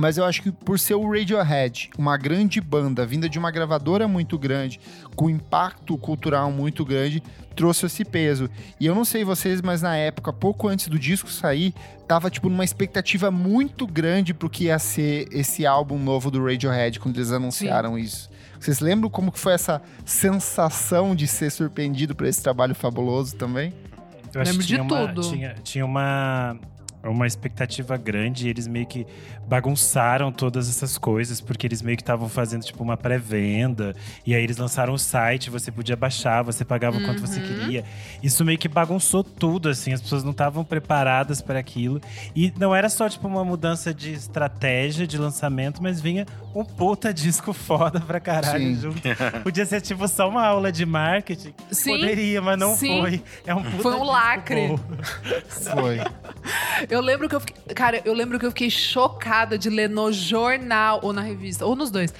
Mas 0.00 0.16
eu 0.16 0.24
acho 0.24 0.40
que 0.40 0.50
por 0.50 0.78
ser 0.78 0.94
o 0.94 1.06
Radiohead, 1.06 1.90
uma 1.98 2.16
grande 2.16 2.58
banda, 2.58 3.04
vinda 3.04 3.28
de 3.28 3.38
uma 3.38 3.50
gravadora 3.50 4.08
muito 4.08 4.38
grande, 4.38 4.80
com 5.14 5.28
impacto 5.28 5.98
cultural 5.98 6.50
muito 6.50 6.86
grande, 6.86 7.22
trouxe 7.54 7.84
esse 7.84 8.02
peso. 8.02 8.48
E 8.80 8.86
eu 8.86 8.94
não 8.94 9.04
sei 9.04 9.24
vocês, 9.24 9.60
mas 9.60 9.82
na 9.82 9.94
época, 9.94 10.32
pouco 10.32 10.68
antes 10.68 10.88
do 10.88 10.98
disco 10.98 11.28
sair, 11.28 11.74
tava 12.08 12.30
tipo 12.30 12.48
numa 12.48 12.64
expectativa 12.64 13.30
muito 13.30 13.86
grande 13.86 14.32
pro 14.32 14.48
que 14.48 14.64
ia 14.64 14.78
ser 14.78 15.28
esse 15.30 15.66
álbum 15.66 15.98
novo 15.98 16.30
do 16.30 16.42
Radiohead 16.42 16.98
quando 16.98 17.18
eles 17.18 17.30
anunciaram 17.30 17.96
Sim. 17.96 18.00
isso. 18.00 18.30
Vocês 18.58 18.80
lembram 18.80 19.10
como 19.10 19.30
que 19.30 19.38
foi 19.38 19.52
essa 19.52 19.82
sensação 20.06 21.14
de 21.14 21.26
ser 21.26 21.50
surpreendido 21.50 22.14
por 22.14 22.26
esse 22.26 22.42
trabalho 22.42 22.74
fabuloso 22.74 23.36
também? 23.36 23.74
Eu 24.32 24.42
Lembro 24.42 24.64
de 24.64 24.76
uma, 24.76 25.08
tudo. 25.08 25.20
Tinha, 25.30 25.54
tinha 25.62 25.84
uma 25.84 26.56
uma 27.02 27.26
expectativa 27.26 27.96
grande 27.96 28.46
e 28.46 28.50
eles 28.50 28.66
meio 28.66 28.86
que 28.86 29.06
bagunçaram 29.48 30.30
todas 30.30 30.68
essas 30.68 30.96
coisas, 30.96 31.40
porque 31.40 31.66
eles 31.66 31.82
meio 31.82 31.96
que 31.96 32.02
estavam 32.02 32.28
fazendo 32.28 32.62
tipo 32.62 32.82
uma 32.82 32.96
pré-venda, 32.96 33.94
e 34.26 34.34
aí 34.34 34.42
eles 34.42 34.56
lançaram 34.58 34.92
o 34.94 34.98
site, 34.98 35.50
você 35.50 35.72
podia 35.72 35.96
baixar, 35.96 36.42
você 36.42 36.64
pagava 36.64 36.98
o 36.98 37.04
quanto 37.04 37.20
você 37.20 37.40
Uhum. 37.40 37.46
queria. 37.46 37.84
Isso 38.22 38.44
meio 38.44 38.58
que 38.58 38.68
bagunçou 38.68 39.24
tudo, 39.24 39.68
assim, 39.68 39.92
as 39.92 40.00
pessoas 40.00 40.22
não 40.22 40.30
estavam 40.30 40.64
preparadas 40.64 41.40
para 41.42 41.58
aquilo. 41.58 42.00
E 42.36 42.52
não 42.58 42.74
era 42.74 42.88
só 42.88 43.08
tipo 43.08 43.26
uma 43.26 43.44
mudança 43.44 43.92
de 43.92 44.12
estratégia 44.12 45.06
de 45.06 45.18
lançamento, 45.18 45.82
mas 45.82 46.00
vinha 46.00 46.26
um 46.54 46.64
puta 46.64 47.12
disco 47.14 47.52
foda 47.52 48.00
pra 48.00 48.20
caralho 48.20 48.74
Sim. 48.74 48.80
junto. 48.80 49.00
Podia 49.42 49.66
ser 49.66 49.80
tipo 49.80 50.06
só 50.06 50.28
uma 50.28 50.46
aula 50.46 50.70
de 50.70 50.86
marketing. 50.86 51.54
Sim, 51.70 51.90
Poderia, 51.98 52.40
mas 52.42 52.58
não 52.58 52.76
sim. 52.76 53.00
foi. 53.00 53.22
É 53.46 53.54
um 53.54 53.62
puta 53.62 53.82
Foi 53.82 53.92
um 53.92 53.98
disco 53.98 54.12
lacre. 54.12 54.68
bom. 54.68 54.78
Foi. 55.48 55.98
Eu 56.90 57.00
lembro 57.00 57.28
que 57.28 57.34
eu 57.36 57.40
fiquei. 57.40 57.74
Cara, 57.74 58.02
eu 58.04 58.12
lembro 58.12 58.38
que 58.38 58.44
eu 58.44 58.50
fiquei 58.50 58.68
chocada 58.68 59.56
de 59.56 59.70
ler 59.70 59.88
no 59.88 60.12
jornal 60.12 60.98
ou 61.02 61.12
na 61.12 61.20
revista, 61.22 61.64
ou 61.64 61.76
nos 61.76 61.90
dois, 61.90 62.12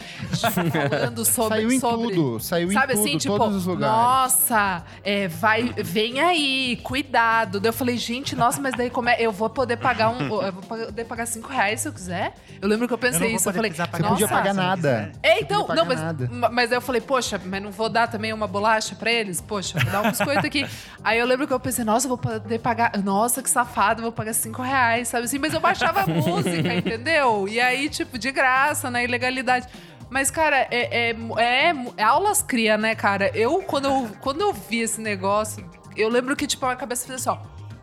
falando 0.54 1.24
sobre. 1.24 1.56
Saiu 1.56 1.72
em 1.72 1.80
sobre- 1.80 2.14
tudo, 2.14 2.40
saiu 2.40 2.72
Sabe 2.72 2.92
em 2.92 2.96
tudo, 2.96 3.06
assim, 3.08 3.18
tipo, 3.18 3.36
todos 3.38 3.56
os 3.56 3.66
lugares. 3.66 3.94
nossa, 3.96 4.84
é, 5.02 5.28
vai, 5.28 5.72
vem 5.76 6.20
aí, 6.20 6.76
cuidado. 6.82 7.58
Daí 7.60 7.68
eu 7.68 7.72
falei, 7.72 7.96
gente, 7.96 8.34
nossa, 8.36 8.60
mas 8.60 8.74
daí 8.76 8.90
como 8.90 9.08
é? 9.08 9.16
Eu 9.20 9.32
vou 9.32 9.50
poder 9.50 9.76
pagar 9.76 10.08
um. 10.10 10.20
Eu 10.42 10.52
vou 10.52 10.62
poder 10.62 11.04
pagar 11.04 11.26
cinco 11.26 11.48
reais 11.48 11.80
se 11.80 11.88
eu 11.88 11.92
quiser? 11.92 12.34
Eu 12.60 12.68
lembro 12.68 12.86
que 12.86 12.94
eu 12.94 12.98
Eu 12.98 13.02
não 13.02 13.10
pensei 13.12 13.28
vou 13.28 13.36
isso. 13.36 13.48
Eu 13.48 13.52
falei, 13.54 13.70
Você 13.72 13.86
podia 13.86 14.28
pagar 14.28 14.54
nada. 14.54 14.76
quiser. 14.76 15.12
É, 15.22 15.40
então, 15.40 15.64
podia 15.64 15.74
não, 15.82 15.86
pagar 15.86 15.88
mas, 15.88 16.00
nada. 16.00 16.28
ma- 16.32 16.50
mas 16.50 16.70
aí 16.70 16.76
eu 16.76 16.82
falei, 16.82 17.00
poxa, 17.00 17.40
mas 17.44 17.62
não 17.62 17.70
vou 17.70 17.88
dar 17.88 18.06
também 18.08 18.32
uma 18.32 18.46
bolacha 18.46 18.94
pra 18.94 19.10
eles? 19.10 19.40
Poxa, 19.40 19.78
vou 19.80 19.90
dar 19.90 20.02
um 20.02 20.10
biscoito 20.10 20.46
aqui. 20.46 20.66
aí 21.02 21.18
eu 21.18 21.26
lembro 21.26 21.46
que 21.46 21.52
eu 21.52 21.60
pensei, 21.60 21.84
nossa, 21.84 22.06
eu 22.06 22.10
vou 22.10 22.18
poder 22.18 22.58
pagar. 22.60 22.92
Nossa, 23.02 23.42
que 23.42 23.50
safado, 23.50 24.02
vou 24.02 24.12
pagar 24.12 24.32
cinco 24.32 24.59
reais, 24.61 25.08
sabe 25.08 25.24
assim? 25.24 25.38
Mas 25.38 25.52
eu 25.54 25.61
baixava 25.61 26.02
a 26.02 26.06
música, 26.06 26.72
entendeu? 26.74 27.48
E 27.48 27.61
aí, 27.61 27.88
tipo, 27.88 28.18
de 28.18 28.30
graça, 28.30 28.90
na 28.90 29.02
ilegalidade. 29.02 29.66
Mas, 30.08 30.30
cara, 30.30 30.66
é, 30.70 31.11
é, 31.11 31.16
é- 31.38 31.74
é 31.96 32.02
aulas 32.02 32.42
cria, 32.42 32.76
né, 32.76 32.94
cara? 32.94 33.30
Eu 33.34 33.62
quando, 33.62 33.84
eu, 33.86 34.11
quando 34.20 34.40
eu 34.40 34.52
vi 34.52 34.80
esse 34.80 35.00
negócio, 35.00 35.68
eu 35.96 36.08
lembro 36.08 36.34
que, 36.34 36.46
tipo, 36.46 36.66
a 36.66 36.74
cabeça 36.76 37.06
fez 37.06 37.20
assim, 37.26 37.30
ó. 37.30 37.38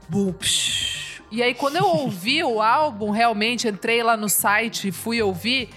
Bum. 0.10 0.34
E 1.32 1.44
aí, 1.44 1.54
quando 1.54 1.76
eu 1.78 1.86
ouvi 1.86 2.44
o 2.44 2.62
álbum, 2.62 3.10
realmente, 3.12 3.68
entrei 3.68 4.02
lá 4.02 4.16
no 4.16 4.30
site 4.30 4.88
e 4.88 4.92
fui 4.92 5.22
ouvir, 5.22 5.70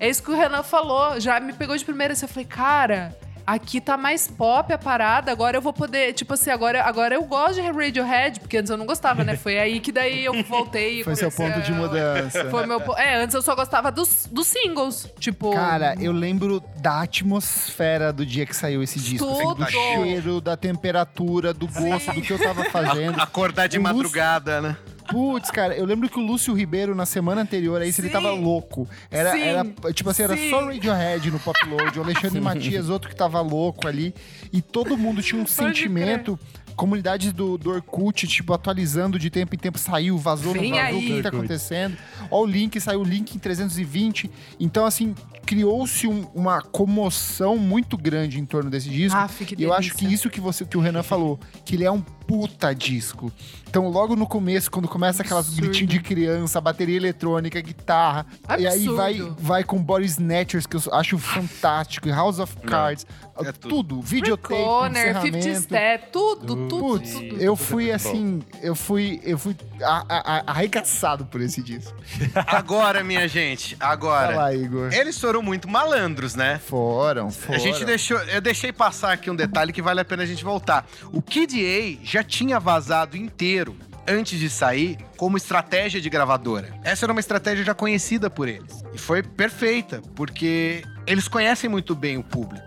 é 0.00 0.08
isso 0.08 0.22
que 0.22 0.30
o 0.30 0.36
Renan 0.36 0.62
falou. 0.62 1.18
Já 1.20 1.38
me 1.40 1.52
pegou 1.52 1.76
de 1.76 1.84
primeira. 1.84 2.12
Assim, 2.12 2.24
eu 2.24 2.28
falei, 2.28 2.44
cara, 2.44 3.16
aqui 3.46 3.80
tá 3.80 3.96
mais 3.96 4.26
pop 4.26 4.72
a 4.72 4.78
parada. 4.78 5.30
Agora 5.30 5.56
eu 5.56 5.62
vou 5.62 5.72
poder. 5.72 6.12
Tipo 6.12 6.34
assim, 6.34 6.50
agora, 6.50 6.82
agora 6.82 7.14
eu 7.14 7.22
gosto 7.24 7.54
de 7.54 7.60
Radiohead, 7.60 8.40
porque 8.40 8.56
antes 8.56 8.70
eu 8.70 8.76
não 8.76 8.86
gostava, 8.86 9.22
né? 9.22 9.36
Foi 9.36 9.58
aí 9.58 9.80
que 9.80 9.92
daí 9.92 10.24
eu 10.24 10.42
voltei. 10.42 11.00
e 11.00 11.04
Foi 11.04 11.14
seu 11.14 11.30
ponto 11.30 11.60
de 11.60 11.72
mudança. 11.72 12.50
Foi 12.50 12.66
meu. 12.66 12.80
É, 12.96 13.16
antes 13.16 13.34
eu 13.34 13.42
só 13.42 13.54
gostava 13.54 13.92
dos, 13.92 14.28
dos 14.30 14.46
singles. 14.46 15.08
Tipo. 15.18 15.52
Cara, 15.52 15.94
eu 16.00 16.12
lembro 16.12 16.62
da 16.78 17.02
atmosfera 17.02 18.12
do 18.12 18.26
dia 18.26 18.44
que 18.44 18.56
saiu 18.56 18.82
esse 18.82 18.98
disco. 18.98 19.30
assim, 19.30 19.42
Tudo. 19.42 19.64
do 19.64 19.70
cheiro, 19.70 20.40
da 20.40 20.56
temperatura, 20.56 21.52
do 21.52 21.66
gosto, 21.68 22.12
do 22.12 22.22
que 22.22 22.32
eu 22.32 22.38
tava 22.38 22.64
fazendo. 22.64 23.20
Acordar 23.22 23.68
de 23.68 23.78
O 23.78 23.82
madrugada, 23.82 24.60
né? 24.60 24.76
Putz, 25.08 25.50
cara, 25.50 25.74
eu 25.76 25.84
lembro 25.84 26.08
que 26.08 26.18
o 26.18 26.22
Lúcio 26.22 26.52
Ribeiro, 26.54 26.94
na 26.94 27.06
semana 27.06 27.42
anterior, 27.42 27.80
aí 27.80 27.92
ele 27.96 28.08
tava 28.10 28.30
louco. 28.30 28.88
Era, 29.10 29.32
Sim. 29.32 29.40
era 29.40 29.64
tipo 29.92 30.10
assim, 30.10 30.22
era 30.22 30.36
Sim. 30.36 30.50
só 30.50 30.64
Radiohead 30.66 31.30
no 31.30 31.38
Pop 31.38 31.58
Load, 31.68 31.98
o 31.98 32.02
Alexandre 32.02 32.40
Matias, 32.42 32.88
outro 32.88 33.08
que 33.08 33.16
tava 33.16 33.40
louco 33.40 33.86
ali. 33.86 34.14
E 34.52 34.60
todo 34.60 34.96
mundo 34.96 35.22
tinha 35.22 35.40
um 35.40 35.46
sentimento. 35.46 36.38
Comunidades 36.74 37.32
do, 37.32 37.56
do 37.56 37.70
Orkut, 37.70 38.26
tipo, 38.26 38.52
atualizando 38.52 39.18
de 39.18 39.30
tempo 39.30 39.54
em 39.54 39.58
tempo, 39.58 39.78
saiu, 39.78 40.18
vazou, 40.18 40.52
Vem 40.52 40.72
não 40.72 40.76
vazou, 40.76 40.98
o 40.98 41.02
que 41.02 41.22
tá 41.22 41.30
acontecendo. 41.30 41.96
Ó 42.30 42.42
o 42.42 42.44
link, 42.46 42.78
saiu 42.78 43.00
o 43.00 43.02
link 43.02 43.34
em 43.34 43.38
320. 43.38 44.30
Então, 44.60 44.84
assim, 44.84 45.14
criou-se 45.46 46.06
um- 46.06 46.26
uma 46.34 46.60
comoção 46.60 47.56
muito 47.56 47.96
grande 47.96 48.38
em 48.38 48.44
torno 48.44 48.68
desse 48.68 48.90
disco. 48.90 49.18
Que 49.46 49.54
E 49.58 49.62
eu 49.62 49.72
acho 49.72 49.94
que 49.94 50.04
isso 50.04 50.28
que, 50.28 50.38
você, 50.38 50.66
que 50.66 50.76
o 50.76 50.80
Renan 50.80 51.02
falou, 51.02 51.40
que 51.64 51.76
ele 51.76 51.84
é 51.84 51.90
um 51.90 52.04
puta 52.26 52.74
disco. 52.74 53.32
Então, 53.68 53.88
logo 53.88 54.16
no 54.16 54.26
começo, 54.26 54.70
quando 54.70 54.88
começa 54.88 55.22
aquelas 55.22 55.46
Absurdo. 55.48 55.66
gritinhos 55.68 55.92
de 55.92 56.00
criança, 56.00 56.60
bateria 56.60 56.96
eletrônica, 56.96 57.60
guitarra, 57.60 58.24
e 58.58 58.66
aí 58.66 58.66
Absurdo. 58.66 58.96
vai, 58.96 59.32
vai 59.38 59.64
com 59.64 59.82
Body 59.82 60.06
Snatchers, 60.06 60.66
que 60.66 60.76
eu 60.76 60.82
acho 60.92 61.18
fantástico, 61.18 62.08
e 62.08 62.10
House 62.12 62.38
of 62.38 62.56
Cards, 62.58 63.06
é 63.38 63.52
tudo. 63.52 63.68
tudo. 63.68 64.00
videotape, 64.02 64.54
Corner, 64.62 65.06
50 65.14 65.28
encerramento. 65.28 65.62
Step, 65.62 66.10
tudo, 66.10 66.46
tudo, 66.56 66.68
Putz, 66.78 67.12
tudo. 67.12 67.36
eu 67.38 67.54
fui 67.56 67.92
assim, 67.92 68.42
eu 68.62 68.74
fui, 68.74 69.20
eu 69.24 69.36
fui 69.36 69.54
a- 69.82 70.04
a- 70.08 70.36
a- 70.38 70.42
arregaçado 70.52 71.26
por 71.26 71.40
esse 71.42 71.62
disco. 71.62 71.94
Agora, 72.46 73.04
minha 73.04 73.28
gente, 73.28 73.76
agora. 73.78 74.36
lá, 74.36 74.54
Igor. 74.54 74.90
Eles 74.92 75.18
foram 75.20 75.42
muito 75.42 75.68
malandros, 75.68 76.34
né? 76.34 76.58
Foram, 76.64 77.30
foram. 77.30 77.56
A 77.56 77.58
gente 77.58 77.84
deixou, 77.84 78.18
eu 78.20 78.40
deixei 78.40 78.72
passar 78.72 79.12
aqui 79.12 79.30
um 79.30 79.36
detalhe 79.36 79.72
que 79.72 79.82
vale 79.82 80.00
a 80.00 80.04
pena 80.04 80.22
a 80.22 80.26
gente 80.26 80.42
voltar. 80.44 80.86
O 81.12 81.20
Kid 81.20 81.54
A 81.60 82.04
já 82.04 82.15
tinha 82.24 82.58
vazado 82.60 83.16
inteiro 83.16 83.76
antes 84.08 84.38
de 84.38 84.48
sair 84.48 84.98
como 85.16 85.36
estratégia 85.36 86.00
de 86.00 86.08
gravadora. 86.08 86.72
Essa 86.84 87.06
era 87.06 87.12
uma 87.12 87.20
estratégia 87.20 87.64
já 87.64 87.74
conhecida 87.74 88.30
por 88.30 88.46
eles. 88.48 88.84
E 88.94 88.98
foi 88.98 89.22
perfeita, 89.22 90.00
porque 90.14 90.82
eles 91.06 91.26
conhecem 91.28 91.68
muito 91.68 91.94
bem 91.94 92.16
o 92.16 92.22
público. 92.22 92.64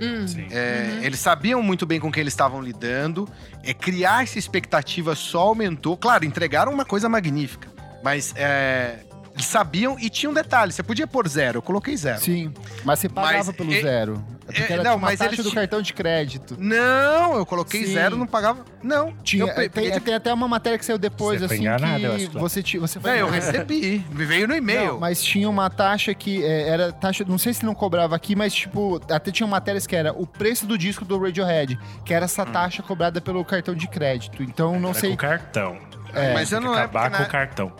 Hum. 0.00 0.26
É, 0.50 0.98
Eles 1.02 1.20
sabiam 1.20 1.62
muito 1.62 1.86
bem 1.86 2.00
com 2.00 2.10
quem 2.10 2.22
eles 2.22 2.32
estavam 2.32 2.60
lidando. 2.60 3.28
É, 3.62 3.72
criar 3.72 4.24
essa 4.24 4.38
expectativa 4.38 5.14
só 5.14 5.40
aumentou. 5.42 5.96
Claro, 5.96 6.24
entregaram 6.24 6.72
uma 6.72 6.84
coisa 6.84 7.08
magnífica. 7.08 7.68
Mas 8.02 8.34
é, 8.36 8.98
eles 9.32 9.46
sabiam 9.46 9.96
e 10.00 10.10
tinha 10.10 10.28
um 10.28 10.34
detalhe: 10.34 10.72
você 10.72 10.82
podia 10.82 11.06
pôr 11.06 11.28
zero, 11.28 11.58
eu 11.58 11.62
coloquei 11.62 11.96
zero. 11.96 12.20
Sim, 12.20 12.52
mas 12.84 12.98
você 12.98 13.08
pagava 13.08 13.44
Mas, 13.44 13.56
pelo 13.56 13.72
é- 13.72 13.80
zero. 13.80 14.24
É 14.52 14.60
porque 14.60 14.72
é, 14.72 14.76
era 14.76 14.84
não, 14.84 14.96
uma 14.96 15.08
mas 15.08 15.18
taxa 15.18 15.34
eles 15.34 15.44
do 15.44 15.52
cartão 15.52 15.80
de 15.82 15.92
crédito. 15.92 16.56
Não, 16.58 17.36
eu 17.36 17.46
coloquei 17.46 17.84
Sim. 17.86 17.92
zero, 17.94 18.16
não 18.16 18.26
pagava. 18.26 18.64
Não, 18.82 19.12
Tinha, 19.22 19.42
eu 19.44 19.48
pe- 19.48 19.54
tem, 19.54 19.70
peguei 19.70 19.90
de- 19.92 20.00
tem 20.00 20.14
até 20.14 20.32
uma 20.32 20.46
matéria 20.48 20.78
que 20.78 20.84
saiu 20.84 20.98
depois, 20.98 21.40
Você 21.40 21.48
foi 21.48 21.56
assim, 21.56 21.64
enganado, 21.66 22.04
eu 22.04 22.16
que 22.16 22.24
acho. 22.26 22.38
você, 22.38 22.62
ti- 22.62 22.78
você 22.78 23.00
foi 23.00 23.10
É, 23.10 23.20
eu 23.22 23.28
recebi. 23.30 24.04
Me 24.10 24.24
veio 24.24 24.46
no 24.48 24.54
e-mail. 24.54 24.92
Não, 24.92 25.00
mas 25.00 25.22
tinha 25.22 25.48
uma 25.48 25.68
taxa 25.70 26.12
que 26.14 26.44
é, 26.44 26.68
era 26.68 26.92
taxa, 26.92 27.24
não 27.26 27.38
sei 27.38 27.52
se 27.52 27.64
não 27.64 27.74
cobrava 27.74 28.14
aqui, 28.16 28.34
mas 28.36 28.52
tipo, 28.54 29.00
até 29.10 29.30
tinha 29.30 29.46
matérias 29.46 29.86
que 29.86 29.96
era 29.96 30.12
o 30.12 30.26
preço 30.26 30.66
do 30.66 30.76
disco 30.76 31.04
do 31.04 31.18
Radiohead, 31.18 31.78
que 32.04 32.12
era 32.14 32.22
Hum. 32.22 32.26
essa 32.26 32.44
taxa 32.46 32.82
cobrada 32.82 33.20
pelo 33.20 33.44
cartão 33.44 33.74
de 33.74 33.86
crédito. 33.88 34.42
Então 34.42 34.78
não 34.78 34.90
Era 34.90 34.98
sei. 34.98 35.10
com 35.10 35.16
cartão. 35.16 35.78
É, 36.14 36.34
mas 36.34 36.52
eu 36.52 36.60
não 36.60 36.72
que 36.72 36.76
lembro. 36.80 36.98
acabar 36.98 37.16
com 37.18 37.22
o 37.22 37.26
cartão. 37.26 37.72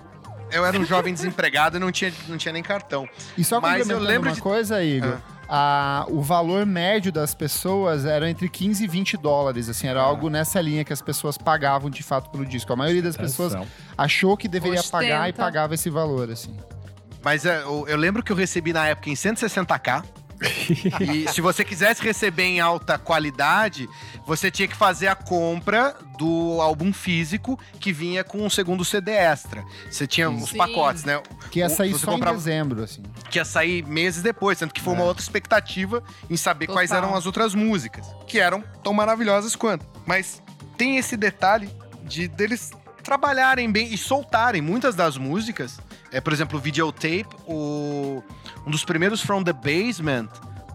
Eu 0.50 0.66
era 0.66 0.78
um 0.78 0.84
jovem 0.84 1.14
desempregado 1.14 1.76
e 1.78 1.80
não 1.80 1.90
tinha, 1.90 2.12
não 2.28 2.36
tinha 2.36 2.52
nem 2.52 2.62
cartão. 2.62 3.08
E 3.38 3.42
só 3.44 3.58
mas 3.60 3.88
eu 3.88 3.98
lembro 3.98 4.28
uma 4.28 4.34
de- 4.34 4.40
coisa, 4.42 4.82
Igor. 4.84 5.16
A- 5.54 6.06
o 6.08 6.22
valor 6.22 6.64
médio 6.64 7.12
das 7.12 7.34
pessoas 7.34 8.06
era 8.06 8.30
entre 8.30 8.48
15 8.48 8.84
e 8.84 8.88
20 8.88 9.18
dólares, 9.18 9.68
assim, 9.68 9.86
era 9.86 10.00
algo 10.00 10.30
nessa 10.30 10.58
linha 10.62 10.82
que 10.82 10.94
as 10.94 11.02
pessoas 11.02 11.36
pagavam 11.36 11.90
de 11.90 12.02
fato 12.02 12.30
pelo 12.30 12.46
disco. 12.46 12.72
A 12.72 12.76
maioria 12.76 13.02
das 13.02 13.18
pessoas 13.18 13.52
achou 13.98 14.34
que 14.34 14.48
deveria 14.48 14.80
Ostenta. 14.80 14.96
pagar 15.04 15.28
e 15.28 15.32
pagava 15.34 15.74
esse 15.74 15.90
valor, 15.90 16.30
assim. 16.30 16.56
Mas 17.22 17.44
é, 17.44 17.60
eu, 17.62 17.86
eu 17.86 17.96
lembro 17.98 18.22
que 18.22 18.32
eu 18.32 18.36
recebi 18.36 18.72
na 18.72 18.86
época 18.88 19.10
em 19.10 19.14
160k. 19.14 20.02
e 21.00 21.28
se 21.28 21.40
você 21.40 21.64
quisesse 21.64 22.02
receber 22.02 22.44
em 22.44 22.60
alta 22.60 22.98
qualidade, 22.98 23.88
você 24.26 24.50
tinha 24.50 24.66
que 24.68 24.76
fazer 24.76 25.08
a 25.08 25.14
compra 25.14 25.94
do 26.18 26.60
álbum 26.60 26.92
físico 26.92 27.58
que 27.80 27.92
vinha 27.92 28.22
com 28.24 28.44
um 28.44 28.50
segundo 28.50 28.84
CD 28.84 29.12
extra. 29.12 29.64
Você 29.90 30.06
tinha 30.06 30.30
os 30.30 30.50
Sim. 30.50 30.56
pacotes, 30.56 31.04
né? 31.04 31.22
Que 31.50 31.60
ia 31.60 31.68
sair 31.68 31.92
você 31.92 32.04
só 32.04 32.12
comprava- 32.12 32.34
em 32.36 32.38
dezembro, 32.38 32.82
assim. 32.82 33.02
que 33.30 33.38
ia 33.38 33.44
sair 33.44 33.84
meses 33.86 34.22
depois, 34.22 34.58
sendo 34.58 34.72
que 34.72 34.80
foi 34.80 34.92
uma 34.94 35.04
outra 35.04 35.22
expectativa 35.22 36.02
em 36.28 36.36
saber 36.36 36.66
quais 36.66 36.90
Total. 36.90 37.04
eram 37.04 37.16
as 37.16 37.26
outras 37.26 37.54
músicas, 37.54 38.06
que 38.26 38.38
eram 38.38 38.62
tão 38.82 38.92
maravilhosas 38.92 39.54
quanto. 39.56 39.86
Mas 40.06 40.42
tem 40.76 40.96
esse 40.96 41.16
detalhe 41.16 41.70
de 42.04 42.28
deles 42.28 42.72
trabalharem 43.02 43.70
bem 43.70 43.92
e 43.92 43.98
soltarem 43.98 44.62
muitas 44.62 44.94
das 44.94 45.16
músicas. 45.16 45.78
É, 46.10 46.20
por 46.20 46.32
exemplo, 46.32 46.58
o 46.58 46.60
videotape, 46.60 47.26
o, 47.46 48.22
um 48.66 48.70
dos 48.70 48.84
primeiros 48.84 49.20
From 49.22 49.42
the 49.42 49.52
Basement, 49.52 50.28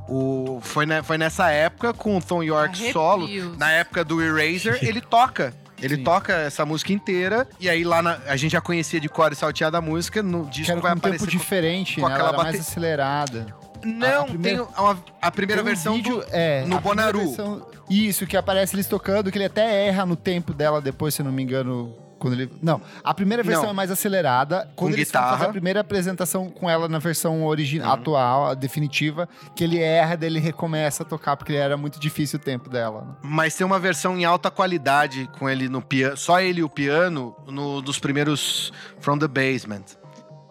o, 0.09 0.59
foi, 0.61 0.85
ne- 0.85 1.03
foi 1.03 1.17
nessa 1.17 1.49
época 1.51 1.93
com 1.93 2.17
o 2.17 2.21
Tom 2.21 2.41
York 2.43 2.69
Arrepios. 2.75 2.93
solo, 2.93 3.27
na 3.57 3.71
época 3.71 4.03
do 4.03 4.21
Eraser, 4.21 4.79
ele 4.85 5.01
toca. 5.01 5.53
Ele 5.79 5.97
Sim. 5.97 6.03
toca 6.03 6.33
essa 6.33 6.65
música 6.65 6.91
inteira, 6.91 7.47
e 7.59 7.69
aí 7.69 7.83
lá 7.83 8.01
na- 8.01 8.17
a 8.27 8.35
gente 8.35 8.53
já 8.53 8.61
conhecia 8.61 8.99
de 8.99 9.07
cor 9.07 9.31
e 9.31 9.35
salteada 9.35 9.77
a 9.77 9.81
música, 9.81 10.23
no 10.23 10.45
Que 10.45 10.51
disco 10.57 10.71
era 10.71 10.81
vai 10.81 10.91
um 10.91 10.95
tempo 10.95 11.07
aparecer. 11.07 11.25
com- 11.25 11.31
diferente, 11.38 12.01
com 12.01 12.07
né? 12.07 12.15
Ela 12.15 12.23
aquela 12.29 12.43
mais 12.43 12.55
bate- 12.57 12.67
acelerada. 12.67 13.45
Não, 13.85 14.07
A- 14.07 14.21
a 14.21 14.25
primeira- 14.25 14.65
tem 14.65 14.75
uma- 14.83 15.03
a 15.21 15.31
primeira 15.31 15.61
Tem 15.61 15.71
um 15.71 15.75
versão 15.75 15.93
vídeo, 15.93 16.15
do... 16.17 16.25
é, 16.31 16.65
no 16.65 16.79
Bonaru. 16.79 17.19
versão- 17.19 17.67
isso, 17.88 18.25
que 18.25 18.35
aparece 18.35 18.75
eles 18.75 18.88
tocando, 18.88 19.31
que 19.31 19.38
ele 19.38 19.45
até 19.45 19.85
erra 19.88 20.03
no 20.03 20.15
tempo 20.15 20.51
dela 20.51 20.81
depois, 20.81 21.13
se 21.13 21.21
não 21.21 21.31
me 21.31 21.43
engano. 21.43 21.93
Quando 22.20 22.34
ele, 22.34 22.51
não, 22.61 22.82
a 23.03 23.14
primeira 23.14 23.44
versão 23.44 23.64
Não. 23.65 23.69
é 23.72 23.73
mais 23.73 23.91
acelerada. 23.91 24.69
Quando 24.76 24.94
eles 24.94 25.10
foram 25.11 25.26
guitarra. 25.26 25.45
a 25.45 25.49
primeira 25.52 25.80
apresentação 25.81 26.49
com 26.49 26.69
ela 26.69 26.88
na 26.88 26.99
versão 26.99 27.45
original, 27.45 27.88
Uhum. 27.89 27.94
atual, 27.94 28.48
a 28.48 28.53
definitiva, 28.53 29.27
que 29.56 29.64
ele 29.64 29.80
erra, 29.80 30.15
daí 30.18 30.30
ele 30.30 30.39
recomeça 30.39 31.03
a 31.03 31.06
tocar, 31.06 31.38
porque 31.38 31.53
era 31.53 31.77
muito 31.77 31.99
difícil 31.99 32.39
o 32.39 32.41
tempo 32.41 32.69
dela. 32.69 33.02
né? 33.02 33.14
Mas 33.22 33.56
tem 33.56 33.65
uma 33.65 33.80
versão 33.80 34.18
em 34.18 34.26
alta 34.26 34.49
qualidade 34.49 35.30
com 35.38 35.49
ele 35.49 35.69
no 35.69 35.81
piano, 35.81 36.18
só 36.18 36.39
ele 36.41 36.61
e 36.61 36.64
o 36.64 36.69
piano, 36.69 37.35
no, 37.48 37.81
dos 37.81 37.99
primeiros 37.99 38.72
From 38.99 39.18
the 39.19 39.27
Basement. 39.27 39.84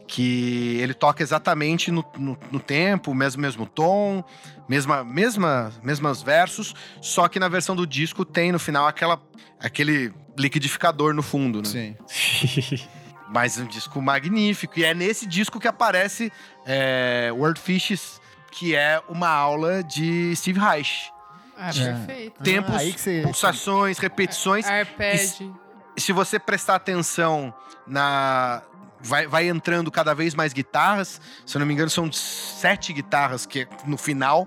Que 0.08 0.78
ele 0.80 0.94
toca 0.94 1.20
exatamente 1.22 1.90
no, 1.90 2.04
no, 2.16 2.38
no 2.52 2.60
tempo, 2.60 3.12
mesmo, 3.12 3.42
mesmo 3.42 3.66
tom, 3.66 4.22
mesma, 4.68 5.04
mesma, 5.04 5.72
mesmas 5.82 6.22
versos, 6.22 6.74
só 7.00 7.28
que 7.28 7.38
na 7.38 7.48
versão 7.48 7.74
do 7.76 7.86
disco 7.86 8.24
tem 8.24 8.52
no 8.52 8.58
final 8.58 8.86
aquela, 8.86 9.20
aquele 9.60 10.12
liquidificador 10.38 11.14
no 11.14 11.22
fundo, 11.22 11.58
né? 11.62 11.96
Sim. 12.06 12.78
Mas 13.28 13.58
um 13.58 13.66
disco 13.66 14.00
magnífico. 14.00 14.78
E 14.78 14.84
é 14.84 14.94
nesse 14.94 15.26
disco 15.26 15.58
que 15.58 15.66
aparece 15.66 16.32
é, 16.64 17.30
World 17.32 17.60
Fishes, 17.60 18.20
que 18.52 18.74
é 18.74 19.02
uma 19.08 19.28
aula 19.28 19.82
de 19.82 20.34
Steve 20.36 20.60
Reich. 20.60 21.10
Ah, 21.58 21.70
perfeito. 21.72 22.42
Tempos, 22.42 22.74
aí 22.76 22.92
que 22.92 23.00
você- 23.00 23.22
pulsações, 23.22 23.98
repetições. 23.98 24.66
Arped. 24.66 25.50
se 25.96 26.12
você 26.12 26.38
prestar 26.38 26.76
atenção 26.76 27.52
na. 27.86 28.62
Vai, 29.00 29.26
vai 29.26 29.48
entrando 29.48 29.90
cada 29.90 30.14
vez 30.14 30.34
mais 30.34 30.52
guitarras. 30.52 31.20
Se 31.44 31.56
eu 31.56 31.60
não 31.60 31.66
me 31.66 31.74
engano, 31.74 31.90
são 31.90 32.10
sete 32.12 32.92
guitarras 32.92 33.44
que 33.44 33.60
é 33.60 33.68
no 33.86 33.96
final. 33.96 34.46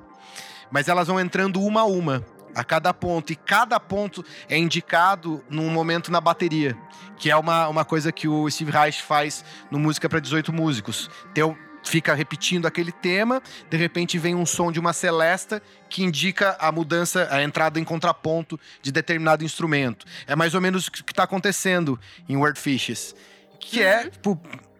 Mas 0.71 0.87
elas 0.87 1.07
vão 1.07 1.19
entrando 1.19 1.61
uma 1.61 1.81
a 1.81 1.85
uma 1.85 2.25
a 2.55 2.63
cada 2.63 2.93
ponto. 2.93 3.31
E 3.31 3.35
cada 3.35 3.79
ponto 3.79 4.23
é 4.47 4.57
indicado 4.57 5.43
num 5.49 5.69
momento 5.69 6.11
na 6.11 6.19
bateria. 6.19 6.75
Que 7.17 7.29
é 7.29 7.35
uma, 7.35 7.67
uma 7.67 7.85
coisa 7.85 8.11
que 8.11 8.27
o 8.27 8.49
Steve 8.49 8.71
Reich 8.71 9.01
faz 9.01 9.43
no 9.69 9.77
Música 9.79 10.07
para 10.09 10.19
18 10.19 10.51
Músicos. 10.53 11.09
Tem 11.33 11.43
o- 11.43 11.57
fica 11.83 12.13
repetindo 12.13 12.65
aquele 12.67 12.91
tema, 12.91 13.41
de 13.69 13.77
repente 13.77 14.17
vem 14.19 14.35
um 14.35 14.45
som 14.45 14.69
de 14.71 14.79
uma 14.79 14.91
celesta 14.93 15.61
que 15.89 16.03
indica 16.03 16.55
a 16.59 16.71
mudança, 16.71 17.27
a 17.31 17.41
entrada 17.41 17.79
em 17.79 17.83
contraponto 17.85 18.59
de 18.81 18.91
determinado 18.91 19.43
instrumento. 19.45 20.05
É 20.27 20.35
mais 20.35 20.53
ou 20.53 20.59
menos 20.61 20.87
o 20.87 20.91
que 20.91 20.99
está 21.11 21.23
acontecendo 21.23 21.97
em 22.27 22.35
Wordfishes. 22.35 23.15
Que 23.59 23.81
é, 23.81 24.09
tipo, 24.09 24.39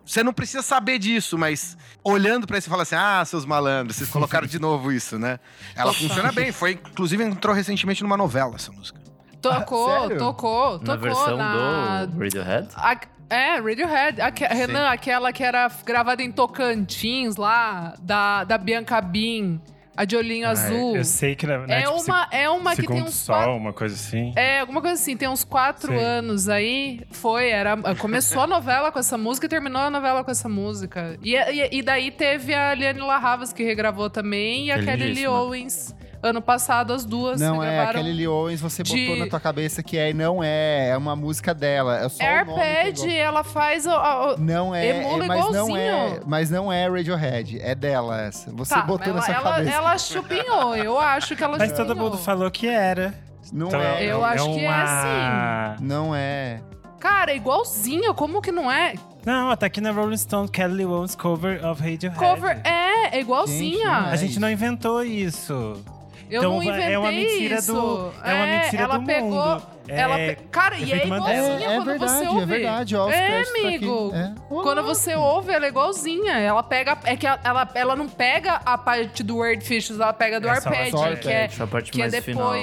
você 0.09 0.23
não 0.23 0.33
precisa 0.33 0.63
saber 0.63 0.97
disso, 0.97 1.37
mas 1.37 1.77
olhando 2.03 2.47
para 2.47 2.57
isso, 2.57 2.65
você 2.65 2.69
fala 2.71 2.81
assim: 2.81 2.95
ah, 2.95 3.23
seus 3.25 3.45
malandros, 3.45 3.95
vocês 3.95 4.09
colocaram 4.09 4.47
de 4.47 4.57
novo 4.57 4.91
isso, 4.91 5.19
né? 5.19 5.39
Ela 5.75 5.93
funciona 5.93 6.31
bem. 6.31 6.51
Foi, 6.51 6.71
inclusive, 6.71 7.23
entrou 7.23 7.53
recentemente 7.55 8.01
numa 8.01 8.17
novela 8.17 8.55
essa 8.55 8.71
música. 8.71 8.99
Tocou, 9.39 9.87
sério? 10.01 10.17
tocou, 10.17 10.79
tocou 10.79 10.83
Na 10.87 10.95
versão 10.95 11.37
na... 11.37 12.05
do 12.05 12.19
Radiohead? 12.19 12.67
A- 12.75 12.99
é, 13.29 13.59
Radiohead. 13.59 14.19
Aque- 14.19 14.47
Renan, 14.47 14.89
aquela 14.89 15.31
que 15.31 15.43
era 15.43 15.69
gravada 15.85 16.23
em 16.23 16.31
Tocantins 16.31 17.35
lá, 17.35 17.93
da, 18.01 18.43
da 18.43 18.57
Bianca 18.57 18.99
Bin, 18.99 19.61
a 19.99 20.05
de 20.05 20.15
olhinho 20.15 20.47
azul. 20.47 20.95
Eu 20.95 21.03
sei 21.03 21.35
que 21.35 21.45
na, 21.45 21.57
né, 21.67 21.81
É 21.81 21.81
tipo, 21.81 22.01
uma, 22.03 22.27
é 22.31 22.49
uma 22.49 22.73
que 22.73 22.87
tem 22.87 23.03
uns 23.03 23.15
sol, 23.15 23.35
quatro, 23.35 23.55
uma 23.57 23.73
coisa 23.73 23.95
assim. 23.95 24.31
É, 24.33 24.61
alguma 24.61 24.79
coisa 24.79 24.93
assim, 24.93 25.17
tem 25.17 25.27
uns 25.27 25.43
quatro 25.43 25.91
Sim. 25.91 25.99
anos 25.99 26.47
aí. 26.47 27.01
Foi, 27.11 27.49
era. 27.49 27.75
Começou 27.97 28.43
a 28.43 28.47
novela 28.47 28.93
com 28.93 28.99
essa 28.99 29.17
música 29.17 29.45
e 29.45 29.49
terminou 29.49 29.81
a 29.81 29.89
novela 29.89 30.23
com 30.23 30.31
essa 30.31 30.47
música. 30.47 31.19
E, 31.21 31.35
e, 31.35 31.79
e 31.79 31.81
daí 31.81 32.11
teve 32.11 32.53
a 32.53 32.73
Liane 32.73 33.01
Larravas 33.01 33.51
que 33.51 33.61
regravou 33.61 34.09
também 34.09 34.67
e 34.67 34.71
a 34.71 34.81
Kelly 34.81 35.13
Lee. 35.15 35.27
Owens. 35.27 35.93
Ano 36.21 36.41
passado, 36.41 36.91
as 36.91 37.05
duas 37.05 37.39
Não, 37.39 37.63
é 37.63 37.79
aquele 37.79 38.11
Lee 38.11 38.27
Owens, 38.27 38.59
você 38.59 38.83
de- 38.83 38.93
botou 39.07 39.23
na 39.23 39.29
tua 39.29 39.39
cabeça 39.39 39.81
que 39.81 39.97
é 39.97 40.09
e 40.09 40.13
não 40.13 40.43
é. 40.43 40.89
É 40.89 40.97
uma 40.97 41.15
música 41.15 41.53
dela. 41.53 41.97
É 41.99 42.09
só 42.09 42.21
É 42.21 42.43
o 42.43 42.59
é 42.59 43.17
ela 43.17 43.41
faz 43.43 43.85
o. 43.85 43.89
o- 43.91 44.37
Não 44.37 44.75
é, 44.75 44.87
Emula 44.87 45.23
é, 45.23 45.27
mas 45.27 45.39
não 45.45 45.49
igualzinho. 45.49 45.77
é, 45.77 46.19
mas 46.25 46.49
não 46.49 46.73
é 46.73 46.87
Radiohead, 46.89 47.59
é 47.61 47.73
dela 47.73 48.21
essa. 48.21 48.51
Você 48.51 48.73
Tá, 48.75 48.81
botou 48.81 49.13
na 49.13 49.21
sua 49.21 49.33
ela, 49.33 49.51
cabeça. 49.51 49.71
ela 49.71 49.97
chupinhou, 49.97 50.75
eu 50.75 50.99
acho 50.99 51.35
que 51.37 51.43
ela 51.43 51.57
Mas 51.57 51.69
chupinhou. 51.69 51.87
todo 51.87 51.97
mundo 51.97 52.17
falou 52.17 52.51
que 52.51 52.67
era. 52.67 53.13
Não 53.53 53.67
Então, 53.67 53.81
é, 53.81 54.05
Eu 54.05 54.23
acho 54.25 54.43
que 54.53 54.65
é 54.65 54.69
uma- 54.69 55.75
não 55.79 56.13
é. 56.13 56.59
Cara, 56.99 57.33
igualzinho, 57.33 58.13
como 58.13 58.41
que 58.41 58.51
não 58.51 58.69
é? 58.69 58.93
Não, 59.25 59.55
tá 59.55 59.67
aqui 59.67 59.79
na 59.79 59.91
Rolling 59.91 60.17
Stone, 60.17 60.49
Kelly 60.49 60.85
Owens 60.85 61.15
cover 61.15 61.65
of 61.65 61.81
Radiohead. 61.81 62.19
Cover, 62.19 62.59
é, 62.65 63.15
é 63.17 63.19
igualzinha. 63.21 63.77
Gente, 63.77 63.85
não 63.85 64.09
A 64.09 64.13
é. 64.13 64.17
gente 64.17 64.39
não 64.41 64.49
inventou 64.51 65.01
isso. 65.03 65.81
Eu 66.29 66.41
Então, 66.41 66.53
não 66.53 66.63
inventei 66.63 66.93
é 66.93 66.99
uma 66.99 67.11
mentira 67.11 67.55
isso. 67.55 67.73
do- 67.73 68.13
é 68.23 68.33
uma 68.35 68.45
mentira 68.45 68.83
ela 68.83 68.97
do 68.99 69.05
pegou, 69.05 69.29
mundo. 69.31 69.63
Ela 69.87 70.19
É 70.19 70.35
pe- 70.35 70.43
Cara, 70.51 70.77
e 70.77 70.93
é 70.93 71.05
igualzinha 71.07 71.33
É, 71.33 71.63
é 71.63 71.75
quando 71.75 71.85
verdade, 71.85 72.11
você 72.13 72.27
ouve. 72.27 72.41
é 72.41 72.45
verdade. 72.45 72.95
Ó, 72.95 73.09
É, 73.09 73.31
tá 73.31 73.39
aqui. 73.49 73.59
amigo. 73.65 74.11
É. 74.13 74.33
Quando 74.47 74.83
você 74.83 75.15
ouve, 75.15 75.51
ela 75.51 75.65
é 75.65 75.69
igualzinha. 75.69 76.37
Ela 76.37 76.61
pega. 76.61 76.97
É 77.05 77.15
que 77.15 77.25
ela, 77.25 77.67
ela, 77.73 77.95
não 77.95 78.07
pega 78.07 78.61
a 78.63 78.77
parte 78.77 79.23
do 79.23 79.37
Wordfishes, 79.37 79.99
ela 79.99 80.13
pega 80.13 80.39
do 80.39 80.47
É 80.47 80.51
Arped, 80.51 80.91
só 80.91 81.15
que 81.15 81.29
é, 81.31 81.49
Só 81.49 81.63
a 81.63 81.67
parte 81.67 81.91
que 81.91 81.99
é 81.99 82.07
mais 82.07 82.23
final. 82.23 82.53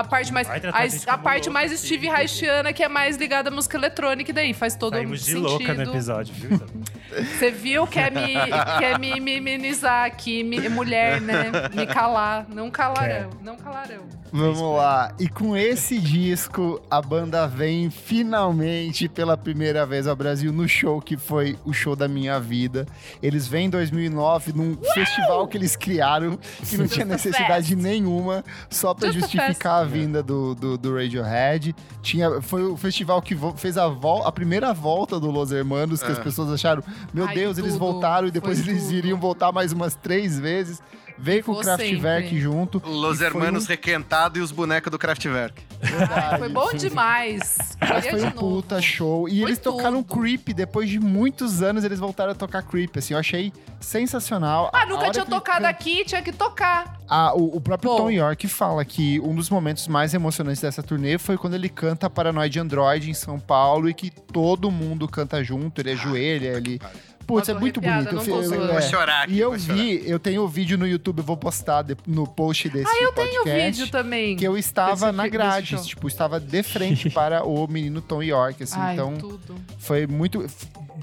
A 0.00 0.04
parte 0.04 0.32
mais. 0.32 0.48
A 0.50 1.14
A, 1.14 1.18
parte 1.18 1.48
mais 1.50 1.70
aqui. 1.72 1.80
Steve 1.86 2.08
Reichiana, 2.08 2.72
que 2.72 2.82
é 2.82 2.88
mais 2.88 3.16
ligada 3.16 3.48
à 3.48 3.52
música 3.52 3.76
eletrônica, 3.76 4.30
e 4.30 4.34
daí 4.34 4.52
faz 4.52 4.74
todo 4.74 4.94
Saímos 4.94 5.20
de 5.20 5.26
sentido. 5.26 5.42
louca 5.48 5.74
no 5.74 5.82
episódio, 5.82 6.34
viu? 6.34 6.60
Você 7.38 7.50
viu? 7.50 7.86
Quer 7.86 8.10
me, 8.10 8.34
quer 8.78 8.98
me 8.98 9.20
minimizar 9.20 10.04
aqui, 10.04 10.42
me- 10.42 10.68
mulher, 10.68 11.20
né? 11.20 11.44
Me 11.72 11.86
calar. 11.86 12.46
Não 12.48 12.70
calarão, 12.70 13.30
não 13.42 13.56
calarão. 13.56 14.23
Vamos 14.36 14.76
lá. 14.76 15.14
E 15.16 15.28
com 15.28 15.56
esse 15.56 15.96
disco, 16.00 16.82
a 16.90 17.00
banda 17.00 17.46
vem 17.46 17.88
finalmente 17.88 19.08
pela 19.08 19.36
primeira 19.36 19.86
vez 19.86 20.08
ao 20.08 20.16
Brasil 20.16 20.52
no 20.52 20.68
show 20.68 21.00
que 21.00 21.16
foi 21.16 21.56
o 21.64 21.72
show 21.72 21.94
da 21.94 22.08
minha 22.08 22.40
vida. 22.40 22.84
Eles 23.22 23.46
vêm 23.46 23.66
em 23.66 23.70
2009 23.70 24.52
num 24.52 24.76
festival 24.92 25.46
que 25.46 25.56
eles 25.56 25.76
criaram 25.76 26.36
que 26.68 26.76
não 26.76 26.88
tinha 26.88 27.04
necessidade 27.06 27.76
nenhuma, 27.76 28.44
só 28.68 28.92
pra 28.92 29.12
Just 29.12 29.18
a 29.18 29.20
justificar 29.20 29.82
a 29.82 29.84
vinda 29.84 30.20
do, 30.20 30.52
do, 30.56 30.76
do 30.76 30.92
Radiohead. 30.96 31.72
Tinha, 32.02 32.42
foi 32.42 32.64
o 32.64 32.76
festival 32.76 33.22
que 33.22 33.36
fez 33.56 33.78
a, 33.78 33.86
vol 33.86 34.26
a 34.26 34.32
primeira 34.32 34.74
volta 34.74 35.20
do 35.20 35.30
Los 35.30 35.52
Hermanos, 35.52 36.02
que 36.02 36.10
as 36.10 36.18
pessoas 36.18 36.50
acharam, 36.52 36.82
meu 37.12 37.28
Ai, 37.28 37.36
Deus, 37.36 37.56
eles 37.56 37.74
tudo. 37.74 37.78
voltaram 37.80 38.26
e 38.26 38.32
depois 38.32 38.60
Foi 38.60 38.72
eles 38.72 38.82
tudo. 38.82 38.94
iriam 38.96 39.16
voltar 39.20 39.52
mais 39.52 39.70
umas 39.70 39.94
três 39.94 40.40
vezes. 40.40 40.82
Veio 41.16 41.44
com 41.44 41.52
o 41.52 41.60
Kraftwerk 41.60 42.24
sempre. 42.28 42.40
junto. 42.40 42.82
Los 42.84 43.20
Hermanos 43.20 43.64
um- 43.64 43.68
Requentado 43.68 44.38
e 44.38 44.42
os 44.42 44.50
bonecos 44.50 44.90
do 44.90 44.98
Kraftwerk. 44.98 45.62
Ai, 46.10 46.38
foi 46.38 46.48
bom 46.48 46.72
demais. 46.74 47.56
Mas 47.80 48.04
Queria 48.04 48.10
foi 48.10 48.20
de 48.20 48.26
um 48.26 48.30
novo. 48.40 48.62
puta 48.62 48.82
show. 48.82 49.28
E 49.28 49.40
Foi 49.40 49.50
eles 49.50 49.58
tocaram 49.58 50.02
tudo. 50.02 50.20
Creep. 50.20 50.48
Depois 50.52 50.88
de 50.88 50.98
muitos 50.98 51.62
anos, 51.62 51.84
eles 51.84 51.98
voltaram 52.00 52.32
a 52.32 52.34
tocar 52.34 52.62
Creep. 52.62 52.96
Assim, 52.96 53.14
eu 53.14 53.20
achei 53.20 53.52
sensacional. 53.80 54.70
Ah, 54.72 54.82
A 54.82 54.86
nunca 54.86 55.10
tinha 55.10 55.24
tocado 55.24 55.62
can- 55.62 55.68
aqui, 55.68 56.04
tinha 56.04 56.20
que 56.22 56.32
tocar. 56.32 56.98
Ah, 57.08 57.32
o, 57.34 57.56
o 57.56 57.60
próprio 57.60 57.90
Pô. 57.90 57.96
Tom 57.96 58.10
York 58.10 58.48
fala 58.48 58.84
que 58.84 59.20
um 59.20 59.34
dos 59.34 59.48
momentos 59.50 59.86
mais 59.86 60.14
emocionantes 60.14 60.60
dessa 60.62 60.82
turnê 60.82 61.16
foi 61.18 61.36
quando 61.36 61.54
ele 61.54 61.68
canta 61.68 62.08
Paranoid 62.10 62.58
Android 62.58 63.10
em 63.10 63.14
São 63.14 63.38
Paulo 63.38 63.88
e 63.88 63.94
que 63.94 64.10
todo 64.10 64.70
mundo 64.70 65.06
canta 65.06 65.44
junto. 65.44 65.80
Ele 65.80 65.92
ajoelha, 65.92 66.56
ele... 66.56 66.80
Putz, 67.26 67.48
é 67.48 67.54
muito 67.54 67.80
bonito. 67.80 68.14
Eu 68.14 68.20
zoando. 68.42 68.54
é. 68.70 68.72
Vou 68.72 68.82
chorar 68.82 69.22
aqui, 69.24 69.32
E 69.34 69.40
eu 69.40 69.50
vou 69.50 69.58
chorar. 69.58 69.74
vi, 69.78 70.02
eu 70.08 70.18
tenho 70.18 70.42
o 70.42 70.48
vídeo 70.48 70.76
no 70.78 70.86
YouTube, 70.86 71.18
eu 71.18 71.24
vou 71.24 71.36
postar 71.36 71.82
de- 71.82 71.96
no 72.06 72.26
post 72.26 72.68
desse 72.68 72.86
Ah, 72.88 73.02
eu 73.02 73.12
podcast. 73.12 73.44
tenho 73.44 73.64
vídeo 73.66 73.88
também. 73.90 74.36
Que 74.36 74.44
eu 74.46 74.56
estava 74.56 75.06
Desse- 75.06 75.12
na 75.16 75.28
grade, 75.28 75.76
tipo, 75.86 76.06
estava 76.08 76.38
de 76.40 76.62
frente 76.62 77.08
para 77.10 77.44
o 77.44 77.66
menino 77.66 78.00
Tom 78.00 78.22
York, 78.22 78.62
assim, 78.62 78.78
Ai, 78.78 78.94
então 78.94 79.14
tudo. 79.16 79.54
foi 79.78 80.06
muito. 80.06 80.44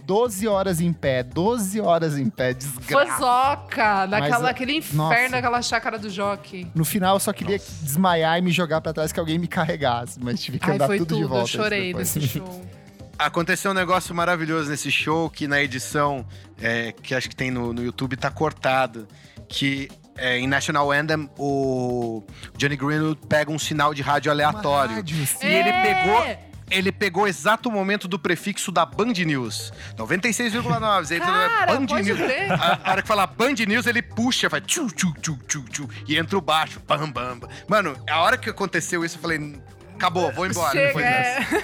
12 0.05 0.47
horas 0.47 0.79
em 0.79 0.91
pé, 0.93 1.21
12 1.21 1.79
horas 1.81 2.17
em 2.17 2.29
pé, 2.29 2.53
desgraça. 2.53 3.13
Fozoca, 3.17 4.07
naquela, 4.07 4.39
Mas, 4.39 4.45
aquele 4.45 4.73
inferno, 4.77 5.03
nossa. 5.09 5.29
naquela 5.29 5.61
chácara 5.61 5.99
do 5.99 6.09
Jockey. 6.09 6.67
No 6.73 6.85
final 6.85 7.15
eu 7.15 7.19
só 7.19 7.33
queria 7.33 7.59
desmaiar 7.81 8.37
e 8.37 8.41
me 8.41 8.51
jogar 8.51 8.79
pra 8.81 8.93
trás 8.93 9.11
que 9.11 9.19
alguém 9.19 9.37
me 9.37 9.47
carregasse, 9.47 10.17
mas 10.21 10.41
tive 10.41 10.59
que 10.59 10.69
Ai, 10.69 10.75
andar 10.75 10.87
tudo, 10.87 11.05
tudo, 11.05 11.17
de 11.17 11.23
volta. 11.25 11.43
eu 11.43 11.47
chorei 11.47 11.93
nesse 11.93 12.21
show. 12.21 12.61
Aconteceu 13.25 13.69
um 13.69 13.73
negócio 13.75 14.15
maravilhoso 14.15 14.69
nesse 14.71 14.91
show 14.91 15.29
que 15.29 15.47
na 15.47 15.61
edição 15.61 16.25
é, 16.59 16.91
que 16.91 17.13
acho 17.13 17.29
que 17.29 17.35
tem 17.35 17.51
no, 17.51 17.71
no 17.71 17.83
YouTube 17.83 18.15
tá 18.17 18.31
cortado. 18.31 19.07
Que 19.47 19.89
é, 20.17 20.39
em 20.39 20.47
National 20.47 20.91
Anthem 20.91 21.29
o 21.37 22.23
Johnny 22.57 22.75
Greenwood 22.75 23.19
pega 23.29 23.51
um 23.51 23.59
sinal 23.59 23.93
de 23.93 24.01
rádio 24.01 24.31
aleatório. 24.31 24.95
Rádio. 24.95 25.17
E 25.43 25.45
ele 25.45 25.69
É! 25.69 25.81
pegou. 25.83 26.51
Ele 26.71 26.89
pegou 26.89 27.23
o 27.23 27.27
exato 27.27 27.69
momento 27.69 28.07
do 28.07 28.17
prefixo 28.17 28.71
da 28.71 28.85
Band 28.85 29.11
News. 29.25 29.73
96,9. 29.97 31.11
Aí 31.11 31.17
ele 31.17 31.25
fala, 31.25 31.49
Cara, 31.49 31.73
Band 31.75 31.85
pode 31.85 32.03
News. 32.03 32.17
crer. 32.17 32.51
A, 32.53 32.79
a 32.81 32.91
hora 32.91 33.01
que 33.01 33.07
fala 33.09 33.27
Band 33.27 33.55
News, 33.67 33.85
ele 33.87 34.01
puxa, 34.01 34.47
vai 34.47 34.61
tchu, 34.61 34.87
tchu, 34.87 35.13
tchu, 35.21 35.37
tchu, 35.47 35.63
tchu, 35.65 35.89
e 36.07 36.17
entra 36.17 36.37
o 36.37 36.41
baixo. 36.41 36.79
Bam, 36.87 37.11
bam, 37.11 37.39
bam. 37.39 37.49
Mano, 37.67 37.93
a 38.09 38.21
hora 38.21 38.37
que 38.37 38.49
aconteceu 38.49 39.03
isso, 39.03 39.17
eu 39.17 39.21
falei, 39.21 39.61
acabou, 40.01 40.31
vou 40.31 40.47
embora. 40.47 40.71
Chega, 40.71 40.99
dessa. 40.99 41.55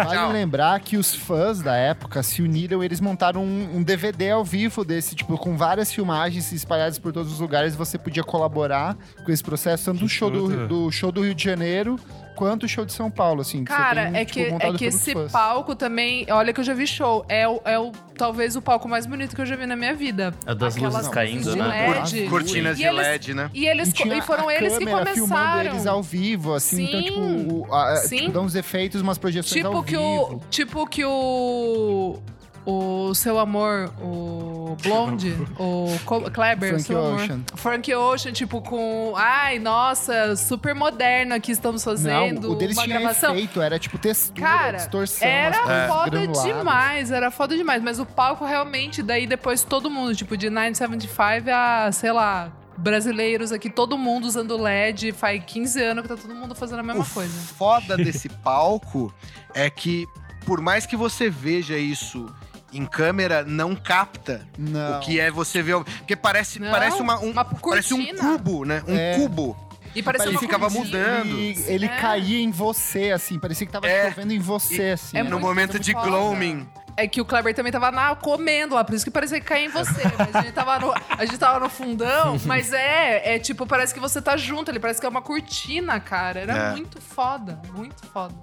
é. 0.00 0.04
Vale 0.04 0.32
lembrar 0.32 0.80
que 0.80 0.96
os 0.96 1.14
fãs 1.14 1.62
da 1.62 1.76
época 1.76 2.22
se 2.22 2.42
uniram, 2.42 2.82
eles 2.82 3.00
montaram 3.00 3.44
um, 3.44 3.76
um 3.76 3.82
DVD 3.82 4.30
ao 4.30 4.44
vivo 4.44 4.84
desse, 4.84 5.14
tipo, 5.14 5.38
com 5.38 5.56
várias 5.56 5.92
filmagens 5.92 6.52
espalhadas 6.52 6.98
por 6.98 7.12
todos 7.12 7.32
os 7.32 7.40
lugares. 7.40 7.74
Você 7.74 7.96
podia 7.96 8.24
colaborar 8.24 8.96
com 9.24 9.30
esse 9.30 9.42
processo, 9.42 9.84
tanto 9.84 10.00
do 10.00 10.08
show 10.08 10.30
do, 10.30 10.66
do 10.66 10.90
show 10.90 11.12
do 11.12 11.22
Rio 11.22 11.34
de 11.34 11.44
Janeiro, 11.44 11.98
quanto 12.40 12.64
o 12.64 12.68
show 12.68 12.86
de 12.86 12.92
São 12.94 13.10
Paulo, 13.10 13.42
assim. 13.42 13.58
que 13.58 13.64
Cara, 13.66 14.10
tem, 14.10 14.20
é 14.22 14.24
tipo, 14.24 14.58
que, 14.58 14.66
é 14.66 14.72
que 14.72 14.84
esse 14.86 15.12
fãs. 15.12 15.30
palco 15.30 15.74
também. 15.76 16.26
Olha 16.30 16.54
que 16.54 16.60
eu 16.60 16.64
já 16.64 16.72
vi 16.72 16.86
show. 16.86 17.22
É, 17.28 17.46
o, 17.46 17.60
é 17.66 17.78
o, 17.78 17.92
talvez 18.16 18.56
o 18.56 18.62
palco 18.62 18.88
mais 18.88 19.04
bonito 19.04 19.36
que 19.36 19.42
eu 19.42 19.44
já 19.44 19.56
vi 19.56 19.66
na 19.66 19.76
minha 19.76 19.94
vida. 19.94 20.32
É 20.46 20.54
das 20.54 20.74
Aquelas 20.74 20.94
luzes 20.94 21.08
caindo, 21.10 21.54
né? 21.54 21.90
LED. 21.92 22.28
Cortinas 22.30 22.78
E 22.78 22.82
de 22.82 22.88
eles- 22.88 22.96
LED, 23.06 23.34
né? 23.34 23.50
E 23.52 23.66
eles 23.66 23.88
E, 23.92 24.08
e 24.08 24.22
foram 24.22 24.48
a 24.48 24.54
eles 24.54 24.72
que 24.78 24.84
filmando 24.86 25.10
começaram. 25.10 25.70
eles 25.72 25.86
ao 25.86 26.02
vivo, 26.02 26.54
assim. 26.54 26.84
Então, 26.84 27.00
Sim. 27.02 27.06
tipo, 27.06 27.20
o, 27.68 27.74
a, 27.74 27.96
Sim. 27.96 28.16
tipo, 28.16 28.32
dá 28.32 28.40
uns 28.40 28.54
efeitos, 28.54 29.02
umas 29.02 29.18
projeções 29.18 29.62
Tipo 29.62 29.76
ao 29.76 29.82
que, 29.82 29.90
vivo. 29.90 30.02
o, 30.36 30.42
tipo 30.48 30.86
que 30.86 31.04
o. 31.04 32.18
O 32.66 33.14
seu 33.14 33.38
amor, 33.38 33.90
o 34.02 34.76
Blonde, 34.82 35.34
o 35.58 35.86
Kleber, 36.30 36.70
Frank 36.70 36.82
seu 36.82 36.98
amor. 36.98 37.20
Ocean. 37.22 37.40
Frank 37.56 37.94
Ocean, 37.94 38.32
tipo, 38.32 38.60
com. 38.60 39.14
Ai, 39.16 39.58
nossa, 39.58 40.36
super 40.36 40.74
moderno 40.74 41.34
aqui 41.34 41.52
estamos 41.52 41.82
fazendo. 41.82 42.42
Não, 42.42 42.50
o 42.50 42.54
deles 42.56 42.76
uma 42.76 42.84
tinha 42.84 42.98
gravação. 42.98 43.34
efeito, 43.34 43.62
era 43.62 43.78
tipo 43.78 43.96
textura, 43.98 44.46
Cara, 44.46 44.76
distorção. 44.78 45.26
Era 45.26 45.88
foda 45.88 46.10
granuladas. 46.10 46.42
demais, 46.42 47.10
era 47.10 47.30
foda 47.30 47.56
demais. 47.56 47.82
Mas 47.82 47.98
o 47.98 48.04
palco 48.04 48.44
realmente, 48.44 49.02
daí 49.02 49.26
depois 49.26 49.62
todo 49.64 49.88
mundo, 49.88 50.14
tipo, 50.14 50.36
de 50.36 50.50
975 50.50 51.50
a, 51.50 51.90
sei 51.92 52.12
lá, 52.12 52.52
brasileiros 52.76 53.52
aqui, 53.52 53.70
todo 53.70 53.96
mundo 53.96 54.26
usando 54.26 54.56
LED. 54.58 55.12
Faz 55.12 55.42
15 55.46 55.82
anos 55.82 56.02
que 56.02 56.08
tá 56.08 56.16
todo 56.16 56.34
mundo 56.34 56.54
fazendo 56.54 56.80
a 56.80 56.82
mesma 56.82 57.04
o 57.04 57.06
coisa. 57.06 57.32
foda 57.54 57.96
desse 57.96 58.28
palco 58.28 59.12
é 59.54 59.70
que, 59.70 60.06
por 60.44 60.60
mais 60.60 60.84
que 60.84 60.94
você 60.96 61.30
veja 61.30 61.78
isso 61.78 62.26
em 62.72 62.86
câmera, 62.86 63.44
não 63.44 63.74
capta 63.74 64.46
Não. 64.58 64.96
o 64.98 65.00
que 65.00 65.18
é 65.20 65.30
você 65.30 65.62
ver. 65.62 65.82
Porque 65.84 66.16
parece, 66.16 66.58
Não, 66.60 66.70
parece 66.70 67.00
uma, 67.00 67.18
um, 67.20 67.30
uma 67.30 67.44
parece 67.44 67.94
um 67.94 68.14
cubo, 68.16 68.64
né? 68.64 68.82
Um 68.86 68.96
É. 68.96 69.14
cubo. 69.16 69.56
E 69.94 70.02
parecia 70.02 70.28
Ele 70.28 70.36
uma 70.36 70.40
ficava 70.40 70.70
cortina. 70.70 70.84
mudando. 71.24 71.26
Ele, 71.38 71.64
ele 71.66 71.86
É. 71.86 71.88
caía 72.00 72.40
em 72.40 72.50
você, 72.50 73.10
assim. 73.10 73.38
Parecia 73.40 73.66
que 73.66 73.72
tava 73.72 73.88
É. 73.88 74.08
chovendo 74.10 74.32
em 74.32 74.38
você, 74.38 74.90
assim. 74.90 75.16
É 75.18 75.22
no 75.22 75.40
momento 75.40 75.78
de 75.80 75.92
foda. 75.92 76.06
gloaming. 76.06 76.68
É 76.96 77.08
que 77.08 77.20
o 77.20 77.24
Kleber 77.24 77.54
também 77.54 77.72
tava 77.72 77.90
na, 77.90 78.14
comendo 78.14 78.74
lá, 78.74 78.84
por 78.84 78.94
isso 78.94 79.04
que 79.04 79.10
parecia 79.10 79.40
que 79.40 79.46
caía 79.46 79.64
em 79.64 79.68
você. 79.68 80.02
Mas 80.18 80.34
a 80.36 80.42
gente 80.42 80.52
tava 80.52 80.78
no, 80.78 80.92
a 80.92 81.24
gente 81.24 81.38
tava 81.38 81.58
no 81.58 81.68
fundão, 81.70 82.36
mas 82.44 82.72
é, 82.72 83.34
é 83.36 83.38
tipo, 83.38 83.66
parece 83.66 83.94
que 83.94 83.98
você 84.00 84.20
tá 84.20 84.36
junto 84.36 84.70
ali, 84.70 84.78
parece 84.78 85.00
que 85.00 85.06
é 85.06 85.08
uma 85.08 85.22
cortina, 85.22 85.98
cara. 85.98 86.40
Era 86.40 86.52
É. 86.56 86.70
muito 86.72 87.00
foda, 87.00 87.60
muito 87.74 88.06
foda. 88.08 88.34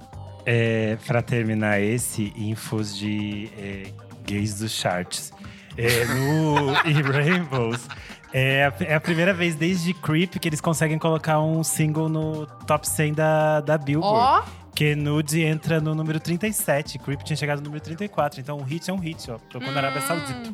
É, 0.45 0.97
pra 1.05 1.21
terminar 1.21 1.79
esse, 1.81 2.33
infos 2.35 2.95
de 2.97 3.51
é, 3.57 3.91
gays 4.27 4.59
dos 4.59 4.71
charts. 4.71 5.31
É, 5.77 6.05
no, 6.05 6.71
em 6.85 7.01
Rainbows, 7.01 7.87
é 8.33 8.65
a, 8.65 8.73
é 8.83 8.95
a 8.95 8.99
primeira 8.99 9.33
vez 9.33 9.55
desde 9.55 9.93
Creep 9.93 10.35
que 10.39 10.47
eles 10.47 10.59
conseguem 10.59 10.99
colocar 10.99 11.39
um 11.39 11.63
single 11.63 12.09
no 12.09 12.45
top 12.67 12.87
100 12.87 13.13
da, 13.13 13.61
da 13.61 13.77
Billboard. 13.77 14.45
Ó, 14.45 14.51
Que 14.75 14.95
Nude 14.95 15.41
entra 15.41 15.79
no 15.79 15.95
número 15.95 16.19
37. 16.19 16.99
Creep 16.99 17.23
tinha 17.23 17.37
chegado 17.37 17.59
no 17.59 17.65
número 17.65 17.83
34. 17.83 18.39
Então 18.41 18.57
um 18.57 18.63
hit 18.63 18.89
é 18.89 18.93
um 18.93 18.99
hit, 18.99 19.31
ó. 19.31 19.37
Tocou 19.49 19.71
na 19.71 19.79
Arábia 19.79 20.01
Saudita. 20.01 20.53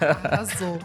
arrasou. 0.24 0.78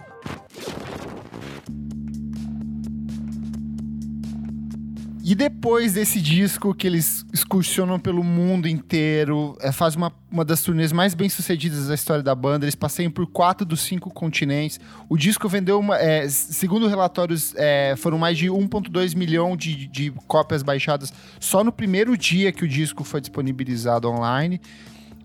E 5.26 5.36
depois 5.36 5.94
desse 5.94 6.20
disco 6.20 6.76
que 6.76 6.86
eles 6.86 7.26
excursionam 7.32 7.98
pelo 7.98 8.22
mundo 8.22 8.68
inteiro, 8.68 9.58
é, 9.62 9.72
faz 9.72 9.96
uma, 9.96 10.12
uma 10.30 10.44
das 10.44 10.62
turnês 10.62 10.92
mais 10.92 11.14
bem 11.14 11.30
sucedidas 11.30 11.88
da 11.88 11.96
história 11.96 12.22
da 12.22 12.36
banda. 12.36 12.66
Eles 12.66 12.76
passeiam 12.76 13.10
por 13.10 13.26
quatro 13.28 13.66
dos 13.66 13.80
cinco 13.80 14.14
continentes. 14.14 14.82
O 15.08 15.16
disco 15.16 15.48
vendeu, 15.48 15.80
uma, 15.80 15.98
é, 15.98 16.28
segundo 16.28 16.88
relatórios, 16.88 17.54
é, 17.56 17.96
foram 17.96 18.18
mais 18.18 18.38
de 18.38 18.48
1,2 18.48 19.16
milhão 19.16 19.56
de, 19.56 19.88
de 19.88 20.12
cópias 20.28 20.62
baixadas 20.62 21.14
só 21.40 21.64
no 21.64 21.72
primeiro 21.72 22.18
dia 22.18 22.52
que 22.52 22.66
o 22.66 22.68
disco 22.68 23.06
foi 23.06 23.22
disponibilizado 23.22 24.10
online. 24.10 24.60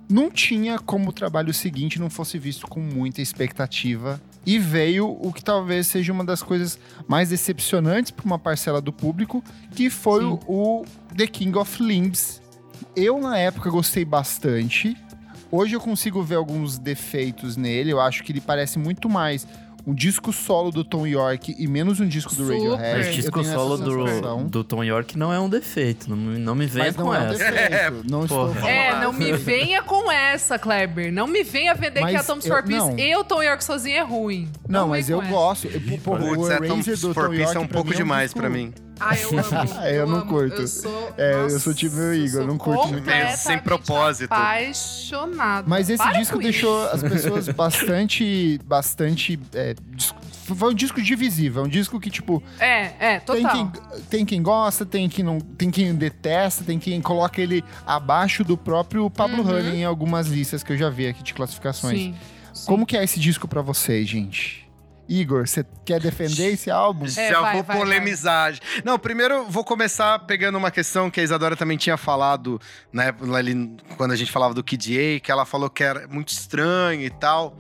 Não 0.09 0.31
tinha 0.31 0.79
como 0.79 1.11
o 1.11 1.13
trabalho 1.13 1.53
seguinte 1.53 1.99
não 1.99 2.09
fosse 2.09 2.39
visto 2.39 2.69
com 2.69 2.79
muita 2.79 3.21
expectativa. 3.21 4.21
E 4.47 4.59
veio 4.59 5.09
o 5.09 5.33
que 5.33 5.43
talvez 5.43 5.87
seja 5.87 6.13
uma 6.13 6.25
das 6.25 6.43
coisas 6.43 6.79
mais 7.07 7.29
decepcionantes 7.29 8.11
para 8.11 8.25
uma 8.25 8.39
parcela 8.39 8.81
do 8.81 8.93
público, 8.93 9.43
que 9.75 9.91
foi 9.91 10.25
o, 10.25 10.41
o 10.47 10.85
The 11.17 11.27
King 11.27 11.57
of 11.59 11.83
Limbs. 11.83 12.41
Eu, 12.97 13.19
na 13.21 13.37
época, 13.39 13.71
gostei 13.71 14.05
bastante. 14.05 14.97
Hoje 15.51 15.75
eu 15.75 15.81
consigo 15.81 16.23
ver 16.23 16.37
alguns 16.37 16.79
defeitos 16.79 17.57
nele. 17.57 17.91
Eu 17.91 18.01
acho 18.01 18.23
que 18.23 18.33
ele 18.33 18.41
parece 18.41 18.79
muito 18.79 19.09
mais 19.09 19.47
um 19.87 19.95
disco 19.95 20.33
solo 20.33 20.71
do 20.71 20.85
Tom 20.85 21.07
York 21.07 21.55
e 21.59 21.67
menos 21.67 21.99
um 22.01 22.07
disco 22.07 22.35
do 22.35 22.43
Super. 22.45 22.55
Radiohead. 22.59 22.97
Mas 22.99 23.07
Eu 23.07 23.13
disco 23.15 23.45
solo 23.45 23.77
do, 23.79 24.45
do 24.49 24.65
Tom 24.65 24.85
York 24.85 25.17
não 25.17 25.33
é 25.33 25.41
um 25.41 25.49
defeito. 25.49 26.11
Não, 26.11 26.17
me- 26.17 26.39
não 26.39 26.55
me 26.55 26.67
venha 26.67 26.87
Mas 26.87 26.97
com 26.97 27.05
não 27.05 27.15
é 27.15 27.19
um 27.21 27.23
essa. 27.33 27.39
defeito. 27.51 28.05
Não 28.11 28.23
estou 28.25 28.55
falando. 28.55 28.67
É, 28.69 29.01
não 29.01 29.13
me 29.13 29.33
venha 29.33 29.83
com 29.83 30.11
essa, 30.11 30.59
Kleber. 30.59 31.13
Não 31.13 31.27
me 31.27 31.43
venha 31.43 31.75
vender 31.75 32.01
Mas 32.01 32.11
que 32.13 32.17
a 32.17 32.23
Peace 32.63 32.87
não. 32.91 32.99
e 32.99 33.17
o 33.17 33.25
Tom 33.25 33.43
York 33.43 33.65
sozinho 33.65 33.97
é 33.97 34.03
ruim. 34.03 34.49
Não, 34.69 34.83
vem 34.83 34.91
mas 34.91 35.09
eu 35.11 35.21
essa. 35.23 35.31
gosto. 35.31 35.69
Pô, 36.05 36.15
o 36.15 36.19
Putz, 36.19 36.51
é 36.51 36.59
Tom 36.59 36.81
do 36.81 37.15
Tom 37.15 37.33
York 37.35 37.57
é 37.57 37.61
um 37.61 37.67
pra 37.67 37.75
pouco 37.75 37.89
mim 37.91 37.95
um 37.95 37.97
demais 37.99 38.25
disco- 38.31 38.41
pra 38.41 38.51
mim. 38.51 38.73
Ah, 39.01 39.17
eu 39.17 39.31
amo. 39.31 39.75
É, 39.83 39.99
eu 39.99 40.07
não 40.07 40.17
amo. 40.19 40.27
curto. 40.27 40.61
Eu 40.63 40.69
sou, 40.69 41.15
É, 41.17 41.33
eu 41.35 41.43
nossa, 41.45 41.59
sou 41.61 41.75
time 41.75 42.17
Igor, 42.17 42.29
sou 42.31 42.47
não 42.47 42.59
curto 42.59 42.89
muito. 42.89 43.09
Sem 43.37 43.59
propósito. 43.59 44.33
Apaixonado. 44.33 45.65
Mas 45.69 45.89
esse 45.91 46.03
Para 46.03 46.19
disco 46.19 46.39
deixou 46.39 46.85
isso. 46.87 46.95
as 46.97 47.03
pessoas 47.03 47.49
bastante. 47.53 48.59
bastante. 48.65 49.39
é, 49.55 49.75
foi 50.45 50.71
um 50.71 50.75
disco 50.75 51.01
divisível. 51.03 51.63
Um 51.65 51.69
disco 51.69 52.01
que, 52.01 52.11
tipo, 52.11 52.43
É, 52.59 52.93
é, 53.17 53.21
tem 53.21 53.43
total. 53.43 53.53
quem, 53.73 54.01
tem 54.11 54.25
quem 54.27 54.43
gosta, 54.43 54.87
tem 54.87 55.09
quem 55.09 55.25
não. 55.25 55.39
Tem 55.41 55.71
quem 55.71 55.95
detesta, 55.95 56.65
tem 56.65 56.79
quem 56.79 57.01
coloca 57.01 57.41
ele 57.41 57.63
abaixo 57.87 58.43
do 58.45 58.57
próprio 58.57 59.09
Pablo 59.11 59.43
Uhum. 59.43 59.51
Honey 59.57 59.77
em 59.81 59.85
algumas 59.85 60.27
listas 60.27 60.63
que 60.63 60.73
eu 60.73 60.77
já 60.77 60.89
vi 60.91 61.07
aqui 61.07 61.23
de 61.23 61.35
classificações. 61.35 61.99
Sim. 61.99 62.15
sim. 62.53 62.67
Como 62.67 62.85
que 62.87 62.97
é 62.97 63.05
esse 63.05 63.21
disco 63.21 63.47
pra 63.47 63.63
vocês, 63.63 64.09
gente? 64.09 64.68
Igor, 65.09 65.49
você 65.49 65.65
quer 65.85 66.01
defender 66.01 66.53
esse 66.53 66.71
álbum? 66.71 67.07
É, 67.07 67.31
Já 67.31 67.41
vai, 67.41 67.55
vou 67.55 67.63
vai, 67.63 67.79
polemizar. 67.79 68.55
Não, 68.85 68.99
primeiro 68.99 69.35
eu 69.35 69.49
vou 69.49 69.65
começar 69.65 70.19
pegando 70.21 70.59
uma 70.59 70.71
questão 70.71 71.11
que 71.11 71.19
a 71.19 71.23
Isadora 71.23 71.57
também 71.57 71.79
tinha 71.79 71.97
falado, 71.97 72.61
né, 72.93 73.15
ali, 73.35 73.77
quando 73.97 74.13
a 74.13 74.17
gente 74.17 74.31
falava 74.31 74.53
do 74.53 74.63
Kid 74.63 74.99
A, 74.99 75.21
que 75.21 75.33
ela 75.33 75.47
falou 75.47 75.71
que 75.71 75.83
era 75.83 76.07
muito 76.09 76.29
estranho 76.29 77.01
e 77.03 77.11
tal. 77.11 77.57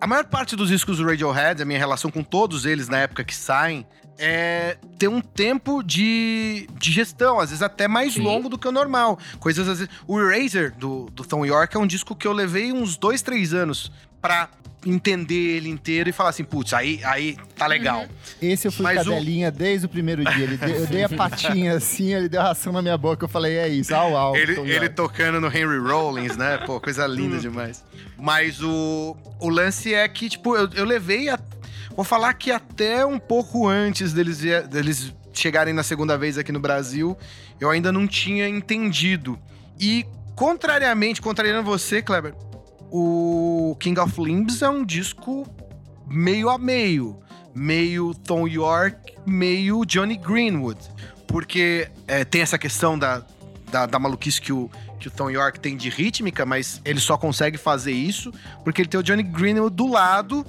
A 0.00 0.06
maior 0.06 0.24
parte 0.24 0.56
dos 0.56 0.68
discos 0.68 0.98
do 0.98 1.06
Radiohead, 1.06 1.62
a 1.62 1.64
minha 1.64 1.78
relação 1.78 2.10
com 2.10 2.22
todos 2.22 2.64
eles 2.64 2.88
na 2.88 2.98
época 2.98 3.24
que 3.24 3.34
saem, 3.34 3.86
é 4.18 4.78
ter 4.98 5.08
um 5.08 5.20
tempo 5.20 5.82
de, 5.82 6.66
de 6.78 6.92
gestão, 6.92 7.38
às 7.38 7.50
vezes 7.50 7.62
até 7.62 7.86
mais 7.86 8.14
Sim. 8.14 8.22
longo 8.22 8.48
do 8.48 8.58
que 8.58 8.66
o 8.66 8.72
normal. 8.72 9.18
Coisas 9.38 9.68
às 9.68 9.78
vezes. 9.78 9.94
O 10.06 10.18
Eraser 10.18 10.74
do, 10.76 11.06
do 11.12 11.24
Tom 11.24 11.44
York 11.44 11.76
é 11.76 11.80
um 11.80 11.86
disco 11.86 12.14
que 12.14 12.26
eu 12.26 12.32
levei 12.32 12.72
uns 12.72 12.96
dois, 12.96 13.22
três 13.22 13.52
anos 13.52 13.92
pra 14.20 14.48
entender 14.86 15.56
ele 15.56 15.68
inteiro 15.68 16.08
e 16.08 16.12
falar 16.12 16.30
assim, 16.30 16.44
putz, 16.44 16.72
aí, 16.72 17.00
aí 17.04 17.36
tá 17.56 17.66
legal. 17.66 18.00
Uhum. 18.02 18.08
Esse 18.40 18.68
eu 18.68 18.72
fui 18.72 18.84
Mas 18.84 19.06
o- 19.06 19.10
cadelinha 19.10 19.50
desde 19.50 19.86
o 19.86 19.88
primeiro 19.88 20.24
dia. 20.24 20.44
Ele 20.44 20.56
deu- 20.56 20.68
eu 20.76 20.86
dei 20.86 21.02
a 21.04 21.08
patinha 21.08 21.74
assim, 21.76 22.14
ele 22.14 22.28
deu 22.28 22.40
a 22.40 22.44
ração 22.44 22.72
na 22.72 22.80
minha 22.80 22.96
boca. 22.96 23.24
Eu 23.24 23.28
falei, 23.28 23.56
é 23.58 23.68
isso, 23.68 23.94
au, 23.94 24.16
au. 24.16 24.36
Ele, 24.36 24.58
ele 24.70 24.88
tocando 24.88 25.40
no 25.40 25.48
Henry 25.48 25.78
Rollins, 25.78 26.36
né? 26.36 26.58
Pô, 26.58 26.80
coisa 26.80 27.06
linda 27.06 27.38
demais. 27.38 27.84
Mas 28.16 28.62
o, 28.62 29.16
o 29.40 29.48
lance 29.48 29.92
é 29.92 30.06
que, 30.08 30.28
tipo, 30.28 30.56
eu, 30.56 30.68
eu 30.74 30.84
levei 30.84 31.28
a. 31.28 31.38
Vou 31.94 32.04
falar 32.04 32.32
que 32.34 32.50
até 32.52 33.04
um 33.04 33.18
pouco 33.18 33.66
antes 33.66 34.12
deles, 34.12 34.38
deles 34.70 35.12
chegarem 35.32 35.74
na 35.74 35.82
segunda 35.82 36.16
vez 36.16 36.38
aqui 36.38 36.52
no 36.52 36.60
Brasil, 36.60 37.16
eu 37.60 37.70
ainda 37.70 37.90
não 37.90 38.06
tinha 38.06 38.48
entendido. 38.48 39.38
E, 39.80 40.04
contrariamente, 40.34 41.20
contrariando 41.20 41.62
você, 41.62 42.00
Kleber, 42.02 42.34
o 42.90 43.76
King 43.80 43.98
of 44.00 44.20
Limbs 44.20 44.62
é 44.62 44.68
um 44.68 44.84
disco 44.84 45.46
meio 46.06 46.48
a 46.48 46.58
meio. 46.58 47.18
Meio 47.54 48.14
Tom 48.14 48.46
York, 48.46 49.14
meio 49.26 49.84
Johnny 49.84 50.16
Greenwood. 50.16 50.78
Porque 51.26 51.90
é, 52.06 52.24
tem 52.24 52.42
essa 52.42 52.58
questão 52.58 52.98
da, 52.98 53.24
da, 53.70 53.86
da 53.86 53.98
maluquice 53.98 54.40
que 54.40 54.52
o, 54.52 54.70
que 55.00 55.08
o 55.08 55.10
Tom 55.10 55.30
York 55.30 55.60
tem 55.60 55.76
de 55.76 55.88
rítmica, 55.88 56.44
mas 56.44 56.80
ele 56.84 57.00
só 57.00 57.16
consegue 57.16 57.56
fazer 57.56 57.92
isso 57.92 58.32
porque 58.62 58.82
ele 58.82 58.88
tem 58.88 59.00
o 59.00 59.02
Johnny 59.02 59.22
Greenwood 59.22 59.74
do 59.74 59.86
lado 59.86 60.46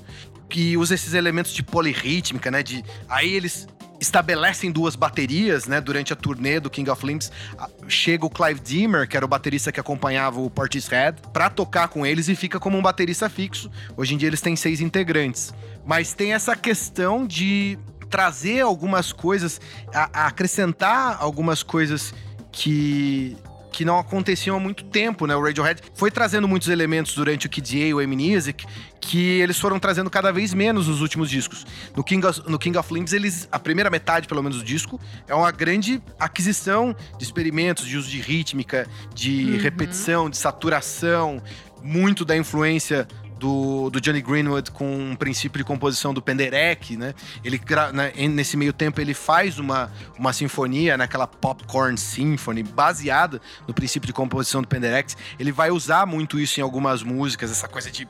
que 0.50 0.78
usa 0.78 0.96
esses 0.96 1.14
elementos 1.14 1.54
de 1.54 1.64
polirrítmica, 1.64 2.50
né? 2.50 2.64
De, 2.64 2.84
aí 3.10 3.34
eles 3.34 3.68
estabelecem 4.00 4.72
duas 4.72 4.96
baterias, 4.96 5.66
né? 5.66 5.82
Durante 5.82 6.14
a 6.14 6.16
turnê 6.16 6.60
do 6.60 6.70
King 6.70 6.90
of 6.90 7.06
Limbs, 7.06 7.32
chega 7.88 8.26
o 8.26 8.30
Clive 8.30 8.60
Dimmer, 8.60 9.08
que 9.08 9.18
era 9.18 9.26
o 9.26 9.28
baterista 9.30 9.72
que 9.72 9.80
acompanhava 9.80 10.40
o 10.40 10.50
Portishead, 10.50 11.20
pra 11.34 11.50
tocar 11.50 11.88
com 11.88 12.06
eles 12.06 12.28
e 12.28 12.36
fica 12.36 12.60
como 12.60 12.78
um 12.78 12.82
baterista 12.82 13.30
fixo. 13.30 13.70
Hoje 13.96 14.14
em 14.14 14.18
dia 14.18 14.30
eles 14.30 14.42
têm 14.42 14.56
seis 14.56 14.82
integrantes. 14.82 15.54
Mas 15.86 16.14
tem 16.14 16.34
essa 16.34 16.56
questão 16.56 17.26
de 17.26 17.78
trazer 18.10 18.62
algumas 18.62 19.12
coisas, 19.12 19.60
a- 19.94 20.10
a 20.14 20.28
acrescentar 20.28 21.18
algumas 21.20 21.62
coisas 21.64 22.14
que 22.52 23.36
que 23.72 23.86
não 23.86 24.00
aconteciam 24.00 24.58
há 24.58 24.60
muito 24.60 24.84
tempo, 24.86 25.26
né? 25.26 25.36
O 25.36 25.44
Radiohead 25.44 25.82
foi 25.94 26.10
trazendo 26.10 26.48
muitos 26.48 26.70
elementos 26.70 27.14
durante 27.14 27.46
o 27.48 27.50
Kid 27.50 27.84
A 27.84 27.88
e 27.88 27.94
o 27.94 28.02
M-Music 28.02 28.66
que 29.00 29.40
eles 29.40 29.58
foram 29.60 29.80
trazendo 29.80 30.10
cada 30.10 30.32
vez 30.32 30.54
menos 30.54 30.88
nos 30.88 31.02
últimos 31.02 31.30
discos. 31.30 31.66
No 31.96 32.04
King 32.04 32.26
of, 32.26 32.42
no 32.48 32.60
King 32.60 32.78
of 32.78 32.94
Limbs, 32.94 33.14
eles, 33.14 33.48
a 33.52 33.58
primeira 33.58 33.90
metade, 33.90 34.28
pelo 34.28 34.44
menos, 34.44 34.58
do 34.58 34.64
disco, 34.64 35.00
é 35.28 35.34
uma 35.34 35.52
grande 35.52 36.02
aquisição 36.20 36.96
de 37.18 37.24
experimentos, 37.24 37.86
de 37.86 37.98
uso 37.98 38.10
de 38.10 38.20
rítmica, 38.20 38.88
de 39.14 39.52
uhum. 39.52 39.58
repetição, 39.60 40.30
de 40.30 40.38
saturação, 40.38 41.42
muito 41.82 42.26
da 42.26 42.36
influência 42.36 43.08
do, 43.40 43.90
do, 43.90 44.02
Johnny 44.02 44.22
Greenwood 44.22 44.72
com 44.72 45.12
um 45.12 45.16
princípio 45.16 45.58
de 45.58 45.64
composição 45.64 46.14
do 46.14 46.22
Penderecki, 46.22 46.98
né? 46.98 47.14
Ele, 47.44 47.62
né, 47.94 48.12
nesse 48.28 48.58
meio 48.58 48.74
tempo, 48.74 49.00
ele 49.00 49.14
faz 49.14 49.60
uma, 49.60 49.92
uma 50.18 50.34
sinfonia, 50.34 50.98
naquela 50.98 51.26
né, 51.26 51.32
Popcorn 51.40 51.98
Symphony, 51.98 52.64
baseada 52.64 53.42
no 53.68 53.74
princípio 53.74 54.08
de 54.08 54.14
composição 54.14 54.62
do 54.62 54.68
Penderecki. 54.68 55.16
Ele 55.40 55.52
vai 55.52 55.72
usar 55.72 56.06
muito 56.06 56.40
isso 56.40 56.60
em 56.60 56.64
algumas 56.64 57.04
músicas, 57.04 57.52
essa 57.52 57.68
coisa 57.68 57.92
de 57.92 58.08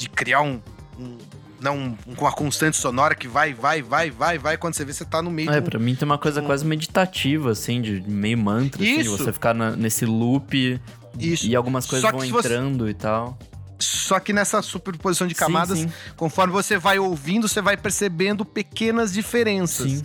de 0.00 0.08
criar 0.08 0.40
um, 0.40 0.60
um 0.98 1.18
não 1.60 1.94
com 2.16 2.24
uma 2.24 2.32
constante 2.32 2.76
sonora 2.78 3.14
que 3.14 3.28
vai, 3.28 3.52
vai, 3.52 3.82
vai, 3.82 4.10
vai, 4.10 4.38
vai, 4.38 4.56
quando 4.56 4.72
você 4.72 4.82
vê 4.82 4.94
você 4.94 5.04
tá 5.04 5.20
no 5.20 5.30
meio. 5.30 5.50
É, 5.50 5.58
um, 5.58 5.62
pra 5.62 5.78
mim 5.78 5.94
tem 5.94 6.06
uma 6.06 6.16
coisa 6.16 6.40
um... 6.40 6.46
quase 6.46 6.64
meditativa, 6.64 7.50
assim, 7.50 7.82
de 7.82 8.02
meio 8.06 8.38
mantra, 8.38 8.82
assim, 8.82 9.02
de 9.02 9.08
você 9.08 9.30
ficar 9.30 9.52
na, 9.52 9.76
nesse 9.76 10.06
loop 10.06 10.80
Isso. 11.18 11.46
e 11.46 11.54
algumas 11.54 11.86
coisas 11.86 12.10
vão 12.10 12.24
entrando 12.24 12.84
você... 12.84 12.90
e 12.90 12.94
tal. 12.94 13.38
Só 13.80 14.20
que 14.20 14.32
nessa 14.32 14.60
superposição 14.62 15.26
de 15.26 15.34
camadas, 15.34 15.78
sim, 15.78 15.88
sim. 15.88 15.94
conforme 16.16 16.52
você 16.52 16.76
vai 16.78 16.98
ouvindo, 16.98 17.48
você 17.48 17.62
vai 17.62 17.76
percebendo 17.76 18.44
pequenas 18.44 19.12
diferenças. 19.12 19.90
Sim 19.90 20.02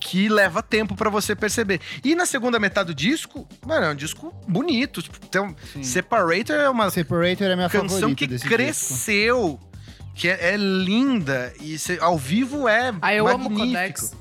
que 0.00 0.28
leva 0.28 0.62
tempo 0.62 0.94
para 0.94 1.10
você 1.10 1.34
perceber. 1.34 1.80
E 2.04 2.14
na 2.14 2.24
segunda 2.24 2.58
metade 2.58 2.88
do 2.88 2.94
disco, 2.94 3.46
mano, 3.66 3.86
é 3.86 3.90
um 3.90 3.94
disco 3.94 4.32
bonito. 4.46 5.02
Tipo, 5.02 5.26
tem 5.26 5.42
um, 5.42 5.54
Separator 5.82 6.56
é 6.56 6.70
uma 6.70 6.90
Separator 6.90 7.46
é 7.48 7.56
minha 7.56 7.68
canção 7.68 8.14
que 8.14 8.26
cresceu, 8.38 9.58
disco. 9.60 10.14
que 10.14 10.28
é, 10.28 10.54
é, 10.54 10.56
linda 10.56 11.52
e 11.60 11.78
cê, 11.78 11.98
ao 12.00 12.16
vivo 12.16 12.68
é 12.68 12.94
ah, 13.02 13.14
eu 13.14 13.24
magnífico. 13.24 13.54
amo 13.54 13.66
Codex. 13.66 14.12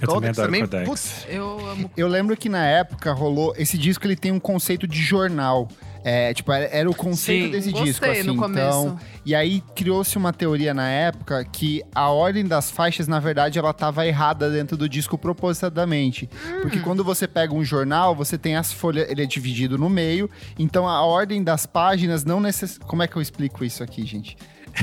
Eu 0.00 0.08
Codex 0.08 0.36
também, 0.36 0.66
também 0.66 0.86
Putz, 0.86 1.26
eu 1.28 1.68
amo. 1.68 1.90
Eu 1.96 2.08
lembro 2.08 2.36
que 2.36 2.48
na 2.48 2.64
época 2.64 3.12
rolou 3.12 3.54
esse 3.56 3.78
disco 3.78 4.06
ele 4.06 4.16
tem 4.16 4.32
um 4.32 4.40
conceito 4.40 4.86
de 4.86 5.00
jornal. 5.00 5.68
É, 6.10 6.32
tipo, 6.32 6.50
era, 6.50 6.88
o 6.88 6.94
conceito 6.94 7.44
Sim, 7.44 7.50
desse 7.50 7.70
disco, 7.70 8.06
assim. 8.06 8.22
No 8.22 8.34
começo. 8.34 8.78
Então, 8.78 8.98
e 9.26 9.34
aí 9.34 9.62
criou-se 9.76 10.16
uma 10.16 10.32
teoria 10.32 10.72
na 10.72 10.88
época 10.88 11.44
que 11.44 11.82
a 11.94 12.08
ordem 12.08 12.46
das 12.46 12.70
faixas, 12.70 13.06
na 13.06 13.20
verdade, 13.20 13.58
ela 13.58 13.72
estava 13.72 14.06
errada 14.06 14.48
dentro 14.48 14.74
do 14.74 14.88
disco 14.88 15.18
propositadamente. 15.18 16.26
Hum. 16.46 16.60
Porque 16.62 16.80
quando 16.80 17.04
você 17.04 17.28
pega 17.28 17.52
um 17.52 17.62
jornal, 17.62 18.14
você 18.14 18.38
tem 18.38 18.56
as 18.56 18.72
folhas, 18.72 19.06
ele 19.10 19.22
é 19.22 19.26
dividido 19.26 19.76
no 19.76 19.90
meio, 19.90 20.30
então 20.58 20.88
a 20.88 21.02
ordem 21.02 21.44
das 21.44 21.66
páginas 21.66 22.24
não 22.24 22.40
necess... 22.40 22.78
Como 22.78 23.02
é 23.02 23.06
que 23.06 23.14
eu 23.14 23.20
explico 23.20 23.62
isso 23.62 23.82
aqui, 23.82 24.06
gente? 24.06 24.34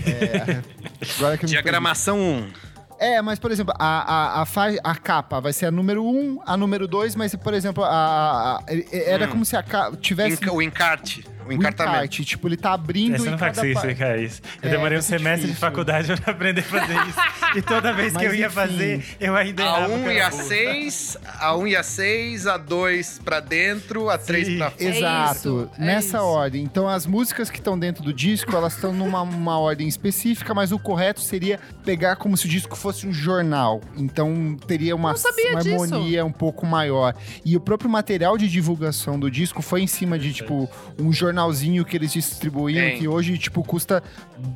É... 0.05 0.61
Agora 1.17 1.39
que 1.39 1.47
Diagramação 1.47 2.19
1. 2.19 2.74
É, 2.97 3.21
mas, 3.21 3.39
por 3.39 3.51
exemplo, 3.51 3.73
a, 3.77 4.39
a, 4.39 4.43
a, 4.43 4.45
a 4.91 4.95
capa 4.95 5.41
vai 5.41 5.51
ser 5.51 5.65
a 5.65 5.71
número 5.71 6.03
1, 6.03 6.07
um, 6.07 6.41
a 6.45 6.55
número 6.55 6.87
2, 6.87 7.15
mas, 7.15 7.35
por 7.35 7.53
exemplo, 7.53 7.83
a, 7.83 8.57
a 8.57 8.63
era 8.91 9.27
hum. 9.27 9.31
como 9.31 9.45
se 9.45 9.55
a 9.57 9.63
capa 9.63 9.97
tivesse... 9.97 10.49
O 10.49 10.61
encarte. 10.61 11.34
O 11.45 11.53
encartamento. 11.53 11.97
Encarte, 11.97 12.25
tipo, 12.25 12.47
ele 12.47 12.57
tá 12.57 12.73
abrindo. 12.73 13.17
Você 13.17 13.29
não 13.29 13.37
faz 13.37 13.57
isso, 13.57 13.85
é 13.85 14.21
isso. 14.21 14.41
Eu 14.61 14.69
é, 14.69 14.71
demorei 14.71 14.97
um 14.97 15.01
semestre 15.01 15.47
difícil. 15.47 15.53
de 15.53 15.59
faculdade 15.59 16.21
pra 16.21 16.33
aprender 16.33 16.61
a 16.61 16.63
fazer 16.63 16.93
isso. 17.07 17.19
e 17.57 17.61
toda 17.61 17.93
vez 17.93 18.15
que 18.15 18.23
eu 18.23 18.33
ia 18.33 18.47
enfim, 18.47 18.55
fazer, 18.55 19.05
eu 19.19 19.35
ainda 19.35 19.63
A 19.63 19.87
1 19.87 19.93
um 19.93 20.11
e 20.11 20.21
a 20.21 20.31
6, 20.31 21.17
a 21.39 21.55
1 21.55 21.59
um 21.59 21.67
e 21.67 21.75
a 21.75 21.83
6, 21.83 22.47
a 22.47 22.57
2 22.57 23.21
pra 23.23 23.39
dentro, 23.39 24.09
a 24.09 24.17
3 24.17 24.57
pra 24.57 24.71
fora. 24.71 24.83
Exato, 24.83 25.69
é 25.77 25.81
nessa 25.85 26.17
isso. 26.17 26.25
ordem. 26.25 26.63
Então 26.63 26.87
as 26.87 27.05
músicas 27.05 27.49
que 27.49 27.59
estão 27.59 27.77
dentro 27.77 28.03
do 28.03 28.13
disco, 28.13 28.55
elas 28.55 28.73
estão 28.73 28.93
numa 28.93 29.21
uma 29.21 29.59
ordem 29.59 29.87
específica, 29.87 30.53
mas 30.53 30.71
o 30.71 30.79
correto 30.79 31.21
seria 31.21 31.59
pegar 31.83 32.15
como 32.15 32.35
se 32.37 32.45
o 32.45 32.49
disco 32.49 32.75
fosse 32.75 33.07
um 33.07 33.13
jornal. 33.13 33.81
Então 33.97 34.57
teria 34.67 34.95
uma, 34.95 35.13
uma 35.13 35.59
harmonia 35.59 36.25
um 36.25 36.31
pouco 36.31 36.65
maior. 36.65 37.13
E 37.43 37.55
o 37.55 37.59
próprio 37.59 37.89
material 37.89 38.37
de 38.37 38.47
divulgação 38.47 39.19
do 39.19 39.29
disco 39.29 39.61
foi 39.61 39.81
em 39.81 39.87
cima 39.87 40.17
de, 40.17 40.33
tipo, 40.33 40.69
um 40.99 41.11
jornal 41.11 41.34
jornalzinho 41.35 41.83
que 41.83 41.97
eles 41.97 42.13
distribuíam, 42.13 42.85
Tem. 42.85 42.99
que 42.99 43.07
hoje, 43.07 43.37
tipo, 43.37 43.61
custa 43.63 44.01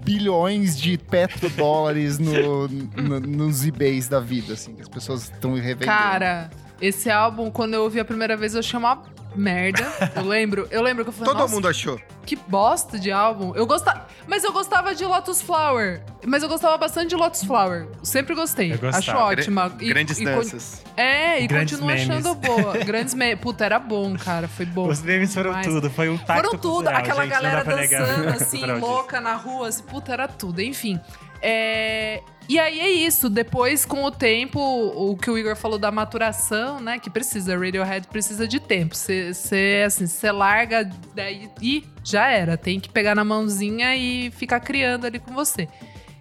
bilhões 0.04 0.80
de 0.80 0.98
petrodólares 0.98 2.18
no, 2.18 2.68
no, 2.96 3.20
nos 3.20 3.66
eBays 3.66 4.08
da 4.08 4.20
vida, 4.20 4.54
assim, 4.54 4.74
que 4.74 4.82
as 4.82 4.88
pessoas 4.88 5.24
estão 5.24 5.54
revendendo. 5.56 5.86
Cara, 5.86 6.50
esse 6.82 7.10
álbum, 7.10 7.52
quando 7.52 7.74
eu 7.74 7.84
ouvi 7.84 8.00
a 8.00 8.06
primeira 8.06 8.36
vez, 8.38 8.54
eu 8.54 8.60
achei 8.60 8.78
uma 8.78 9.02
merda. 9.36 9.86
Eu 10.16 10.24
lembro, 10.28 10.68
eu 10.72 10.82
lembro 10.82 11.04
que 11.04 11.10
eu 11.10 11.14
falei, 11.14 11.34
Todo 11.34 11.50
mundo 11.50 11.68
achou. 11.68 12.00
Que 12.26 12.36
bosta 12.36 13.00
de 13.00 13.12
álbum. 13.12 13.56
Eu 13.56 13.66
gostava, 13.66 14.06
mas 14.28 14.44
eu 14.44 14.52
gostava 14.52 14.94
de 14.94 15.04
Lotus 15.04 15.42
Flower. 15.42 16.02
Mas 16.26 16.44
eu 16.44 16.50
gostava 16.50 16.78
bastante 16.78 17.10
de 17.10 17.16
Lotus 17.16 17.44
Flower. 17.44 17.88
Sempre 18.04 18.36
gostei. 18.36 18.78
Acho 18.94 19.12
ótima. 19.18 19.72
E, 19.80 19.90
Grandes 19.90 20.20
e, 20.20 20.26
danças. 20.26 20.84
É, 20.96 21.42
e 21.42 21.48
Grandes 21.48 21.80
continuo 21.80 21.96
memes. 21.96 22.26
achando 22.26 22.36
boa. 22.36 22.78
Grandes 22.86 23.14
memes. 23.14 23.40
Puta, 23.40 23.66
era 23.66 23.80
bom, 23.80 24.16
cara. 24.16 24.48
Foi 24.48 24.66
bom. 24.66 24.88
Os 24.88 25.02
memes 25.02 25.34
foram 25.34 25.54
Mas... 25.54 25.66
tudo. 25.66 25.90
Foi 25.90 26.10
um 26.10 26.18
tacto 26.18 26.34
Foram 26.34 26.52
tudo. 26.52 26.74
Cultural, 26.74 27.00
Aquela 27.00 27.24
gente, 27.24 27.32
galera 27.32 27.64
dançando, 27.64 28.30
assim, 28.42 28.66
louca 28.74 29.20
na 29.20 29.34
rua. 29.36 29.70
Assim, 29.70 29.84
puta, 29.84 30.14
era 30.14 30.28
tudo. 30.28 30.62
Enfim. 30.62 31.00
É... 31.42 32.22
E 32.48 32.58
aí 32.58 32.80
é 32.80 32.90
isso. 32.90 33.30
Depois, 33.30 33.86
com 33.86 34.04
o 34.04 34.10
tempo, 34.10 34.60
o 34.60 35.16
que 35.16 35.30
o 35.30 35.38
Igor 35.38 35.56
falou 35.56 35.78
da 35.78 35.92
maturação, 35.92 36.80
né? 36.80 36.98
Que 36.98 37.10
precisa. 37.10 37.56
Radiohead 37.56 38.08
precisa 38.08 38.48
de 38.48 38.60
tempo. 38.60 38.96
Você, 38.96 39.84
assim, 39.86 40.08
você 40.08 40.32
larga 40.32 40.90
daí 41.14 41.48
e 41.62 41.84
já 42.04 42.28
era. 42.28 42.58
Tem 42.58 42.80
que 42.80 42.90
pegar 42.90 43.14
na 43.14 43.24
mãozinha 43.24 43.96
e 43.96 44.32
ficar 44.32 44.60
criando 44.62 45.06
ali 45.06 45.20
com 45.20 45.32
você. 45.32 45.68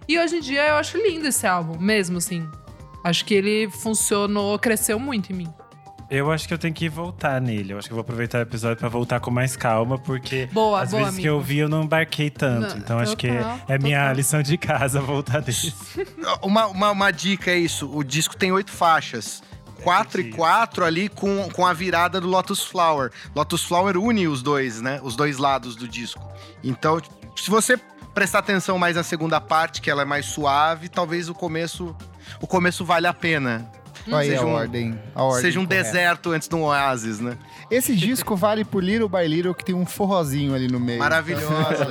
E 0.07 0.19
hoje 0.19 0.37
em 0.37 0.39
dia 0.39 0.67
eu 0.67 0.75
acho 0.75 0.97
lindo 0.97 1.27
esse 1.27 1.47
álbum, 1.47 1.79
mesmo 1.79 2.19
assim. 2.19 2.47
Acho 3.03 3.25
que 3.25 3.33
ele 3.33 3.69
funcionou, 3.69 4.57
cresceu 4.59 4.99
muito 4.99 5.31
em 5.31 5.35
mim. 5.35 5.53
Eu 6.09 6.31
acho 6.31 6.47
que 6.47 6.53
eu 6.53 6.57
tenho 6.57 6.73
que 6.73 6.89
voltar 6.89 7.39
nele. 7.39 7.73
Eu 7.73 7.77
acho 7.77 7.87
que 7.87 7.91
eu 7.91 7.95
vou 7.95 8.01
aproveitar 8.01 8.39
o 8.39 8.41
episódio 8.41 8.77
para 8.77 8.89
voltar 8.89 9.19
com 9.19 9.29
mais 9.29 9.55
calma, 9.55 9.97
porque 9.97 10.49
boa, 10.51 10.81
às 10.81 10.89
boa, 10.89 11.03
vezes 11.03 11.15
amigo. 11.15 11.21
que 11.21 11.29
eu 11.29 11.39
vi 11.39 11.59
eu 11.59 11.69
não 11.69 11.83
embarquei 11.83 12.31
tanto. 12.31 12.69
Não, 12.69 12.77
então 12.77 12.99
acho 12.99 13.15
que 13.15 13.29
é 13.67 13.77
minha 13.77 14.11
lição 14.11 14.41
de 14.41 14.57
casa 14.57 14.99
voltar 14.99 15.39
desse. 15.39 15.73
uma, 16.41 16.65
uma, 16.67 16.91
uma 16.91 17.11
dica 17.11 17.51
é 17.51 17.57
isso: 17.57 17.89
o 17.95 18.03
disco 18.03 18.35
tem 18.35 18.51
oito 18.51 18.71
faixas. 18.71 19.43
4 19.83 20.19
e 20.19 20.31
4 20.31 20.83
ali 20.83 21.07
com, 21.07 21.47
com 21.51 21.65
a 21.65 21.71
virada 21.71 22.19
do 22.19 22.27
Lotus 22.27 22.65
Flower. 22.65 23.11
Lotus 23.33 23.63
Flower 23.63 23.95
une 23.97 24.27
os 24.27 24.41
dois, 24.41 24.81
né? 24.81 24.99
Os 25.01 25.15
dois 25.15 25.37
lados 25.37 25.73
do 25.73 25.87
disco. 25.87 26.21
Então, 26.61 27.01
se 27.33 27.49
você 27.49 27.77
prestar 28.13 28.39
atenção 28.39 28.77
mais 28.77 28.97
na 28.97 29.03
segunda 29.03 29.39
parte, 29.39 29.81
que 29.81 29.89
ela 29.89 30.01
é 30.01 30.05
mais 30.05 30.25
suave, 30.25 30.89
talvez 30.89 31.29
o 31.29 31.33
começo 31.33 31.95
o 32.41 32.47
começo 32.47 32.83
vale 32.85 33.07
a 33.07 33.13
pena. 33.13 33.71
Aí 34.11 34.29
seja 34.29 34.41
a, 34.41 34.45
um, 34.45 34.53
ordem, 34.53 34.99
a 35.13 35.23
ordem. 35.23 35.41
Seja 35.41 35.59
um 35.59 35.65
correta. 35.65 35.83
deserto 35.83 36.31
antes 36.31 36.47
de 36.47 36.55
um 36.55 36.63
oásis, 36.63 37.19
né? 37.19 37.37
Esse 37.69 37.95
disco 37.95 38.35
vale 38.35 38.63
por 38.63 38.83
Little 38.83 39.09
by 39.09 39.27
Little, 39.27 39.53
que 39.53 39.63
tem 39.63 39.75
um 39.75 39.85
forrozinho 39.85 40.53
ali 40.55 40.67
no 40.67 40.79
meio. 40.79 40.99
Maravilhosa. 40.99 41.87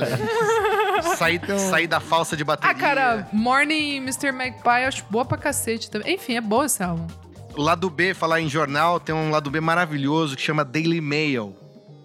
sair, 1.17 1.35
então... 1.35 1.57
sair 1.57 1.87
da 1.87 1.99
falsa 1.99 2.35
de 2.35 2.43
bateria. 2.43 2.71
Ah, 2.71 2.79
cara, 2.79 3.27
Morning 3.31 3.97
Mr. 3.97 4.31
Magpie 4.31 4.81
eu 4.81 4.87
acho 4.87 5.05
boa 5.09 5.25
pra 5.25 5.37
cacete 5.37 5.89
também. 5.89 6.15
Enfim, 6.15 6.35
é 6.35 6.41
boa 6.41 6.65
esse 6.65 6.83
álbum. 6.83 7.07
O 7.55 7.61
lado 7.61 7.89
B, 7.89 8.13
falar 8.13 8.41
em 8.41 8.49
jornal, 8.49 8.99
tem 8.99 9.13
um 9.13 9.31
lado 9.31 9.49
B 9.49 9.59
maravilhoso 9.59 10.35
que 10.35 10.41
chama 10.41 10.63
Daily 10.63 11.01
Mail. 11.01 11.55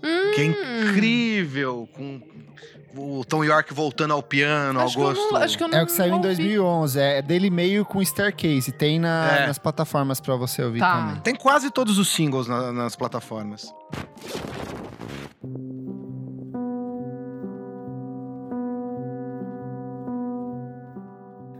Hum. 0.02 0.32
Que 0.34 0.40
é 0.42 0.44
hum. 0.44 0.90
incrível, 0.90 1.88
com 1.94 2.20
o 2.96 3.24
Tom 3.24 3.44
York 3.44 3.72
voltando 3.72 4.12
ao 4.12 4.22
piano, 4.22 4.80
acho 4.80 4.98
ao 4.98 5.06
gosto. 5.06 5.32
Não, 5.32 5.42
acho 5.42 5.58
que 5.58 5.64
eu 5.64 5.68
não, 5.68 5.78
é 5.78 5.82
o 5.82 5.86
que 5.86 5.92
saiu 5.92 6.16
em 6.16 6.20
2011. 6.20 6.98
É 6.98 7.22
dele 7.22 7.50
meio 7.50 7.84
com 7.84 8.02
Staircase. 8.02 8.72
Tem 8.72 8.98
na, 8.98 9.38
é. 9.38 9.46
nas 9.46 9.58
plataformas 9.58 10.20
para 10.20 10.36
você 10.36 10.62
ouvir 10.62 10.80
tá. 10.80 10.96
também. 10.96 11.20
Tem 11.22 11.34
quase 11.34 11.70
todos 11.70 11.98
os 11.98 12.08
singles 12.08 12.46
na, 12.46 12.72
nas 12.72 12.96
plataformas. 12.96 13.74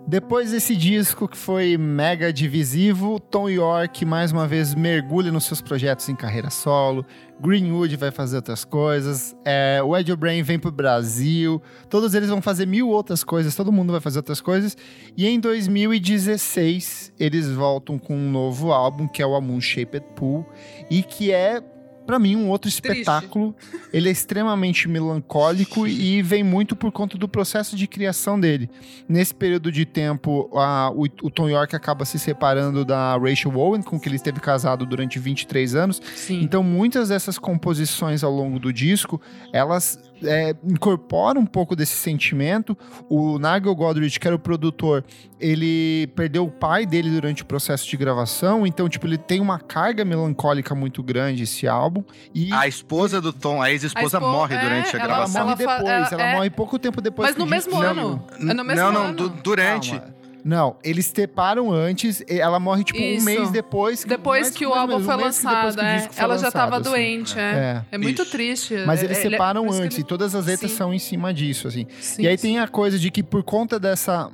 Depois 0.07 0.51
desse 0.51 0.77
disco 0.77 1.27
que 1.27 1.37
foi 1.37 1.79
mega 1.79 2.31
divisivo, 2.31 3.19
Tom 3.19 3.49
York 3.49 4.05
mais 4.05 4.33
uma 4.33 4.47
vez 4.47 4.75
mergulha 4.75 5.33
nos 5.33 5.45
seus 5.45 5.63
projetos 5.63 6.11
em 6.11 6.15
carreira 6.15 6.51
solo. 6.51 7.07
Greenwood 7.41 7.97
vai 7.97 8.11
fazer 8.11 8.37
outras 8.37 8.67
coisas. 8.67 9.35
É, 9.47 9.81
o 9.83 9.97
Ed 9.97 10.13
O'Brien 10.13 10.43
vem 10.43 10.59
pro 10.59 10.71
Brasil. 10.71 11.61
Todos 11.89 12.13
eles 12.13 12.29
vão 12.29 12.43
fazer 12.43 12.67
mil 12.67 12.91
outras 12.91 13.25
coisas. 13.25 13.57
Todo 13.57 13.73
mundo 13.73 13.93
vai 13.93 14.01
fazer 14.01 14.19
outras 14.19 14.43
coisas. 14.43 14.77
E 15.17 15.27
em 15.27 15.41
2016 15.41 17.15
eles 17.19 17.51
voltam 17.51 17.99
com 17.99 18.15
um 18.15 18.31
novo 18.31 18.73
álbum 18.73 19.09
que 19.09 19.23
é 19.23 19.27
o 19.27 19.35
A 19.35 19.61
Shaped 19.61 20.05
Pool 20.15 20.47
e 20.91 21.03
que 21.03 21.33
é 21.33 21.63
para 22.07 22.19
mim, 22.19 22.37
um 22.37 22.49
outro 22.49 22.69
espetáculo. 22.69 23.55
Ele 23.93 24.09
é 24.09 24.13
extremamente 24.13 24.89
melancólico 24.89 25.87
e 25.89 26.23
vem 26.23 26.43
muito 26.43 26.77
por 26.77 26.93
conta 26.93 27.17
do 27.17 27.29
processo 27.29 27.77
de 27.77 27.87
criação 27.87 28.39
dele. 28.39 28.71
Nesse 29.09 29.35
período 29.35 29.73
de 29.73 29.85
tempo, 29.85 30.51
a, 30.55 30.91
o, 30.91 31.03
o, 31.03 31.31
Tom 31.31 31.49
York 31.49 31.75
acaba 31.75 32.05
se 32.05 32.19
separando 32.19 32.85
da 32.85 33.17
Rachel 33.17 33.57
Owen, 33.57 33.83
com 33.83 33.99
quem 33.99 34.11
ele 34.11 34.17
esteve 34.17 34.41
casado 34.41 34.87
durante 34.87 35.19
23 35.19 35.75
anos. 35.75 36.01
Sim. 36.15 36.41
Então, 36.43 36.63
muitas 36.63 37.09
dessas 37.09 37.39
composições 37.39 38.23
ao 38.23 38.33
longo 38.33 38.59
do 38.59 38.73
disco, 38.73 39.21
elas 39.53 39.99
é, 40.25 40.55
incorpora 40.65 41.39
um 41.39 41.47
pouco 41.47 41.75
desse 41.77 41.97
sentimento. 41.97 42.77
O 43.09 43.39
Nigel 43.39 43.75
Godrich, 43.75 44.19
que 44.19 44.27
era 44.27 44.37
o 44.37 44.39
produtor, 44.39 45.05
ele 45.41 46.07
perdeu 46.15 46.45
o 46.45 46.51
pai 46.51 46.87
dele 46.87 47.11
durante 47.11 47.43
o 47.43 47.47
processo 47.47 47.89
de 47.89 47.97
gravação, 47.97 48.67
então, 48.67 48.89
tipo, 48.89 49.07
ele 49.07 49.19
tem 49.19 49.41
uma 49.41 49.59
carga 49.59 50.05
melancólica 50.05 50.75
muito 50.75 51.03
grande 51.03 51.43
esse 51.43 51.67
álbum. 51.69 52.03
E 52.35 52.53
a 52.53 52.67
esposa 52.67 53.21
do 53.21 53.33
Tom, 53.33 53.61
a 53.61 53.71
ex-esposa 53.71 54.19
morre 54.21 54.57
é, 54.57 54.61
durante 54.61 54.97
a 54.97 54.99
ela, 54.99 55.09
gravação. 55.09 55.41
Ela 55.43 55.51
morre 55.51 55.59
depois, 55.59 55.89
ela, 55.89 56.09
ela 56.11 56.23
é, 56.23 56.37
morre 56.37 56.51
pouco 56.51 56.79
tempo 56.79 57.01
depois. 57.01 57.31
Mas 57.31 57.37
no 57.37 57.47
mesmo 57.47 57.77
ano. 57.79 58.25
É 58.39 58.55
no 58.55 58.65
mesmo 58.65 58.83
não, 58.83 58.93
não, 58.93 59.05
ano. 59.07 59.17
du 59.17 59.29
durante. 59.29 59.91
Calma. 59.91 60.24
Não, 60.45 60.77
eles 60.85 61.07
separam 61.07 61.73
antes, 61.73 62.23
ela 62.29 62.61
morre 62.61 62.85
tipo 62.85 63.01
Isso. 63.01 63.23
um 63.23 63.25
mês 63.25 63.51
depois. 63.51 64.05
Depois 64.05 64.43
mais- 64.43 64.55
que 64.55 64.67
o 64.67 64.75
álbum 64.75 65.01
foi 65.01 65.15
um 65.15 65.21
lançado, 65.21 65.75
que 65.75 65.81
é. 65.81 66.01
foi 66.01 66.23
Ela 66.23 66.37
já 66.37 66.45
lançado, 66.45 66.53
tava 66.53 66.77
assim. 66.77 66.91
doente, 66.91 67.39
é. 67.39 67.43
É. 67.43 67.85
É 67.93 67.99
muito 67.99 68.23
Isso. 68.23 68.31
triste. 68.31 68.75
Mas 68.87 69.01
É- 69.01 69.07
eles 69.07 69.19
ele- 69.21 69.31
separam 69.31 69.63
por 69.63 69.71
isso 69.71 69.79
que 69.81 69.85
antes, 69.87 69.97
ele- 69.97 70.05
e 70.05 70.07
todas 70.07 70.35
as 70.35 70.45
letras 70.45 70.71
Sim. 70.71 70.77
são 70.77 70.93
em 70.93 70.99
cima 70.99 71.33
disso, 71.33 71.67
assim. 71.67 71.87
Sim, 71.99 72.23
e 72.23 72.29
aí 72.29 72.37
tem 72.37 72.59
a 72.59 72.69
coisa 72.69 72.99
de 72.99 73.11
que 73.11 73.23
por 73.23 73.43
conta 73.43 73.81
dessa 73.81 74.31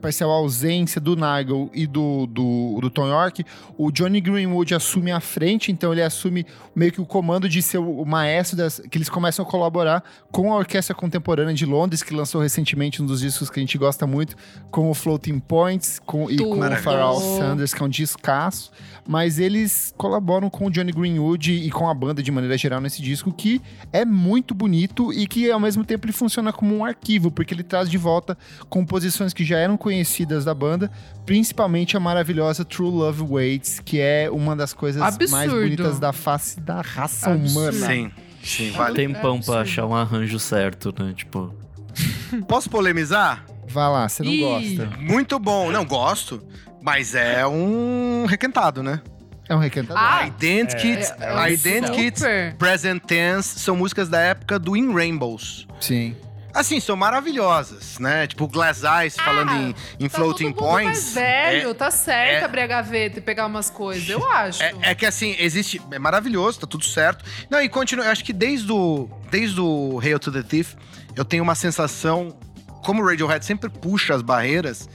parcial 0.00 0.30
ausência 0.30 1.00
do 1.00 1.16
Nigel 1.16 1.70
e 1.74 1.86
do, 1.86 2.26
do, 2.26 2.78
do 2.80 2.90
Tom 2.90 3.06
York, 3.08 3.44
o 3.76 3.90
Johnny 3.90 4.20
Greenwood 4.20 4.74
assume 4.74 5.10
a 5.10 5.20
frente, 5.20 5.72
então 5.72 5.92
ele 5.92 6.02
assume 6.02 6.46
meio 6.74 6.92
que 6.92 7.00
o 7.00 7.06
comando 7.06 7.48
de 7.48 7.60
ser 7.60 7.78
o, 7.78 8.04
maestro 8.04 8.56
das, 8.56 8.80
que 8.90 8.96
eles 8.96 9.08
começam 9.08 9.44
a 9.44 9.48
colaborar 9.48 10.02
com 10.30 10.52
a 10.52 10.56
Orquestra 10.56 10.94
Contemporânea 10.94 11.54
de 11.54 11.66
Londres, 11.66 12.02
que 12.02 12.14
lançou 12.14 12.40
recentemente 12.40 13.02
um 13.02 13.06
dos 13.06 13.20
discos 13.20 13.50
que 13.50 13.58
a 13.58 13.62
gente 13.62 13.76
gosta 13.76 14.06
muito, 14.06 14.36
com 14.70 14.90
o 14.90 14.94
Floating 14.94 15.40
Points 15.40 16.00
com, 16.04 16.30
e 16.30 16.38
com 16.38 16.58
o. 16.58 16.76
Pharrell 16.76 17.20
Sanders, 17.38 17.74
que 17.74 17.82
é 17.82 17.86
um 17.86 17.88
descasso. 17.88 18.70
Mas 19.06 19.38
eles 19.38 19.92
colaboram 19.96 20.48
com 20.48 20.66
o 20.66 20.70
Johnny 20.70 20.92
Greenwood 20.92 21.52
e 21.52 21.70
com 21.70 21.88
a 21.88 21.94
banda 21.94 22.22
de 22.22 22.30
maneira 22.30 22.56
geral 22.56 22.80
nesse 22.80 23.02
disco, 23.02 23.32
que 23.32 23.60
é 23.92 24.04
muito 24.04 24.54
bonito 24.54 25.12
e 25.12 25.26
que 25.26 25.50
ao 25.50 25.60
mesmo 25.60 25.84
tempo 25.84 26.06
ele 26.06 26.12
funciona 26.12 26.52
como 26.52 26.74
um 26.74 26.84
arquivo, 26.84 27.30
porque 27.30 27.52
ele 27.52 27.62
traz 27.62 27.90
de 27.90 27.98
volta 27.98 28.36
composições 28.68 29.34
que 29.34 29.44
já 29.44 29.58
eram 29.64 29.76
conhecidas 29.76 30.44
da 30.44 30.54
banda, 30.54 30.90
principalmente 31.26 31.96
a 31.96 32.00
maravilhosa 32.00 32.64
True 32.64 32.90
Love 32.90 33.22
Waits, 33.24 33.80
que 33.84 34.00
é 34.00 34.28
uma 34.30 34.54
das 34.54 34.72
coisas 34.72 35.00
mais 35.02 35.14
Absurdo. 35.16 35.60
bonitas 35.62 35.98
da 35.98 36.12
face 36.12 36.60
da 36.60 36.80
raça 36.80 37.30
Absurdo. 37.32 37.50
humana. 37.50 37.86
Sim, 37.86 38.10
sim, 38.42 38.70
vale. 38.70 38.94
Tempão 38.96 39.20
pra 39.22 39.30
absurdo. 39.38 39.58
achar 39.60 39.86
um 39.86 39.94
arranjo 39.94 40.38
certo, 40.38 40.94
né? 40.98 41.12
Tipo, 41.16 41.54
Posso 42.48 42.68
polemizar? 42.70 43.44
Vai 43.68 43.88
lá, 43.90 44.08
você 44.08 44.22
não 44.22 44.30
Ih. 44.32 44.40
gosta. 44.76 44.96
Muito 44.98 45.38
bom. 45.38 45.70
Não, 45.70 45.84
gosto. 45.84 46.42
Mas 46.82 47.14
é 47.14 47.46
um 47.46 48.26
requentado, 48.28 48.82
né? 48.82 49.00
É 49.48 49.54
um 49.54 49.58
requentador. 49.58 50.02
Ah, 50.02 50.26
Identikit, 50.26 51.02
é, 51.20 51.46
é 51.48 51.52
Identikit, 51.52 52.18
super. 52.18 52.54
Present 52.56 53.02
Tense 53.04 53.58
são 53.60 53.76
músicas 53.76 54.08
da 54.08 54.18
época 54.20 54.58
do 54.58 54.76
In 54.76 54.92
Rainbows. 54.92 55.66
Sim. 55.80 56.16
Assim, 56.54 56.78
são 56.78 56.94
maravilhosas, 56.94 57.98
né? 57.98 58.28
Tipo, 58.28 58.46
Glass 58.46 58.82
Eyes 58.84 59.16
falando 59.16 59.52
em, 59.52 59.74
em 59.98 60.08
Tá 60.08 60.18
Floating 60.18 60.52
todo 60.52 60.62
mundo 60.62 60.72
mais 60.74 60.98
Points. 60.98 61.14
velho, 61.14 61.74
tá 61.74 61.90
certo 61.90 62.42
é- 62.42 62.44
abrir 62.44 62.60
a 62.60 62.66
gaveta 62.68 63.18
e 63.18 63.20
pegar 63.20 63.44
umas 63.46 63.68
coisas, 63.68 64.08
eu 64.08 64.24
acho. 64.30 64.62
É, 64.62 64.72
é 64.82 64.94
que 64.94 65.04
assim, 65.04 65.34
existe. 65.38 65.82
É 65.90 65.98
maravilhoso, 65.98 66.60
tá 66.60 66.66
tudo 66.66 66.84
certo. 66.84 67.24
Não, 67.50 67.60
e 67.60 67.68
continua. 67.68 68.04
Eu 68.04 68.10
acho 68.12 68.24
que 68.24 68.32
desde 68.32 68.70
o, 68.70 69.08
desde 69.32 69.60
o 69.60 69.98
Hail 70.00 70.18
to 70.20 70.30
the 70.30 70.42
Thief, 70.44 70.74
eu 71.16 71.24
tenho 71.24 71.42
uma 71.42 71.56
sensação. 71.56 72.38
Como 72.84 73.02
o 73.02 73.06
Radiohead 73.06 73.44
sempre 73.44 73.68
puxa 73.68 74.14
as 74.14 74.22
barreiras, 74.22 74.88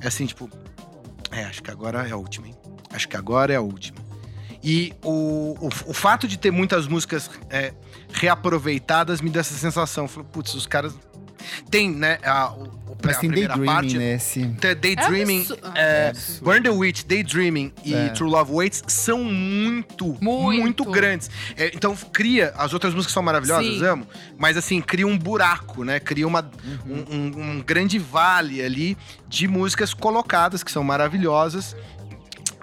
é 0.00 0.08
assim, 0.08 0.26
tipo. 0.26 0.50
É, 1.30 1.44
acho 1.44 1.62
que 1.62 1.70
agora 1.70 2.06
é 2.06 2.12
a 2.12 2.16
última, 2.16 2.48
hein? 2.48 2.54
Acho 2.92 3.08
que 3.08 3.16
agora 3.16 3.50
é 3.50 3.56
a 3.56 3.62
última. 3.62 3.98
E 4.62 4.92
o, 5.02 5.56
o, 5.58 5.68
o 5.86 5.94
fato 5.94 6.28
de 6.28 6.36
ter 6.36 6.50
muitas 6.50 6.86
músicas 6.86 7.30
é, 7.48 7.72
reaproveitadas 8.12 9.20
me 9.20 9.30
dá 9.30 9.40
essa 9.40 9.54
sensação. 9.54 10.06
Falei, 10.08 10.28
putz, 10.32 10.54
os 10.54 10.66
caras. 10.66 10.94
Tem, 11.70 11.90
né? 11.90 12.18
A, 12.22 12.52
o, 12.52 12.96
Mas 13.04 13.16
a 13.16 13.20
tem 13.20 13.28
primeira 13.30 13.54
Daydreaming 13.56 13.66
parte. 13.66 13.98
nesse. 13.98 14.46
Tem 14.60 14.76
Daydreaming, 14.76 15.40
absu- 15.40 15.58
ah, 15.64 15.72
é, 15.74 15.82
é. 15.82 16.12
Burn 16.40 16.62
the 16.62 16.70
Witch, 16.70 17.02
Daydreaming 17.02 17.72
e 17.84 17.92
É. 17.94 18.08
True 18.10 18.30
Love 18.30 18.52
Waits 18.52 18.84
são 18.86 19.24
muito, 19.24 20.16
Muito. 20.20 20.60
muito, 20.60 20.84
grandes. 20.84 21.28
É, 21.56 21.72
então 21.74 21.96
cria, 22.12 22.52
as 22.56 22.72
outras 22.72 22.94
músicas 22.94 23.12
são 23.12 23.24
maravilhosas, 23.24 23.66
Sim. 23.74 23.84
amo, 23.84 24.06
mas 24.38 24.56
assim, 24.56 24.80
cria 24.80 25.04
um 25.06 25.18
buraco, 25.18 25.82
né? 25.82 25.98
Cria 25.98 26.28
uma, 26.28 26.48
um, 26.86 27.16
um- 27.16 27.50
um 27.56 27.60
grande 27.60 27.98
vale 27.98 28.62
ali 28.62 28.96
de 29.26 29.48
músicas 29.48 29.92
colocadas 29.92 30.62
que 30.62 30.70
são 30.70 30.84
maravilhosas, 30.84 31.74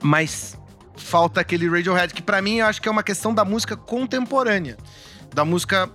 mas 0.01 0.57
falta 0.95 1.41
aquele 1.41 1.67
Radiohead, 1.69 2.13
que 2.13 2.21
pra 2.21 2.41
mim 2.41 2.59
eu 2.59 2.65
acho 2.65 2.81
que 2.81 2.87
é 2.87 2.91
uma 2.91 3.03
questão 3.03 3.33
da 3.33 3.43
música 3.43 3.75
contemporânea. 3.75 4.77
Da 5.33 5.43
música. 5.45 5.89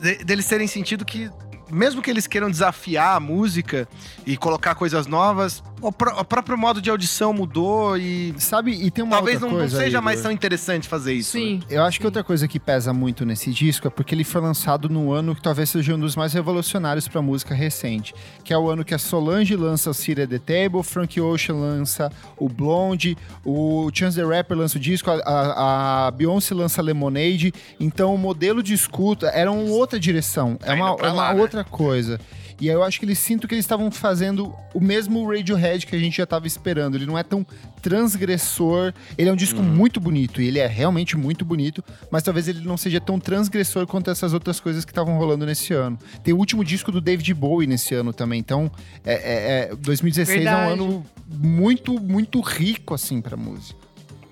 de- 0.00 0.24
deles 0.24 0.46
terem 0.46 0.66
sentido 0.66 1.04
que. 1.04 1.30
Mesmo 1.70 2.02
que 2.02 2.10
eles 2.10 2.26
queiram 2.26 2.50
desafiar 2.50 3.16
a 3.16 3.20
música 3.20 3.88
e 4.26 4.36
colocar 4.36 4.74
coisas 4.74 5.06
novas, 5.06 5.62
o, 5.88 5.92
pró- 5.92 6.20
o 6.20 6.24
próprio 6.24 6.56
modo 6.58 6.80
de 6.80 6.90
audição 6.90 7.32
mudou 7.32 7.96
e. 7.96 8.34
Sabe, 8.38 8.72
e 8.72 8.90
tem 8.90 9.04
uma 9.04 9.16
Talvez 9.16 9.36
outra 9.36 9.48
não, 9.48 9.54
não 9.54 9.60
coisa, 9.60 9.76
seja 9.78 9.88
Igor. 9.90 10.02
mais 10.02 10.20
tão 10.22 10.30
interessante 10.30 10.88
fazer 10.88 11.12
isso. 11.14 11.36
né? 11.36 11.42
Sim. 11.42 11.62
Eu 11.68 11.82
acho 11.84 11.98
que 12.00 12.06
outra 12.06 12.22
coisa 12.24 12.46
que 12.48 12.58
pesa 12.60 12.92
muito 12.92 13.24
nesse 13.24 13.50
disco 13.50 13.86
é 13.86 13.90
porque 13.90 14.14
ele 14.14 14.24
foi 14.24 14.40
lançado 14.40 14.88
no 14.88 15.12
ano 15.12 15.34
que 15.34 15.42
talvez 15.42 15.70
seja 15.70 15.94
um 15.94 15.98
dos 16.00 16.16
mais 16.16 16.32
revolucionários 16.32 17.06
pra 17.08 17.20
música 17.22 17.54
recente, 17.54 18.14
que 18.42 18.52
é 18.52 18.58
o 18.58 18.68
ano 18.70 18.84
que 18.84 18.94
a 18.94 18.98
Solange 18.98 19.54
lança 19.56 19.90
o 19.90 19.94
City 19.94 20.22
at 20.22 20.30
the 20.30 20.38
Table, 20.38 20.82
Frank 20.82 21.20
Ocean 21.20 21.54
lança 21.54 22.10
o 22.36 22.48
Blonde, 22.48 23.16
o 23.44 23.90
Chance 23.92 24.16
the 24.20 24.24
Rapper 24.26 24.56
lança 24.56 24.76
o 24.78 24.80
disco, 24.80 25.10
a, 25.10 25.14
a, 25.24 26.06
a 26.06 26.10
Beyoncé 26.10 26.54
lança 26.54 26.80
Lemonade, 26.82 27.52
então 27.78 28.14
o 28.14 28.18
modelo 28.18 28.62
de 28.62 28.72
escuta 28.74 29.28
era 29.28 29.50
uma 29.50 29.70
outra 29.72 29.98
direção, 29.98 30.58
é 30.62 30.66
Tá 30.66 30.74
uma, 30.74 30.88
é 30.90 31.10
uma 31.10 31.12
lá, 31.12 31.34
né? 31.34 31.40
outra 31.40 31.64
coisa. 31.64 32.20
E 32.60 32.68
aí 32.70 32.74
eu 32.74 32.82
acho 32.82 32.98
que 32.98 33.04
eles 33.04 33.18
sinto 33.18 33.46
que 33.48 33.54
eles 33.54 33.64
estavam 33.64 33.90
fazendo 33.90 34.54
o 34.72 34.80
mesmo 34.80 35.26
Radiohead 35.28 35.86
que 35.86 35.94
a 35.94 35.98
gente 35.98 36.16
já 36.16 36.24
estava 36.24 36.46
esperando. 36.46 36.96
Ele 36.96 37.06
não 37.06 37.18
é 37.18 37.22
tão 37.22 37.44
transgressor. 37.82 38.92
Ele 39.18 39.28
é 39.28 39.32
um 39.32 39.36
disco 39.36 39.62
muito 39.62 40.00
bonito, 40.00 40.40
e 40.40 40.46
ele 40.48 40.58
é 40.58 40.66
realmente 40.66 41.16
muito 41.16 41.44
bonito, 41.44 41.84
mas 42.10 42.22
talvez 42.22 42.48
ele 42.48 42.60
não 42.60 42.76
seja 42.76 43.00
tão 43.00 43.18
transgressor 43.18 43.86
quanto 43.86 44.10
essas 44.10 44.32
outras 44.32 44.60
coisas 44.60 44.84
que 44.84 44.92
estavam 44.92 45.18
rolando 45.18 45.44
nesse 45.44 45.74
ano. 45.74 45.98
Tem 46.22 46.32
o 46.32 46.38
último 46.38 46.64
disco 46.64 46.90
do 46.90 47.00
David 47.00 47.32
Bowie 47.34 47.66
nesse 47.66 47.94
ano 47.94 48.12
também, 48.12 48.40
então 48.40 48.70
é, 49.04 49.14
é- 49.14 49.70
é- 49.72 49.76
2016 49.76 50.38
é 50.38 50.42
Verdade. 50.44 50.68
um 50.68 50.72
ano 50.72 51.06
muito, 51.28 52.00
muito 52.00 52.40
rico, 52.40 52.94
assim, 52.94 53.20
pra 53.20 53.36
música. 53.36 53.78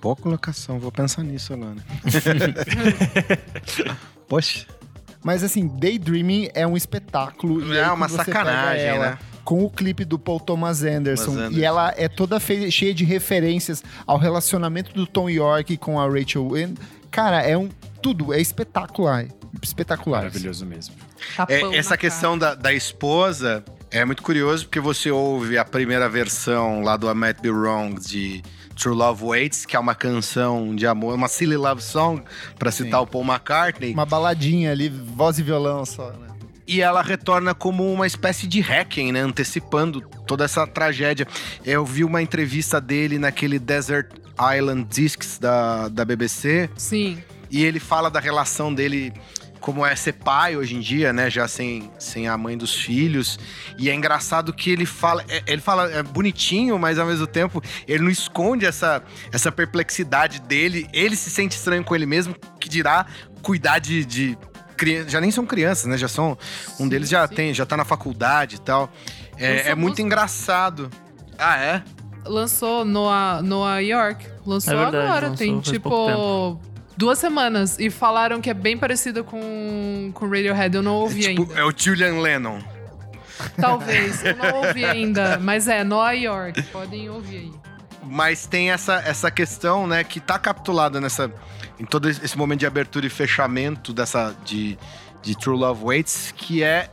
Boa 0.00 0.16
colocação, 0.16 0.80
vou 0.80 0.90
pensar 0.90 1.22
nisso 1.22 1.52
agora. 1.52 1.76
Poxa. 4.28 4.66
Mas 5.22 5.42
assim, 5.42 5.68
Daydreaming 5.68 6.50
é 6.54 6.66
um 6.66 6.76
espetáculo. 6.76 7.72
e 7.72 7.76
É 7.76 7.90
uma 7.90 8.08
sacanagem, 8.08 8.86
ela 8.86 9.10
né? 9.10 9.18
Com 9.44 9.64
o 9.64 9.70
clipe 9.70 10.04
do 10.04 10.18
Paul 10.18 10.38
Thomas 10.38 10.82
Anderson. 10.82 11.26
Thomas 11.26 11.40
Anderson. 11.46 11.58
E 11.58 11.64
ela 11.64 11.92
é 11.96 12.08
toda 12.08 12.38
cheia 12.40 12.94
de 12.94 13.04
referências 13.04 13.82
ao 14.06 14.18
relacionamento 14.18 14.92
do 14.92 15.06
Tom 15.06 15.28
York 15.28 15.76
com 15.78 15.98
a 16.00 16.08
Rachel. 16.08 16.46
Wynn. 16.46 16.74
Cara, 17.10 17.42
é 17.42 17.56
um. 17.56 17.68
Tudo, 18.00 18.32
é 18.32 18.40
espetacular. 18.40 19.26
Espetacular. 19.62 20.22
Maravilhoso 20.22 20.64
mesmo. 20.66 20.94
É, 21.48 21.76
essa 21.76 21.96
questão 21.96 22.36
da, 22.36 22.54
da 22.54 22.72
esposa 22.72 23.64
é 23.90 24.04
muito 24.04 24.22
curioso 24.22 24.64
porque 24.64 24.80
você 24.80 25.10
ouve 25.10 25.58
a 25.58 25.64
primeira 25.64 26.08
versão 26.08 26.80
lá 26.82 26.96
do 26.96 27.10
I 27.10 27.14
Might 27.14 27.40
Be 27.40 27.50
Wrong 27.50 28.00
de 28.00 28.42
True 28.74 28.94
Love 28.94 29.24
Waits, 29.24 29.66
que 29.66 29.76
é 29.76 29.78
uma 29.78 29.94
canção 29.94 30.74
de 30.74 30.86
amor, 30.86 31.14
uma 31.14 31.28
silly 31.28 31.56
love 31.56 31.82
song, 31.82 32.22
pra 32.58 32.70
citar 32.70 33.00
Sim. 33.00 33.04
o 33.04 33.06
Paul 33.06 33.24
McCartney. 33.24 33.92
Uma 33.92 34.06
baladinha 34.06 34.70
ali, 34.70 34.88
voz 34.88 35.38
e 35.38 35.42
violão 35.42 35.84
só, 35.84 36.10
né? 36.12 36.28
E 36.66 36.80
ela 36.80 37.02
retorna 37.02 37.54
como 37.54 37.92
uma 37.92 38.06
espécie 38.06 38.46
de 38.46 38.60
hacking, 38.60 39.12
né? 39.12 39.20
Antecipando 39.20 40.00
toda 40.26 40.44
essa 40.44 40.66
tragédia. 40.66 41.26
Eu 41.64 41.84
vi 41.84 42.04
uma 42.04 42.22
entrevista 42.22 42.80
dele 42.80 43.18
naquele 43.18 43.58
Desert 43.58 44.10
Island 44.56 44.86
Discs 44.88 45.38
da, 45.38 45.88
da 45.88 46.04
BBC. 46.04 46.70
Sim. 46.76 47.18
E 47.50 47.62
ele 47.64 47.78
fala 47.78 48.10
da 48.10 48.20
relação 48.20 48.72
dele 48.72 49.12
como 49.62 49.86
é 49.86 49.94
ser 49.96 50.12
pai 50.14 50.56
hoje 50.56 50.74
em 50.74 50.80
dia, 50.80 51.12
né? 51.12 51.30
Já 51.30 51.48
sem, 51.48 51.88
sem 51.98 52.28
a 52.28 52.36
mãe 52.36 52.58
dos 52.58 52.74
filhos. 52.74 53.38
E 53.78 53.88
é 53.88 53.94
engraçado 53.94 54.52
que 54.52 54.70
ele 54.70 54.84
fala. 54.84 55.24
é- 55.28 55.42
Ele 55.46 55.62
fala 55.62 55.90
é 55.90 56.02
bonitinho, 56.02 56.78
mas 56.78 56.98
ao 56.98 57.06
mesmo 57.06 57.26
tempo 57.26 57.62
ele 57.88 58.02
não 58.02 58.10
esconde 58.10 58.66
essa, 58.66 59.02
essa 59.32 59.50
perplexidade 59.52 60.40
dele. 60.40 60.86
Ele 60.92 61.16
se 61.16 61.30
sente 61.30 61.56
estranho 61.56 61.82
com 61.84 61.94
ele 61.94 62.04
mesmo, 62.06 62.34
que 62.60 62.68
dirá 62.68 63.06
cuidar 63.40 63.78
de. 63.78 64.04
de 64.04 64.38
já 65.06 65.20
nem 65.20 65.30
são 65.30 65.46
crianças, 65.46 65.84
né? 65.86 65.96
Já 65.96 66.08
são. 66.08 66.36
Um 66.74 66.84
Sim, 66.84 66.88
deles 66.88 67.08
já 67.08 67.26
sim. 67.28 67.34
tem, 67.34 67.54
já 67.54 67.64
tá 67.64 67.76
na 67.76 67.84
faculdade 67.84 68.56
e 68.56 68.58
tal. 68.58 68.92
É, 69.38 69.68
é 69.70 69.74
muito 69.76 69.90
música. 69.92 70.02
engraçado. 70.02 70.90
Ah, 71.38 71.56
é? 71.56 71.82
Lançou 72.24 72.84
Noah, 72.84 73.40
Noah 73.42 73.78
York. 73.80 74.26
Lançou 74.44 74.72
É 74.72 74.76
verdade, 74.76 74.96
agora. 75.06 75.28
lançou 75.28 75.36
Tem 75.38 75.60
tipo. 75.60 76.60
Duas 76.96 77.18
semanas 77.18 77.78
e 77.78 77.90
falaram 77.90 78.40
que 78.40 78.50
é 78.50 78.54
bem 78.54 78.76
parecida 78.76 79.22
com, 79.22 80.10
com 80.14 80.28
Radiohead. 80.28 80.76
Eu 80.76 80.82
não 80.82 80.94
ouvi 80.94 81.20
tipo, 81.20 81.42
ainda. 81.42 81.60
é 81.60 81.64
o 81.64 81.72
Julian 81.76 82.20
Lennon. 82.20 82.60
Talvez, 83.60 84.24
eu 84.24 84.36
não 84.36 84.66
ouvi 84.66 84.84
ainda. 84.86 85.38
Mas 85.38 85.68
é, 85.68 85.82
Nova 85.84 86.12
York. 86.12 86.62
Podem 86.64 87.08
ouvir 87.10 87.36
aí. 87.36 87.52
Mas 88.04 88.46
tem 88.46 88.70
essa, 88.70 88.94
essa 89.06 89.30
questão, 89.30 89.86
né, 89.86 90.04
que 90.04 90.20
tá 90.20 90.38
capitulada 90.38 91.00
nessa. 91.00 91.32
Em 91.78 91.84
todo 91.84 92.08
esse 92.08 92.36
momento 92.36 92.60
de 92.60 92.66
abertura 92.66 93.06
e 93.06 93.10
fechamento 93.10 93.92
dessa. 93.92 94.34
de, 94.44 94.78
de 95.22 95.36
True 95.36 95.58
Love 95.58 95.84
Waits, 95.84 96.32
que 96.36 96.62
é, 96.62 96.90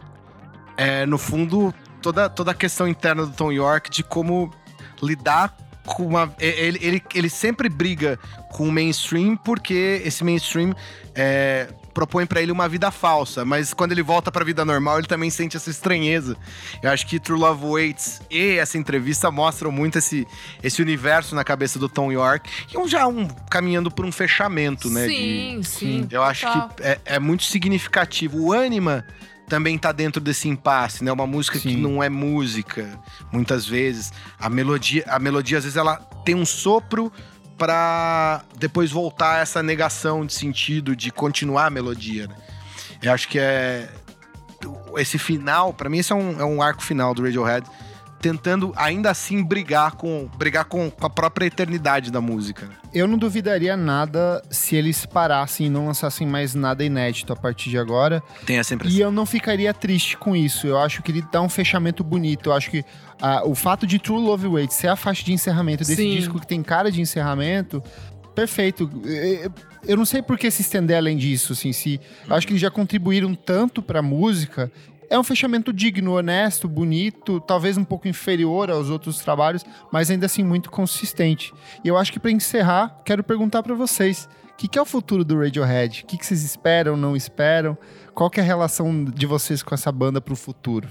é 0.78 1.06
no 1.06 1.18
fundo, 1.18 1.74
toda, 2.02 2.30
toda 2.30 2.52
a 2.52 2.54
questão 2.54 2.88
interna 2.88 3.26
do 3.26 3.32
Tom 3.32 3.52
York 3.52 3.90
de 3.90 4.04
como 4.04 4.52
lidar 5.02 5.56
uma. 5.98 6.34
Ele, 6.40 6.80
ele, 6.82 7.04
ele 7.14 7.30
sempre 7.30 7.70
briga 7.70 8.20
com 8.52 8.68
o 8.68 8.72
mainstream 8.72 9.36
porque 9.38 10.02
esse 10.04 10.24
mainstream 10.24 10.76
é, 11.16 11.68
propõe 11.94 12.26
para 12.26 12.42
ele 12.42 12.52
uma 12.52 12.70
vida 12.70 12.92
falsa, 12.92 13.44
mas 13.44 13.74
quando 13.74 13.92
ele 13.92 14.02
volta 14.02 14.32
para 14.32 14.42
a 14.42 14.46
vida 14.46 14.64
normal, 14.64 15.00
ele 15.00 15.08
também 15.08 15.30
sente 15.30 15.58
essa 15.58 15.70
estranheza. 15.70 16.38
Eu 16.82 16.90
acho 16.90 17.06
que 17.06 17.20
True 17.20 17.40
Love 17.40 17.66
Waits 17.66 18.22
e 18.30 18.58
essa 18.58 18.78
entrevista 18.78 19.30
mostram 19.30 19.72
muito 19.72 19.98
esse, 19.98 20.26
esse 20.64 20.82
universo 20.82 21.36
na 21.36 21.44
cabeça 21.44 21.78
do 21.78 21.90
Tom 21.90 22.12
York, 22.12 22.50
e 22.74 22.78
um, 22.78 22.88
já 22.88 23.08
um 23.08 23.28
caminhando 23.50 23.92
por 23.92 24.06
um 24.06 24.12
fechamento, 24.12 24.90
né? 24.90 25.08
Sim, 25.08 25.60
de, 25.60 25.68
sim. 25.68 26.08
Eu 26.10 26.24
acho 26.24 26.46
que 26.52 26.84
é, 26.84 27.00
é 27.06 27.20
muito 27.20 27.44
significativo. 27.44 28.40
O 28.40 28.54
Anima 28.54 29.06
também 29.50 29.78
tá 29.78 29.92
dentro 29.92 30.22
desse 30.22 30.48
impasse, 30.48 31.04
né? 31.04 31.12
Uma 31.12 31.28
música 31.28 31.60
que 31.60 31.70
Sim. 31.70 31.82
não 31.82 32.02
é 32.02 32.08
música, 32.08 32.98
muitas 33.32 33.66
vezes. 33.66 34.14
A 34.40 34.50
melodia, 34.50 35.04
a 35.08 35.20
melodia 35.20 35.58
às 35.58 35.64
vezes 35.66 35.76
ela 35.76 35.98
tem 36.24 36.36
um 36.36 36.46
sopro 36.46 37.12
pra 37.58 38.44
depois 38.58 38.92
voltar 38.92 39.36
a 39.36 39.40
essa 39.40 39.62
negação 39.62 40.26
de 40.26 40.34
sentido 40.34 40.96
de 40.96 41.12
continuar 41.12 41.66
a 41.66 41.70
melodia, 41.70 42.28
né? 42.28 42.36
Eu 43.02 43.12
acho 43.12 43.28
que 43.28 43.40
é 43.40 43.90
esse 44.98 45.18
final, 45.18 45.74
pra 45.74 45.90
mim 45.90 46.00
esse 46.00 46.12
é 46.12 46.16
um, 46.16 46.40
é 46.40 46.46
um 46.46 46.62
arco 46.62 46.82
final 46.82 47.14
do 47.14 47.24
Radiohead, 47.24 47.66
tentando 48.22 48.74
ainda 48.76 49.10
assim 49.10 49.44
brigar 49.44 49.96
com 49.96 50.30
brigar 50.38 50.66
com, 50.66 50.90
com 50.92 51.06
a 51.06 51.10
própria 51.10 51.46
eternidade 51.46 52.12
da 52.12 52.20
música. 52.22 52.66
né? 52.66 52.74
Eu 52.94 53.08
não 53.08 53.18
duvidaria 53.18 53.78
nada 53.78 54.42
se 54.50 54.76
eles 54.76 55.06
parassem 55.06 55.68
e 55.68 55.70
não 55.70 55.86
lançassem 55.88 56.28
mais 56.28 56.54
nada 56.56 56.84
inédito 56.84 57.32
a 57.32 57.36
partir 57.36 57.70
de 57.70 57.78
agora. 57.78 58.22
Tem 58.46 58.58
essa 58.58 58.74
impressão. 58.74 58.98
E 58.98 59.02
eu 59.02 59.12
não 59.12 59.26
ficaria 59.26 59.74
triste 59.74 60.18
com 60.18 60.36
isso. 60.36 60.68
Eu 60.68 60.78
acho 60.80 61.02
que 61.04 61.12
ele 61.12 61.24
dá 61.32 61.42
um 61.42 61.50
fechamento 61.50 62.04
bonito. 62.04 62.50
Eu 62.50 62.54
acho 62.54 62.70
que 62.72 62.84
ah, 63.22 63.44
o 63.46 63.54
fato 63.56 63.86
de 63.88 64.00
True 64.00 64.22
Love 64.22 64.48
Waits 64.48 64.76
ser 64.76 64.88
a 64.88 64.96
faixa 64.96 65.24
de 65.24 65.32
encerramento 65.34 65.80
desse 65.84 65.96
Sim. 65.96 66.16
disco 66.16 66.40
que 66.40 66.48
tem 66.48 66.62
cara 66.64 66.92
de 66.92 67.00
encerramento, 67.02 67.82
perfeito. 68.36 68.90
Eu- 69.86 69.98
não 69.98 70.06
sei 70.06 70.22
por 70.22 70.38
que 70.38 70.50
se 70.52 70.62
estender 70.62 70.98
além 70.98 71.16
disso, 71.18 71.54
assim, 71.54 71.72
se 71.72 72.00
eu 72.28 72.36
acho 72.36 72.46
que 72.48 72.54
eles 72.54 72.62
já 72.62 72.70
contribuíram 72.72 73.34
tanto 73.36 73.82
pra 73.82 74.02
música. 74.02 74.72
É 75.10 75.18
um 75.18 75.24
fechamento 75.24 75.74
digno, 75.74 76.18
honesto, 76.18 76.68
bonito, 76.68 77.40
talvez 77.42 77.78
um 77.78 77.84
pouco 77.84 78.08
inferior 78.08 78.70
aos 78.70 78.90
outros 78.90 79.18
trabalhos, 79.20 79.66
mas 79.92 80.12
ainda 80.12 80.28
assim 80.28 80.44
muito 80.44 80.70
consistente. 80.70 81.52
E 81.84 81.88
eu 81.88 81.98
acho 81.98 82.12
que 82.12 82.20
pra 82.20 82.30
encerrar, 82.30 83.02
quero 83.04 83.24
perguntar 83.24 83.64
pra 83.64 83.74
vocês: 83.74 84.30
o 84.52 84.56
que, 84.56 84.68
que 84.68 84.78
é 84.78 84.82
o 84.82 84.86
futuro 84.86 85.26
do 85.26 85.40
Radiohead? 85.40 86.04
O 86.04 86.06
que, 86.06 86.18
que 86.18 86.26
vocês 86.26 86.44
esperam, 86.44 86.96
não 86.96 87.16
esperam? 87.16 87.76
Qual 88.14 88.30
que 88.30 88.40
é 88.40 88.44
a 88.44 88.46
relação 88.46 89.04
de 89.04 89.26
vocês 89.26 89.64
com 89.64 89.74
essa 89.74 89.92
banda 89.92 90.22
pro 90.22 90.36
futuro? 90.36 90.88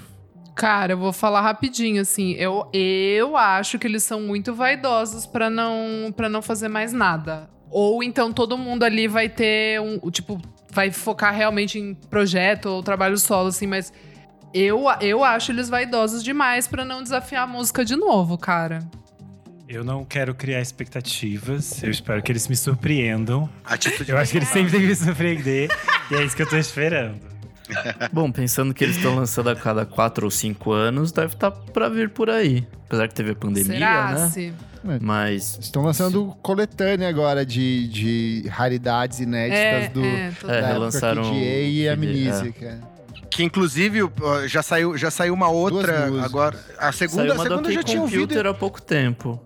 Cara, 0.57 0.95
eu 0.95 0.99
vou 0.99 1.13
falar 1.13 1.41
rapidinho, 1.43 2.03
assim. 2.03 2.33
Eu, 2.33 2.69
eu 2.73 3.37
acho 3.37 3.79
que 3.79 3.87
eles 3.87 4.03
são 4.03 4.21
muito 4.21 4.53
vaidosos 4.53 5.25
pra 5.25 5.49
não, 5.49 6.13
pra 6.17 6.29
não 6.29 6.43
fazer 6.43 6.67
mais 6.67 6.93
nada. 6.93 7.49
Ou 7.71 8.03
então 8.03 8.33
todo 8.33 8.59
mundo 8.59 8.83
ali 8.83 9.07
vai 9.07 9.29
ter 9.29 9.81
um. 9.81 10.01
o 10.03 10.11
Tipo, 10.11 10.41
vai 10.71 10.91
focar 10.91 11.35
realmente 11.35 11.79
em 11.79 11.95
projeto 11.95 12.67
ou 12.67 12.83
trabalho 12.83 13.19
solo, 13.19 13.49
assim, 13.49 13.67
mas. 13.67 13.93
Eu, 14.55 14.85
eu 15.03 15.23
acho 15.23 15.53
eles 15.53 15.69
vaidosos 15.69 16.25
demais 16.25 16.67
pra 16.67 16.83
não 16.83 17.03
desafiar 17.03 17.43
a 17.43 17.47
música 17.47 17.85
de 17.85 17.95
novo, 17.95 18.39
cara. 18.39 18.79
Eu 19.69 19.85
não 19.85 20.03
quero 20.07 20.35
criar 20.35 20.63
expectativas. 20.63 21.83
Eu 21.83 21.91
espero 21.91 22.23
que 22.23 22.33
eles 22.33 22.49
me 22.49 22.57
surpreendam. 22.57 23.51
Atitude 23.63 24.11
Eu 24.11 24.17
acho 24.17 24.33
que 24.33 24.39
eles 24.39 24.49
sempre 24.49 24.71
têm 24.71 24.81
que 24.81 24.87
me 24.87 24.97
surpreender. 24.97 25.69
e 26.11 26.15
é 26.15 26.25
isso 26.25 26.35
que 26.35 26.41
eu 26.41 26.49
tô 26.49 26.57
esperando. 26.57 27.21
Bom, 28.13 28.31
pensando 28.33 28.73
que 28.75 28.85
eles 28.85 28.97
estão 28.97 29.15
lançando 29.17 29.51
a 29.51 29.57
cada 29.57 29.85
quatro 29.85 30.25
ou 30.27 30.31
cinco 30.31 30.73
anos, 30.73 31.13
deve 31.13 31.35
estar 31.35 31.51
pra 31.51 31.89
vir 31.89 32.11
por 32.11 32.31
aí. 32.31 32.67
Apesar 32.87 33.09
que 33.09 33.15
teve 33.15 33.33
a 33.33 33.35
pandemia, 33.35 33.73
Será? 33.75 34.13
né? 34.13 34.31
Se... 34.31 34.53
Mas 35.03 35.59
Estão 35.61 35.83
lançando 35.83 36.35
coletânea 36.41 37.09
agora 37.09 37.45
de, 37.45 37.89
de 37.89 38.49
raridades 38.49 39.19
inéditas 39.21 39.59
É, 39.61 39.89
do, 39.89 40.05
é, 40.05 40.31
total. 40.41 40.57
É, 40.57 40.73
relançaram 40.73 41.35
e 41.35 41.89
a 41.89 41.97
KDA, 41.97 42.07
Amnesic. 42.07 42.65
é. 42.65 42.79
Que 43.31 43.45
inclusive 43.45 44.01
já 44.47 44.63
saiu, 44.63 44.97
já 44.97 45.11
saiu 45.11 45.35
uma 45.35 45.49
outra 45.49 46.07
agora. 46.25 46.59
A 46.79 46.91
segunda, 46.93 47.23
saiu 47.37 47.41
a 47.41 47.43
segunda 47.45 47.69
eu 47.69 47.73
já 47.73 47.83
tinha 47.83 48.01
ouvido. 48.01 48.21
Computer 48.23 48.47
há 48.47 48.55
pouco 48.55 48.81
tempo. 48.81 49.41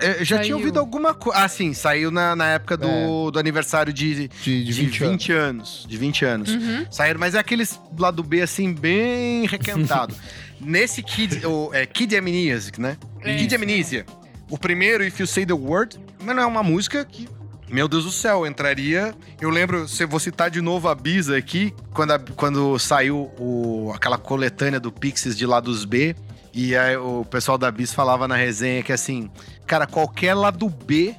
É, 0.00 0.24
já 0.24 0.36
tinha 0.36 0.44
Saiu. 0.44 0.56
ouvido 0.58 0.78
alguma 0.78 1.12
coisa. 1.14 1.38
Ah, 1.40 1.48
sim, 1.48 1.72
saiu 1.74 2.10
na, 2.10 2.34
na 2.36 2.46
época 2.48 2.76
do, 2.76 3.30
do 3.30 3.38
aniversário 3.38 3.92
de, 3.92 4.28
De, 4.28 4.28
de 4.28 4.64
de 4.64 4.72
20, 4.72 4.98
20, 5.00 5.32
anos. 5.32 5.38
anos. 5.48 5.86
De 5.88 5.96
20 5.96 6.24
anos. 6.24 6.50
Uhum. 6.50 6.86
Saíram, 6.90 7.20
mas 7.20 7.34
é 7.34 7.38
aqueles 7.38 7.78
lado 7.98 8.22
B, 8.22 8.40
assim, 8.42 8.72
bem 8.72 9.46
requentado. 9.46 10.14
Nesse 10.60 11.02
Kid, 11.02 11.44
o, 11.46 11.70
é, 11.72 11.86
Kid 11.86 12.14
Amnesic, 12.16 12.78
né? 12.80 12.96
É 13.22 13.36
Kid. 13.36 13.54
Amnesia. 13.54 14.04
O 14.50 14.58
primeiro, 14.58 15.04
If 15.04 15.18
You 15.20 15.26
Say 15.26 15.46
The 15.46 15.52
Word, 15.54 15.98
mas 16.22 16.34
não 16.36 16.42
é 16.42 16.46
uma 16.46 16.62
música 16.62 17.04
que... 17.04 17.28
Meu 17.68 17.86
Deus 17.86 18.04
do 18.04 18.10
céu, 18.10 18.44
entraria. 18.44 19.14
Eu 19.40 19.48
lembro, 19.48 19.86
se 19.88 20.02
eu 20.02 20.08
vou 20.08 20.18
citar 20.18 20.50
de 20.50 20.60
novo 20.60 20.88
a 20.88 20.94
Bisa 20.94 21.36
aqui, 21.36 21.72
quando, 21.94 22.10
a- 22.10 22.18
quando 22.18 22.76
saiu 22.80 23.30
o- 23.38 23.92
aquela 23.94 24.18
coletânea 24.18 24.80
do 24.80 24.90
Pixies 24.90 25.38
de 25.38 25.46
lados 25.46 25.84
B, 25.84 26.16
e 26.52 26.76
aí 26.76 26.96
o 26.96 27.24
pessoal 27.24 27.56
da 27.56 27.70
Bis 27.70 27.92
falava 27.92 28.26
na 28.26 28.36
resenha 28.36 28.82
que 28.82 28.92
assim, 28.92 29.30
cara, 29.66 29.86
qualquer 29.86 30.34
lado 30.34 30.68
B 30.68 31.14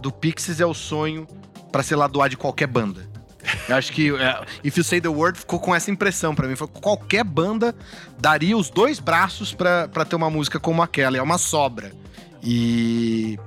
do 0.00 0.12
Pixies 0.12 0.60
é 0.60 0.66
o 0.66 0.74
sonho 0.74 1.26
pra 1.72 1.82
ser 1.82 1.96
lado 1.96 2.22
A 2.22 2.28
de 2.28 2.36
qualquer 2.36 2.66
banda. 2.66 3.06
Eu 3.68 3.76
acho 3.76 3.92
que 3.92 4.10
é, 4.16 4.44
If 4.64 4.76
You 4.76 4.84
Say 4.84 5.00
The 5.00 5.08
Word 5.08 5.38
ficou 5.38 5.60
com 5.60 5.74
essa 5.74 5.90
impressão 5.90 6.34
pra 6.34 6.48
mim. 6.48 6.56
Foi, 6.56 6.66
qualquer 6.66 7.24
banda 7.24 7.74
daria 8.18 8.56
os 8.56 8.70
dois 8.70 8.98
braços 8.98 9.52
pra 9.54 9.86
ter 9.86 10.16
uma 10.16 10.30
música 10.30 10.58
como 10.58 10.82
aquela. 10.82 11.16
É 11.16 11.22
uma 11.22 11.38
sobra. 11.38 11.92
E 12.42 13.38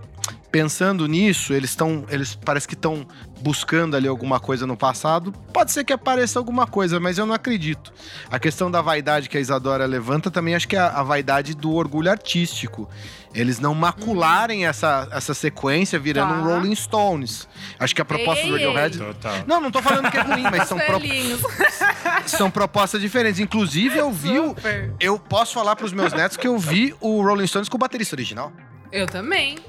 pensando 0.52 1.08
nisso, 1.08 1.54
eles 1.54 1.70
estão, 1.72 2.06
eles 2.10 2.36
parece 2.36 2.68
que 2.68 2.74
estão 2.74 3.06
buscando 3.42 3.96
ali 3.96 4.08
alguma 4.08 4.40
coisa 4.40 4.66
no 4.68 4.76
passado. 4.76 5.32
Pode 5.54 5.72
ser 5.72 5.84
que 5.84 5.94
apareça 5.94 6.40
alguma 6.40 6.66
coisa, 6.68 7.00
mas 7.00 7.18
eu 7.18 7.26
não 7.26 7.34
acredito. 7.36 7.94
A 8.30 8.40
questão 8.40 8.70
da 8.70 8.82
vaidade 8.82 9.30
que 9.30 9.38
a 9.38 9.40
Isadora 9.40 9.86
levanta 9.86 10.30
também 10.32 10.56
acho 10.56 10.68
que 10.68 10.76
é 10.76 10.80
a, 10.80 10.88
a 10.88 11.04
vaidade 11.04 11.56
do 11.56 11.74
orgulho 11.74 12.10
artístico. 12.12 12.90
Eles 13.34 13.60
não 13.60 13.76
macularem 13.76 14.66
essa, 14.66 15.08
essa 15.12 15.36
sequência 15.36 16.00
virando 16.00 16.34
um 16.34 16.44
Tá. 16.44 16.56
Rolling 16.56 16.76
Stones. 16.76 17.48
Acho 17.80 17.94
que 17.96 18.02
a 18.02 18.06
proposta 18.06 18.44
Ei, 18.44 18.50
do 18.50 18.58
ei, 18.58 18.66
Radiohead 18.74 18.98
Total. 18.98 19.36
não, 19.46 19.62
não 19.62 19.70
tô 19.70 19.84
falando 19.84 20.10
que 20.10 20.18
é 20.18 20.22
ruim, 20.22 20.42
mas 20.44 20.68
são, 20.68 20.80
pro- 20.80 21.00
são 22.26 22.50
propostas 22.52 23.00
diferentes. 23.02 23.40
Inclusive, 23.40 23.98
eu 23.98 24.12
vi. 24.12 24.36
Super. 24.36 24.94
Eu 25.00 25.20
posso 25.20 25.54
falar 25.54 25.76
pros 25.76 25.94
meus 25.94 26.12
netos 26.12 26.38
que 26.38 26.48
eu 26.48 26.58
vi 26.58 26.96
o 27.00 27.22
Rolling 27.22 27.46
Stones 27.48 27.70
com 27.70 27.78
o 27.78 27.80
baterista 27.80 28.16
original. 28.16 28.52
Eu 28.92 29.06
também. 29.06 29.60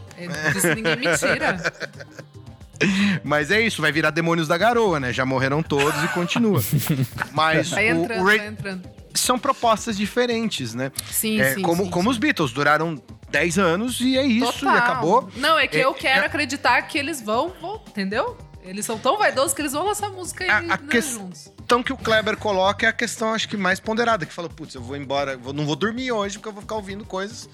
Isso 0.56 0.66
ninguém 0.74 0.96
me 0.96 1.16
tira. 1.18 1.56
Mas 3.22 3.50
é 3.50 3.60
isso, 3.60 3.82
vai 3.82 3.92
virar 3.92 4.10
Demônios 4.10 4.48
da 4.48 4.56
Garoa, 4.56 4.98
né? 4.98 5.12
Já 5.12 5.26
morreram 5.26 5.62
todos 5.62 6.02
e 6.02 6.08
continua. 6.08 6.62
Mas 7.32 7.68
Vai 7.70 7.88
entrando, 7.88 8.20
o 8.22 8.24
vai 8.24 8.46
entrando. 8.46 8.88
são 9.14 9.38
propostas 9.38 9.96
diferentes, 9.98 10.72
né? 10.74 10.90
Sim, 11.10 11.40
É, 11.40 11.54
sim, 11.54 11.62
como, 11.62 11.84
sim, 11.84 11.90
como 11.90 12.04
sim. 12.04 12.10
os 12.12 12.18
Beatles 12.18 12.52
duraram 12.52 13.00
10 13.30 13.58
anos 13.58 14.00
e 14.00 14.16
é 14.16 14.24
isso, 14.24 14.52
Total. 14.60 14.74
e 14.74 14.78
acabou. 14.78 15.30
Não, 15.36 15.58
é 15.58 15.66
que 15.66 15.76
É- 15.76 15.84
eu 15.84 15.92
quero 15.92 16.22
é- 16.22 16.26
acreditar 16.26 16.80
que 16.82 16.96
eles 16.98 17.20
vão, 17.20 17.52
vão, 17.60 17.82
entendeu? 17.86 18.38
Eles 18.62 18.84
são 18.86 18.98
tão 18.98 19.18
vaidosos 19.18 19.52
que 19.52 19.60
eles 19.60 19.72
vão 19.72 19.84
lançar 19.86 20.08
música 20.10 20.44
aí 20.44 20.50
A- 20.50 20.56
a 20.56 20.62
né, 20.78 20.78
que- 20.90 21.00
juntos. 21.02 21.52
Então 21.62 21.82
que 21.82 21.92
o 21.92 21.96
Kleber 21.98 22.36
coloca 22.38 22.86
é 22.86 22.88
a 22.88 22.92
questão, 22.94 23.34
acho 23.34 23.46
que 23.48 23.56
mais 23.58 23.78
ponderada, 23.78 24.24
que 24.24 24.32
falou, 24.32 24.50
putz, 24.50 24.74
eu 24.74 24.82
vou 24.82 24.96
embora, 24.96 25.36
vou- 25.36 25.52
não 25.52 25.66
vou 25.66 25.76
dormir 25.76 26.10
hoje 26.12 26.38
porque 26.38 26.48
eu 26.48 26.52
vou 26.52 26.62
ficar 26.62 26.74
ouvindo 26.76 27.04
coisas, 27.04 27.48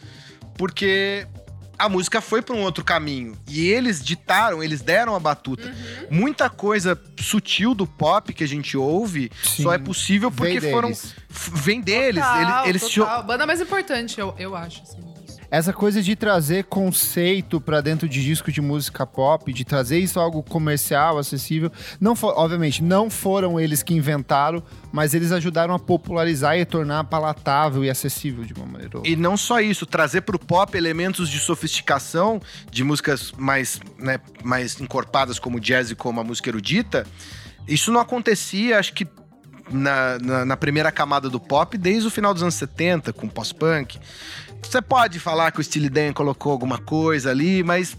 porque 0.56 1.26
a 1.78 1.88
música 1.88 2.20
foi 2.20 2.42
para 2.42 2.54
um 2.54 2.62
outro 2.62 2.84
caminho. 2.84 3.36
E 3.48 3.68
eles 3.68 4.04
ditaram, 4.04 4.62
eles 4.62 4.80
deram 4.80 5.14
a 5.14 5.20
batuta. 5.20 5.68
Uhum. 5.68 6.06
Muita 6.10 6.48
coisa 6.48 7.00
sutil 7.20 7.74
do 7.74 7.86
pop 7.86 8.32
que 8.32 8.44
a 8.44 8.48
gente 8.48 8.76
ouve 8.76 9.30
Sim. 9.42 9.64
só 9.64 9.72
é 9.72 9.78
possível 9.78 10.30
porque 10.30 10.60
Vem 10.60 10.72
foram. 10.72 10.88
deles. 10.88 11.14
Vem 11.28 11.80
deles. 11.80 12.24
Total, 12.24 12.66
eles 12.66 12.82
eles 12.82 12.94
total. 12.94 13.22
Banda 13.22 13.46
mais 13.46 13.60
importante, 13.60 14.18
eu, 14.20 14.34
eu 14.38 14.56
acho. 14.56 14.82
Assim. 14.82 15.05
Essa 15.56 15.72
coisa 15.72 16.02
de 16.02 16.14
trazer 16.14 16.64
conceito 16.64 17.58
pra 17.58 17.80
dentro 17.80 18.06
de 18.06 18.22
disco 18.22 18.52
de 18.52 18.60
música 18.60 19.06
pop, 19.06 19.50
de 19.50 19.64
trazer 19.64 19.98
isso 19.98 20.20
algo 20.20 20.42
comercial, 20.42 21.16
acessível, 21.16 21.72
não 21.98 22.14
for, 22.14 22.34
obviamente 22.36 22.82
não 22.82 23.08
foram 23.08 23.58
eles 23.58 23.82
que 23.82 23.94
inventaram, 23.94 24.62
mas 24.92 25.14
eles 25.14 25.32
ajudaram 25.32 25.72
a 25.72 25.78
popularizar 25.78 26.58
e 26.58 26.66
tornar 26.66 27.04
palatável 27.04 27.82
e 27.82 27.88
acessível 27.88 28.44
de 28.44 28.52
uma 28.52 28.66
maneira. 28.66 29.00
E 29.02 29.16
não 29.16 29.34
só 29.34 29.58
isso, 29.58 29.86
trazer 29.86 30.20
pro 30.20 30.38
pop 30.38 30.76
elementos 30.76 31.26
de 31.26 31.38
sofisticação, 31.38 32.38
de 32.70 32.84
músicas 32.84 33.32
mais, 33.32 33.80
né, 33.98 34.20
mais 34.44 34.78
encorpadas 34.78 35.38
como 35.38 35.58
jazz 35.58 35.90
e 35.90 35.94
como 35.94 36.20
a 36.20 36.24
música 36.24 36.50
erudita, 36.50 37.06
isso 37.66 37.90
não 37.90 38.00
acontecia, 38.02 38.78
acho 38.78 38.92
que 38.92 39.08
na, 39.70 40.18
na, 40.18 40.44
na, 40.44 40.56
primeira 40.56 40.92
camada 40.92 41.28
do 41.28 41.40
pop 41.40 41.76
desde 41.76 42.06
o 42.06 42.10
final 42.10 42.32
dos 42.32 42.42
anos 42.42 42.54
70, 42.54 43.12
com 43.12 43.26
pós-punk. 43.28 43.98
Você 44.62 44.82
pode 44.82 45.18
falar 45.20 45.52
que 45.52 45.60
o 45.60 45.64
Steely 45.64 45.88
Dan 45.88 46.12
colocou 46.12 46.52
alguma 46.52 46.78
coisa 46.78 47.30
ali, 47.30 47.62
mas 47.62 47.96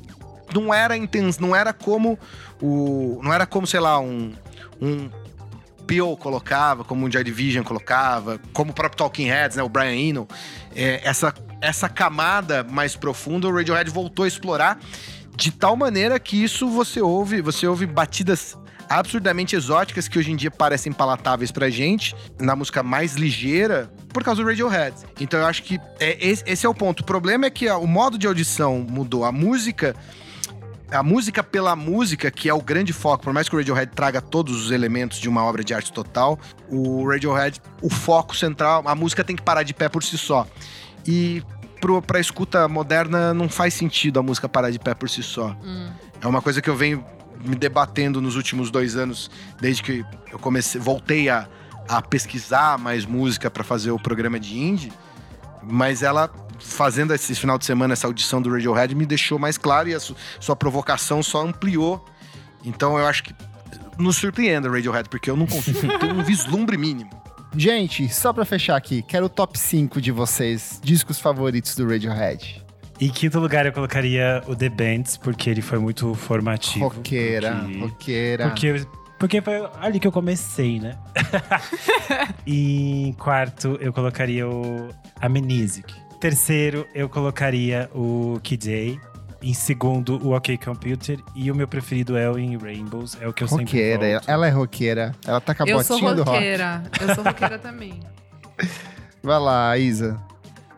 não 0.53 0.73
era 0.73 0.95
intenso, 0.95 1.41
não 1.41 1.55
era 1.55 1.73
como 1.73 2.17
o. 2.61 3.19
Não 3.23 3.33
era 3.33 3.45
como, 3.45 3.65
sei 3.67 3.79
lá, 3.79 3.99
um. 3.99 4.33
um 4.81 5.09
Peel 5.85 6.17
colocava, 6.17 6.83
como 6.83 7.05
o 7.05 7.11
Joy 7.11 7.23
Division 7.23 7.63
colocava, 7.63 8.41
como 8.51 8.71
o 8.71 8.73
próprio 8.73 8.97
Talking 8.97 9.27
Heads, 9.27 9.55
né, 9.55 9.63
o 9.63 9.69
Brian 9.69 9.95
Eno. 9.95 10.27
É, 10.75 10.99
essa, 11.01 11.33
essa 11.61 11.87
camada 11.87 12.61
mais 12.61 12.93
profunda, 12.93 13.47
o 13.47 13.55
Radiohead 13.55 13.89
voltou 13.89 14.25
a 14.25 14.27
explorar 14.27 14.77
de 15.37 15.51
tal 15.51 15.77
maneira 15.77 16.19
que 16.19 16.43
isso 16.43 16.67
você 16.67 16.99
ouve, 16.99 17.41
você 17.41 17.65
ouve 17.67 17.85
batidas 17.85 18.57
absurdamente 18.89 19.55
exóticas 19.55 20.07
que 20.07 20.17
hoje 20.17 20.31
em 20.31 20.35
dia 20.35 20.49
parecem 20.49 20.91
palatáveis 20.91 21.51
pra 21.51 21.69
gente, 21.69 22.15
na 22.39 22.55
música 22.55 22.81
mais 22.81 23.15
ligeira, 23.15 23.91
por 24.17 24.23
causa 24.23 24.41
do 24.41 24.47
Radiohead. 24.47 24.95
Então 25.19 25.39
eu 25.39 25.45
acho 25.45 25.61
que 25.61 25.79
é, 25.99 26.17
esse, 26.27 26.43
esse 26.47 26.65
é 26.65 26.69
o 26.69 26.73
ponto. 26.73 27.01
O 27.01 27.03
problema 27.03 27.45
é 27.45 27.51
que 27.51 27.69
o 27.69 27.85
modo 27.85 28.17
de 28.17 28.25
audição 28.25 28.83
mudou. 28.89 29.23
A 29.23 29.31
música 29.31 29.95
a 30.89 31.03
música 31.03 31.43
pela 31.43 31.75
música, 31.75 32.31
que 32.31 32.49
é 32.49 32.53
o 32.53 32.59
grande 32.59 32.93
foco, 32.93 33.25
por 33.25 33.31
mais 33.31 33.47
que 33.47 33.53
o 33.53 33.59
Radiohead 33.59 33.91
traga 33.93 34.19
todos 34.19 34.65
os 34.65 34.71
elementos 34.71 35.19
de 35.19 35.29
uma 35.29 35.43
obra 35.43 35.63
de 35.63 35.71
arte 35.71 35.91
total, 35.91 36.39
o 36.67 37.07
Radiohead, 37.07 37.61
o 37.79 37.91
foco 37.91 38.35
central, 38.35 38.81
a 38.87 38.95
música 38.95 39.23
tem 39.23 39.35
que 39.35 39.43
parar 39.43 39.61
de 39.61 39.73
pé 39.73 39.87
por 39.87 40.03
si 40.03 40.17
só. 40.17 40.47
E 41.05 41.43
pro, 41.79 42.01
pra 42.01 42.19
escuta 42.19 42.67
moderna 42.67 43.35
não 43.35 43.47
faz 43.47 43.75
sentido 43.75 44.19
a 44.19 44.23
música 44.23 44.49
parar 44.49 44.71
de 44.71 44.79
pé 44.79 44.95
por 44.95 45.09
si 45.09 45.21
só. 45.21 45.55
Hum. 45.63 45.89
É 46.19 46.25
uma 46.25 46.41
coisa 46.41 46.59
que 46.59 46.69
eu 46.69 46.75
venho 46.75 47.05
me 47.45 47.55
debatendo 47.55 48.19
nos 48.19 48.35
últimos 48.35 48.71
dois 48.71 48.95
anos, 48.95 49.29
desde 49.61 49.83
que 49.83 50.03
eu 50.31 50.39
comecei, 50.39 50.81
voltei 50.81 51.29
a, 51.29 51.47
a 51.87 52.01
pesquisar 52.01 52.77
mais 52.77 53.05
música 53.05 53.49
para 53.49 53.63
fazer 53.63 53.91
o 53.91 53.99
programa 53.99 54.39
de 54.39 54.57
indie, 54.57 54.91
mas 55.63 56.03
ela 56.03 56.29
fazendo 56.59 57.13
esse 57.13 57.35
final 57.35 57.57
de 57.57 57.65
semana 57.65 57.93
essa 57.93 58.07
audição 58.07 58.41
do 58.41 58.51
Radiohead 58.51 58.93
me 58.95 59.05
deixou 59.05 59.37
mais 59.37 59.57
claro 59.57 59.89
e 59.89 59.93
a 59.93 59.99
su, 59.99 60.15
sua 60.39 60.55
provocação 60.55 61.21
só 61.21 61.45
ampliou. 61.45 62.03
Então 62.65 62.97
eu 62.97 63.05
acho 63.05 63.23
que 63.23 63.35
nos 63.97 64.17
surpreenda 64.17 64.69
Radiohead, 64.69 65.09
porque 65.09 65.29
eu 65.29 65.35
não 65.35 65.45
consigo 65.45 65.79
ter 65.99 66.11
um 66.11 66.23
vislumbre 66.23 66.77
mínimo. 66.77 67.09
Gente, 67.55 68.09
só 68.13 68.33
para 68.33 68.45
fechar 68.45 68.75
aqui, 68.75 69.01
quero 69.01 69.25
o 69.25 69.29
top 69.29 69.57
5 69.57 70.01
de 70.01 70.11
vocês, 70.11 70.79
discos 70.83 71.19
favoritos 71.19 71.75
do 71.75 71.87
Radiohead. 71.87 72.63
Em 72.99 73.09
quinto 73.09 73.39
lugar, 73.39 73.65
eu 73.65 73.71
colocaria 73.71 74.43
o 74.47 74.55
The 74.55 74.69
Bands, 74.69 75.17
porque 75.17 75.49
ele 75.49 75.61
foi 75.61 75.77
muito 75.77 76.15
formativo. 76.15 76.87
Roqueira, 76.87 77.55
porque... 77.55 77.79
roqueira. 77.79 78.47
Porque, 78.47 78.87
porque 79.19 79.41
foi 79.41 79.67
ali 79.81 79.99
que 79.99 80.07
eu 80.07 80.11
comecei, 80.11 80.79
né? 80.79 80.97
e 82.45 83.07
em 83.07 83.13
quarto, 83.13 83.77
eu 83.81 83.91
colocaria 83.91 84.47
o 84.47 84.89
Amnesic. 85.21 85.93
Terceiro, 86.19 86.87
eu 86.93 87.07
colocaria 87.09 87.89
o 87.93 88.39
Kid 88.43 88.99
Em 89.41 89.53
segundo, 89.53 90.17
o 90.25 90.35
OK 90.35 90.57
Computer. 90.57 91.19
E 91.35 91.51
o 91.51 91.55
meu 91.55 91.67
preferido 91.67 92.17
é 92.17 92.29
o 92.29 92.37
In 92.37 92.57
Rainbows. 92.57 93.17
É 93.21 93.27
o 93.27 93.33
que 93.33 93.43
eu 93.43 93.47
roqueira, 93.47 93.91
sempre 93.91 94.13
volto. 94.13 94.29
Ela 94.29 94.47
é 94.47 94.49
roqueira. 94.49 95.11
Ela 95.25 95.41
tá 95.41 95.55
com 95.55 95.63
a 95.63 95.65
botinha 95.65 95.75
do 95.75 95.83
rock. 95.83 96.07
Eu 96.09 96.25
sou 96.25 96.33
roqueira. 96.33 96.83
Eu 97.01 97.15
sou 97.15 97.23
roqueira 97.23 97.59
também. 97.59 97.99
Vai 99.21 99.39
lá, 99.39 99.77
Isa. 99.77 100.19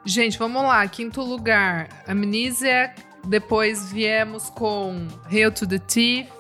Gente, 0.06 0.38
vamos 0.40 0.64
lá. 0.64 0.86
Quinto 0.88 1.22
lugar, 1.22 1.88
Amnesia. 2.08 2.94
Depois 3.28 3.92
viemos 3.92 4.50
com 4.50 5.08
Hail 5.30 5.52
to 5.52 5.68
the 5.68 5.80
Thief. 5.80 6.39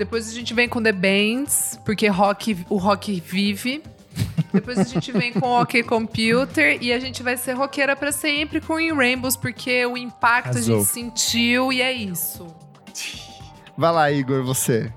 Depois 0.00 0.30
a 0.30 0.32
gente 0.32 0.54
vem 0.54 0.66
com 0.66 0.82
The 0.82 0.92
Bands, 0.92 1.78
porque 1.84 2.08
rock, 2.08 2.64
o 2.70 2.78
rock 2.78 3.20
vive. 3.20 3.82
Depois 4.50 4.78
a 4.78 4.84
gente 4.84 5.12
vem 5.12 5.30
com 5.30 5.46
o 5.46 5.60
OK 5.60 5.82
Computer 5.82 6.78
e 6.80 6.90
a 6.90 6.98
gente 6.98 7.22
vai 7.22 7.36
ser 7.36 7.52
roqueira 7.52 7.94
para 7.94 8.10
sempre 8.10 8.62
com 8.62 8.80
In 8.80 8.94
Rainbows, 8.94 9.36
porque 9.36 9.84
o 9.84 9.98
impacto 9.98 10.56
Azul. 10.56 10.76
a 10.76 10.78
gente 10.78 10.88
sentiu 10.88 11.70
e 11.70 11.82
é 11.82 11.92
isso. 11.92 12.46
Vai 13.76 13.92
lá, 13.92 14.10
Igor, 14.10 14.42
você. 14.42 14.90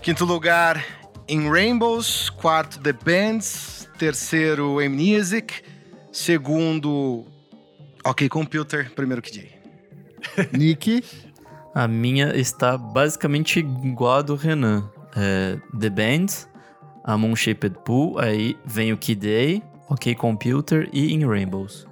Quinto 0.00 0.24
lugar, 0.24 0.82
In 1.28 1.50
Rainbows. 1.50 2.30
Quarto, 2.30 2.80
The 2.80 2.94
Bands. 2.94 3.86
Terceiro, 3.98 4.80
M-Music. 4.80 5.52
Segundo, 6.10 7.26
Ok 8.02 8.26
Computer, 8.30 8.90
primeiro 8.94 9.20
KJ. 9.20 9.50
Nick? 10.52 11.04
A 11.76 11.86
minha 11.86 12.34
está 12.34 12.78
basicamente 12.78 13.58
igual 13.58 14.14
a 14.14 14.22
do 14.22 14.34
Renan. 14.34 14.88
É, 15.14 15.58
The 15.78 15.90
Band, 15.90 16.48
a 17.04 17.18
Moon 17.18 17.36
Shaped 17.36 17.80
Pool, 17.84 18.18
aí 18.18 18.56
vem 18.64 18.94
o 18.94 18.96
Kid 18.96 19.26
A, 19.28 19.92
OK 19.92 20.14
Computer 20.14 20.88
e 20.90 21.12
In 21.12 21.26
Rainbows. 21.28 21.85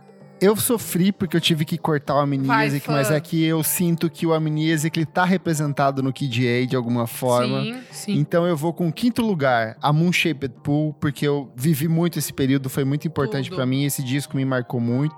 Eu 0.45 0.55
sofri 0.57 1.11
porque 1.11 1.35
eu 1.35 1.41
tive 1.41 1.65
que 1.65 1.79
cortar 1.79 2.17
o 2.17 2.19
Amnesic, 2.19 2.87
mas 2.91 3.11
é 3.11 3.19
que 3.19 3.43
eu 3.43 3.63
sinto 3.63 4.11
que 4.11 4.27
o 4.27 4.35
Amnesic 4.35 4.99
ele 4.99 5.07
tá 5.07 5.25
representado 5.25 6.03
no 6.03 6.13
Kid 6.13 6.47
A 6.47 6.67
de 6.67 6.77
alguma 6.77 7.07
forma. 7.07 7.63
Sim, 7.63 7.81
sim. 7.91 8.13
Então 8.19 8.47
eu 8.47 8.55
vou 8.55 8.75
com 8.75 8.89
o 8.89 8.93
quinto 8.93 9.23
lugar, 9.23 9.75
a 9.81 9.91
Moon 9.91 10.13
Shaped 10.13 10.57
Pool, 10.63 10.93
porque 11.01 11.27
eu 11.27 11.51
vivi 11.57 11.89
muito 11.89 12.19
esse 12.19 12.31
período, 12.31 12.69
foi 12.69 12.85
muito 12.85 13.09
importante 13.09 13.49
para 13.49 13.65
mim, 13.65 13.85
esse 13.85 14.03
disco 14.03 14.37
me 14.37 14.45
marcou 14.45 14.79
muito. 14.79 15.17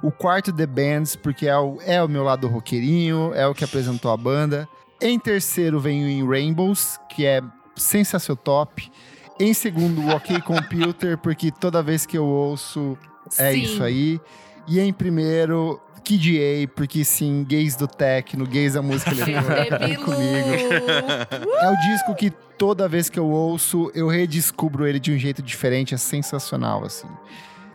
O 0.00 0.12
quarto, 0.12 0.52
The 0.52 0.66
Bands, 0.66 1.16
porque 1.16 1.48
é 1.48 1.58
o, 1.58 1.78
é 1.84 2.00
o 2.00 2.08
meu 2.08 2.22
lado 2.22 2.46
roqueirinho, 2.46 3.32
é 3.34 3.48
o 3.48 3.54
que 3.54 3.64
apresentou 3.64 4.12
a 4.12 4.16
banda. 4.16 4.68
Em 5.02 5.18
terceiro 5.18 5.80
vem 5.80 6.04
o 6.04 6.08
In 6.08 6.24
Rainbows, 6.24 7.00
que 7.08 7.26
é 7.26 7.42
sensacional 7.74 8.36
top. 8.36 8.88
Em 9.40 9.52
segundo, 9.52 10.02
o 10.02 10.10
OK 10.10 10.40
Computer, 10.42 11.18
porque 11.18 11.50
toda 11.50 11.82
vez 11.82 12.06
que 12.06 12.16
eu 12.16 12.24
ouço 12.24 12.96
é 13.36 13.52
Sim. 13.52 13.62
isso 13.62 13.82
aí. 13.82 14.20
E 14.68 14.78
em 14.78 14.92
primeiro, 14.92 15.80
Kid 16.04 16.38
A, 16.38 16.68
porque 16.74 17.04
sim, 17.04 17.44
gays 17.46 17.74
do 17.74 17.88
techno, 17.88 18.46
gays 18.46 18.74
da 18.74 18.82
música 18.82 19.10
eletrônica 19.12 20.04
comigo. 20.04 20.48
é 21.60 21.70
o 21.70 21.76
disco 21.76 22.14
que 22.14 22.30
toda 22.30 22.88
vez 22.88 23.08
que 23.08 23.18
eu 23.18 23.26
ouço, 23.26 23.90
eu 23.94 24.08
redescubro 24.08 24.86
ele 24.86 25.00
de 25.00 25.12
um 25.12 25.18
jeito 25.18 25.42
diferente, 25.42 25.94
é 25.94 25.98
sensacional, 25.98 26.84
assim. 26.84 27.08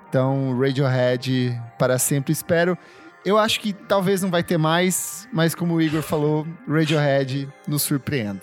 Então, 0.09 0.55
Radiohead 0.59 1.59
para 1.79 1.97
sempre 1.97 2.31
espero. 2.31 2.77
Eu 3.25 3.37
acho 3.37 3.59
que 3.59 3.73
talvez 3.73 4.21
não 4.21 4.29
vai 4.29 4.43
ter 4.43 4.57
mais, 4.57 5.27
mas 5.31 5.55
como 5.55 5.75
o 5.75 5.81
Igor 5.81 6.03
falou, 6.03 6.45
Radiohead 6.67 7.49
nos 7.67 7.81
surpreenda. 7.81 8.41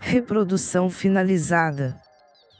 Reprodução 0.00 0.88
finalizada. 0.88 2.00